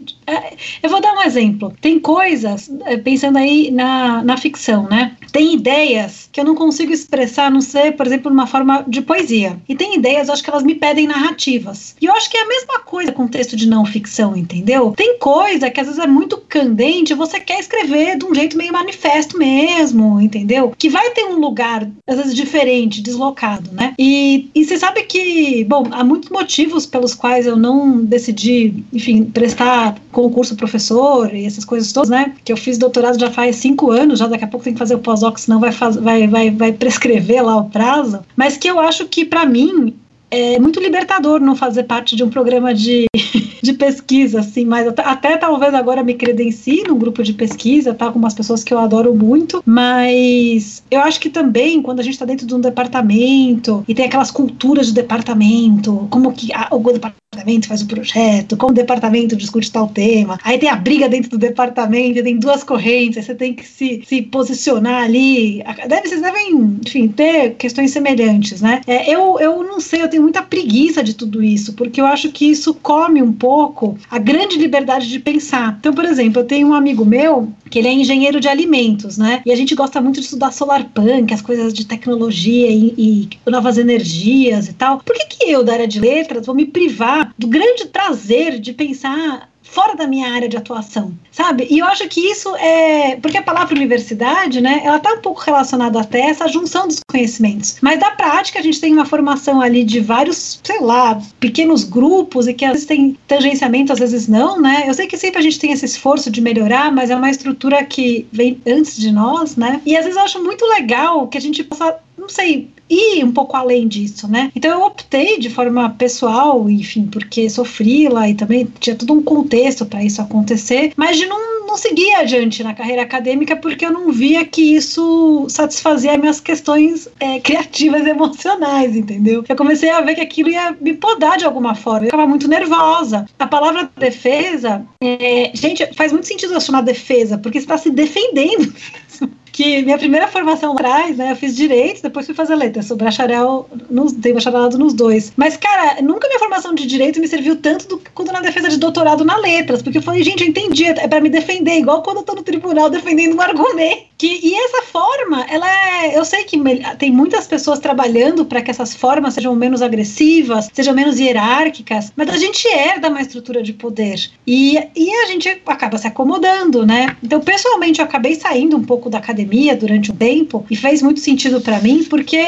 eu 0.82 0.90
vou 0.90 1.00
dar 1.00 1.14
um 1.14 1.22
exemplo. 1.22 1.72
Tem 1.80 1.98
coisas, 1.98 2.70
é, 2.84 2.96
pensando 2.96 3.38
aí 3.38 3.70
na, 3.70 4.22
na 4.22 4.36
ficção, 4.36 4.88
né? 4.88 5.16
Tem 5.32 5.54
ideias 5.54 6.28
que 6.32 6.40
eu 6.40 6.44
não 6.44 6.54
consigo 6.54 6.92
expressar, 6.92 7.50
não 7.50 7.60
ser, 7.60 7.92
por 7.96 8.06
exemplo, 8.06 8.30
numa 8.30 8.46
forma 8.46 8.84
de 8.86 9.02
poesia. 9.02 9.58
E 9.68 9.74
tem 9.74 9.96
ideias, 9.96 10.28
acho 10.28 10.42
que 10.42 10.50
elas 10.50 10.62
me 10.62 10.74
pedem 10.74 11.06
narrativas. 11.06 11.96
E 12.00 12.06
eu 12.06 12.12
acho 12.12 12.30
que 12.30 12.36
é 12.36 12.42
a 12.42 12.48
mesma 12.48 12.80
coisa 12.80 13.12
com 13.12 13.26
texto 13.26 13.56
de 13.56 13.68
não 13.68 13.84
ficção, 13.84 14.36
entendeu? 14.36 14.92
Tem 14.96 15.18
coisa 15.18 15.70
que 15.70 15.80
às 15.80 15.86
vezes 15.86 16.02
é 16.02 16.06
muito 16.06 16.38
candente, 16.38 17.14
você 17.14 17.40
quer 17.40 17.60
escrever 17.60 18.18
de 18.18 18.24
um 18.24 18.34
jeito 18.34 18.56
meio 18.56 18.72
manifesto 18.72 19.38
mesmo, 19.38 20.20
entendeu? 20.20 20.72
Que 20.76 20.88
vai 20.88 21.10
ter 21.10 21.24
um 21.24 21.38
lugar, 21.38 21.88
às 22.06 22.16
vezes, 22.16 22.34
diferente, 22.34 23.02
deslocado, 23.02 23.70
né? 23.72 23.94
E, 23.98 24.48
e 24.54 24.64
você 24.64 24.76
sabe 24.76 25.02
que, 25.04 25.64
bom, 25.64 25.84
há 25.90 26.02
muitos 26.02 26.30
motivos 26.30 26.86
pelos 26.86 27.14
quais 27.14 27.46
eu 27.46 27.56
não 27.56 28.04
decidi, 28.04 28.84
enfim, 28.92 29.24
prestar 29.24 29.96
concurso 30.14 30.56
professor 30.56 31.34
e 31.34 31.44
essas 31.44 31.64
coisas 31.64 31.92
todas, 31.92 32.08
né? 32.08 32.34
Que 32.44 32.52
eu 32.52 32.56
fiz 32.56 32.78
doutorado 32.78 33.18
já 33.18 33.30
faz 33.30 33.56
cinco 33.56 33.90
anos, 33.90 34.20
já 34.20 34.26
daqui 34.26 34.44
a 34.44 34.48
pouco 34.48 34.64
tem 34.64 34.72
que 34.72 34.78
fazer 34.78 34.94
o 34.94 35.00
pós-doc, 35.00 35.36
senão 35.36 35.60
vai, 35.60 35.70
vai, 35.70 36.26
vai, 36.28 36.50
vai 36.50 36.72
prescrever 36.72 37.42
lá 37.42 37.56
o 37.56 37.68
prazo. 37.68 38.20
Mas 38.36 38.56
que 38.56 38.68
eu 38.68 38.78
acho 38.78 39.06
que, 39.06 39.24
para 39.24 39.44
mim, 39.44 39.94
é 40.30 40.58
muito 40.58 40.80
libertador 40.80 41.40
não 41.40 41.54
fazer 41.54 41.84
parte 41.84 42.16
de 42.16 42.24
um 42.24 42.30
programa 42.30 42.74
de, 42.74 43.06
de 43.62 43.72
pesquisa, 43.72 44.40
assim, 44.40 44.64
mas 44.64 44.86
até, 44.86 45.02
até, 45.02 45.36
talvez 45.36 45.72
agora 45.74 46.02
me 46.02 46.14
credencie 46.14 46.82
num 46.82 46.98
grupo 46.98 47.22
de 47.22 47.32
pesquisa, 47.32 47.94
tá? 47.94 48.10
Com 48.10 48.18
umas 48.18 48.34
pessoas 48.34 48.64
que 48.64 48.74
eu 48.74 48.78
adoro 48.78 49.14
muito, 49.14 49.62
mas 49.64 50.82
eu 50.90 51.00
acho 51.00 51.20
que 51.20 51.30
também, 51.30 51.80
quando 51.82 52.00
a 52.00 52.02
gente 52.02 52.14
está 52.14 52.24
dentro 52.24 52.46
de 52.46 52.54
um 52.54 52.60
departamento 52.60 53.84
e 53.86 53.94
tem 53.94 54.06
aquelas 54.06 54.30
culturas 54.30 54.88
de 54.88 54.94
departamento, 54.94 56.06
como 56.10 56.32
que 56.32 56.52
a, 56.52 56.68
o 56.70 56.78
departamento 56.78 57.23
faz 57.66 57.82
o 57.82 57.86
projeto, 57.86 58.56
como 58.56 58.72
o 58.72 58.74
departamento 58.74 59.36
discute 59.36 59.70
tal 59.70 59.88
tema, 59.88 60.38
aí 60.42 60.58
tem 60.58 60.68
a 60.68 60.76
briga 60.76 61.08
dentro 61.08 61.30
do 61.30 61.38
departamento, 61.38 62.22
tem 62.22 62.38
duas 62.38 62.62
correntes, 62.64 63.24
você 63.24 63.34
tem 63.34 63.54
que 63.54 63.66
se, 63.66 64.02
se 64.06 64.22
posicionar 64.22 65.04
ali. 65.04 65.62
Deve, 65.88 66.08
vocês 66.08 66.22
devem, 66.22 66.78
enfim, 66.84 67.08
ter 67.08 67.54
questões 67.54 67.90
semelhantes, 67.90 68.60
né? 68.60 68.80
É, 68.86 69.10
eu, 69.10 69.38
eu 69.38 69.62
não 69.62 69.80
sei, 69.80 70.02
eu 70.02 70.08
tenho 70.08 70.22
muita 70.22 70.42
preguiça 70.42 71.02
de 71.02 71.14
tudo 71.14 71.42
isso, 71.42 71.72
porque 71.74 72.00
eu 72.00 72.06
acho 72.06 72.30
que 72.30 72.50
isso 72.50 72.74
come 72.74 73.22
um 73.22 73.32
pouco 73.32 73.96
a 74.10 74.18
grande 74.18 74.56
liberdade 74.58 75.08
de 75.08 75.18
pensar. 75.18 75.76
Então, 75.78 75.92
por 75.92 76.04
exemplo, 76.04 76.42
eu 76.42 76.46
tenho 76.46 76.68
um 76.68 76.74
amigo 76.74 77.04
meu 77.04 77.48
que 77.70 77.78
ele 77.78 77.88
é 77.88 77.92
engenheiro 77.92 78.40
de 78.40 78.48
alimentos, 78.48 79.18
né? 79.18 79.42
E 79.44 79.52
a 79.52 79.56
gente 79.56 79.74
gosta 79.74 80.00
muito 80.00 80.20
de 80.20 80.26
estudar 80.26 80.52
solar 80.52 80.84
punk, 80.94 81.32
as 81.32 81.42
coisas 81.42 81.72
de 81.72 81.84
tecnologia 81.84 82.70
e, 82.70 82.94
e 82.96 83.50
novas 83.50 83.78
energias 83.78 84.68
e 84.68 84.72
tal. 84.72 84.98
Por 84.98 85.14
que, 85.16 85.26
que 85.26 85.50
eu, 85.50 85.64
da 85.64 85.72
área 85.72 85.88
de 85.88 85.98
letras, 85.98 86.46
vou 86.46 86.54
me 86.54 86.66
privar 86.66 87.23
do 87.38 87.46
grande 87.46 87.86
prazer 87.86 88.58
de 88.58 88.72
pensar 88.72 89.48
fora 89.64 89.96
da 89.96 90.06
minha 90.06 90.32
área 90.32 90.48
de 90.48 90.56
atuação, 90.56 91.12
sabe? 91.32 91.66
E 91.70 91.78
eu 91.78 91.86
acho 91.86 92.06
que 92.08 92.20
isso 92.20 92.54
é. 92.56 93.16
Porque 93.16 93.38
a 93.38 93.42
palavra 93.42 93.74
universidade, 93.74 94.60
né, 94.60 94.82
ela 94.84 95.00
tá 95.00 95.12
um 95.14 95.20
pouco 95.20 95.40
relacionada 95.40 95.98
até 96.00 96.20
essa 96.20 96.46
junção 96.46 96.86
dos 96.86 97.00
conhecimentos. 97.10 97.78
Mas 97.80 97.98
da 97.98 98.10
prática, 98.12 98.58
a 98.58 98.62
gente 98.62 98.80
tem 98.80 98.92
uma 98.92 99.06
formação 99.06 99.60
ali 99.60 99.82
de 99.82 100.00
vários, 100.00 100.60
sei 100.62 100.80
lá, 100.80 101.20
pequenos 101.40 101.82
grupos 101.82 102.46
e 102.46 102.54
que 102.54 102.64
às 102.64 102.72
vezes 102.72 102.86
tem 102.86 103.18
tangenciamento, 103.26 103.92
às 103.92 103.98
vezes 103.98 104.28
não, 104.28 104.60
né? 104.60 104.84
Eu 104.86 104.94
sei 104.94 105.06
que 105.06 105.16
sempre 105.16 105.40
a 105.40 105.42
gente 105.42 105.58
tem 105.58 105.72
esse 105.72 105.86
esforço 105.86 106.30
de 106.30 106.40
melhorar, 106.40 106.92
mas 106.92 107.10
é 107.10 107.16
uma 107.16 107.30
estrutura 107.30 107.84
que 107.84 108.26
vem 108.30 108.60
antes 108.66 108.96
de 108.96 109.10
nós, 109.10 109.56
né? 109.56 109.80
E 109.86 109.96
às 109.96 110.04
vezes 110.04 110.16
eu 110.16 110.24
acho 110.24 110.44
muito 110.44 110.64
legal 110.66 111.26
que 111.26 111.38
a 111.38 111.40
gente 111.40 111.64
possa 111.64 111.96
não 112.16 112.28
sei, 112.28 112.70
ir 112.88 113.24
um 113.24 113.32
pouco 113.32 113.56
além 113.56 113.88
disso, 113.88 114.28
né? 114.28 114.50
Então 114.54 114.70
eu 114.70 114.86
optei 114.86 115.38
de 115.38 115.50
forma 115.50 115.90
pessoal, 115.90 116.68
enfim, 116.68 117.06
porque 117.06 117.48
sofri 117.48 118.08
lá 118.08 118.28
e 118.28 118.34
também 118.34 118.68
tinha 118.78 118.96
todo 118.96 119.12
um 119.12 119.22
contexto 119.22 119.86
para 119.86 120.04
isso 120.04 120.20
acontecer, 120.20 120.92
mas 120.96 121.16
de 121.16 121.26
não, 121.26 121.66
não 121.66 121.76
seguir 121.76 122.14
adiante 122.14 122.62
na 122.62 122.74
carreira 122.74 123.02
acadêmica 123.02 123.56
porque 123.56 123.84
eu 123.84 123.92
não 123.92 124.12
via 124.12 124.44
que 124.44 124.76
isso 124.76 125.46
satisfazia 125.48 126.18
minhas 126.18 126.40
questões 126.40 127.08
é, 127.18 127.40
criativas 127.44 128.06
e 128.06 128.10
emocionais, 128.10 128.94
entendeu? 128.96 129.44
Eu 129.48 129.56
comecei 129.56 129.90
a 129.90 130.00
ver 130.00 130.14
que 130.14 130.20
aquilo 130.20 130.50
ia 130.50 130.76
me 130.80 130.94
podar 130.94 131.38
de 131.38 131.44
alguma 131.44 131.74
forma. 131.74 132.06
Eu 132.06 132.10
ficava 132.10 132.26
muito 132.26 132.48
nervosa. 132.48 133.26
A 133.38 133.46
palavra 133.46 133.90
defesa, 133.96 134.84
é, 135.02 135.50
gente, 135.54 135.86
faz 135.94 136.12
muito 136.12 136.26
sentido 136.26 136.54
eu 136.54 136.60
chamar 136.60 136.82
defesa, 136.82 137.38
porque 137.38 137.58
você 137.58 137.64
está 137.64 137.78
se 137.78 137.90
defendendo 137.90 138.72
que 139.54 139.82
minha 139.82 139.96
primeira 139.96 140.26
formação 140.26 140.72
atrás, 140.72 141.16
né, 141.16 141.30
eu 141.30 141.36
fiz 141.36 141.54
direito, 141.54 142.02
depois 142.02 142.26
fui 142.26 142.34
fazer 142.34 142.56
letras, 142.56 142.86
sou 142.86 142.96
bacharel, 142.96 143.68
nos, 143.88 144.12
tenho 144.12 144.34
bacharelado 144.34 144.76
nos 144.76 144.92
dois. 144.92 145.32
Mas, 145.36 145.56
cara, 145.56 146.02
nunca 146.02 146.26
minha 146.26 146.40
formação 146.40 146.74
de 146.74 146.84
direito 146.84 147.20
me 147.20 147.28
serviu 147.28 147.54
tanto 147.54 147.86
do, 147.86 148.02
quanto 148.12 148.32
na 148.32 148.40
defesa 148.40 148.68
de 148.68 148.78
doutorado 148.78 149.24
na 149.24 149.36
letras, 149.36 149.80
porque 149.80 149.98
eu 149.98 150.02
falei, 150.02 150.24
gente, 150.24 150.42
eu 150.42 150.48
entendi, 150.48 150.86
é 150.86 151.06
para 151.06 151.20
me 151.20 151.28
defender, 151.28 151.78
igual 151.78 152.02
quando 152.02 152.16
eu 152.16 152.22
tô 152.24 152.34
no 152.34 152.42
tribunal 152.42 152.90
defendendo 152.90 153.36
um 153.36 153.40
argumento 153.40 154.02
Que, 154.18 154.40
e 154.42 154.54
essa 154.54 154.82
forma, 154.82 155.44
ela 155.48 155.68
é. 155.68 156.18
Eu 156.18 156.24
sei 156.24 156.42
que 156.44 156.58
tem 156.98 157.12
muitas 157.12 157.46
pessoas 157.46 157.78
trabalhando 157.78 158.44
para 158.44 158.60
que 158.60 158.70
essas 158.70 158.94
formas 158.94 159.34
sejam 159.34 159.54
menos 159.54 159.82
agressivas, 159.82 160.68
sejam 160.72 160.94
menos 160.94 161.20
hierárquicas, 161.20 162.12
mas 162.16 162.28
a 162.28 162.36
gente 162.36 162.66
herda 162.66 163.08
uma 163.08 163.20
estrutura 163.20 163.62
de 163.62 163.72
poder. 163.72 164.30
E, 164.46 164.78
e 164.96 165.10
a 165.22 165.26
gente 165.26 165.48
acaba 165.66 165.96
se 165.98 166.08
acomodando, 166.08 166.84
né? 166.84 167.16
Então, 167.22 167.40
pessoalmente, 167.40 168.00
eu 168.00 168.04
acabei 168.04 168.34
saindo 168.34 168.76
um 168.76 168.82
pouco 168.82 169.08
da 169.08 169.18
academia 169.18 169.43
durante 169.76 170.10
um 170.10 170.16
tempo 170.16 170.64
e 170.70 170.76
fez 170.76 171.02
muito 171.02 171.20
sentido 171.20 171.60
para 171.60 171.80
mim, 171.80 172.04
porque 172.04 172.38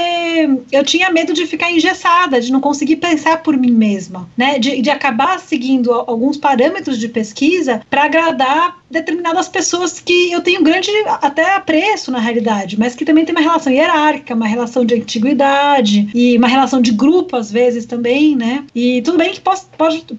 eu 0.72 0.84
tinha 0.84 1.10
medo 1.10 1.32
de 1.32 1.46
ficar 1.46 1.70
engessada, 1.70 2.40
de 2.40 2.50
não 2.50 2.60
conseguir 2.60 2.96
pensar 2.96 3.42
por 3.42 3.56
mim 3.56 3.72
mesma, 3.72 4.28
né? 4.36 4.58
De, 4.58 4.80
de 4.80 4.90
acabar 4.90 5.38
seguindo 5.40 5.92
alguns 5.92 6.36
parâmetros 6.36 6.98
de 6.98 7.08
pesquisa 7.08 7.82
para 7.90 8.04
agradar 8.04 8.76
determinadas 8.90 9.48
pessoas 9.48 10.00
que 10.00 10.32
eu 10.32 10.40
tenho 10.40 10.62
grande 10.62 10.90
até 11.06 11.54
apreço 11.54 12.10
na 12.10 12.18
realidade, 12.18 12.78
mas 12.78 12.94
que 12.94 13.04
também 13.04 13.24
tem 13.24 13.34
uma 13.34 13.40
relação 13.40 13.72
hierárquica, 13.72 14.34
uma 14.34 14.46
relação 14.46 14.84
de 14.84 14.94
antiguidade 14.94 16.08
e 16.14 16.36
uma 16.36 16.48
relação 16.48 16.80
de 16.80 16.92
grupo 16.92 17.36
às 17.36 17.50
vezes 17.50 17.86
também, 17.86 18.36
né? 18.36 18.64
E 18.74 19.02
tudo 19.02 19.18
bem 19.18 19.32
que 19.32 19.40
posso, 19.40 19.66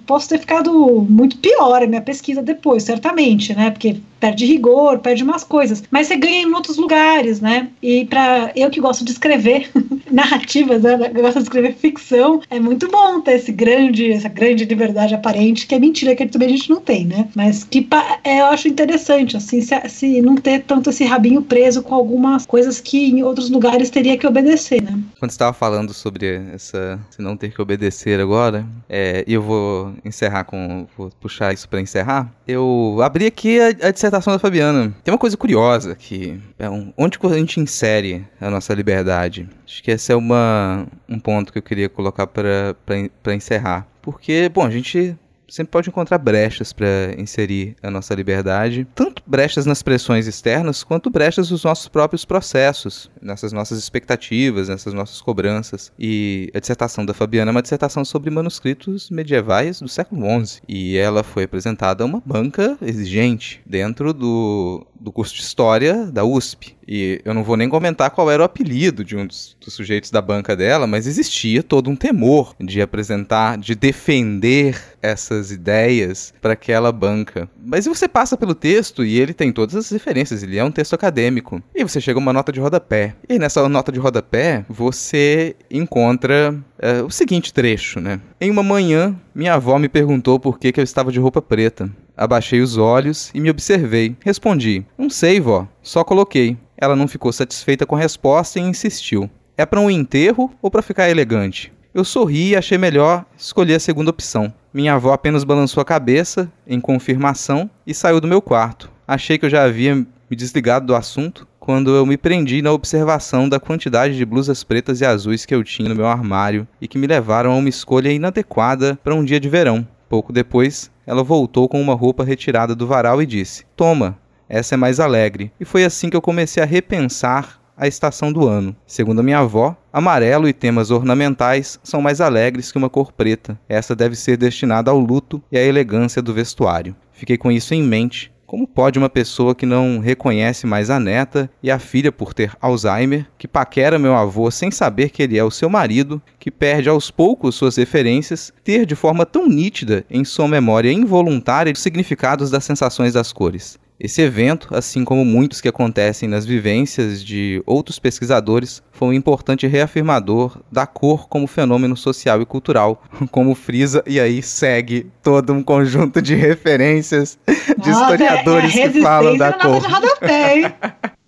posso 0.06 0.28
ter 0.28 0.38
ficado 0.38 0.72
muito 1.08 1.38
pior 1.38 1.82
a 1.82 1.86
minha 1.86 2.02
pesquisa 2.02 2.42
depois, 2.42 2.82
certamente, 2.82 3.54
né? 3.54 3.70
Porque 3.70 3.96
perde 4.20 4.44
rigor, 4.44 4.98
perde 4.98 5.22
umas 5.22 5.44
coisas, 5.44 5.82
mas 5.90 6.06
você 6.06 6.16
ganha 6.16 6.42
em 6.42 6.52
outros 6.52 6.76
lugares, 6.76 7.40
né? 7.40 7.68
E 7.82 8.04
para 8.04 8.50
eu 8.54 8.70
que 8.70 8.80
gosto 8.80 9.04
de 9.04 9.12
escrever 9.12 9.70
narrativas, 10.10 10.82
né? 10.82 10.98
eu 11.14 11.22
gosto 11.22 11.36
de 11.36 11.44
escrever 11.44 11.74
ficção, 11.74 12.40
é 12.50 12.58
muito 12.58 12.88
bom 12.88 13.20
ter 13.20 13.36
esse 13.36 13.52
grande, 13.52 14.10
essa 14.10 14.28
grande 14.28 14.64
liberdade 14.64 15.14
aparente, 15.14 15.66
que 15.66 15.74
é 15.74 15.78
mentira 15.78 16.16
que 16.16 16.26
também 16.26 16.48
a 16.48 16.52
gente 16.52 16.70
não 16.70 16.80
tem, 16.80 17.04
né? 17.04 17.28
Mas 17.34 17.64
que 17.64 17.86
é, 18.24 18.40
eu 18.40 18.46
acho 18.46 18.57
interessante, 18.66 19.36
assim, 19.36 19.60
se, 19.60 19.88
se 19.88 20.22
não 20.22 20.36
ter 20.36 20.60
tanto 20.64 20.90
esse 20.90 21.04
rabinho 21.04 21.42
preso 21.42 21.82
com 21.82 21.94
algumas 21.94 22.46
coisas 22.46 22.80
que 22.80 23.10
em 23.10 23.22
outros 23.22 23.50
lugares 23.50 23.90
teria 23.90 24.16
que 24.16 24.26
obedecer, 24.26 24.82
né? 24.82 24.98
Quando 25.18 25.30
estava 25.30 25.52
falando 25.52 25.92
sobre 25.92 26.40
essa, 26.54 26.98
se 27.10 27.20
não 27.20 27.36
ter 27.36 27.52
que 27.52 27.60
obedecer 27.60 28.18
agora, 28.20 28.66
é, 28.88 29.24
e 29.26 29.34
eu 29.34 29.42
vou 29.42 29.92
encerrar 30.04 30.44
com, 30.44 30.86
vou 30.96 31.10
puxar 31.20 31.52
isso 31.52 31.68
para 31.68 31.80
encerrar. 31.80 32.32
Eu 32.46 32.98
abri 33.02 33.26
aqui 33.26 33.60
a, 33.60 33.68
a 33.88 33.90
dissertação 33.90 34.32
da 34.32 34.38
Fabiana. 34.38 34.94
Tem 35.04 35.12
uma 35.12 35.18
coisa 35.18 35.36
curiosa 35.36 35.94
que 35.94 36.40
é 36.58 36.68
um, 36.68 36.92
onde 36.96 37.18
a 37.22 37.38
gente 37.38 37.60
insere 37.60 38.24
a 38.40 38.48
nossa 38.48 38.72
liberdade. 38.72 39.48
Acho 39.66 39.82
que 39.82 39.90
esse 39.90 40.10
é 40.10 40.16
uma, 40.16 40.86
um 41.08 41.18
ponto 41.18 41.52
que 41.52 41.58
eu 41.58 41.62
queria 41.62 41.88
colocar 41.88 42.26
para 42.26 43.34
encerrar. 43.34 43.86
Porque, 44.00 44.48
bom, 44.48 44.64
a 44.64 44.70
gente 44.70 45.14
sempre 45.48 45.70
pode 45.70 45.88
encontrar 45.88 46.18
brechas 46.18 46.72
para 46.72 47.14
inserir 47.16 47.74
a 47.82 47.90
nossa 47.90 48.14
liberdade, 48.14 48.86
tanto 48.94 49.22
brechas 49.26 49.66
nas 49.66 49.82
pressões 49.82 50.26
externas, 50.26 50.84
quanto 50.84 51.10
brechas 51.10 51.50
nos 51.50 51.64
nossos 51.64 51.88
próprios 51.88 52.24
processos, 52.24 53.10
nessas 53.20 53.52
nossas 53.52 53.78
expectativas, 53.78 54.68
nessas 54.68 54.92
nossas 54.92 55.20
cobranças. 55.20 55.92
E 55.98 56.50
a 56.54 56.60
dissertação 56.60 57.04
da 57.04 57.14
Fabiana 57.14 57.50
é 57.50 57.52
uma 57.52 57.62
dissertação 57.62 58.04
sobre 58.04 58.30
manuscritos 58.30 59.10
medievais 59.10 59.80
do 59.80 59.88
século 59.88 60.22
XI, 60.44 60.60
e 60.68 60.96
ela 60.96 61.22
foi 61.22 61.44
apresentada 61.44 62.04
a 62.04 62.06
uma 62.06 62.22
banca 62.24 62.76
exigente 62.82 63.60
dentro 63.64 64.12
do, 64.12 64.86
do 65.00 65.10
curso 65.10 65.34
de 65.34 65.42
História 65.42 66.06
da 66.06 66.24
USP. 66.24 66.77
E 66.88 67.20
eu 67.22 67.34
não 67.34 67.44
vou 67.44 67.56
nem 67.56 67.68
comentar 67.68 68.10
qual 68.10 68.30
era 68.30 68.42
o 68.42 68.46
apelido 68.46 69.04
de 69.04 69.14
um 69.14 69.26
dos, 69.26 69.54
dos, 69.60 69.74
sujeitos 69.74 70.10
da 70.10 70.22
banca 70.22 70.56
dela, 70.56 70.86
mas 70.86 71.06
existia 71.06 71.62
todo 71.62 71.90
um 71.90 71.96
temor 71.96 72.56
de 72.58 72.80
apresentar, 72.80 73.58
de 73.58 73.74
defender 73.74 74.80
essas 75.02 75.50
ideias 75.50 76.32
para 76.40 76.54
aquela 76.54 76.90
banca. 76.90 77.48
Mas 77.62 77.84
você 77.84 78.08
passa 78.08 78.38
pelo 78.38 78.54
texto 78.54 79.04
e 79.04 79.20
ele 79.20 79.34
tem 79.34 79.52
todas 79.52 79.76
as 79.76 79.90
referências, 79.90 80.42
ele 80.42 80.56
é 80.56 80.64
um 80.64 80.70
texto 80.70 80.94
acadêmico. 80.94 81.62
E 81.74 81.82
você 81.82 82.00
chega 82.00 82.18
a 82.18 82.22
uma 82.22 82.32
nota 82.32 82.50
de 82.50 82.58
rodapé. 82.58 83.14
E 83.28 83.38
nessa 83.38 83.68
nota 83.68 83.92
de 83.92 83.98
rodapé, 83.98 84.64
você 84.68 85.54
encontra 85.70 86.58
uh, 86.78 87.04
o 87.04 87.10
seguinte 87.10 87.52
trecho, 87.52 88.00
né? 88.00 88.20
Em 88.40 88.50
uma 88.50 88.62
manhã, 88.62 89.14
minha 89.34 89.54
avó 89.54 89.78
me 89.78 89.88
perguntou 89.88 90.38
por 90.38 90.58
que, 90.58 90.72
que 90.72 90.80
eu 90.80 90.84
estava 90.84 91.12
de 91.12 91.18
roupa 91.18 91.42
preta. 91.42 91.90
Abaixei 92.16 92.60
os 92.60 92.76
olhos 92.76 93.30
e 93.34 93.40
me 93.40 93.50
observei. 93.50 94.16
Respondi: 94.24 94.84
Não 94.96 95.08
sei, 95.10 95.40
vó, 95.40 95.66
só 95.82 96.02
coloquei. 96.02 96.56
Ela 96.76 96.96
não 96.96 97.08
ficou 97.08 97.32
satisfeita 97.32 97.86
com 97.86 97.96
a 97.96 98.00
resposta 98.00 98.58
e 98.58 98.62
insistiu: 98.62 99.30
É 99.56 99.66
para 99.66 99.80
um 99.80 99.90
enterro 99.90 100.52
ou 100.62 100.70
para 100.70 100.82
ficar 100.82 101.10
elegante? 101.10 101.72
Eu 101.94 102.04
sorri 102.04 102.50
e 102.50 102.56
achei 102.56 102.78
melhor 102.78 103.24
escolher 103.36 103.74
a 103.74 103.80
segunda 103.80 104.10
opção. 104.10 104.52
Minha 104.72 104.94
avó 104.94 105.12
apenas 105.12 105.42
balançou 105.42 105.80
a 105.80 105.84
cabeça, 105.84 106.50
em 106.66 106.80
confirmação, 106.80 107.68
e 107.86 107.94
saiu 107.94 108.20
do 108.20 108.28
meu 108.28 108.42
quarto. 108.42 108.90
Achei 109.06 109.38
que 109.38 109.46
eu 109.46 109.50
já 109.50 109.64
havia 109.64 109.94
me 109.94 110.36
desligado 110.36 110.86
do 110.86 110.94
assunto 110.94 111.48
quando 111.68 111.94
eu 111.94 112.06
me 112.06 112.16
prendi 112.16 112.62
na 112.62 112.72
observação 112.72 113.46
da 113.46 113.60
quantidade 113.60 114.16
de 114.16 114.24
blusas 114.24 114.64
pretas 114.64 115.02
e 115.02 115.04
azuis 115.04 115.44
que 115.44 115.54
eu 115.54 115.62
tinha 115.62 115.90
no 115.90 115.94
meu 115.94 116.06
armário 116.06 116.66
e 116.80 116.88
que 116.88 116.96
me 116.96 117.06
levaram 117.06 117.52
a 117.52 117.56
uma 117.56 117.68
escolha 117.68 118.10
inadequada 118.10 118.98
para 119.04 119.14
um 119.14 119.22
dia 119.22 119.38
de 119.38 119.50
verão. 119.50 119.86
Pouco 120.08 120.32
depois, 120.32 120.90
ela 121.06 121.22
voltou 121.22 121.68
com 121.68 121.78
uma 121.78 121.92
roupa 121.92 122.24
retirada 122.24 122.74
do 122.74 122.86
varal 122.86 123.20
e 123.20 123.26
disse: 123.26 123.66
Toma, 123.76 124.16
essa 124.48 124.76
é 124.76 124.78
mais 124.78 124.98
alegre. 124.98 125.52
E 125.60 125.64
foi 125.66 125.84
assim 125.84 126.08
que 126.08 126.16
eu 126.16 126.22
comecei 126.22 126.62
a 126.62 126.66
repensar 126.66 127.60
a 127.76 127.86
estação 127.86 128.32
do 128.32 128.48
ano. 128.48 128.74
Segundo 128.86 129.20
a 129.20 129.22
minha 129.22 129.40
avó, 129.40 129.76
amarelo 129.92 130.48
e 130.48 130.54
temas 130.54 130.90
ornamentais 130.90 131.78
são 131.84 132.00
mais 132.00 132.22
alegres 132.22 132.72
que 132.72 132.78
uma 132.78 132.88
cor 132.88 133.12
preta. 133.12 133.60
Essa 133.68 133.94
deve 133.94 134.16
ser 134.16 134.38
destinada 134.38 134.90
ao 134.90 134.98
luto 134.98 135.42
e 135.52 135.58
à 135.58 135.62
elegância 135.62 136.22
do 136.22 136.32
vestuário. 136.32 136.96
Fiquei 137.12 137.36
com 137.36 137.52
isso 137.52 137.74
em 137.74 137.82
mente 137.82 138.32
como 138.48 138.66
pode 138.66 138.98
uma 138.98 139.10
pessoa 139.10 139.54
que 139.54 139.66
não 139.66 139.98
reconhece 139.98 140.66
mais 140.66 140.88
a 140.88 140.98
neta 140.98 141.50
e 141.62 141.70
a 141.70 141.78
filha 141.78 142.10
por 142.10 142.32
ter 142.32 142.56
Alzheimer, 142.62 143.26
que 143.36 143.46
paquera 143.46 143.98
meu 143.98 144.14
avô 144.14 144.50
sem 144.50 144.70
saber 144.70 145.10
que 145.10 145.22
ele 145.22 145.36
é 145.36 145.44
o 145.44 145.50
seu 145.50 145.68
marido, 145.68 146.20
que 146.38 146.50
perde 146.50 146.88
aos 146.88 147.10
poucos 147.10 147.56
suas 147.56 147.76
referências, 147.76 148.50
ter 148.64 148.86
de 148.86 148.94
forma 148.94 149.26
tão 149.26 149.46
nítida 149.46 150.02
em 150.08 150.24
sua 150.24 150.48
memória 150.48 150.90
involuntária 150.90 151.70
os 151.70 151.78
significados 151.78 152.50
das 152.50 152.64
sensações 152.64 153.12
das 153.12 153.34
cores? 153.34 153.78
Esse 154.00 154.22
evento, 154.22 154.68
assim 154.70 155.04
como 155.04 155.24
muitos 155.24 155.60
que 155.60 155.68
acontecem 155.68 156.28
nas 156.28 156.46
vivências 156.46 157.22
de 157.22 157.60
outros 157.66 157.98
pesquisadores, 157.98 158.80
foi 158.92 159.08
um 159.08 159.12
importante 159.12 159.66
reafirmador 159.66 160.60
da 160.70 160.86
cor 160.86 161.28
como 161.28 161.48
fenômeno 161.48 161.96
social 161.96 162.40
e 162.40 162.46
cultural, 162.46 163.02
como 163.32 163.56
frisa 163.56 164.02
e 164.06 164.20
aí 164.20 164.40
segue 164.40 165.10
todo 165.20 165.52
um 165.52 165.64
conjunto 165.64 166.22
de 166.22 166.36
referências 166.36 167.38
de 167.76 167.90
Nossa, 167.90 168.12
historiadores 168.12 168.76
é, 168.76 168.82
é 168.82 168.88
que 168.88 169.02
falam 169.02 169.36
da 169.36 169.52
cor. 169.52 169.80
De 169.80 169.92
rodapé, 169.92 170.76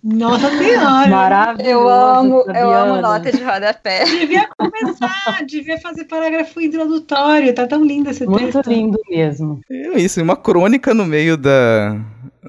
Nossa 0.01 0.49
senhora! 0.49 1.09
Maravilhoso! 1.09 1.69
Eu 1.69 1.89
amo, 1.89 2.43
eu 2.55 2.71
amo 2.71 3.01
nota 3.01 3.33
de 3.33 3.43
rodapé. 3.43 4.05
Devia 4.05 4.47
começar, 4.57 5.45
devia 5.45 5.77
fazer 5.79 6.05
parágrafo 6.05 6.61
introdutório, 6.61 7.53
tá 7.53 7.67
tão 7.67 7.83
lindo 7.83 8.09
esse 8.09 8.25
Muito 8.25 8.45
texto. 8.45 8.55
Muito 8.55 8.69
lindo 8.69 8.99
mesmo. 9.09 9.59
É 9.69 9.99
isso, 9.99 10.21
uma 10.21 10.37
crônica 10.37 10.93
no 10.93 11.05
meio 11.05 11.37
da, 11.37 11.99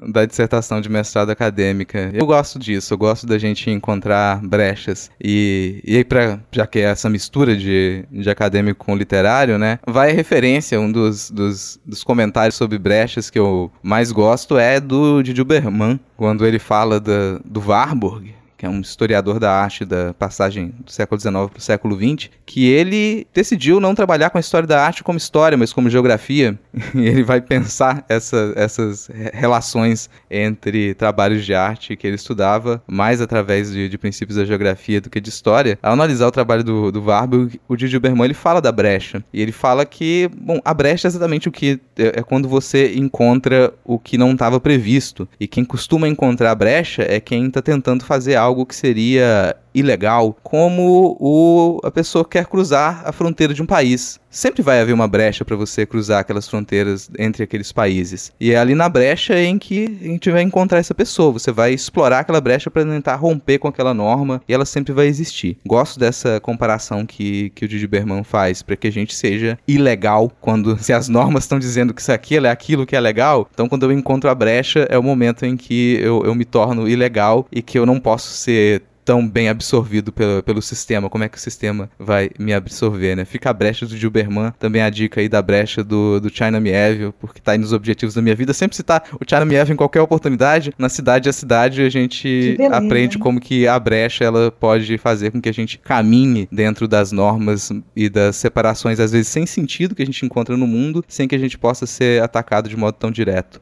da 0.01 0.25
dissertação 0.25 0.81
de 0.81 0.89
mestrado 0.89 1.29
acadêmica. 1.29 2.09
Eu 2.13 2.25
gosto 2.25 2.57
disso, 2.57 2.93
eu 2.93 2.97
gosto 2.97 3.25
da 3.27 3.37
gente 3.37 3.69
encontrar 3.69 4.41
brechas. 4.41 5.09
E, 5.23 5.81
e 5.85 5.97
aí, 5.97 6.03
pra, 6.03 6.39
já 6.51 6.65
que 6.65 6.79
é 6.79 6.83
essa 6.83 7.09
mistura 7.09 7.55
de, 7.55 8.05
de 8.11 8.29
acadêmico 8.29 8.85
com 8.85 8.95
literário, 8.95 9.57
né? 9.57 9.79
Vai 9.85 10.11
referência, 10.11 10.79
um 10.79 10.91
dos, 10.91 11.29
dos, 11.29 11.79
dos 11.85 12.03
comentários 12.03 12.55
sobre 12.55 12.77
brechas 12.77 13.29
que 13.29 13.39
eu 13.39 13.71
mais 13.81 14.11
gosto 14.11 14.57
é 14.57 14.79
do 14.79 15.21
Didi 15.21 15.43
Berman, 15.43 15.99
quando 16.17 16.45
ele 16.45 16.59
fala 16.59 16.99
da, 16.99 17.39
do 17.43 17.61
Warburg 17.61 18.42
que 18.63 18.67
é 18.67 18.69
um 18.69 18.79
historiador 18.79 19.41
da 19.41 19.51
arte 19.51 19.83
da 19.83 20.13
passagem 20.13 20.73
do 20.85 20.89
século 20.89 21.19
XIX 21.19 21.33
para 21.33 21.57
o 21.57 21.61
século 21.61 21.97
XX, 21.97 22.29
que 22.45 22.69
ele 22.69 23.27
decidiu 23.33 23.77
não 23.77 23.93
trabalhar 23.93 24.29
com 24.29 24.37
a 24.37 24.41
história 24.41 24.65
da 24.65 24.81
arte 24.81 25.03
como 25.03 25.17
história, 25.17 25.57
mas 25.57 25.73
como 25.73 25.89
geografia. 25.89 26.57
E 26.95 27.07
ele 27.07 27.23
vai 27.23 27.41
pensar 27.41 28.05
essa, 28.07 28.53
essas 28.55 29.09
relações 29.33 30.09
entre 30.29 30.93
trabalhos 30.93 31.43
de 31.43 31.53
arte 31.53 31.95
que 31.95 32.05
ele 32.05 32.15
estudava, 32.15 32.83
mais 32.87 33.19
através 33.19 33.71
de, 33.71 33.89
de, 33.89 33.97
princípios 33.97 34.37
da 34.37 34.45
geografia 34.45 35.01
do 35.01 35.09
que 35.09 35.19
de 35.19 35.29
história. 35.29 35.77
Ao 35.81 35.93
analisar 35.93 36.27
o 36.27 36.31
trabalho 36.31 36.63
do, 36.63 36.91
do 36.91 37.03
Warburg, 37.03 37.59
o 37.67 37.75
Didi 37.75 37.97
Berman 37.97 38.25
ele 38.25 38.33
fala 38.33 38.61
da 38.61 38.71
brecha. 38.71 39.23
E 39.33 39.41
ele 39.41 39.51
fala 39.51 39.85
que, 39.85 40.29
bom, 40.37 40.59
a 40.63 40.73
brecha 40.73 41.07
é 41.07 41.09
exatamente 41.09 41.49
o 41.49 41.51
que 41.51 41.79
é, 41.97 42.19
é 42.19 42.23
quando 42.23 42.47
você 42.47 42.93
encontra 42.95 43.73
o 43.83 43.97
que 43.97 44.17
não 44.17 44.33
estava 44.33 44.59
previsto. 44.59 45.27
E 45.39 45.47
quem 45.47 45.65
costuma 45.65 46.07
encontrar 46.07 46.51
a 46.51 46.55
brecha 46.55 47.03
é 47.07 47.19
quem 47.19 47.47
está 47.47 47.61
tentando 47.61 48.05
fazer 48.05 48.35
algo 48.35 48.52
algo 48.53 48.65
que 48.67 48.75
seria 48.75 49.57
ilegal 49.73 50.35
como 50.43 51.17
o, 51.19 51.79
a 51.83 51.91
pessoa 51.91 52.25
quer 52.25 52.45
cruzar 52.45 53.01
a 53.05 53.11
fronteira 53.11 53.53
de 53.53 53.61
um 53.61 53.65
país. 53.65 54.19
Sempre 54.29 54.63
vai 54.63 54.81
haver 54.81 54.93
uma 54.93 55.07
brecha 55.07 55.45
para 55.45 55.55
você 55.55 55.85
cruzar 55.85 56.19
aquelas 56.19 56.47
fronteiras 56.47 57.07
entre 57.19 57.43
aqueles 57.43 57.71
países. 57.71 58.31
E 58.39 58.51
é 58.51 58.57
ali 58.57 58.73
na 58.73 58.89
brecha 58.89 59.39
em 59.39 59.59
que 59.59 59.99
a 60.01 60.05
gente 60.05 60.31
vai 60.31 60.41
encontrar 60.41 60.79
essa 60.79 60.95
pessoa. 60.95 61.33
Você 61.33 61.51
vai 61.51 61.71
explorar 61.71 62.19
aquela 62.19 62.41
brecha 62.41 62.71
para 62.71 62.83
tentar 62.83 63.15
romper 63.15 63.59
com 63.59 63.67
aquela 63.67 63.93
norma 63.93 64.41
e 64.47 64.53
ela 64.53 64.65
sempre 64.65 64.91
vai 64.91 65.05
existir. 65.05 65.57
Gosto 65.65 65.99
dessa 65.99 66.39
comparação 66.39 67.05
que, 67.05 67.51
que 67.51 67.65
o 67.65 67.67
Didi 67.67 67.85
Berman 67.85 68.23
faz 68.23 68.63
para 68.63 68.75
que 68.75 68.87
a 68.87 68.91
gente 68.91 69.13
seja 69.13 69.57
ilegal 69.67 70.31
quando 70.41 70.77
se 70.81 70.91
as 70.91 71.07
normas 71.07 71.43
estão 71.43 71.59
dizendo 71.59 71.93
que 71.93 72.01
isso 72.01 72.11
aqui 72.11 72.35
é 72.37 72.49
aquilo 72.49 72.87
que 72.87 72.95
é 72.95 72.99
legal. 72.99 73.47
Então, 73.53 73.69
quando 73.69 73.83
eu 73.83 73.91
encontro 73.91 74.31
a 74.31 74.35
brecha, 74.35 74.87
é 74.89 74.97
o 74.97 75.03
momento 75.03 75.45
em 75.45 75.55
que 75.55 75.99
eu, 76.01 76.23
eu 76.25 76.33
me 76.33 76.43
torno 76.43 76.89
ilegal 76.89 77.47
e 77.51 77.61
que 77.61 77.77
eu 77.77 77.85
não 77.85 77.99
posso 77.99 78.31
ser 78.33 78.81
tão 79.03 79.27
bem 79.27 79.49
absorvido 79.49 80.11
pelo, 80.11 80.43
pelo 80.43 80.61
sistema, 80.61 81.09
como 81.09 81.23
é 81.23 81.29
que 81.29 81.37
o 81.37 81.41
sistema 81.41 81.89
vai 81.99 82.29
me 82.39 82.53
absorver, 82.53 83.15
né? 83.15 83.25
Fica 83.25 83.49
a 83.49 83.53
brecha 83.53 83.85
do 83.85 83.95
Gilberman, 83.95 84.53
também 84.59 84.81
a 84.81 84.89
dica 84.89 85.21
aí 85.21 85.29
da 85.29 85.41
brecha 85.41 85.83
do, 85.83 86.19
do 86.19 86.29
China 86.29 86.59
Mieville, 86.59 87.13
porque 87.19 87.41
tá 87.41 87.53
aí 87.53 87.57
nos 87.57 87.73
objetivos 87.73 88.15
da 88.15 88.21
minha 88.21 88.35
vida. 88.35 88.53
Sempre 88.53 88.75
citar 88.75 89.03
o 89.13 89.27
China 89.27 89.45
Mieville 89.45 89.73
em 89.73 89.77
qualquer 89.77 90.01
oportunidade, 90.01 90.73
na 90.77 90.89
cidade 90.89 91.29
a 91.29 91.33
cidade 91.33 91.81
a 91.81 91.89
gente 91.89 92.55
beleza, 92.57 92.75
aprende 92.75 93.17
como 93.17 93.39
que 93.39 93.67
a 93.67 93.79
brecha 93.79 94.23
ela 94.23 94.51
pode 94.51 94.97
fazer 94.97 95.31
com 95.31 95.41
que 95.41 95.49
a 95.49 95.53
gente 95.53 95.77
caminhe 95.77 96.47
dentro 96.51 96.87
das 96.87 97.11
normas 97.11 97.71
e 97.95 98.09
das 98.09 98.35
separações, 98.35 98.99
às 98.99 99.11
vezes 99.11 99.27
sem 99.27 99.45
sentido, 99.45 99.95
que 99.95 100.01
a 100.01 100.05
gente 100.05 100.25
encontra 100.25 100.55
no 100.55 100.67
mundo, 100.67 101.03
sem 101.07 101.27
que 101.27 101.35
a 101.35 101.39
gente 101.39 101.57
possa 101.57 101.85
ser 101.85 102.21
atacado 102.21 102.69
de 102.69 102.77
modo 102.77 102.95
tão 102.95 103.11
direto. 103.11 103.61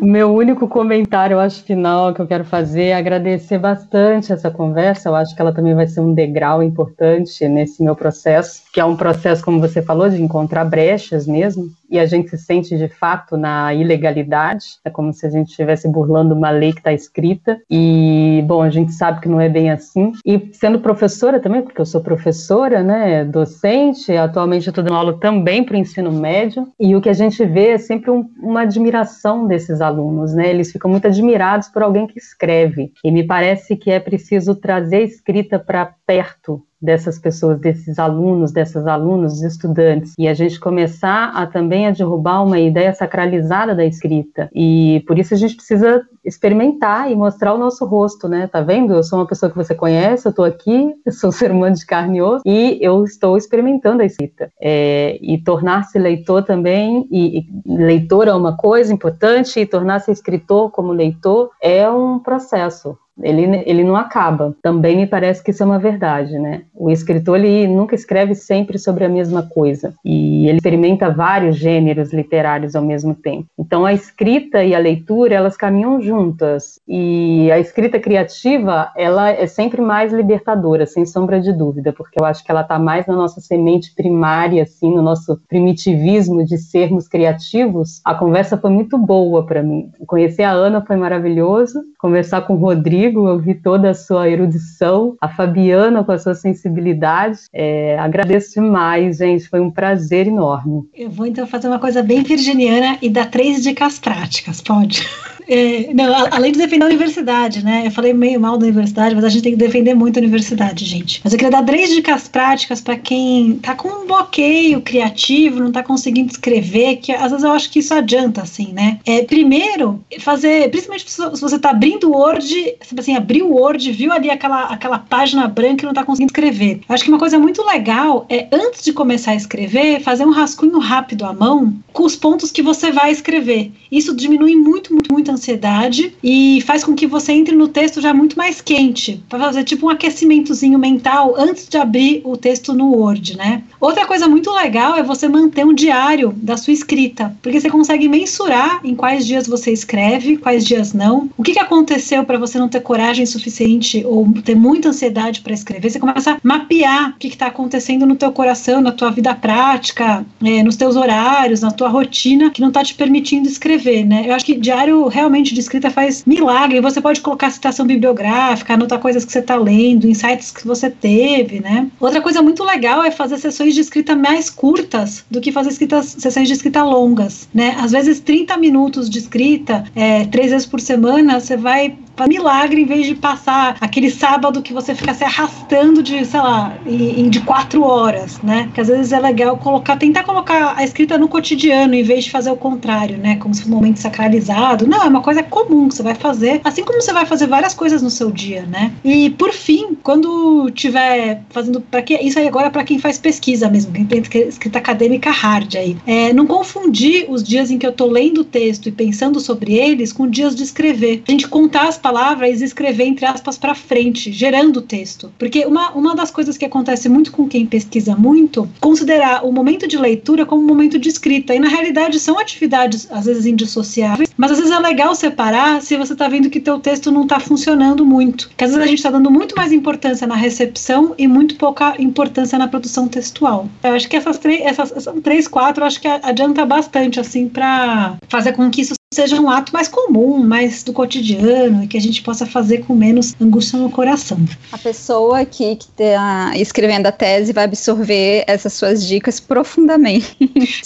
O 0.00 0.06
meu 0.06 0.34
único 0.34 0.66
comentário, 0.68 1.34
eu 1.34 1.40
acho, 1.40 1.62
final 1.64 2.14
que 2.14 2.20
eu 2.20 2.26
quero 2.26 2.44
fazer 2.44 2.84
é 2.84 2.94
agradecer 2.94 3.58
bastante 3.58 4.32
essa 4.32 4.50
conversa. 4.50 4.61
Eu 5.08 5.14
acho 5.14 5.34
que 5.34 5.42
ela 5.42 5.52
também 5.52 5.74
vai 5.74 5.86
ser 5.86 6.00
um 6.00 6.14
degrau 6.14 6.62
importante 6.62 7.46
nesse 7.48 7.82
meu 7.82 7.96
processo, 7.96 8.62
que 8.72 8.80
é 8.80 8.84
um 8.84 8.96
processo, 8.96 9.44
como 9.44 9.60
você 9.60 9.82
falou, 9.82 10.08
de 10.08 10.22
encontrar 10.22 10.64
brechas 10.64 11.26
mesmo 11.26 11.70
e 11.92 11.98
a 11.98 12.06
gente 12.06 12.30
se 12.30 12.38
sente 12.38 12.78
de 12.78 12.88
fato 12.88 13.36
na 13.36 13.74
ilegalidade, 13.74 14.78
é 14.82 14.88
como 14.88 15.12
se 15.12 15.26
a 15.26 15.30
gente 15.30 15.50
estivesse 15.50 15.86
burlando 15.86 16.34
uma 16.34 16.48
lei 16.48 16.72
que 16.72 16.78
está 16.78 16.90
escrita. 16.90 17.60
E, 17.70 18.42
bom, 18.46 18.62
a 18.62 18.70
gente 18.70 18.92
sabe 18.92 19.20
que 19.20 19.28
não 19.28 19.38
é 19.38 19.48
bem 19.48 19.70
assim. 19.70 20.12
E 20.24 20.48
sendo 20.54 20.80
professora 20.80 21.38
também, 21.38 21.60
porque 21.60 21.80
eu 21.80 21.84
sou 21.84 22.00
professora, 22.00 22.82
né, 22.82 23.26
docente, 23.26 24.16
atualmente 24.16 24.66
eu 24.66 24.70
estou 24.70 24.82
dando 24.82 24.96
aula 24.96 25.18
também 25.20 25.62
para 25.62 25.74
o 25.74 25.78
ensino 25.78 26.10
médio, 26.10 26.66
e 26.80 26.96
o 26.96 27.00
que 27.00 27.10
a 27.10 27.12
gente 27.12 27.44
vê 27.44 27.72
é 27.72 27.78
sempre 27.78 28.10
um, 28.10 28.26
uma 28.40 28.62
admiração 28.62 29.46
desses 29.46 29.82
alunos, 29.82 30.32
né? 30.32 30.48
Eles 30.48 30.72
ficam 30.72 30.90
muito 30.90 31.06
admirados 31.06 31.68
por 31.68 31.82
alguém 31.82 32.06
que 32.06 32.18
escreve. 32.18 32.92
E 33.04 33.10
me 33.10 33.22
parece 33.22 33.76
que 33.76 33.90
é 33.90 34.00
preciso 34.00 34.54
trazer 34.54 34.96
a 34.96 35.02
escrita 35.02 35.58
para 35.58 35.94
perto 36.06 36.62
dessas 36.82 37.18
pessoas, 37.18 37.60
desses 37.60 37.98
alunos, 37.98 38.52
dessas 38.52 38.86
alunas, 38.86 39.40
estudantes, 39.42 40.14
e 40.18 40.26
a 40.26 40.34
gente 40.34 40.58
começar 40.58 41.30
a 41.34 41.46
também 41.46 41.86
a 41.86 41.92
derrubar 41.92 42.44
uma 42.44 42.58
ideia 42.58 42.92
sacralizada 42.92 43.74
da 43.74 43.84
escrita. 43.84 44.50
E 44.54 45.02
por 45.06 45.18
isso 45.18 45.32
a 45.32 45.36
gente 45.36 45.54
precisa 45.54 46.02
experimentar 46.24 47.10
e 47.10 47.16
mostrar 47.16 47.54
o 47.54 47.58
nosso 47.58 47.84
rosto, 47.84 48.28
né? 48.28 48.46
Tá 48.46 48.60
vendo? 48.60 48.92
Eu 48.92 49.02
sou 49.02 49.18
uma 49.18 49.26
pessoa 49.26 49.50
que 49.50 49.56
você 49.56 49.74
conhece, 49.74 50.26
eu 50.26 50.32
tô 50.32 50.44
aqui, 50.44 50.92
eu 51.06 51.12
sou 51.12 51.30
ser 51.30 51.50
humano 51.50 51.76
de 51.76 51.86
carne 51.86 52.18
e 52.18 52.22
osso, 52.22 52.42
e 52.46 52.78
eu 52.80 53.04
estou 53.04 53.36
experimentando 53.36 54.02
a 54.02 54.04
escrita. 54.06 54.50
É, 54.60 55.18
e 55.20 55.38
tornar-se 55.38 55.98
leitor 55.98 56.42
também, 56.42 57.06
e, 57.10 57.38
e 57.38 57.46
leitor 57.66 58.28
é 58.28 58.34
uma 58.34 58.56
coisa 58.56 58.92
importante, 58.92 59.60
e 59.60 59.66
tornar-se 59.66 60.10
escritor 60.10 60.70
como 60.70 60.92
leitor 60.92 61.50
é 61.60 61.88
um 61.90 62.18
processo. 62.18 62.96
Ele, 63.20 63.62
ele 63.66 63.84
não 63.84 63.96
acaba. 63.96 64.54
Também 64.62 64.96
me 64.96 65.06
parece 65.06 65.42
que 65.42 65.50
isso 65.50 65.62
é 65.62 65.66
uma 65.66 65.78
verdade, 65.78 66.38
né? 66.38 66.62
O 66.74 66.90
escritor 66.90 67.38
ele 67.38 67.66
nunca 67.66 67.94
escreve 67.94 68.34
sempre 68.34 68.78
sobre 68.78 69.04
a 69.04 69.08
mesma 69.08 69.42
coisa 69.42 69.94
e 70.04 70.46
ele 70.48 70.56
experimenta 70.56 71.10
vários 71.10 71.56
gêneros 71.56 72.12
literários 72.12 72.74
ao 72.74 72.82
mesmo 72.82 73.14
tempo. 73.14 73.46
Então 73.58 73.84
a 73.84 73.92
escrita 73.92 74.64
e 74.64 74.74
a 74.74 74.78
leitura 74.78 75.34
elas 75.34 75.56
caminham 75.56 76.00
juntas 76.00 76.80
e 76.88 77.50
a 77.52 77.58
escrita 77.58 78.00
criativa 78.00 78.90
ela 78.96 79.30
é 79.30 79.46
sempre 79.46 79.80
mais 79.80 80.12
libertadora, 80.12 80.86
sem 80.86 81.04
sombra 81.04 81.40
de 81.40 81.52
dúvida, 81.52 81.92
porque 81.92 82.20
eu 82.20 82.24
acho 82.24 82.42
que 82.44 82.50
ela 82.50 82.62
está 82.62 82.78
mais 82.78 83.06
na 83.06 83.14
nossa 83.14 83.40
semente 83.40 83.94
primária, 83.94 84.62
assim, 84.62 84.92
no 84.92 85.02
nosso 85.02 85.40
primitivismo 85.48 86.44
de 86.44 86.56
sermos 86.56 87.06
criativos. 87.08 88.00
A 88.04 88.14
conversa 88.14 88.56
foi 88.56 88.70
muito 88.70 88.96
boa 88.96 89.44
para 89.44 89.62
mim. 89.62 89.90
Conhecer 90.06 90.44
a 90.44 90.50
Ana 90.50 90.84
foi 90.84 90.96
maravilhoso, 90.96 91.80
conversar 91.98 92.42
com 92.42 92.54
o 92.54 92.58
Rodrigo 92.58 93.01
Rodrigo, 93.02 93.28
eu 93.28 93.38
vi 93.40 93.54
toda 93.54 93.90
a 93.90 93.94
sua 93.94 94.28
erudição, 94.28 95.16
a 95.20 95.28
Fabiana 95.28 96.04
com 96.04 96.12
a 96.12 96.18
sua 96.18 96.34
sensibilidade. 96.34 97.40
É, 97.52 97.98
agradeço 97.98 98.60
demais, 98.60 99.16
gente, 99.16 99.48
foi 99.48 99.60
um 99.60 99.72
prazer 99.72 100.28
enorme. 100.28 100.84
Eu 100.94 101.10
vou 101.10 101.26
então 101.26 101.44
fazer 101.44 101.66
uma 101.66 101.80
coisa 101.80 102.00
bem 102.00 102.22
virginiana 102.22 102.98
e 103.02 103.10
dar 103.10 103.26
três 103.26 103.60
dicas 103.60 103.98
práticas, 103.98 104.60
pode? 104.60 105.04
É, 105.48 105.92
não, 105.92 106.14
além 106.30 106.52
de 106.52 106.58
defender 106.58 106.84
a 106.84 106.88
universidade, 106.88 107.64
né? 107.64 107.86
Eu 107.86 107.90
falei 107.90 108.12
meio 108.12 108.40
mal 108.40 108.56
da 108.56 108.64
universidade, 108.64 109.14
mas 109.14 109.24
a 109.24 109.28
gente 109.28 109.42
tem 109.42 109.52
que 109.52 109.58
defender 109.58 109.94
muito 109.94 110.16
a 110.16 110.20
universidade, 110.20 110.84
gente. 110.84 111.20
Mas 111.22 111.32
eu 111.32 111.38
queria 111.38 111.50
dar 111.50 111.64
três 111.64 111.90
dicas 111.90 112.28
práticas 112.28 112.80
para 112.80 112.96
quem 112.96 113.58
tá 113.58 113.74
com 113.74 113.88
um 113.88 114.06
bloqueio 114.06 114.80
criativo, 114.80 115.60
não 115.60 115.72
tá 115.72 115.82
conseguindo 115.82 116.30
escrever, 116.30 116.96
que 116.96 117.12
às 117.12 117.30
vezes 117.30 117.44
eu 117.44 117.52
acho 117.52 117.70
que 117.70 117.80
isso 117.80 117.94
adianta, 117.94 118.42
assim, 118.42 118.72
né? 118.72 118.98
É, 119.04 119.22
primeiro, 119.22 120.02
fazer, 120.20 120.70
principalmente 120.70 121.10
se 121.10 121.40
você 121.40 121.58
tá 121.58 121.70
abrindo 121.70 122.10
o 122.10 122.16
Word, 122.16 122.76
assim, 122.98 123.16
abriu 123.16 123.50
o 123.50 123.54
Word, 123.54 123.90
viu 123.92 124.12
ali 124.12 124.30
aquela, 124.30 124.64
aquela 124.64 124.98
página 124.98 125.48
branca 125.48 125.84
e 125.84 125.86
não 125.86 125.94
tá 125.94 126.04
conseguindo 126.04 126.30
escrever. 126.30 126.80
Eu 126.88 126.94
acho 126.94 127.04
que 127.04 127.10
uma 127.10 127.18
coisa 127.18 127.38
muito 127.38 127.64
legal 127.64 128.26
é, 128.28 128.46
antes 128.52 128.82
de 128.82 128.92
começar 128.92 129.32
a 129.32 129.36
escrever, 129.36 130.00
fazer 130.00 130.24
um 130.24 130.30
rascunho 130.30 130.78
rápido 130.78 131.24
à 131.24 131.32
mão 131.32 131.74
com 131.92 132.04
os 132.04 132.16
pontos 132.16 132.50
que 132.50 132.62
você 132.62 132.90
vai 132.90 133.10
escrever. 133.10 133.72
Isso 133.90 134.14
diminui 134.14 134.56
muito, 134.56 134.92
muito, 134.92 135.12
muito 135.12 135.31
ansiedade 135.32 136.14
e 136.22 136.62
faz 136.66 136.84
com 136.84 136.94
que 136.94 137.06
você 137.06 137.32
entre 137.32 137.54
no 137.54 137.68
texto 137.68 138.00
já 138.00 138.12
muito 138.14 138.36
mais 138.36 138.60
quente, 138.60 139.22
para 139.28 139.38
fazer 139.38 139.64
tipo 139.64 139.86
um 139.86 139.90
aquecimentozinho 139.90 140.78
mental 140.78 141.34
antes 141.36 141.68
de 141.68 141.76
abrir 141.76 142.22
o 142.24 142.36
texto 142.36 142.72
no 142.72 142.92
Word, 142.92 143.36
né? 143.36 143.62
Outra 143.80 144.06
coisa 144.06 144.28
muito 144.28 144.50
legal 144.52 144.96
é 144.96 145.02
você 145.02 145.28
manter 145.28 145.66
um 145.66 145.74
diário 145.74 146.32
da 146.36 146.56
sua 146.56 146.72
escrita, 146.72 147.34
porque 147.42 147.60
você 147.60 147.70
consegue 147.70 148.08
mensurar 148.08 148.80
em 148.84 148.94
quais 148.94 149.26
dias 149.26 149.46
você 149.46 149.72
escreve, 149.72 150.36
quais 150.36 150.64
dias 150.64 150.92
não, 150.92 151.30
o 151.36 151.42
que, 151.42 151.52
que 151.52 151.58
aconteceu 151.58 152.24
para 152.24 152.38
você 152.38 152.58
não 152.58 152.68
ter 152.68 152.80
coragem 152.80 153.26
suficiente 153.26 154.04
ou 154.06 154.30
ter 154.44 154.54
muita 154.54 154.90
ansiedade 154.90 155.40
para 155.40 155.52
escrever. 155.52 155.90
Você 155.90 155.98
começa 155.98 156.32
a 156.32 156.38
mapear 156.42 157.10
o 157.10 157.18
que 157.18 157.28
está 157.28 157.46
acontecendo 157.46 158.06
no 158.06 158.16
teu 158.16 158.32
coração, 158.32 158.80
na 158.80 158.92
tua 158.92 159.10
vida 159.10 159.34
prática, 159.34 160.24
é, 160.42 160.62
nos 160.62 160.76
teus 160.76 160.96
horários, 160.96 161.60
na 161.60 161.70
tua 161.70 161.88
rotina, 161.88 162.50
que 162.50 162.60
não 162.60 162.68
está 162.68 162.84
te 162.84 162.94
permitindo 162.94 163.48
escrever, 163.48 164.04
né? 164.04 164.24
Eu 164.26 164.34
acho 164.34 164.44
que 164.44 164.54
diário 164.54 165.08
realmente 165.08 165.21
de 165.30 165.60
escrita 165.60 165.90
faz 165.90 166.24
milagre. 166.24 166.80
Você 166.80 167.00
pode 167.00 167.20
colocar 167.20 167.50
citação 167.50 167.86
bibliográfica, 167.86 168.74
anotar 168.74 168.98
coisas 168.98 169.24
que 169.24 169.32
você 169.32 169.38
está 169.38 169.56
lendo, 169.56 170.08
insights 170.08 170.50
que 170.50 170.66
você 170.66 170.90
teve, 170.90 171.60
né? 171.60 171.88
Outra 172.00 172.20
coisa 172.20 172.42
muito 172.42 172.64
legal 172.64 173.02
é 173.02 173.10
fazer 173.10 173.38
sessões 173.38 173.74
de 173.74 173.80
escrita 173.80 174.14
mais 174.14 174.50
curtas 174.50 175.24
do 175.30 175.40
que 175.40 175.52
fazer 175.52 175.70
escritas, 175.70 176.16
sessões 176.18 176.48
de 176.48 176.54
escrita 176.54 176.82
longas, 176.82 177.48
né? 177.52 177.76
Às 177.80 177.92
vezes 177.92 178.20
30 178.20 178.56
minutos 178.56 179.08
de 179.08 179.18
escrita, 179.18 179.84
é, 179.94 180.24
três 180.26 180.50
vezes 180.50 180.66
por 180.66 180.80
semana, 180.80 181.40
você 181.40 181.56
vai 181.56 181.96
milagre 182.28 182.82
em 182.82 182.84
vez 182.84 183.06
de 183.06 183.14
passar 183.14 183.76
aquele 183.80 184.10
sábado 184.10 184.62
que 184.62 184.72
você 184.72 184.94
fica 184.94 185.12
se 185.14 185.24
arrastando 185.24 186.02
de, 186.02 186.24
sei 186.24 186.40
lá, 186.40 186.74
em, 186.86 187.28
de 187.28 187.40
quatro 187.40 187.82
horas, 187.82 188.40
né? 188.42 188.70
Que 188.74 188.80
às 188.80 188.88
vezes 188.88 189.12
é 189.12 189.18
legal 189.20 189.56
colocar, 189.56 189.96
tentar 189.96 190.24
colocar 190.24 190.74
a 190.76 190.84
escrita 190.84 191.18
no 191.18 191.28
cotidiano 191.28 191.94
em 191.94 192.02
vez 192.02 192.24
de 192.24 192.30
fazer 192.30 192.50
o 192.50 192.56
contrário, 192.56 193.18
né? 193.18 193.36
Como 193.36 193.54
se 193.54 193.62
fosse 193.62 193.72
um 193.72 193.76
momento 193.76 193.98
sacralizado. 193.98 194.86
Não, 194.86 195.02
é 195.02 195.08
uma 195.08 195.20
coisa 195.20 195.42
comum 195.42 195.88
que 195.88 195.96
você 195.96 196.02
vai 196.02 196.14
fazer, 196.14 196.60
assim 196.64 196.84
como 196.84 197.00
você 197.00 197.12
vai 197.12 197.26
fazer 197.26 197.46
várias 197.46 197.74
coisas 197.74 198.02
no 198.02 198.10
seu 198.10 198.30
dia, 198.30 198.62
né? 198.62 198.92
E 199.04 199.30
por 199.30 199.52
fim, 199.52 199.96
quando 200.02 200.70
tiver 200.70 201.42
fazendo 201.50 201.80
para 201.80 202.02
que 202.02 202.14
isso 202.14 202.38
aí 202.38 202.46
agora 202.46 202.66
é 202.66 202.70
para 202.70 202.84
quem 202.84 202.98
faz 202.98 203.18
pesquisa 203.18 203.68
mesmo, 203.68 203.92
quem 203.92 204.04
tem 204.04 204.22
escrita 204.48 204.78
acadêmica 204.78 205.30
hard 205.30 205.74
aí, 205.76 205.96
é, 206.06 206.32
não 206.32 206.46
confundir 206.46 207.26
os 207.28 207.42
dias 207.42 207.70
em 207.70 207.78
que 207.78 207.86
eu 207.86 207.92
tô 207.92 208.06
lendo 208.06 208.42
o 208.42 208.44
texto 208.44 208.88
e 208.88 208.92
pensando 208.92 209.40
sobre 209.40 209.74
eles 209.74 210.12
com 210.12 210.28
dias 210.28 210.54
de 210.54 210.62
escrever. 210.62 211.22
A 211.26 211.30
gente 211.30 211.48
contar 211.48 211.88
as 211.88 211.98
palavras 212.02 212.60
e 212.60 212.64
escrever 212.64 213.04
entre 213.04 213.24
aspas 213.24 213.56
para 213.56 213.74
frente, 213.74 214.32
gerando 214.32 214.78
o 214.78 214.82
texto. 214.82 215.32
Porque 215.38 215.64
uma, 215.64 215.92
uma 215.92 216.14
das 216.14 216.30
coisas 216.30 216.58
que 216.58 216.64
acontece 216.64 217.08
muito 217.08 217.32
com 217.32 217.48
quem 217.48 217.64
pesquisa 217.64 218.16
muito, 218.16 218.68
considerar 218.80 219.46
o 219.46 219.52
momento 219.52 219.86
de 219.86 219.96
leitura 219.96 220.44
como 220.44 220.62
um 220.62 220.66
momento 220.66 220.98
de 220.98 221.08
escrita. 221.08 221.54
E 221.54 221.58
na 221.58 221.68
realidade 221.68 222.18
são 222.18 222.38
atividades 222.38 223.08
às 223.10 223.26
vezes 223.26 223.46
indissociáveis, 223.46 224.30
mas 224.36 224.50
às 224.50 224.58
vezes 224.58 224.72
é 224.72 224.78
legal 224.78 225.14
separar 225.14 225.80
se 225.80 225.96
você 225.96 226.12
está 226.12 226.28
vendo 226.28 226.50
que 226.50 226.60
teu 226.60 226.78
texto 226.78 227.10
não 227.10 227.22
está 227.22 227.38
funcionando 227.38 228.04
muito. 228.04 228.48
Porque 228.48 228.64
às 228.64 228.70
vezes 228.70 228.84
a 228.84 228.88
gente 228.88 228.98
está 228.98 229.10
dando 229.10 229.30
muito 229.30 229.54
mais 229.54 229.72
importância 229.72 230.26
na 230.26 230.34
recepção 230.34 231.14
e 231.16 231.28
muito 231.28 231.54
pouca 231.56 231.94
importância 231.98 232.58
na 232.58 232.68
produção 232.68 233.06
textual. 233.06 233.68
Eu 233.82 233.92
acho 233.92 234.08
que 234.08 234.16
essas 234.16 234.38
três, 234.38 234.60
essas, 234.62 234.92
três, 235.22 235.46
quatro, 235.46 235.84
acho 235.84 236.00
que 236.00 236.08
adianta 236.08 236.66
bastante 236.66 237.20
assim 237.20 237.48
para 237.48 238.16
fazer 238.28 238.52
com 238.52 238.70
que 238.70 238.80
isso 238.80 238.94
seja 239.14 239.40
um 239.40 239.48
ato 239.48 239.72
mais 239.72 239.88
comum, 239.88 240.38
mais 240.42 240.82
do 240.82 240.92
cotidiano, 240.92 241.84
e 241.84 241.86
que 241.86 241.96
a 241.96 242.00
gente 242.00 242.22
possa 242.22 242.46
fazer 242.46 242.78
com 242.78 242.94
menos 242.94 243.34
angústia 243.40 243.78
no 243.78 243.90
coração. 243.90 244.38
A 244.70 244.78
pessoa 244.78 245.40
aqui 245.40 245.76
que 245.76 245.84
está 245.84 246.52
escrevendo 246.56 247.06
a 247.06 247.12
tese 247.12 247.52
vai 247.52 247.64
absorver 247.64 248.44
essas 248.46 248.72
suas 248.72 249.06
dicas 249.06 249.40
profundamente. 249.40 250.36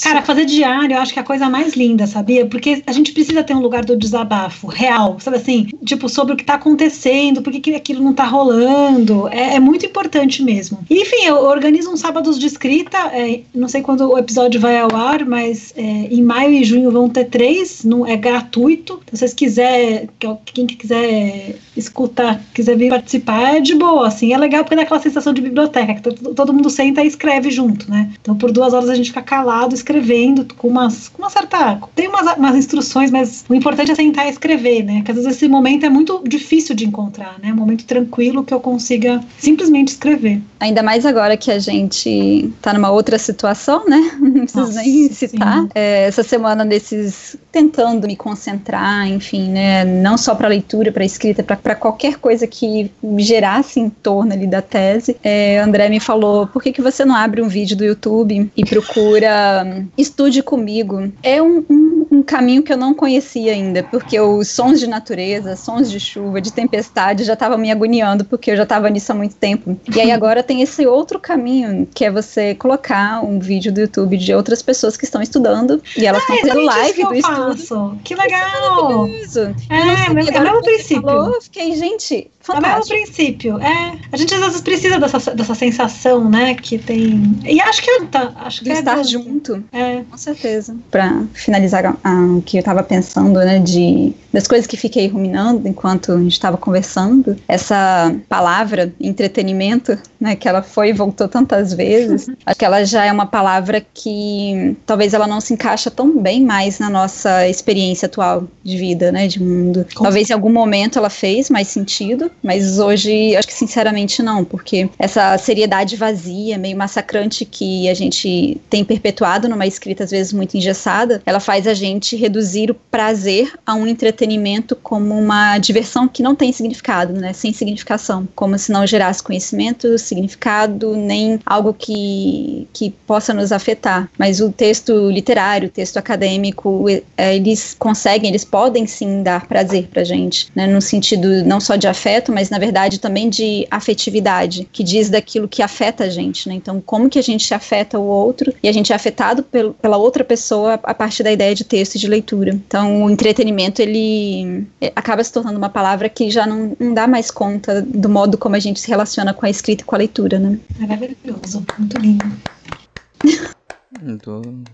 Cara, 0.02 0.22
fazer 0.22 0.44
diário 0.44 0.94
eu 0.94 1.00
acho 1.00 1.12
que 1.12 1.18
é 1.18 1.22
a 1.22 1.24
coisa 1.24 1.48
mais 1.48 1.74
linda, 1.74 2.06
sabia? 2.06 2.46
Porque 2.46 2.82
a 2.86 2.92
gente 2.92 3.12
precisa 3.12 3.42
ter 3.42 3.54
um 3.54 3.60
lugar 3.60 3.84
do 3.84 3.96
desabafo 3.96 4.66
real, 4.66 5.18
sabe 5.20 5.36
assim? 5.36 5.68
Tipo, 5.84 6.08
sobre 6.08 6.34
o 6.34 6.36
que 6.36 6.42
está 6.42 6.54
acontecendo, 6.54 7.42
por 7.42 7.52
que 7.52 7.74
aquilo 7.74 8.02
não 8.02 8.10
está 8.10 8.24
rolando. 8.24 9.28
É, 9.28 9.56
é, 9.56 9.60
muito 9.60 9.86
importante 9.86 10.42
mesmo. 10.42 10.78
E, 10.88 11.02
enfim, 11.02 11.24
eu 11.24 11.36
organizo 11.36 11.90
uns 11.90 12.00
sábados 12.00 12.38
de 12.38 12.46
escrita, 12.46 12.98
é, 13.12 13.40
não 13.54 13.68
sei 13.68 13.82
quando 13.82 14.10
o 14.10 14.18
episódio 14.18 14.60
vai 14.60 14.78
ao 14.78 14.94
ar, 14.94 15.24
mas 15.24 15.72
é, 15.76 15.82
em 15.82 16.22
maio 16.22 16.52
e 16.52 16.64
junho 16.64 16.90
vão 16.90 17.08
ter 17.08 17.26
três, 17.26 17.84
não, 17.84 18.06
é 18.06 18.15
gratuito. 18.16 19.00
Então, 19.02 19.14
se 19.14 19.18
vocês 19.18 19.34
quiserem, 19.34 20.08
quem 20.44 20.66
quiser 20.66 21.56
escutar, 21.76 22.40
quiser 22.54 22.76
vir 22.76 22.90
participar, 22.90 23.56
é 23.56 23.60
de 23.60 23.74
boa, 23.74 24.06
assim. 24.08 24.32
É 24.32 24.38
legal 24.38 24.64
porque 24.64 24.76
dá 24.76 24.82
aquela 24.82 25.00
sensação 25.00 25.32
de 25.32 25.40
biblioteca, 25.40 25.94
que 25.94 26.02
todo 26.34 26.52
mundo 26.52 26.70
senta 26.70 27.02
e 27.02 27.06
escreve 27.06 27.50
junto, 27.50 27.90
né? 27.90 28.10
Então, 28.20 28.36
por 28.36 28.50
duas 28.50 28.72
horas 28.72 28.88
a 28.88 28.94
gente 28.94 29.10
fica 29.10 29.22
calado 29.22 29.74
escrevendo 29.74 30.46
com 30.56 30.68
umas, 30.68 31.08
com 31.08 31.22
uma 31.22 31.30
certa. 31.30 31.80
Tem 31.94 32.08
umas, 32.08 32.36
umas 32.36 32.56
instruções, 32.56 33.10
mas 33.10 33.44
o 33.48 33.54
importante 33.54 33.92
é 33.92 33.94
sentar 33.94 34.26
e 34.26 34.30
escrever, 34.30 34.82
né? 34.82 34.96
Porque 34.96 35.12
às 35.12 35.16
vezes 35.16 35.36
esse 35.36 35.48
momento 35.48 35.84
é 35.84 35.90
muito 35.90 36.22
difícil 36.26 36.74
de 36.74 36.86
encontrar, 36.86 37.36
né? 37.42 37.52
Um 37.52 37.56
momento 37.56 37.84
tranquilo 37.84 38.44
que 38.44 38.54
eu 38.54 38.60
consiga 38.60 39.20
simplesmente 39.38 39.88
escrever. 39.88 40.40
Ainda 40.60 40.82
mais 40.82 41.04
agora 41.04 41.36
que 41.36 41.50
a 41.50 41.58
gente 41.58 42.50
tá 42.62 42.72
numa 42.72 42.90
outra 42.90 43.18
situação, 43.18 43.84
né? 43.86 44.12
Não 44.20 44.32
preciso 44.32 44.60
Nossa, 44.60 44.80
nem 44.80 45.12
citar. 45.12 45.66
É, 45.74 46.06
essa 46.06 46.22
semana 46.22 46.64
desses 46.64 47.36
tentando 47.52 48.05
me 48.06 48.16
concentrar, 48.16 49.08
enfim, 49.08 49.50
né? 49.50 49.84
Não 49.84 50.16
só 50.16 50.34
para 50.34 50.48
leitura, 50.48 50.92
para 50.92 51.04
escrita, 51.04 51.42
para 51.42 51.74
qualquer 51.74 52.16
coisa 52.16 52.46
que 52.46 52.90
gerasse 53.18 53.80
em 53.80 53.88
torno 53.88 54.32
ali 54.32 54.46
da 54.46 54.62
tese. 54.62 55.16
É, 55.22 55.58
André 55.58 55.88
me 55.88 56.00
falou: 56.00 56.46
por 56.46 56.62
que, 56.62 56.72
que 56.72 56.82
você 56.82 57.04
não 57.04 57.14
abre 57.14 57.42
um 57.42 57.48
vídeo 57.48 57.76
do 57.76 57.84
YouTube 57.84 58.50
e 58.56 58.64
procura 58.64 59.64
hum, 59.66 59.86
Estude 59.96 60.42
Comigo? 60.42 61.12
É 61.22 61.42
um, 61.42 61.64
um, 61.68 62.06
um 62.10 62.22
caminho 62.22 62.62
que 62.62 62.72
eu 62.72 62.76
não 62.76 62.94
conhecia 62.94 63.52
ainda, 63.52 63.82
porque 63.82 64.18
os 64.20 64.48
sons 64.48 64.80
de 64.80 64.86
natureza, 64.86 65.56
sons 65.56 65.90
de 65.90 66.00
chuva, 66.00 66.40
de 66.40 66.52
tempestade 66.52 67.24
já 67.24 67.34
estavam 67.34 67.58
me 67.58 67.70
agoniando, 67.70 68.24
porque 68.24 68.50
eu 68.50 68.56
já 68.56 68.62
estava 68.62 68.88
nisso 68.90 69.12
há 69.12 69.14
muito 69.14 69.34
tempo. 69.36 69.78
E 69.94 70.00
aí 70.00 70.10
agora 70.10 70.42
tem 70.42 70.62
esse 70.62 70.86
outro 70.86 71.18
caminho, 71.18 71.86
que 71.94 72.04
é 72.04 72.10
você 72.10 72.54
colocar 72.54 73.24
um 73.24 73.38
vídeo 73.38 73.72
do 73.72 73.80
YouTube 73.80 74.16
de 74.16 74.34
outras 74.34 74.62
pessoas 74.62 74.96
que 74.96 75.04
estão 75.04 75.22
estudando 75.22 75.82
e 75.96 76.06
elas 76.06 76.22
estão 76.22 76.36
ah, 76.36 76.40
fazendo 76.40 76.64
live 76.64 77.04
do 77.04 77.14
estudo. 77.14 77.95
Que 78.04 78.14
legal! 78.14 79.06
Isso 79.08 79.40
é, 79.40 79.54
é, 79.70 80.06
é 80.06 80.40
o 80.40 80.44
mesmo 80.44 80.62
princípio. 80.62 81.02
Falou, 81.02 81.40
fiquei, 81.42 81.74
gente, 81.76 82.30
fantástico. 82.46 82.94
É 82.94 83.00
o 83.00 83.04
princípio. 83.04 83.60
É, 83.60 83.98
a 84.12 84.16
gente 84.16 84.32
às 84.34 84.40
vezes 84.40 84.60
precisa 84.60 84.98
dessa, 84.98 85.34
dessa 85.34 85.54
sensação, 85.54 86.28
né, 86.28 86.54
que 86.54 86.78
tem. 86.78 87.38
E 87.44 87.60
acho 87.60 87.82
que 87.82 87.90
é, 87.90 88.04
tá, 88.04 88.32
acho 88.36 88.62
que 88.62 88.70
é 88.70 88.78
estar 88.78 89.02
junto. 89.02 89.62
É. 89.72 90.02
Com 90.08 90.16
certeza. 90.16 90.76
Para 90.90 91.24
finalizar 91.34 91.96
o 92.04 92.42
que 92.42 92.56
eu 92.56 92.60
estava 92.60 92.82
pensando, 92.82 93.38
né, 93.40 93.58
de 93.58 94.14
das 94.36 94.46
coisas 94.46 94.66
que 94.66 94.76
fiquei 94.76 95.08
ruminando 95.08 95.66
enquanto 95.66 96.12
a 96.12 96.18
gente 96.18 96.32
estava 96.32 96.58
conversando, 96.58 97.38
essa 97.48 98.14
palavra 98.28 98.92
entretenimento, 99.00 99.98
né, 100.20 100.36
que 100.36 100.46
ela 100.46 100.62
foi 100.62 100.90
e 100.90 100.92
voltou 100.92 101.26
tantas 101.26 101.72
vezes, 101.72 102.28
acho 102.44 102.58
que 102.58 102.64
ela 102.64 102.84
já 102.84 103.06
é 103.06 103.12
uma 103.12 103.24
palavra 103.24 103.84
que 103.94 104.76
talvez 104.84 105.14
ela 105.14 105.26
não 105.26 105.40
se 105.40 105.54
encaixa 105.54 105.90
tão 105.90 106.18
bem 106.18 106.44
mais 106.44 106.78
na 106.78 106.90
nossa 106.90 107.48
experiência 107.48 108.04
atual 108.04 108.44
de 108.62 108.76
vida, 108.76 109.10
né, 109.10 109.26
de 109.26 109.42
mundo. 109.42 109.86
Com 109.94 110.04
talvez 110.04 110.28
em 110.28 110.34
algum 110.34 110.52
momento 110.52 110.98
ela 110.98 111.08
fez 111.08 111.48
mais 111.48 111.68
sentido, 111.68 112.30
mas 112.42 112.78
hoje 112.78 113.34
acho 113.36 113.48
que 113.48 113.54
sinceramente 113.54 114.22
não, 114.22 114.44
porque 114.44 114.88
essa 114.98 115.36
seriedade 115.38 115.96
vazia, 115.96 116.58
meio 116.58 116.76
massacrante 116.76 117.44
que 117.44 117.88
a 117.88 117.94
gente 117.94 118.60
tem 118.70 118.84
perpetuado 118.84 119.48
numa 119.48 119.66
escrita 119.66 120.04
às 120.04 120.10
vezes 120.10 120.32
muito 120.32 120.56
engessada, 120.56 121.22
ela 121.26 121.40
faz 121.40 121.66
a 121.66 121.74
gente 121.74 122.16
reduzir 122.16 122.70
o 122.70 122.74
prazer 122.74 123.52
a 123.64 123.74
um 123.74 123.86
entretenimento 123.86 124.76
como 124.76 125.18
uma 125.18 125.58
diversão 125.58 126.08
que 126.08 126.22
não 126.22 126.34
tem 126.34 126.52
significado, 126.52 127.12
né? 127.12 127.32
Sem 127.32 127.52
significação, 127.52 128.28
como 128.34 128.58
se 128.58 128.70
não 128.72 128.86
gerasse 128.86 129.22
conhecimento, 129.22 129.98
significado, 129.98 130.96
nem 130.96 131.38
algo 131.44 131.74
que, 131.74 132.68
que 132.72 132.90
possa 133.06 133.34
nos 133.34 133.52
afetar. 133.52 134.08
Mas 134.18 134.40
o 134.40 134.50
texto 134.50 135.10
literário, 135.10 135.68
o 135.68 135.70
texto 135.72 135.96
acadêmico, 135.96 136.86
é, 137.16 137.36
eles 137.36 137.74
conseguem, 137.78 138.30
eles 138.30 138.44
podem 138.44 138.86
sim 138.86 139.22
dar 139.22 139.46
prazer 139.46 139.88
pra 139.88 140.04
gente, 140.04 140.48
né? 140.54 140.66
No 140.66 140.80
sentido 140.80 141.44
não 141.44 141.60
só 141.60 141.76
de 141.76 141.86
afeto, 141.86 142.25
mas 142.32 142.50
na 142.50 142.58
verdade 142.58 142.98
também 142.98 143.28
de 143.28 143.66
afetividade, 143.70 144.68
que 144.72 144.82
diz 144.82 145.08
daquilo 145.10 145.48
que 145.48 145.62
afeta 145.62 146.04
a 146.04 146.08
gente, 146.08 146.48
né? 146.48 146.54
Então, 146.54 146.80
como 146.80 147.08
que 147.08 147.18
a 147.18 147.22
gente 147.22 147.52
afeta 147.52 147.98
o 147.98 148.04
outro 148.04 148.52
e 148.62 148.68
a 148.68 148.72
gente 148.72 148.92
é 148.92 148.96
afetado 148.96 149.42
pelo, 149.42 149.74
pela 149.74 149.96
outra 149.96 150.24
pessoa 150.24 150.74
a 150.82 150.94
partir 150.94 151.22
da 151.22 151.32
ideia 151.32 151.54
de 151.54 151.64
texto 151.64 151.94
e 151.94 151.98
de 151.98 152.06
leitura. 152.06 152.50
Então, 152.50 153.04
o 153.04 153.10
entretenimento, 153.10 153.80
ele 153.80 154.66
é, 154.80 154.92
acaba 154.94 155.22
se 155.22 155.32
tornando 155.32 155.58
uma 155.58 155.68
palavra 155.68 156.08
que 156.08 156.30
já 156.30 156.46
não, 156.46 156.76
não 156.78 156.94
dá 156.94 157.06
mais 157.06 157.30
conta 157.30 157.82
do 157.82 158.08
modo 158.08 158.38
como 158.38 158.56
a 158.56 158.60
gente 158.60 158.80
se 158.80 158.88
relaciona 158.88 159.32
com 159.32 159.46
a 159.46 159.50
escrita 159.50 159.82
e 159.82 159.86
com 159.86 159.94
a 159.94 159.98
leitura, 159.98 160.38
né? 160.38 160.58
Maravilhoso, 160.78 161.64
muito 161.78 161.98
lindo. 161.98 162.24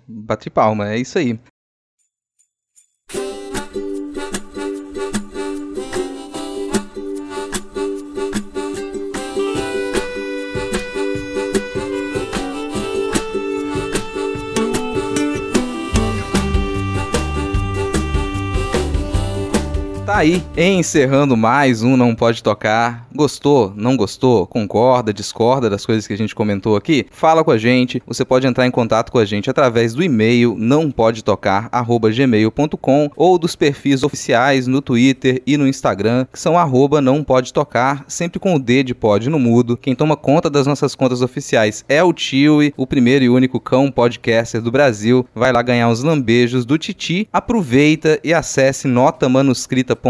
Bate 0.06 0.50
palma, 0.50 0.92
é 0.92 0.98
isso 0.98 1.18
aí. 1.18 1.38
Tá 20.12 20.18
aí, 20.18 20.44
encerrando 20.58 21.38
mais 21.38 21.82
um 21.82 21.96
Não 21.96 22.14
Pode 22.14 22.42
Tocar. 22.42 23.06
Gostou? 23.14 23.72
Não 23.74 23.96
gostou? 23.96 24.46
Concorda? 24.46 25.10
Discorda 25.10 25.70
das 25.70 25.86
coisas 25.86 26.06
que 26.06 26.12
a 26.12 26.18
gente 26.18 26.34
comentou 26.34 26.76
aqui? 26.76 27.06
Fala 27.10 27.42
com 27.42 27.50
a 27.50 27.56
gente. 27.56 28.02
Você 28.06 28.22
pode 28.22 28.46
entrar 28.46 28.66
em 28.66 28.70
contato 28.70 29.10
com 29.10 29.18
a 29.18 29.24
gente 29.24 29.48
através 29.48 29.94
do 29.94 30.02
e-mail 30.02 30.54
nãopodetocar@gmail.com 30.58 33.10
ou 33.16 33.38
dos 33.38 33.56
perfis 33.56 34.02
oficiais 34.02 34.66
no 34.66 34.82
Twitter 34.82 35.40
e 35.46 35.56
no 35.56 35.66
Instagram, 35.66 36.26
que 36.30 36.38
são 36.38 36.58
arroba 36.58 37.00
não 37.00 37.24
pode 37.24 37.50
tocar, 37.50 38.04
sempre 38.06 38.38
com 38.38 38.54
o 38.54 38.58
D 38.58 38.82
de 38.82 38.94
pode 38.94 39.30
no 39.30 39.38
mudo. 39.38 39.78
Quem 39.78 39.94
toma 39.94 40.14
conta 40.14 40.50
das 40.50 40.66
nossas 40.66 40.94
contas 40.94 41.22
oficiais 41.22 41.86
é 41.88 42.04
o 42.04 42.12
Tiwi, 42.12 42.74
o 42.76 42.86
primeiro 42.86 43.24
e 43.24 43.30
único 43.30 43.58
cão 43.58 43.90
podcaster 43.90 44.60
do 44.60 44.70
Brasil. 44.70 45.26
Vai 45.34 45.54
lá 45.54 45.62
ganhar 45.62 45.88
os 45.88 46.02
lambejos 46.02 46.66
do 46.66 46.76
Titi. 46.76 47.26
Aproveita 47.32 48.20
e 48.22 48.34
acesse 48.34 48.86
nota 48.86 49.26
manuscrita 49.26 50.01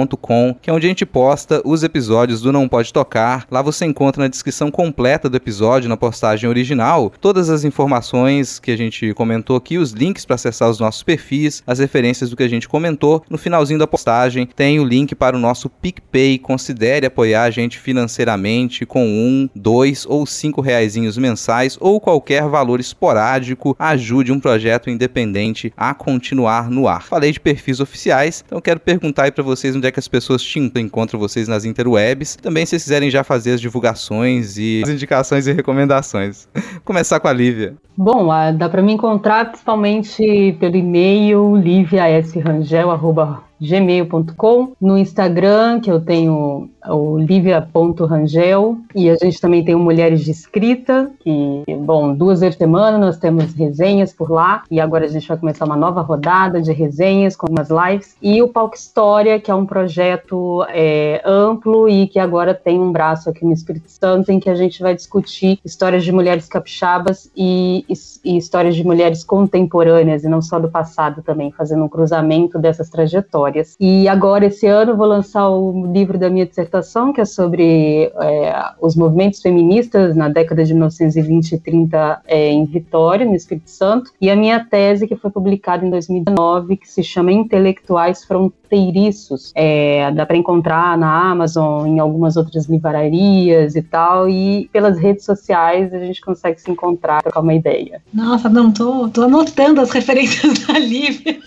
que 0.61 0.71
é 0.71 0.73
onde 0.73 0.87
a 0.87 0.89
gente 0.89 1.05
posta 1.05 1.61
os 1.65 1.83
episódios 1.83 2.41
do 2.41 2.51
Não 2.51 2.67
Pode 2.67 2.93
Tocar. 2.93 3.47
Lá 3.51 3.61
você 3.61 3.85
encontra 3.85 4.23
na 4.23 4.29
descrição 4.29 4.71
completa 4.71 5.29
do 5.29 5.37
episódio, 5.37 5.89
na 5.89 5.97
postagem 5.97 6.49
original, 6.49 7.13
todas 7.21 7.51
as 7.51 7.63
informações 7.63 8.59
que 8.59 8.71
a 8.71 8.77
gente 8.77 9.13
comentou 9.13 9.55
aqui, 9.55 9.77
os 9.77 9.93
links 9.93 10.25
para 10.25 10.37
acessar 10.37 10.71
os 10.71 10.81
nossos 10.81 11.03
perfis, 11.03 11.63
as 11.67 11.79
referências 11.79 12.31
do 12.31 12.37
que 12.37 12.43
a 12.43 12.49
gente 12.49 12.69
comentou. 12.69 13.23
No 13.29 13.37
finalzinho 13.37 13.79
da 13.79 13.87
postagem 13.87 14.47
tem 14.47 14.81
o 14.81 14.85
link 14.85 15.15
para 15.15 15.37
o 15.37 15.41
nosso 15.41 15.69
PicPay. 15.69 16.39
Considere 16.39 17.07
apoiar 17.07 17.43
a 17.43 17.51
gente 17.51 17.79
financeiramente 17.79 18.87
com 18.87 19.05
um, 19.05 19.49
dois 19.55 20.07
ou 20.09 20.25
cinco 20.25 20.63
reaisinhos 20.63 21.19
mensais 21.19 21.77
ou 21.79 22.01
qualquer 22.01 22.49
valor 22.49 22.81
esporádico. 22.81 23.77
Ajude 23.79 24.33
um 24.33 24.41
projeto 24.41 24.89
independente 24.89 25.73
a 25.77 25.93
continuar 25.93 26.71
no 26.71 26.89
ar. 26.89 27.03
Falei 27.03 27.31
de 27.31 27.41
perfis 27.41 27.79
oficiais, 27.79 28.43
então 28.47 28.61
quero 28.61 28.81
perguntar 28.81 29.25
aí 29.25 29.31
para 29.31 29.45
vocês 29.45 29.77
onde 29.83 29.89
é 29.89 29.91
que 29.91 29.99
as 29.99 30.07
pessoas 30.07 30.41
te 30.41 30.61
encontram 30.61 31.19
vocês 31.19 31.49
nas 31.49 31.65
interwebs. 31.65 32.37
Também 32.37 32.65
se 32.65 32.77
quiserem 32.77 33.11
já 33.11 33.25
fazer 33.25 33.55
as 33.55 33.61
divulgações 33.61 34.57
e 34.57 34.81
as 34.85 34.89
indicações 34.89 35.49
e 35.49 35.53
recomendações. 35.53 36.49
Começar 36.85 37.19
com 37.19 37.27
a 37.27 37.33
Lívia. 37.33 37.75
Bom, 37.97 38.29
dá 38.57 38.69
para 38.69 38.81
me 38.81 38.93
encontrar 38.93 39.47
principalmente 39.47 40.57
pelo 40.61 40.77
e-mail 40.77 41.57
liviasrangel.com 41.57 43.52
gmail.com, 43.63 44.73
no 44.81 44.99
Instagram, 44.99 45.81
que 45.81 45.91
eu 45.91 46.01
tenho 46.01 46.69
o 46.85 47.17
livia.rangel, 47.17 48.77
e 48.95 49.09
a 49.09 49.15
gente 49.15 49.41
também 49.41 49.65
tem 49.65 49.75
o 49.75 49.79
Mulheres 49.79 50.25
de 50.25 50.33
Escrita, 50.33 51.11
que, 51.21 51.63
bom, 51.81 52.13
duas 52.13 52.41
vezes 52.41 52.57
por 52.57 52.65
semana 52.65 52.99
nós 52.99 53.19
temos 53.19 53.55
resenhas 53.55 54.13
por 54.13 54.31
lá, 54.31 54.65
e 54.69 54.81
agora 54.81 55.05
a 55.05 55.09
gente 55.09 55.29
vai 55.29 55.37
começar 55.37 55.65
uma 55.65 55.77
nova 55.77 56.01
rodada 56.01 56.61
de 56.61 56.73
resenhas 56.73 57.37
com 57.37 57.47
umas 57.49 57.69
lives, 57.71 58.17
e 58.21 58.43
o 58.43 58.49
Palco 58.49 58.75
História, 58.75 59.39
que 59.39 59.51
é 59.51 59.55
um 59.55 59.65
projeto 59.65 60.65
é, 60.71 61.23
amplo 61.25 61.89
e 61.89 62.09
que 62.09 62.19
agora 62.19 62.53
tem 62.53 62.81
um 62.81 62.91
braço 62.91 63.31
aqui 63.31 63.45
no 63.45 63.53
Espírito 63.53 63.89
Santo, 63.89 64.33
em 64.33 64.41
que 64.41 64.51
a 64.51 64.57
gente 64.57 64.83
vai 64.83 64.95
discutir 64.95 65.61
histórias 65.65 66.03
de 66.03 66.11
mulheres 66.11 66.49
capixabas 66.49 67.31
e, 67.37 67.85
e, 67.89 67.95
e 68.25 68.37
histórias 68.37 68.75
de 68.75 68.85
mulheres 68.85 69.23
contemporâneas, 69.23 70.25
e 70.25 70.29
não 70.29 70.43
só 70.43 70.59
do 70.59 70.69
passado 70.69 71.23
também, 71.23 71.53
fazendo 71.53 71.85
um 71.85 71.89
cruzamento 71.89 72.59
dessas 72.59 72.91
trajetórias. 72.91 73.52
E 73.81 74.09
agora, 74.09 74.47
esse 74.47 74.67
ano, 74.67 74.97
vou 74.97 75.07
lançar 75.07 75.49
o 75.49 75.87
livro 75.93 76.19
da 76.19 76.31
minha 76.31 76.47
dissertação 76.47 77.13
que 77.13 77.21
é 77.21 77.25
sobre 77.25 78.13
é, 78.21 78.65
os 78.81 78.97
movimentos 78.97 79.41
feministas 79.41 80.15
na 80.17 80.29
década 80.29 80.65
de 80.65 80.73
1920 80.73 81.53
e 81.53 81.59
30 81.59 82.23
é, 82.27 82.51
em 82.51 82.65
Vitória, 82.65 83.27
no 83.27 83.35
Espírito 83.35 83.71
Santo, 83.71 84.11
e 84.21 84.31
a 84.31 84.37
minha 84.37 84.65
tese, 84.65 85.07
que 85.07 85.17
foi 85.17 85.31
publicada 85.31 85.85
em 85.85 85.91
2019, 85.91 86.77
que 86.77 86.89
se 86.89 87.03
chama 87.03 87.33
Intelectuais 87.33 88.25
Fronteiriços. 88.25 89.53
É, 89.55 90.11
dá 90.13 90.25
para 90.25 90.37
encontrar 90.37 90.97
na 90.97 91.31
Amazon, 91.31 91.87
em 91.87 91.99
algumas 91.99 92.37
outras 92.37 92.67
livrarias 92.67 93.77
e 93.77 93.83
tal, 93.83 94.29
e 94.29 94.69
pelas 94.73 94.99
redes 94.99 95.25
sociais 95.25 95.93
a 95.93 95.99
gente 95.99 96.21
consegue 96.21 96.61
se 96.61 96.71
encontrar, 96.71 97.23
trocar 97.23 97.41
uma 97.41 97.55
ideia. 97.55 98.03
Nossa, 98.13 98.49
não, 98.49 98.73
tô, 98.73 99.09
tô 99.09 99.23
anotando 99.23 99.81
as 99.81 99.91
referências 99.91 100.61
da 100.67 100.79
Lívia. 100.79 101.39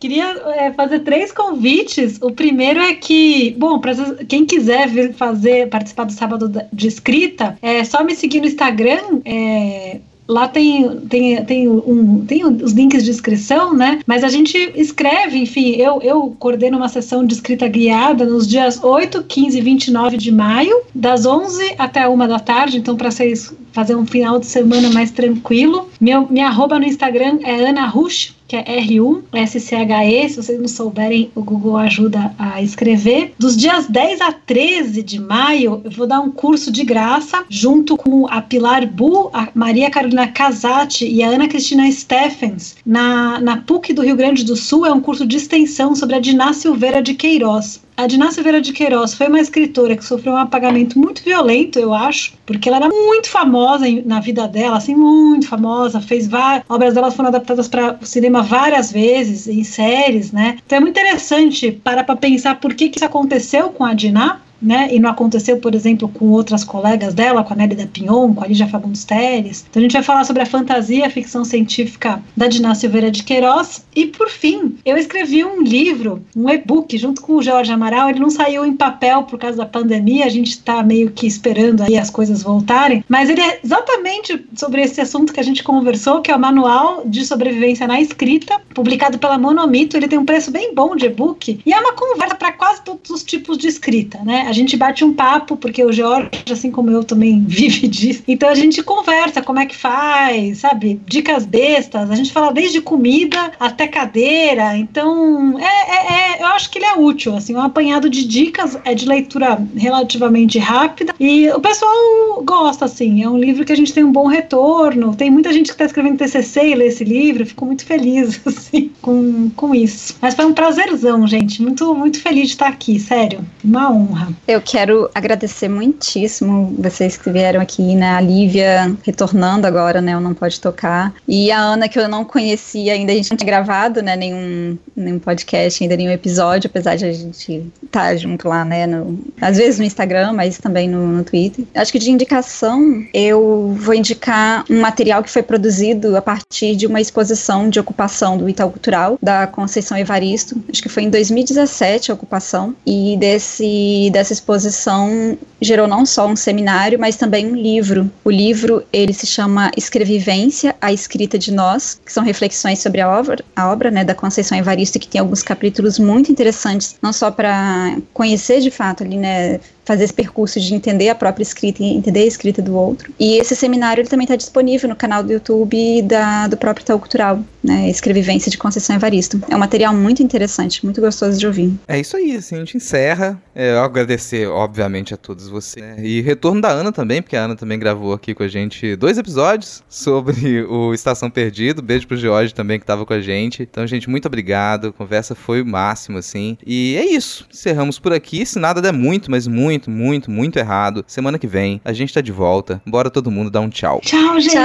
Queria 0.00 0.30
é, 0.56 0.72
fazer 0.72 1.00
três 1.00 1.30
convites. 1.30 2.18
O 2.22 2.32
primeiro 2.32 2.80
é 2.80 2.94
que, 2.94 3.54
bom, 3.58 3.78
para 3.78 3.94
quem 4.26 4.46
quiser 4.46 4.88
vir 4.88 5.12
fazer 5.12 5.68
participar 5.68 6.04
do 6.04 6.12
sábado 6.12 6.50
de 6.72 6.88
escrita, 6.88 7.58
é 7.60 7.84
só 7.84 8.02
me 8.02 8.14
seguir 8.14 8.40
no 8.40 8.46
Instagram. 8.46 9.20
É, 9.24 10.00
Lá 10.30 10.46
tem, 10.46 10.88
tem, 11.08 11.44
tem, 11.44 11.68
um, 11.68 12.24
tem 12.24 12.44
os 12.44 12.70
links 12.70 13.02
de 13.02 13.10
inscrição, 13.10 13.74
né? 13.74 13.98
Mas 14.06 14.22
a 14.22 14.28
gente 14.28 14.56
escreve, 14.76 15.36
enfim, 15.38 15.72
eu, 15.72 16.00
eu 16.02 16.36
coordeno 16.38 16.76
uma 16.76 16.88
sessão 16.88 17.26
de 17.26 17.34
escrita 17.34 17.66
guiada 17.66 18.24
nos 18.24 18.46
dias 18.46 18.80
8, 18.80 19.24
15 19.24 19.58
e 19.58 19.60
29 19.60 20.16
de 20.16 20.30
maio, 20.30 20.82
das 20.94 21.26
11 21.26 21.74
até 21.76 22.08
1 22.08 22.16
da 22.28 22.38
tarde, 22.38 22.78
então 22.78 22.94
para 22.94 23.10
vocês 23.10 23.52
fazer 23.72 23.96
um 23.96 24.06
final 24.06 24.38
de 24.38 24.46
semana 24.46 24.88
mais 24.90 25.10
tranquilo. 25.10 25.90
Meu, 26.00 26.28
minha 26.30 26.46
arroba 26.46 26.78
no 26.78 26.84
Instagram 26.84 27.40
é 27.42 27.68
Ana 27.68 27.86
Rush, 27.86 28.36
que 28.50 28.56
é 28.56 28.64
R-U-S-C-H-E. 28.66 30.28
Se 30.28 30.42
vocês 30.42 30.58
não 30.58 30.66
souberem, 30.66 31.30
o 31.36 31.40
Google 31.40 31.76
ajuda 31.76 32.34
a 32.36 32.60
escrever. 32.60 33.32
Dos 33.38 33.56
dias 33.56 33.86
10 33.86 34.20
a 34.20 34.32
13 34.32 35.04
de 35.04 35.20
maio, 35.20 35.80
eu 35.84 35.90
vou 35.92 36.04
dar 36.04 36.18
um 36.18 36.32
curso 36.32 36.72
de 36.72 36.82
graça 36.82 37.44
junto 37.48 37.96
com 37.96 38.26
a 38.26 38.42
Pilar 38.42 38.84
Bu, 38.88 39.30
a 39.32 39.48
Maria 39.54 39.88
Carolina 39.88 40.26
Casati 40.26 41.06
e 41.06 41.22
a 41.22 41.28
Ana 41.28 41.46
Cristina 41.46 41.88
Steffens 41.92 42.74
na, 42.84 43.38
na 43.38 43.58
PUC 43.58 43.92
do 43.92 44.02
Rio 44.02 44.16
Grande 44.16 44.42
do 44.42 44.56
Sul. 44.56 44.84
É 44.84 44.92
um 44.92 45.00
curso 45.00 45.24
de 45.24 45.36
extensão 45.36 45.94
sobre 45.94 46.16
a 46.16 46.20
Diná 46.20 46.52
Silveira 46.52 47.00
de 47.00 47.14
Queiroz. 47.14 47.80
A 48.00 48.06
Diná 48.06 48.32
Silveira 48.32 48.62
de 48.62 48.72
Queiroz 48.72 49.12
foi 49.12 49.28
uma 49.28 49.40
escritora 49.40 49.94
que 49.94 50.02
sofreu 50.02 50.32
um 50.32 50.38
apagamento 50.38 50.98
muito 50.98 51.22
violento, 51.22 51.78
eu 51.78 51.92
acho, 51.92 52.32
porque 52.46 52.66
ela 52.66 52.78
era 52.78 52.88
muito 52.88 53.28
famosa 53.28 53.84
na 54.06 54.20
vida 54.20 54.48
dela, 54.48 54.78
assim, 54.78 54.94
muito 54.94 55.46
famosa, 55.46 56.00
fez 56.00 56.26
várias 56.26 56.64
obras 56.66 56.94
dela 56.94 57.10
foram 57.10 57.28
adaptadas 57.28 57.68
para 57.68 57.98
o 58.00 58.06
cinema 58.06 58.42
várias 58.42 58.90
vezes, 58.90 59.46
em 59.46 59.62
séries, 59.62 60.32
né? 60.32 60.56
Então 60.64 60.78
é 60.78 60.80
muito 60.80 60.98
interessante 60.98 61.72
parar 61.72 62.04
para 62.04 62.16
pensar 62.16 62.58
por 62.58 62.72
que, 62.72 62.88
que 62.88 62.96
isso 62.96 63.04
aconteceu 63.04 63.68
com 63.68 63.84
a 63.84 63.92
Diná, 63.92 64.40
né? 64.60 64.88
E 64.92 64.98
não 64.98 65.10
aconteceu, 65.10 65.58
por 65.58 65.74
exemplo, 65.74 66.08
com 66.08 66.26
outras 66.30 66.64
colegas 66.64 67.14
dela, 67.14 67.42
com 67.44 67.52
a 67.52 67.56
Nélida 67.56 67.88
Pinhon, 67.92 68.34
com 68.34 68.44
a 68.44 68.46
Lígia 68.46 68.66
Fagundes 68.68 69.04
Teres. 69.04 69.64
Então 69.68 69.80
a 69.80 69.82
gente 69.82 69.92
vai 69.92 70.02
falar 70.02 70.24
sobre 70.24 70.42
a 70.42 70.46
fantasia, 70.46 71.06
a 71.06 71.10
ficção 71.10 71.44
científica 71.44 72.22
da 72.36 72.46
Diná 72.46 72.74
Silveira 72.74 73.10
de 73.10 73.22
Queiroz. 73.22 73.84
E 73.94 74.06
por 74.06 74.28
fim, 74.28 74.76
eu 74.84 74.96
escrevi 74.96 75.44
um 75.44 75.62
livro, 75.62 76.24
um 76.36 76.48
e-book, 76.48 76.96
junto 76.98 77.20
com 77.22 77.34
o 77.34 77.42
Jorge 77.42 77.72
Amaral. 77.72 78.10
Ele 78.10 78.20
não 78.20 78.30
saiu 78.30 78.64
em 78.64 78.76
papel 78.76 79.24
por 79.24 79.38
causa 79.38 79.56
da 79.56 79.66
pandemia, 79.66 80.26
a 80.26 80.30
gente 80.30 80.50
está 80.50 80.82
meio 80.82 81.10
que 81.10 81.26
esperando 81.26 81.82
aí 81.82 81.96
as 81.96 82.10
coisas 82.10 82.42
voltarem, 82.42 83.04
mas 83.08 83.28
ele 83.28 83.40
é 83.40 83.60
exatamente 83.62 84.44
sobre 84.56 84.82
esse 84.82 85.00
assunto 85.00 85.32
que 85.32 85.40
a 85.40 85.42
gente 85.42 85.62
conversou, 85.62 86.20
que 86.20 86.30
é 86.30 86.36
o 86.36 86.40
Manual 86.40 87.02
de 87.04 87.24
Sobrevivência 87.24 87.86
na 87.86 88.00
Escrita, 88.00 88.60
publicado 88.74 89.18
pela 89.18 89.38
Monomito. 89.38 89.96
Ele 89.96 90.08
tem 90.08 90.18
um 90.18 90.24
preço 90.24 90.50
bem 90.50 90.74
bom 90.74 90.96
de 90.96 91.06
e-book 91.06 91.60
e 91.64 91.72
é 91.72 91.78
uma 91.78 91.92
conversa 91.92 92.34
para 92.34 92.52
quase 92.52 92.82
todos 92.82 93.10
os 93.10 93.22
tipos 93.22 93.58
de 93.58 93.68
escrita, 93.68 94.18
né? 94.24 94.46
A 94.50 94.52
gente 94.52 94.76
bate 94.76 95.04
um 95.04 95.14
papo, 95.14 95.56
porque 95.56 95.84
o 95.84 95.92
Jorge, 95.92 96.28
assim 96.50 96.70
como 96.70 96.90
eu, 96.90 97.04
também 97.04 97.40
vive 97.46 97.86
disso. 97.86 98.22
Então 98.26 98.48
a 98.48 98.54
gente 98.54 98.82
conversa 98.82 99.40
como 99.40 99.60
é 99.60 99.66
que 99.66 99.76
faz, 99.76 100.58
sabe? 100.58 101.00
Dicas 101.06 101.46
bestas. 101.46 102.10
A 102.10 102.14
gente 102.16 102.32
fala 102.32 102.52
desde 102.52 102.80
comida 102.80 103.52
até 103.58 103.86
cadeira. 103.86 104.76
Então, 104.76 105.58
é, 105.58 105.64
é, 105.64 106.38
é, 106.38 106.42
eu 106.42 106.46
acho 106.48 106.68
que 106.70 106.78
ele 106.78 106.86
é 106.86 106.94
útil, 106.94 107.36
assim, 107.36 107.54
um 107.54 107.60
apanhado 107.60 108.10
de 108.10 108.26
dicas, 108.26 108.76
é 108.84 108.94
de 108.94 109.06
leitura 109.06 109.64
relativamente 109.76 110.58
rápida. 110.58 111.14
E 111.20 111.48
o 111.50 111.60
pessoal 111.60 112.42
gosta, 112.42 112.86
assim. 112.86 113.22
É 113.22 113.28
um 113.28 113.38
livro 113.38 113.64
que 113.64 113.72
a 113.72 113.76
gente 113.76 113.92
tem 113.92 114.02
um 114.02 114.12
bom 114.12 114.26
retorno. 114.26 115.14
Tem 115.14 115.30
muita 115.30 115.52
gente 115.52 115.66
que 115.66 115.72
está 115.72 115.84
escrevendo 115.84 116.18
TCC 116.18 116.70
e 116.70 116.74
lê 116.74 116.86
esse 116.88 117.04
livro. 117.04 117.46
Fico 117.46 117.64
muito 117.64 117.86
feliz, 117.86 118.40
assim, 118.44 118.90
com, 119.00 119.48
com 119.50 119.74
isso. 119.74 120.16
Mas 120.20 120.34
foi 120.34 120.44
um 120.44 120.52
prazerzão, 120.52 121.26
gente. 121.26 121.62
Muito, 121.62 121.94
muito 121.94 122.20
feliz 122.20 122.48
de 122.48 122.54
estar 122.54 122.68
aqui, 122.68 122.98
sério. 122.98 123.44
Uma 123.62 123.92
honra. 123.92 124.28
Eu 124.46 124.60
quero 124.60 125.08
agradecer 125.14 125.68
muitíssimo 125.68 126.74
vocês 126.78 127.16
que 127.16 127.30
vieram 127.30 127.60
aqui, 127.60 127.94
né? 127.94 128.10
A 128.10 128.20
Lívia 128.20 128.96
retornando 129.04 129.66
agora, 129.66 130.00
né? 130.00 130.14
Eu 130.14 130.20
não 130.20 130.34
pode 130.34 130.60
tocar. 130.60 131.14
E 131.28 131.52
a 131.52 131.60
Ana, 131.60 131.88
que 131.88 131.98
eu 131.98 132.08
não 132.08 132.24
conhecia 132.24 132.94
ainda, 132.94 133.12
a 133.12 133.14
gente 133.14 133.30
não 133.30 133.36
tinha 133.36 133.46
gravado, 133.46 134.02
né? 134.02 134.16
Nenhum, 134.16 134.76
nenhum 134.96 135.18
podcast, 135.18 135.82
ainda 135.82 135.96
nenhum 135.96 136.10
episódio, 136.10 136.68
apesar 136.68 136.96
de 136.96 137.04
a 137.04 137.12
gente 137.12 137.64
estar 137.84 138.08
tá 138.08 138.16
junto 138.16 138.48
lá, 138.48 138.64
né? 138.64 138.86
No, 138.86 139.18
às 139.40 139.56
vezes 139.56 139.78
no 139.78 139.84
Instagram, 139.84 140.32
mas 140.32 140.58
também 140.58 140.88
no, 140.88 141.06
no 141.06 141.22
Twitter. 141.24 141.64
Acho 141.74 141.92
que 141.92 141.98
de 141.98 142.10
indicação, 142.10 143.04
eu 143.14 143.74
vou 143.78 143.94
indicar 143.94 144.64
um 144.68 144.80
material 144.80 145.22
que 145.22 145.30
foi 145.30 145.42
produzido 145.42 146.16
a 146.16 146.22
partir 146.22 146.74
de 146.74 146.86
uma 146.86 147.00
exposição 147.00 147.68
de 147.68 147.78
ocupação 147.78 148.36
do 148.36 148.48
Itaú 148.48 148.70
Cultural, 148.70 149.18
da 149.22 149.46
Conceição 149.46 149.96
Evaristo. 149.96 150.60
Acho 150.68 150.82
que 150.82 150.88
foi 150.88 151.04
em 151.04 151.10
2017 151.10 152.10
a 152.10 152.14
ocupação. 152.14 152.74
E 152.84 153.16
desse, 153.18 154.10
dessa 154.12 154.29
essa 154.30 154.34
exposição 154.34 155.36
gerou 155.60 155.88
não 155.88 156.06
só 156.06 156.26
um 156.26 156.36
seminário, 156.36 156.98
mas 156.98 157.16
também 157.16 157.46
um 157.46 157.56
livro. 157.56 158.10
O 158.24 158.30
livro 158.30 158.84
ele 158.92 159.12
se 159.12 159.26
chama 159.26 159.70
Escrevivência, 159.76 160.74
a 160.80 160.92
escrita 160.92 161.36
de 161.38 161.52
nós, 161.52 162.00
que 162.04 162.12
são 162.12 162.22
reflexões 162.22 162.78
sobre 162.78 163.00
a 163.00 163.08
obra, 163.08 163.44
a 163.54 163.70
obra 163.70 163.90
né, 163.90 164.04
da 164.04 164.14
Conceição 164.14 164.56
Evaristo, 164.56 164.98
que 164.98 165.08
tem 165.08 165.20
alguns 165.20 165.42
capítulos 165.42 165.98
muito 165.98 166.30
interessantes, 166.30 166.96
não 167.02 167.12
só 167.12 167.30
para 167.30 167.96
conhecer 168.14 168.60
de 168.60 168.70
fato 168.70 169.02
ali, 169.02 169.16
né, 169.16 169.60
fazer 169.84 170.04
esse 170.04 170.14
percurso 170.14 170.60
de 170.60 170.74
entender 170.74 171.08
a 171.08 171.14
própria 171.14 171.42
escrita 171.42 171.82
e 171.82 171.86
entender 171.86 172.20
a 172.20 172.26
escrita 172.26 172.62
do 172.62 172.76
outro. 172.76 173.12
E 173.18 173.38
esse 173.38 173.56
seminário 173.56 174.00
ele 174.00 174.08
também 174.08 174.24
está 174.24 174.36
disponível 174.36 174.88
no 174.88 174.96
canal 174.96 175.22
do 175.22 175.32
YouTube 175.32 176.02
da, 176.02 176.46
do 176.46 176.56
próprio 176.56 176.84
Itaú 176.84 176.98
Cultural, 176.98 177.40
né, 177.62 177.90
Escrevivência 177.90 178.50
de 178.50 178.58
Conceição 178.58 178.96
Evaristo. 178.96 179.40
É 179.48 179.56
um 179.56 179.58
material 179.58 179.94
muito 179.94 180.22
interessante, 180.22 180.84
muito 180.84 181.00
gostoso 181.00 181.38
de 181.38 181.46
ouvir. 181.46 181.74
É 181.88 181.98
isso 181.98 182.16
aí, 182.16 182.36
assim, 182.36 182.56
a 182.56 182.58
gente 182.58 182.76
encerra. 182.76 183.40
É, 183.54 183.72
eu 183.72 183.82
agradecer, 183.82 184.46
obviamente, 184.48 185.14
a 185.14 185.16
todos 185.16 185.48
vocês. 185.48 185.84
Né, 185.84 185.96
e 186.00 186.20
retorno 186.20 186.60
da 186.60 186.68
Ana 186.68 186.92
também, 186.92 187.22
porque 187.22 187.36
a 187.36 187.44
Ana 187.44 187.56
também 187.56 187.78
gravou 187.78 188.12
aqui 188.12 188.34
com 188.34 188.42
a 188.42 188.48
gente 188.48 188.94
dois 188.96 189.18
episódios 189.18 189.82
sobre 189.88 190.62
o 190.62 190.94
Estação 190.94 191.30
Perdido. 191.30 191.82
Beijo 191.82 192.06
pro 192.06 192.16
George 192.16 192.54
também 192.54 192.78
que 192.78 192.84
estava 192.84 193.04
com 193.04 193.12
a 193.12 193.20
gente. 193.20 193.62
Então, 193.62 193.86
gente, 193.86 194.08
muito 194.08 194.26
obrigado. 194.26 194.88
A 194.88 194.92
conversa 194.92 195.34
foi 195.34 195.62
o 195.62 195.66
máximo, 195.66 196.18
assim. 196.18 196.56
E 196.66 196.96
é 196.96 197.04
isso. 197.04 197.46
Encerramos 197.52 197.98
por 197.98 198.12
aqui. 198.12 198.44
Se 198.44 198.58
nada 198.58 198.80
der 198.80 198.92
muito, 198.92 199.30
mas 199.30 199.46
muito 199.46 199.69
muito, 199.70 199.88
muito, 199.88 200.30
muito 200.30 200.58
errado. 200.58 201.04
Semana 201.06 201.38
que 201.38 201.46
vem 201.46 201.80
a 201.84 201.92
gente 201.92 202.12
tá 202.12 202.20
de 202.20 202.32
volta. 202.32 202.82
Bora 202.84 203.08
todo 203.08 203.30
mundo 203.30 203.50
dar 203.50 203.60
um 203.60 203.68
tchau. 203.68 204.00
Tchau, 204.02 204.40
gente. 204.40 204.56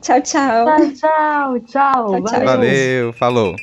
Tchau, 0.00 0.22
tchau, 0.22 0.22
tchau. 0.22 0.66
Tchau, 0.94 1.60
tchau. 1.60 2.22
tchau, 2.22 2.44
Valeu, 2.44 3.12
falou. 3.12 3.54